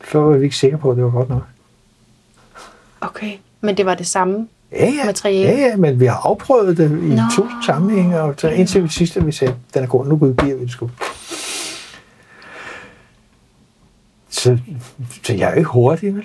Før 0.00 0.20
var 0.20 0.36
vi 0.36 0.44
ikke 0.44 0.56
sikre 0.56 0.78
på, 0.78 0.90
at 0.90 0.96
det 0.96 1.04
var 1.04 1.10
godt 1.10 1.28
nok. 1.28 1.42
Okay, 3.00 3.32
men 3.60 3.76
det 3.76 3.86
var 3.86 3.94
det 3.94 4.06
samme. 4.06 4.48
Ja, 4.72 4.90
ja. 4.90 5.04
Materiale. 5.04 5.50
Ja, 5.50 5.68
ja, 5.68 5.76
men 5.76 6.00
vi 6.00 6.06
har 6.06 6.20
afprøvet 6.24 6.76
det 6.76 6.90
i 6.90 7.14
Nå. 7.14 7.22
to 7.36 7.46
sammenhænge, 7.66 8.20
og 8.20 8.34
så 8.38 8.48
indtil 8.48 8.82
vi 8.82 8.88
sidste, 8.88 9.24
vi 9.24 9.32
sagde, 9.32 9.54
den 9.74 9.82
er 9.82 9.86
god, 9.86 10.06
nu 10.06 10.18
udgiver 10.20 10.56
vi 10.56 10.62
det 10.62 10.70
sgu. 10.70 10.90
Så, 14.28 14.58
så 15.22 15.32
jeg 15.32 15.48
er 15.48 15.50
jo 15.50 15.58
ikke 15.58 15.70
hurtig, 15.70 16.14
vel? 16.14 16.24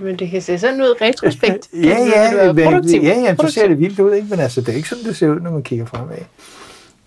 Men 0.00 0.16
det 0.18 0.30
kan 0.30 0.42
se 0.42 0.58
sådan 0.58 0.80
ud 0.80 0.94
retrospekt. 1.00 1.68
Ja, 1.84 1.96
du 2.32 2.36
ja, 2.36 2.52
men, 2.52 2.64
produktiv. 2.64 3.02
ja, 3.02 3.20
ja, 3.20 3.34
så 3.40 3.48
ser 3.48 3.68
det 3.68 3.78
vildt 3.78 4.00
ud, 4.00 4.14
ikke? 4.14 4.26
men 4.30 4.40
altså, 4.40 4.60
det 4.60 4.68
er 4.68 4.76
ikke 4.76 4.88
sådan, 4.88 5.04
det 5.04 5.16
ser 5.16 5.28
ud, 5.28 5.40
når 5.40 5.50
man 5.50 5.62
kigger 5.62 5.86
fremad. 5.86 6.16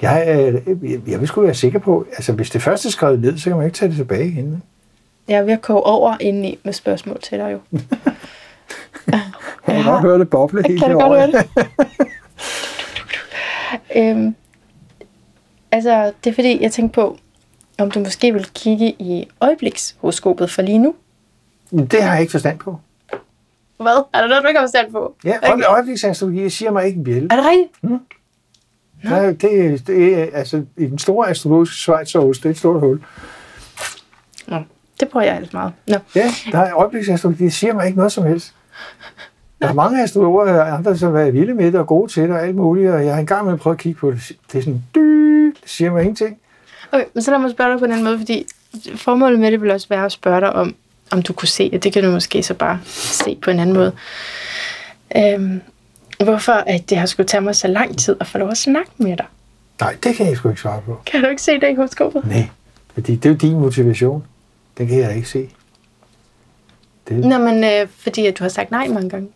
Jeg, 0.02 0.26
øh, 0.28 0.92
jeg, 0.92 1.00
jeg 1.08 1.20
vil 1.20 1.28
sgu 1.28 1.42
være 1.42 1.54
sikker 1.54 1.80
på, 1.80 2.06
altså 2.12 2.34
hvis 2.34 2.50
det 2.50 2.62
første 2.62 2.88
er 2.88 2.92
skrevet 2.92 3.22
ned, 3.22 3.38
så 3.38 3.50
kan 3.50 3.58
man 3.58 3.66
ikke 3.66 3.78
tage 3.78 3.90
det 3.90 3.98
tilbage 3.98 4.28
igen. 4.28 4.64
Jeg 5.28 5.38
er 5.38 5.44
ved 5.44 5.54
at 5.54 5.62
koge 5.62 5.84
over 5.84 6.18
indeni 6.20 6.60
med 6.64 6.74
spørgsmål 6.74 7.22
til 7.22 7.38
dig 7.38 7.52
jo. 7.52 7.60
Jeg 9.12 9.22
kan 9.76 9.84
godt 9.84 10.02
høre 10.02 10.20
det 10.20 10.30
boble 10.30 10.64
helt 10.68 10.80
kan 10.80 10.90
da 10.90 10.96
godt 10.96 11.20
høre 11.20 11.32
det. 11.32 11.68
øhm, 13.96 14.36
altså, 15.72 16.12
det 16.24 16.30
er 16.30 16.34
fordi, 16.34 16.62
jeg 16.62 16.72
tænkte 16.72 16.96
på, 16.96 17.18
om 17.80 17.92
du 17.92 18.00
måske 18.00 18.34
vil 18.34 18.48
kigge 18.54 18.96
i 19.00 19.28
øjeblikshoroskopet 19.42 20.52
for 20.52 20.62
lige 20.62 20.80
nu. 20.80 20.96
Det 21.78 22.03
har 22.03 22.11
jeg 22.11 22.21
ikke 22.21 22.32
forstand 22.32 22.59
på. 22.59 22.80
Hvad? 23.78 24.03
Er 24.13 24.21
der 24.21 24.28
noget, 24.28 24.43
du 24.43 24.47
ikke 24.47 24.59
har 24.59 24.67
forstand 24.67 24.91
på? 24.91 25.15
Ja, 25.24 25.38
Okay. 25.51 25.63
øjebliksastrologi 25.67 26.49
siger 26.49 26.71
mig 26.71 26.86
ikke 26.86 26.97
en 26.97 27.03
bjælle. 27.03 27.28
Er 27.32 27.36
det 27.36 27.45
rigtigt? 27.45 28.01
Nej, 29.03 29.26
det, 29.26 29.88
det 29.88 30.19
er, 30.19 30.28
altså, 30.34 30.65
i 30.78 30.86
den 30.86 30.99
store 30.99 31.30
astrologiske 31.30 31.76
Schweiz 31.76 32.11
det 32.13 32.45
er 32.45 32.49
et 32.49 32.57
stort 32.57 32.80
hul. 32.80 33.03
Nå, 34.47 34.57
det 34.99 35.09
prøver 35.09 35.26
jeg 35.26 35.36
ellers 35.36 35.53
meget. 35.53 35.74
Nå. 35.88 35.95
Ja, 36.15 36.32
der 36.51 36.59
er 36.59 36.76
øjebliksastrologi, 36.76 37.43
det 37.43 37.53
siger 37.53 37.74
mig 37.74 37.86
ikke 37.86 37.97
noget 37.97 38.11
som 38.11 38.24
helst. 38.24 38.53
Der 39.61 39.67
er 39.69 39.74
mange 39.74 40.03
astrologer 40.03 40.61
og 40.61 40.74
andre, 40.74 40.97
som 40.97 41.15
er 41.15 41.32
vilde 41.32 41.53
med 41.53 41.65
det 41.65 41.76
og 41.76 41.88
gode 41.88 42.11
til 42.11 42.24
det 42.24 42.32
og 42.32 42.41
alt 42.43 42.55
muligt, 42.55 42.91
og 42.91 43.05
jeg 43.05 43.13
har 43.13 43.19
engang 43.19 43.45
med 43.45 43.53
at 43.53 43.59
prøve 43.59 43.74
at 43.74 43.80
kigge 43.80 43.99
på 43.99 44.11
det. 44.11 44.32
Det 44.51 44.57
er 44.57 44.61
sådan, 44.63 44.84
dy, 44.95 45.45
det 45.45 45.69
siger 45.69 45.91
mig 45.91 46.01
ingenting. 46.01 46.39
Okay, 46.91 47.05
men 47.13 47.24
så 47.24 47.32
lad 47.32 47.39
mig 47.39 47.51
spørge 47.51 47.71
dig 47.71 47.80
på 47.80 47.86
den 47.88 48.03
måde, 48.03 48.17
fordi 48.17 48.45
formålet 48.95 49.39
med 49.39 49.51
det 49.51 49.61
vil 49.61 49.71
også 49.71 49.88
være 49.89 50.05
at 50.05 50.11
spørge 50.11 50.41
dig 50.41 50.53
om, 50.53 50.76
om 51.14 51.22
du 51.22 51.34
kunne 51.34 51.47
se, 51.47 51.70
og 51.74 51.84
det 51.84 51.93
kan 51.93 52.03
du 52.03 52.11
måske 52.11 52.43
så 52.43 52.53
bare 52.53 52.80
se 52.86 53.38
på 53.41 53.51
en 53.51 53.59
anden 53.59 53.76
måde. 53.76 53.91
Øhm, 55.18 55.61
hvorfor 56.24 56.53
at 56.53 56.89
det 56.89 56.97
har 56.97 57.05
skulle 57.05 57.28
tage 57.28 57.41
mig 57.41 57.55
så 57.55 57.68
lang 57.68 57.99
tid 57.99 58.16
at 58.20 58.28
få 58.28 58.38
lov 58.38 58.49
at 58.49 58.57
snakke 58.57 58.91
med 58.97 59.18
dig? 59.18 59.26
Nej, 59.82 59.97
det 60.03 60.16
kan 60.16 60.28
jeg 60.28 60.38
sgu 60.38 60.49
ikke 60.49 60.61
svare 60.61 60.82
på. 60.82 61.01
Kan 61.05 61.24
du 61.24 61.28
ikke 61.28 61.41
se 61.41 61.59
det 61.59 61.72
i 61.72 61.76
horoskopet? 61.76 62.26
Nej, 62.26 62.49
fordi 62.93 63.16
det 63.16 63.26
er 63.26 63.30
jo 63.30 63.36
din 63.36 63.59
motivation. 63.59 64.24
Den 64.78 64.88
kan 64.88 64.99
jeg 64.99 65.16
ikke 65.16 65.30
se. 65.30 65.49
Det, 67.09 67.26
Nå, 67.26 67.38
men 67.38 67.64
øh, 67.64 67.88
fordi 67.97 68.26
at 68.26 68.39
du 68.39 68.43
har 68.43 68.49
sagt 68.49 68.72
nej 68.72 68.88
mange 68.88 69.09
gange. 69.09 69.30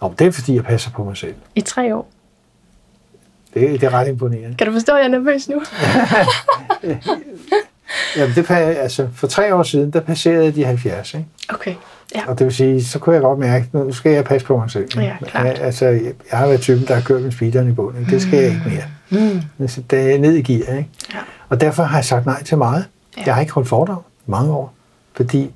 Nå, 0.00 0.14
det 0.18 0.26
er 0.26 0.30
fordi, 0.30 0.54
jeg 0.54 0.64
passer 0.64 0.90
på 0.90 1.04
mig 1.04 1.16
selv. 1.16 1.34
I 1.54 1.60
tre 1.60 1.94
år. 1.94 2.10
Det, 3.54 3.80
det 3.80 3.82
er 3.82 3.90
ret 3.94 4.08
imponerende. 4.08 4.56
Kan 4.56 4.66
du 4.66 4.72
forstå, 4.72 4.92
at 4.92 4.98
jeg 4.98 5.04
er 5.04 5.08
nervøs 5.10 5.48
nu? 5.48 5.62
Jamen, 8.16 8.34
det, 8.34 8.50
altså, 8.50 9.08
for 9.14 9.26
tre 9.26 9.54
år 9.54 9.62
siden, 9.62 9.90
der 9.90 10.00
passerede 10.00 10.44
jeg 10.44 10.54
de 10.54 10.64
70, 10.64 11.14
ikke? 11.14 11.26
Okay, 11.48 11.74
ja. 12.14 12.20
Og 12.26 12.38
det 12.38 12.44
vil 12.44 12.54
sige, 12.54 12.84
så 12.84 12.98
kunne 12.98 13.14
jeg 13.14 13.22
godt 13.22 13.38
mærke, 13.38 13.68
nu 13.72 13.92
skal 13.92 14.12
jeg 14.12 14.24
passe 14.24 14.46
på 14.46 14.56
mig 14.56 14.70
selv. 14.70 14.84
ikke? 14.84 15.00
Ja, 15.00 15.16
klart. 15.26 15.58
Altså, 15.58 15.86
jeg, 15.86 16.12
har 16.30 16.46
været 16.46 16.60
typen, 16.60 16.86
der 16.86 16.94
har 16.94 17.02
kørt 17.02 17.22
med 17.22 17.32
speederen 17.32 17.68
i 17.68 17.72
bunden. 17.72 18.06
Det 18.10 18.22
skal 18.22 18.38
jeg 18.38 18.48
ikke 18.48 18.62
mere. 18.66 18.84
Mm. 19.10 19.40
Altså, 19.60 19.82
det 19.90 20.14
er 20.14 20.18
ned 20.18 20.32
i 20.32 20.42
gear, 20.42 20.76
ikke? 20.76 20.90
Ja. 21.14 21.18
Og 21.48 21.60
derfor 21.60 21.82
har 21.82 21.96
jeg 21.96 22.04
sagt 22.04 22.26
nej 22.26 22.42
til 22.42 22.58
meget. 22.58 22.84
Ja. 23.16 23.22
Jeg 23.26 23.34
har 23.34 23.40
ikke 23.40 23.52
holdt 23.52 23.68
foredrag 23.68 24.02
i 24.26 24.30
mange 24.30 24.52
år, 24.52 24.74
fordi 25.16 25.50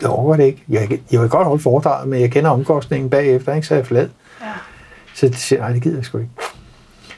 jeg 0.00 0.10
overgår 0.10 0.36
det 0.36 0.44
ikke. 0.44 0.64
Jeg, 0.68 0.98
jeg 1.12 1.20
vil 1.20 1.28
godt 1.28 1.46
holde 1.46 1.62
foredraget, 1.62 2.08
men 2.08 2.20
jeg 2.20 2.30
kender 2.30 2.50
omkostningen 2.50 3.10
bagefter, 3.10 3.54
ikke? 3.54 3.66
så 3.66 3.74
er 3.74 3.78
jeg 3.78 3.86
flad. 3.86 4.08
Ja. 4.40 4.46
Så 5.14 5.28
det 5.28 5.36
siger, 5.36 5.60
nej, 5.60 5.72
det 5.72 5.82
gider 5.82 5.96
jeg 5.96 6.04
sgu 6.04 6.18
ikke. 6.18 6.30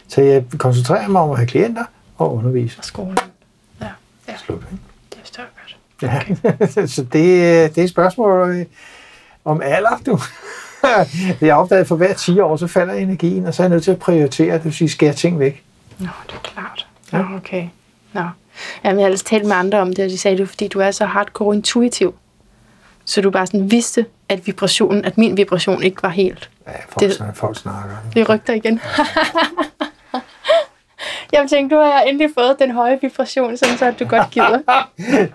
Så 0.09 0.21
jeg 0.21 0.45
koncentrerer 0.59 1.09
mig 1.09 1.21
om 1.21 1.31
at 1.31 1.37
have 1.37 1.47
klienter 1.47 1.85
og 2.19 2.35
undervise. 2.35 2.79
Og 2.79 2.85
skolen. 2.85 3.19
Ja, 3.81 3.87
ja. 4.29 4.37
Slut, 4.37 4.57
ikke? 4.57 4.83
det 5.13 5.19
forstår 5.21 5.43
jeg 5.43 5.51
godt. 5.63 5.77
Ja. 6.05 6.87
så 6.87 7.03
det, 7.03 7.13
det 7.75 7.79
er 7.79 7.83
et 7.85 7.91
spørgsmål 7.91 8.51
øh, 8.57 8.67
om 9.45 9.61
alder, 9.65 10.01
du. 10.07 10.19
jeg 11.47 11.55
har 11.55 11.61
opdaget, 11.63 11.81
at 11.81 11.87
for 11.89 11.97
hver 11.97 12.15
10 12.15 12.41
år, 12.41 12.57
så 12.57 12.67
falder 12.67 12.95
energien, 12.95 13.47
og 13.47 13.55
så 13.55 13.63
er 13.63 13.65
jeg 13.65 13.71
nødt 13.71 13.85
til 13.85 13.91
at 13.91 13.99
prioritere, 13.99 14.55
det 14.55 14.65
vil 14.65 14.73
sige 14.75 14.89
skære 14.89 15.13
ting 15.13 15.39
væk. 15.39 15.63
Nå, 15.99 16.07
det 16.27 16.35
er 16.35 16.41
klart. 16.43 16.87
Nå, 17.13 17.37
okay. 17.37 17.67
Nå. 18.13 18.21
Jamen, 18.85 18.99
jeg 18.99 19.05
har 19.05 19.07
ellers 19.07 19.23
talt 19.23 19.45
med 19.47 19.53
andre 19.57 19.79
om 19.81 19.89
det, 19.93 20.05
og 20.05 20.11
de 20.11 20.19
sagde 20.19 20.37
det, 20.39 20.49
fordi 20.49 20.69
du 20.69 20.81
er 20.81 20.91
så 20.91 21.07
hardcore 21.07 21.57
intuitiv. 21.57 22.15
Så 23.05 23.21
du 23.21 23.31
bare 23.31 23.47
sådan 23.47 23.71
vidste, 23.71 24.07
at 24.29 24.47
vibrationen, 24.47 25.05
at 25.05 25.19
min 25.19 25.37
vibration 25.37 25.83
ikke 25.83 26.03
var 26.03 26.09
helt. 26.09 26.51
Ja, 26.67 26.73
folk, 26.89 27.01
Det- 27.01 27.23
folk 27.35 27.59
snakker. 27.59 27.97
Det 28.15 28.21
er 28.21 28.35
rygter 28.35 28.55
igen. 28.55 28.81
jeg 31.41 31.47
tænkte, 31.51 31.77
nu 31.77 31.81
har 31.83 31.89
jeg 31.89 32.05
endelig 32.09 32.31
fået 32.39 32.57
den 32.59 32.71
høje 32.71 32.99
vibration, 33.03 33.57
sådan 33.57 33.79
så 33.79 33.85
at 33.85 33.99
du 34.01 34.05
godt 34.05 34.31
gider. 34.31 34.59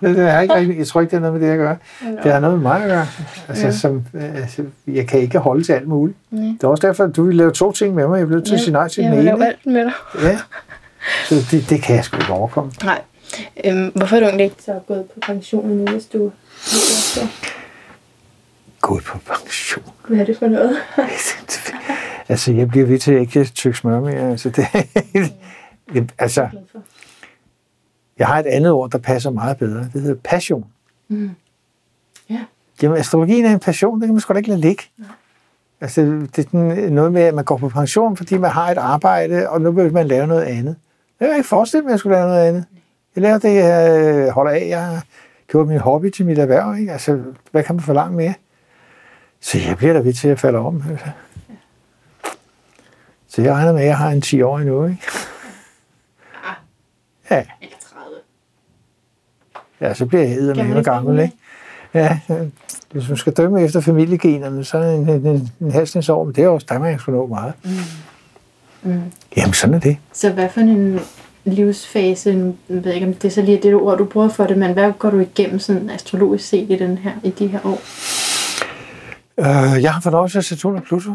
det 0.00 0.18
er 0.18 0.40
ikke 0.40 0.54
rigtigt. 0.54 0.78
Jeg 0.78 0.86
tror 0.86 1.00
ikke, 1.00 1.10
det 1.10 1.18
har 1.22 1.30
noget 1.30 1.40
med 1.40 1.48
det 1.48 1.52
at 1.54 1.58
gøre. 1.58 1.76
Det 2.22 2.32
har 2.32 2.40
noget 2.40 2.54
med 2.58 2.62
mig 2.62 2.82
at 2.82 2.88
gøre. 2.88 3.06
Altså, 3.48 3.66
Ja. 3.66 3.72
som, 3.72 4.04
altså, 4.36 4.62
jeg 4.86 5.06
kan 5.08 5.20
ikke 5.20 5.38
holde 5.38 5.64
til 5.64 5.72
alt 5.72 5.88
muligt. 5.88 6.18
Nej. 6.30 6.44
Det 6.44 6.64
er 6.64 6.68
også 6.68 6.86
derfor, 6.86 7.04
at 7.04 7.16
du 7.16 7.22
vil 7.24 7.36
lave 7.36 7.52
to 7.52 7.72
ting 7.72 7.94
med 7.94 8.06
mig. 8.08 8.18
Jeg 8.18 8.26
nødt 8.26 8.46
til 8.46 8.54
at 8.54 8.60
sige 8.60 8.72
nej 8.72 8.88
til 8.88 9.02
jeg 9.02 9.10
den 9.12 9.18
ene. 9.20 9.24
lave 9.30 9.46
alt 9.46 9.66
med 9.66 9.84
dig. 9.84 9.92
Ja. 10.22 10.38
Så 11.24 11.34
det, 11.50 11.70
det 11.70 11.82
kan 11.82 11.96
jeg 11.96 12.04
sgu 12.04 12.16
ikke 12.16 12.32
overkomme. 12.32 12.72
Nej. 12.84 13.00
Øhm, 13.64 13.92
hvorfor 13.94 14.16
er 14.16 14.20
du 14.20 14.26
egentlig 14.26 14.44
ikke 14.44 14.62
så 14.62 14.80
gået 14.88 15.04
på 15.14 15.20
pension 15.26 15.68
nu, 15.68 15.84
hvis 15.92 16.06
du... 16.06 16.32
Gået 18.80 19.04
på 19.04 19.18
pension. 19.26 19.84
Hvad 20.08 20.18
er 20.18 20.24
det 20.24 20.36
for 20.38 20.46
noget? 20.46 20.76
altså, 22.28 22.52
jeg 22.52 22.68
bliver 22.68 22.86
ved 22.86 22.98
til 22.98 23.12
at 23.12 23.20
ikke 23.20 23.44
tykke 23.44 23.78
smør 23.78 24.00
mere. 24.00 24.30
Altså, 24.30 24.50
det, 24.50 24.66
altså, 26.18 26.48
jeg 28.18 28.26
har 28.26 28.38
et 28.38 28.46
andet 28.46 28.72
ord, 28.72 28.90
der 28.90 28.98
passer 28.98 29.30
meget 29.30 29.58
bedre. 29.58 29.88
Det 29.92 30.02
hedder 30.02 30.20
passion. 30.24 30.66
Mm. 31.08 31.30
Ja. 32.30 32.44
Jamen, 32.82 32.98
astrologien 32.98 33.44
er 33.44 33.52
en 33.52 33.60
passion, 33.60 34.00
det 34.00 34.06
kan 34.06 34.14
man 34.14 34.20
sgu 34.20 34.32
da 34.32 34.38
ikke 34.38 34.48
lade 34.48 34.60
ligge. 34.60 34.82
Altså, 35.80 36.00
det 36.02 36.38
er 36.38 36.42
sådan 36.42 36.92
noget 36.92 37.12
med, 37.12 37.22
at 37.22 37.34
man 37.34 37.44
går 37.44 37.56
på 37.56 37.68
pension, 37.68 38.16
fordi 38.16 38.38
man 38.38 38.50
har 38.50 38.70
et 38.70 38.78
arbejde, 38.78 39.48
og 39.48 39.60
nu 39.60 39.70
vil 39.70 39.92
man 39.92 40.06
lave 40.06 40.26
noget 40.26 40.42
andet. 40.42 40.76
Jeg 41.20 41.28
kan 41.28 41.36
ikke 41.36 41.48
forestille 41.48 41.82
mig, 41.82 41.88
at 41.88 41.92
jeg 41.92 41.98
skulle 41.98 42.16
lave 42.16 42.28
noget 42.28 42.48
andet. 42.48 42.64
Jeg 43.14 43.22
laver 43.22 43.38
det, 43.38 43.54
jeg 43.54 44.32
holder 44.32 44.52
af. 44.52 44.66
Jeg 44.68 45.00
gjort 45.48 45.68
min 45.68 45.78
hobby 45.78 46.10
til 46.10 46.26
mit 46.26 46.38
erhverv. 46.38 46.76
Ikke? 46.78 46.92
Altså, 46.92 47.22
hvad 47.50 47.62
kan 47.62 47.74
man 47.74 47.82
forlange 47.82 48.16
mere? 48.16 48.34
Så 49.40 49.58
jeg 49.58 49.76
bliver 49.76 49.92
da 49.92 49.98
ved 49.98 50.12
til 50.12 50.28
at 50.28 50.40
falde 50.40 50.58
om. 50.58 50.82
Altså. 50.90 51.06
Så 53.28 53.42
jeg 53.42 53.52
regner 53.52 53.72
med, 53.72 53.80
at 53.80 53.86
jeg 53.86 53.98
har 53.98 54.10
en 54.10 54.20
10 54.20 54.42
år 54.42 54.58
endnu. 54.58 54.86
Ikke? 54.86 55.02
Ja, 57.30 57.44
Eller 57.60 57.76
30. 57.92 58.16
ja, 59.80 59.94
så 59.94 60.06
bliver 60.06 60.22
jeg 60.22 60.32
eddermame 60.32 60.82
gammel. 60.82 61.20
Ikke? 61.20 61.34
Ja, 61.94 62.18
hvis 62.92 63.08
man 63.08 63.16
skal 63.16 63.32
dømme 63.32 63.62
efter 63.62 63.80
familiegenerne, 63.80 64.64
så 64.64 64.78
er 64.78 64.92
en, 64.94 65.08
en, 65.08 65.26
en, 65.26 65.50
en 65.60 65.70
halvsnes 65.70 66.08
år, 66.08 66.24
men 66.24 66.34
det 66.34 66.44
er 66.44 66.48
også, 66.48 66.66
der 66.70 66.78
man 66.78 66.98
sgu 66.98 67.12
nå 67.12 67.26
meget. 67.26 67.52
Mm. 68.82 69.00
Jamen, 69.36 69.52
sådan 69.52 69.74
er 69.74 69.78
det. 69.80 69.96
Så 70.12 70.32
hvad 70.32 70.48
for 70.48 70.60
en 70.60 71.00
livsfase, 71.44 72.32
nu 72.34 72.56
ved 72.68 72.82
jeg 72.84 72.94
ikke, 72.94 73.06
om 73.06 73.14
det 73.14 73.24
er 73.24 73.32
så 73.32 73.42
lige 73.42 73.60
det 73.62 73.74
ord, 73.74 73.98
du 73.98 74.04
bruger 74.04 74.28
for 74.28 74.44
det, 74.44 74.58
men 74.58 74.72
hvad 74.72 74.92
går 74.98 75.10
du 75.10 75.18
igennem 75.18 75.58
sådan 75.58 75.90
astrologisk 75.90 76.48
set 76.48 76.70
i, 76.70 76.76
den 76.76 76.98
her, 76.98 77.12
i 77.24 77.30
de 77.30 77.46
her 77.46 77.58
år? 77.64 77.80
Øh, 79.40 79.82
jeg 79.82 79.92
har 79.92 80.00
fornøjelse 80.00 80.38
af 80.38 80.44
Saturn 80.44 80.76
og 80.76 80.82
Pluto. 80.82 81.12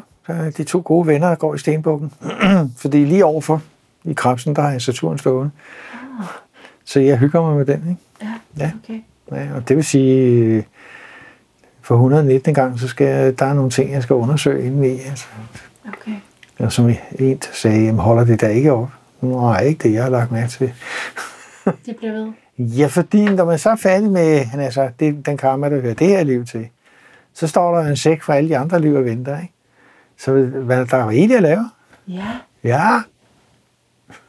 De 0.58 0.64
to 0.64 0.82
gode 0.86 1.08
venner, 1.08 1.28
der 1.28 1.36
går 1.36 1.56
i 1.56 1.58
Stenbukken. 1.58 2.12
Fordi 2.82 3.06
lige 3.06 3.26
overfor 3.26 3.62
i 4.06 4.14
Krabsen, 4.14 4.56
der 4.56 4.62
har 4.62 4.72
jeg 4.72 4.82
Saturn 4.82 5.18
stående. 5.18 5.52
Så 6.86 7.00
jeg 7.00 7.18
hygger 7.18 7.42
mig 7.42 7.56
med 7.58 7.66
den, 7.66 7.90
ikke? 7.90 8.02
Ja, 8.22 8.64
Ja. 8.66 8.72
okay. 8.84 9.00
Ja, 9.32 9.56
og 9.56 9.68
det 9.70 9.76
vil 9.76 9.86
sige, 9.86 10.66
for 11.82 11.96
119 11.96 12.54
gang, 12.54 12.80
så 12.80 12.88
skal 12.88 13.36
der 13.40 13.46
er 13.46 13.54
nogle 13.54 13.70
ting, 13.72 13.92
jeg 13.92 14.04
skal 14.04 14.14
undersøge 14.14 14.66
indeni. 14.66 15.00
Altså. 15.00 15.26
okay. 15.88 16.12
Og 16.60 16.72
som 16.72 16.90
en 17.20 17.42
sagde, 17.54 17.84
jamen 17.86 18.00
holder 18.00 18.24
det 18.26 18.42
der 18.42 18.48
ikke 18.48 18.72
op? 18.74 18.90
Nej, 19.22 19.62
ikke 19.64 19.84
det, 19.84 19.94
jeg 19.94 20.04
har 20.04 20.10
lagt 20.10 20.32
mærke 20.32 20.48
til. 20.48 20.74
Det 21.86 21.96
bliver 21.98 22.14
ved. 22.14 22.32
Ja, 22.58 22.88
fordi 22.88 23.26
når 23.26 23.46
man 23.46 23.60
så 23.60 23.70
er 23.70 23.76
færdig 23.76 24.12
med 24.12 24.46
han 24.46 24.60
er 24.60 24.70
så, 24.70 24.90
det, 25.00 25.26
den 25.26 25.38
karma, 25.38 25.70
der 25.70 25.82
hører 25.82 25.94
det 25.94 26.08
her 26.08 26.24
liv 26.24 26.46
til, 26.46 26.68
så 27.34 27.48
står 27.48 27.76
der 27.78 27.90
en 27.90 27.96
sæk 27.98 28.24
for 28.24 28.34
alle 28.34 28.50
de 28.50 28.58
andre 28.58 28.82
liv 28.82 28.94
og 28.96 29.06
venter. 29.06 29.40
Ikke? 29.42 29.54
Så 30.18 30.32
hvad, 30.42 30.86
der 30.86 30.98
er 30.98 31.10
en, 31.10 31.32
jeg 31.32 31.42
laver. 31.42 31.70
Ja, 32.08 32.26
Ja, 32.64 33.02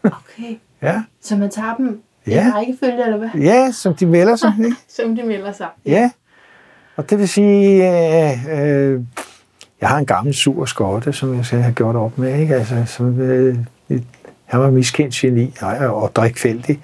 okay. 0.05 0.59
ja, 0.83 1.03
Så 1.21 1.37
man 1.37 1.51
tager 1.51 1.75
dem 1.77 2.01
i 2.27 2.31
Ja. 2.31 2.53
rækkefølge, 2.55 3.05
eller 3.05 3.19
hvad? 3.19 3.29
ja, 3.41 3.71
som 3.73 3.95
de 3.95 4.07
melder 4.07 4.37
sig. 4.37 4.53
Ikke? 4.65 4.77
Som 4.89 5.17
de 5.17 5.23
melder 5.23 5.53
sig. 5.53 5.67
Ja, 5.87 6.11
og 6.97 7.11
det 7.11 7.19
vil 7.19 7.29
sige, 7.29 7.91
øh, 7.91 8.61
øh, 8.61 9.01
jeg 9.81 9.89
har 9.89 9.99
en 9.99 10.07
gammel 10.07 10.35
sur 10.35 10.65
skotte, 10.65 11.13
som 11.13 11.37
jeg 11.37 11.45
skal 11.45 11.59
have 11.61 11.75
gjort 11.75 11.97
op 11.97 12.19
med, 12.19 12.39
ikke? 12.41 12.55
Altså, 12.55 12.83
som, 12.87 13.21
øh, 13.21 13.57
han 14.45 14.61
var 14.61 14.71
miskendt 14.71 15.15
geni 15.15 15.55
nej, 15.63 15.87
og 15.87 16.17
drikfældig, 16.17 16.81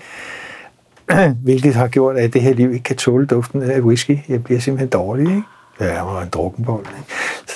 hvilket 1.44 1.74
har 1.74 1.88
gjort, 1.88 2.16
at 2.16 2.32
det 2.32 2.42
her 2.42 2.54
liv 2.54 2.72
ikke 2.72 2.82
kan 2.84 2.96
tåle 2.96 3.26
duften 3.26 3.62
af 3.62 3.80
whisky. 3.80 4.18
Jeg 4.28 4.44
bliver 4.44 4.60
simpelthen 4.60 4.88
dårlig, 4.88 5.26
ikke? 5.26 5.42
Ja, 5.80 5.94
jeg 5.94 6.06
var 6.06 6.22
en 6.22 6.28
drukkenbold. 6.28 6.86
Ikke? 6.86 7.12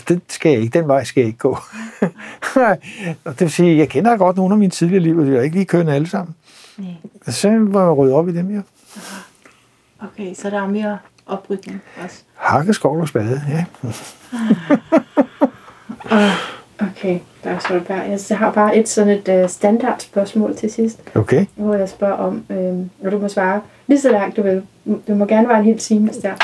Så 0.09 0.15
det 0.15 0.23
skal 0.29 0.53
jeg 0.53 0.61
ikke, 0.61 0.79
den 0.79 0.89
vej 0.89 1.05
skal 1.05 1.21
jeg 1.21 1.27
ikke 1.27 1.39
gå. 1.39 1.59
og 3.25 3.33
det 3.33 3.41
vil 3.41 3.51
sige, 3.51 3.79
jeg 3.79 3.89
kender 3.89 4.17
godt 4.17 4.37
nogle 4.37 4.55
af 4.55 4.59
mine 4.59 4.71
tidligere 4.71 5.03
liv, 5.03 5.19
og 5.19 5.27
de 5.27 5.37
er 5.37 5.43
ikke 5.43 5.57
lige 5.57 5.67
kørende 5.67 5.93
alle 5.95 6.09
sammen. 6.09 6.35
Nej. 6.79 6.89
Så 7.29 7.59
var 7.61 7.83
jeg 7.85 7.97
ryddet 7.97 8.15
op 8.15 8.29
i 8.29 8.33
dem, 8.33 8.51
ja. 8.55 8.61
Okay, 10.07 10.35
så 10.35 10.51
der 10.51 10.63
er 10.63 10.67
mere 10.67 10.99
oprydning 11.27 11.83
også. 12.05 12.23
Hakke, 12.35 12.73
skov 12.75 13.01
og 13.01 13.09
spade, 13.09 13.43
ja. 13.49 13.65
Okay, 16.79 17.19
der 17.45 17.51
er 17.51 17.59
Solberg. 17.59 18.31
Jeg 18.31 18.39
har 18.39 18.53
bare 18.53 18.77
et 18.77 18.89
sådan 18.89 19.23
et 19.27 19.43
uh, 19.43 19.51
standard 19.51 20.01
spørgsmål 20.01 20.57
til 20.57 20.73
sidst, 20.73 21.01
Okay. 21.15 21.47
hvor 21.55 21.75
jeg 21.75 21.89
spørger 21.89 22.15
om, 22.15 22.45
øhm, 22.51 22.91
og 23.05 23.13
du 23.13 23.19
må 23.19 23.29
svare 23.29 23.61
lige 23.87 24.01
så 24.01 24.11
langt 24.11 24.37
du 24.37 24.43
vil. 24.43 24.63
Det 25.07 25.17
må 25.17 25.25
gerne 25.27 25.49
være 25.49 25.59
en 25.59 25.65
hel 25.65 25.79
time, 25.79 26.05
hvis 26.07 26.17
det 26.17 26.35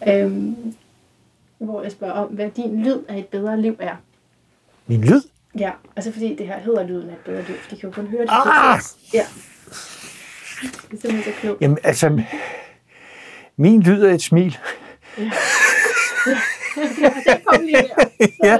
er. 0.00 0.30
Hvor 1.58 1.82
jeg 1.82 1.92
spørger 1.92 2.14
om, 2.14 2.28
hvad 2.28 2.50
din 2.50 2.82
lyd 2.82 2.98
af 3.08 3.18
et 3.18 3.26
bedre 3.26 3.60
liv 3.60 3.76
er. 3.78 3.96
Min 4.86 5.00
lyd? 5.00 5.20
Ja, 5.58 5.70
altså 5.96 6.12
fordi 6.12 6.34
det 6.34 6.46
her 6.46 6.58
hedder 6.58 6.86
lyden 6.86 7.08
af 7.08 7.12
et 7.12 7.18
bedre 7.18 7.42
liv, 7.42 7.56
for 7.56 7.70
de 7.70 7.80
kan 7.80 7.88
jo 7.88 7.94
kun 7.94 8.06
høre 8.06 8.22
det. 8.22 8.28
Ah! 8.30 8.80
Ja. 9.14 9.24
Det 10.62 10.96
er 10.96 11.00
simpelthen 11.00 11.22
så 11.22 11.40
klogt. 11.40 11.60
Jamen, 11.60 11.78
altså, 11.84 12.22
min 13.56 13.82
lyd 13.82 14.02
er 14.02 14.14
et 14.14 14.22
smil. 14.22 14.58
Den 17.26 17.40
kom 17.46 17.62
lige 17.62 17.76
der. 17.96 18.26
Ja, 18.44 18.58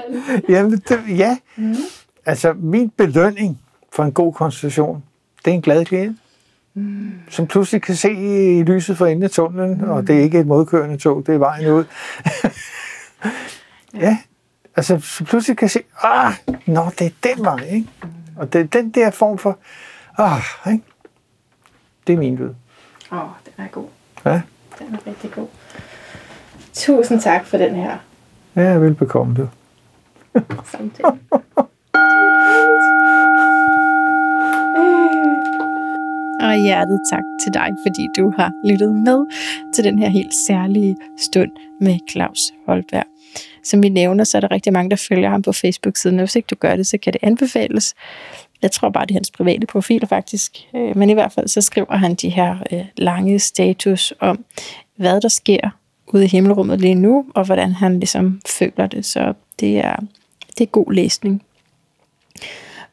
jamen, 0.48 0.72
det, 0.72 1.00
ja. 1.08 1.36
Mm. 1.56 1.74
altså 2.26 2.52
min 2.52 2.90
belønning 2.90 3.60
for 3.92 4.04
en 4.04 4.12
god 4.12 4.32
konstitution, 4.32 5.04
det 5.44 5.50
er 5.50 5.54
en 5.54 5.62
glad 5.62 5.84
klient, 5.84 6.18
mm. 6.74 7.10
som 7.28 7.46
pludselig 7.46 7.82
kan 7.82 7.94
se 7.94 8.12
i 8.58 8.62
lyset 8.62 8.96
for 8.98 9.06
enden 9.06 9.22
af 9.22 9.30
tunnelen, 9.30 9.78
mm. 9.78 9.90
og 9.90 10.06
det 10.06 10.16
er 10.16 10.20
ikke 10.20 10.40
et 10.40 10.46
modkørende 10.46 10.96
tog, 10.96 11.26
det 11.26 11.34
er 11.34 11.38
vejen 11.38 11.66
ud. 11.66 11.84
ja, 13.94 14.18
altså 14.76 15.00
så 15.00 15.24
pludselig 15.24 15.56
kan 15.56 15.68
se, 15.68 15.82
ah, 16.02 16.32
nå, 16.66 16.90
det 16.98 17.06
er 17.06 17.34
den 17.34 17.44
vej, 17.44 17.64
ikke? 17.70 17.88
Og 18.36 18.52
det 18.52 18.60
er 18.60 18.64
den 18.64 18.90
der 18.90 19.10
form 19.10 19.38
for, 19.38 19.58
ah, 20.18 20.72
ikke? 20.72 20.84
Det 22.06 22.12
er 22.12 22.18
min 22.18 22.36
lyd. 22.36 22.54
Åh, 23.12 23.18
oh, 23.18 23.28
den 23.44 23.64
er 23.64 23.68
god. 23.68 23.86
Ja, 24.24 24.40
Den 24.78 24.94
er 24.94 24.98
rigtig 25.06 25.30
god. 25.30 25.46
Tusind 26.72 27.20
tak 27.20 27.46
for 27.46 27.58
den 27.58 27.74
her 27.74 27.98
ja 28.56 28.74
velbekomme 28.74 29.34
du. 29.36 29.48
samtale. 30.64 31.18
Hjertet 36.62 37.00
tak 37.10 37.22
til 37.42 37.54
dig, 37.54 37.68
fordi 37.86 38.08
du 38.18 38.32
har 38.36 38.50
lyttet 38.64 38.94
med 38.94 39.26
til 39.74 39.84
den 39.84 39.98
her 39.98 40.08
helt 40.08 40.34
særlige 40.46 40.96
stund 41.18 41.50
med 41.80 41.98
Claus 42.10 42.40
Holberg. 42.66 43.04
Som 43.64 43.82
vi 43.82 43.88
nævner, 43.88 44.24
så 44.24 44.38
er 44.38 44.40
der 44.40 44.50
rigtig 44.50 44.72
mange, 44.72 44.90
der 44.90 45.06
følger 45.08 45.30
ham 45.30 45.42
på 45.42 45.52
Facebook-siden, 45.52 46.18
og 46.18 46.22
hvis 46.24 46.36
ikke 46.36 46.46
du 46.46 46.54
gør 46.54 46.76
det, 46.76 46.86
så 46.86 46.98
kan 46.98 47.12
det 47.12 47.18
anbefales. 47.22 47.94
Jeg 48.62 48.70
tror 48.70 48.90
bare, 48.90 49.06
det 49.06 49.10
er 49.10 49.14
hans 49.14 49.30
private 49.30 49.66
profil 49.66 50.06
faktisk. 50.06 50.52
Øh, 50.74 50.96
men 50.96 51.10
i 51.10 51.12
hvert 51.12 51.32
fald 51.32 51.48
så 51.48 51.60
skriver 51.60 51.96
han 51.96 52.14
de 52.14 52.28
her 52.28 52.56
øh, 52.72 52.84
lange 52.96 53.38
status 53.38 54.12
om, 54.20 54.44
hvad 54.96 55.20
der 55.20 55.28
sker 55.28 55.70
ude 56.12 56.24
i 56.24 56.28
himmelrummet 56.28 56.80
lige 56.80 56.94
nu, 56.94 57.24
og 57.34 57.44
hvordan 57.44 57.72
han 57.72 57.98
ligesom 57.98 58.40
føler 58.48 58.86
det. 58.86 59.04
Så 59.04 59.32
det 59.60 59.78
er, 59.78 59.96
det 60.58 60.60
er 60.60 60.66
god 60.66 60.92
læsning. 60.92 61.42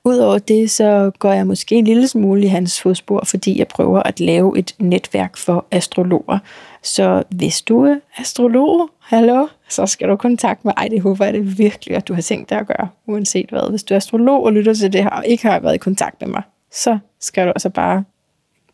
Udover 0.08 0.38
det, 0.38 0.72
så 0.72 1.12
går 1.20 1.32
jeg 1.32 1.48
måske 1.48 1.76
en 1.76 1.86
lille 1.86 2.08
smule 2.08 2.44
i 2.44 2.48
hans 2.48 2.82
fodspor, 2.82 3.24
fordi 3.26 3.60
jeg 3.60 3.68
prøver 3.68 4.04
at 4.04 4.20
lave 4.20 4.60
et 4.60 4.76
netværk 4.80 5.38
for 5.38 5.66
astrologer. 5.72 6.40
Så 6.84 7.24
hvis 7.30 7.62
du 7.62 7.84
er 7.84 7.96
astrolog, 8.18 8.90
hallo, 9.00 9.48
så 9.70 9.86
skal 9.86 10.10
du 10.10 10.16
kontakte 10.16 10.68
mig. 10.68 10.74
Ej, 10.78 10.88
det 10.88 11.02
håber 11.02 11.26
jeg 11.26 11.34
det 11.34 11.58
virkelig, 11.58 11.98
at 11.98 12.08
du 12.08 12.14
har 12.14 12.22
tænkt 12.22 12.50
dig 12.50 12.60
at 12.60 12.68
gøre, 12.68 12.90
uanset 13.08 13.50
hvad. 13.50 13.70
Hvis 13.70 13.84
du 13.84 13.94
er 13.94 13.98
astrolog 13.98 14.44
og 14.44 14.54
lytter 14.54 14.74
til 14.74 14.94
det 14.94 15.04
her, 15.04 15.10
og 15.10 15.26
ikke 15.26 15.48
har 15.48 15.60
været 15.60 15.76
i 15.76 15.78
kontakt 15.78 16.22
med 16.22 16.30
mig, 16.30 16.44
så 16.72 16.98
skal 17.20 17.46
du 17.46 17.50
altså 17.50 17.70
bare 17.70 18.04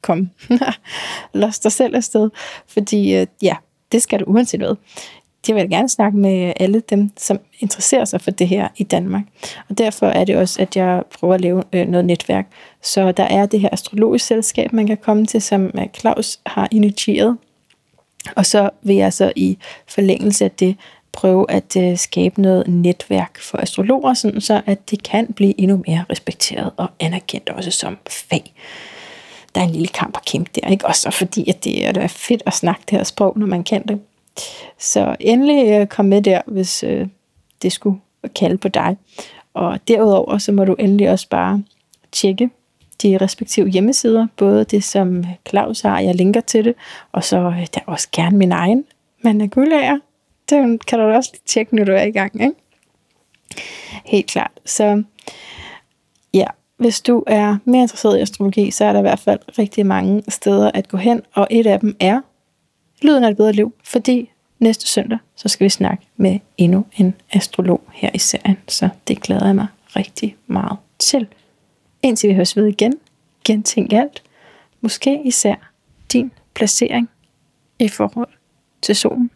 komme. 0.02 0.30
Lås 1.34 1.60
dig 1.60 1.72
selv 1.72 1.95
afsted, 1.95 2.30
fordi 2.68 3.16
øh, 3.16 3.28
ja, 3.41 3.56
det 3.91 4.02
skal 4.02 4.20
du 4.20 4.26
uanset 4.28 4.60
hvad. 4.60 4.76
Jeg 5.47 5.55
vil 5.55 5.69
gerne 5.69 5.89
snakke 5.89 6.18
med 6.18 6.53
alle 6.55 6.80
dem, 6.89 7.11
som 7.18 7.39
interesserer 7.59 8.05
sig 8.05 8.22
for 8.22 8.31
det 8.31 8.47
her 8.47 8.68
i 8.77 8.84
Danmark. 8.84 9.23
Og 9.69 9.77
derfor 9.77 10.05
er 10.05 10.26
det 10.26 10.35
også, 10.35 10.61
at 10.61 10.76
jeg 10.76 11.03
prøver 11.19 11.34
at 11.34 11.41
lave 11.41 11.63
øh, 11.73 11.88
noget 11.88 12.05
netværk. 12.05 12.47
Så 12.81 13.11
der 13.11 13.23
er 13.23 13.45
det 13.45 13.59
her 13.59 13.69
astrologisk 13.72 14.26
selskab, 14.26 14.73
man 14.73 14.88
kan 14.88 14.97
komme 14.97 15.26
til, 15.26 15.41
som 15.41 15.72
øh, 15.80 15.88
Claus 15.99 16.39
har 16.45 16.68
initieret. 16.72 17.38
Og 18.35 18.45
så 18.45 18.69
vil 18.81 18.95
jeg 18.95 19.13
så 19.13 19.31
i 19.35 19.57
forlængelse 19.88 20.45
af 20.45 20.51
det 20.51 20.76
prøve 21.11 21.51
at 21.51 21.77
øh, 21.77 21.97
skabe 21.97 22.41
noget 22.41 22.68
netværk 22.68 23.39
for 23.39 23.57
astrologer, 23.57 24.13
sådan 24.13 24.41
så 24.41 24.61
at 24.65 24.91
det 24.91 25.03
kan 25.03 25.34
blive 25.34 25.61
endnu 25.61 25.84
mere 25.88 26.05
respekteret 26.09 26.72
og 26.77 26.88
anerkendt 26.99 27.49
også 27.49 27.72
som 27.72 27.97
fag. 28.09 28.53
Der 29.55 29.61
er 29.61 29.65
en 29.65 29.72
lille 29.72 29.88
kamp 29.88 30.18
at 30.18 30.26
kæmpe 30.26 30.49
der, 30.55 30.69
ikke? 30.69 30.85
Også 30.85 31.11
fordi, 31.11 31.49
at 31.49 31.63
det 31.63 31.88
er, 31.88 31.91
det 31.91 32.03
er 32.03 32.07
fedt 32.07 32.43
at 32.45 32.53
snakke 32.53 32.81
det 32.89 32.97
her 32.97 33.03
sprog, 33.03 33.39
når 33.39 33.47
man 33.47 33.63
kan 33.63 33.88
det. 33.88 33.99
Så 34.78 35.16
endelig 35.20 35.80
øh, 35.80 35.88
kom 35.88 36.06
med 36.06 36.22
der, 36.22 36.41
hvis 36.48 36.84
øh, 36.84 37.08
det 37.62 37.72
skulle 37.72 37.99
kalde 38.36 38.58
på 38.58 38.68
dig. 38.68 38.98
Og 39.53 39.80
derudover, 39.88 40.38
så 40.38 40.52
må 40.52 40.66
du 40.66 40.74
endelig 40.74 41.10
også 41.10 41.30
bare 41.30 41.64
tjekke 42.12 42.49
de 43.02 43.18
respektive 43.18 43.68
hjemmesider, 43.68 44.28
både 44.38 44.64
det, 44.64 44.84
som 44.84 45.26
Claus 45.49 45.82
har, 45.82 45.99
jeg 45.99 46.16
linker 46.16 46.41
til 46.41 46.66
det, 46.66 46.76
og 47.12 47.24
så 47.24 47.38
øh, 47.38 47.68
der 47.74 47.80
er 47.88 47.91
også 47.91 48.08
gerne 48.12 48.38
min 48.38 48.52
egen, 48.52 48.86
man 49.22 49.41
er 49.41 49.48
guldager. 49.48 49.99
Det 50.49 50.86
kan 50.86 50.99
du 50.99 51.06
også 51.06 51.30
lige 51.34 51.41
tjekke, 51.45 51.76
når 51.76 51.84
du 51.84 51.91
er 51.91 52.03
i 52.03 52.12
gang, 52.12 52.41
ikke? 52.41 52.56
Helt 54.06 54.28
klart. 54.28 54.52
Så 54.66 55.03
ja, 56.34 56.45
hvis 56.78 57.02
du 57.02 57.24
er 57.28 57.58
mere 57.66 57.82
interesseret 57.82 58.18
i 58.18 58.22
astrologi, 58.22 58.72
så 58.72 58.86
er 58.86 58.91
der 58.91 58.99
i 58.99 59.02
hvert 59.02 59.20
fald 59.20 59.40
rigtig 59.60 59.86
mange 59.86 60.24
steder 60.28 60.72
at 60.74 60.88
gå 60.88 60.98
hen, 60.98 61.22
og 61.34 61.48
et 61.49 61.68
af 61.68 61.80
dem 61.80 61.95
er 61.99 62.22
Lyden 63.02 63.23
af 63.23 63.30
et 63.30 63.38
bedre 63.38 63.52
liv, 63.52 63.73
fordi 63.84 64.30
næste 64.60 64.88
søndag, 64.88 65.18
så 65.36 65.48
skal 65.48 65.65
vi 65.65 65.69
snakke 65.69 66.06
med 66.18 66.40
endnu 66.57 66.86
en 66.98 67.15
astrolog 67.32 67.82
her 67.94 68.10
i 68.14 68.18
serien, 68.18 68.57
så 68.68 68.90
det 69.07 69.22
glæder 69.22 69.45
jeg 69.45 69.56
mig 69.56 69.68
rigtig 69.95 70.36
meget 70.48 70.78
til. 70.99 71.28
Indtil 72.03 72.30
vi 72.30 72.34
høres 72.34 72.57
ved 72.57 72.65
igen, 72.68 72.94
gentænk 73.45 73.94
alt, 73.94 74.23
måske 74.82 75.22
især 75.26 75.72
din 76.14 76.32
placering 76.53 77.10
i 77.80 77.88
forhold 77.88 78.30
til 78.82 78.95
solen. 78.95 79.32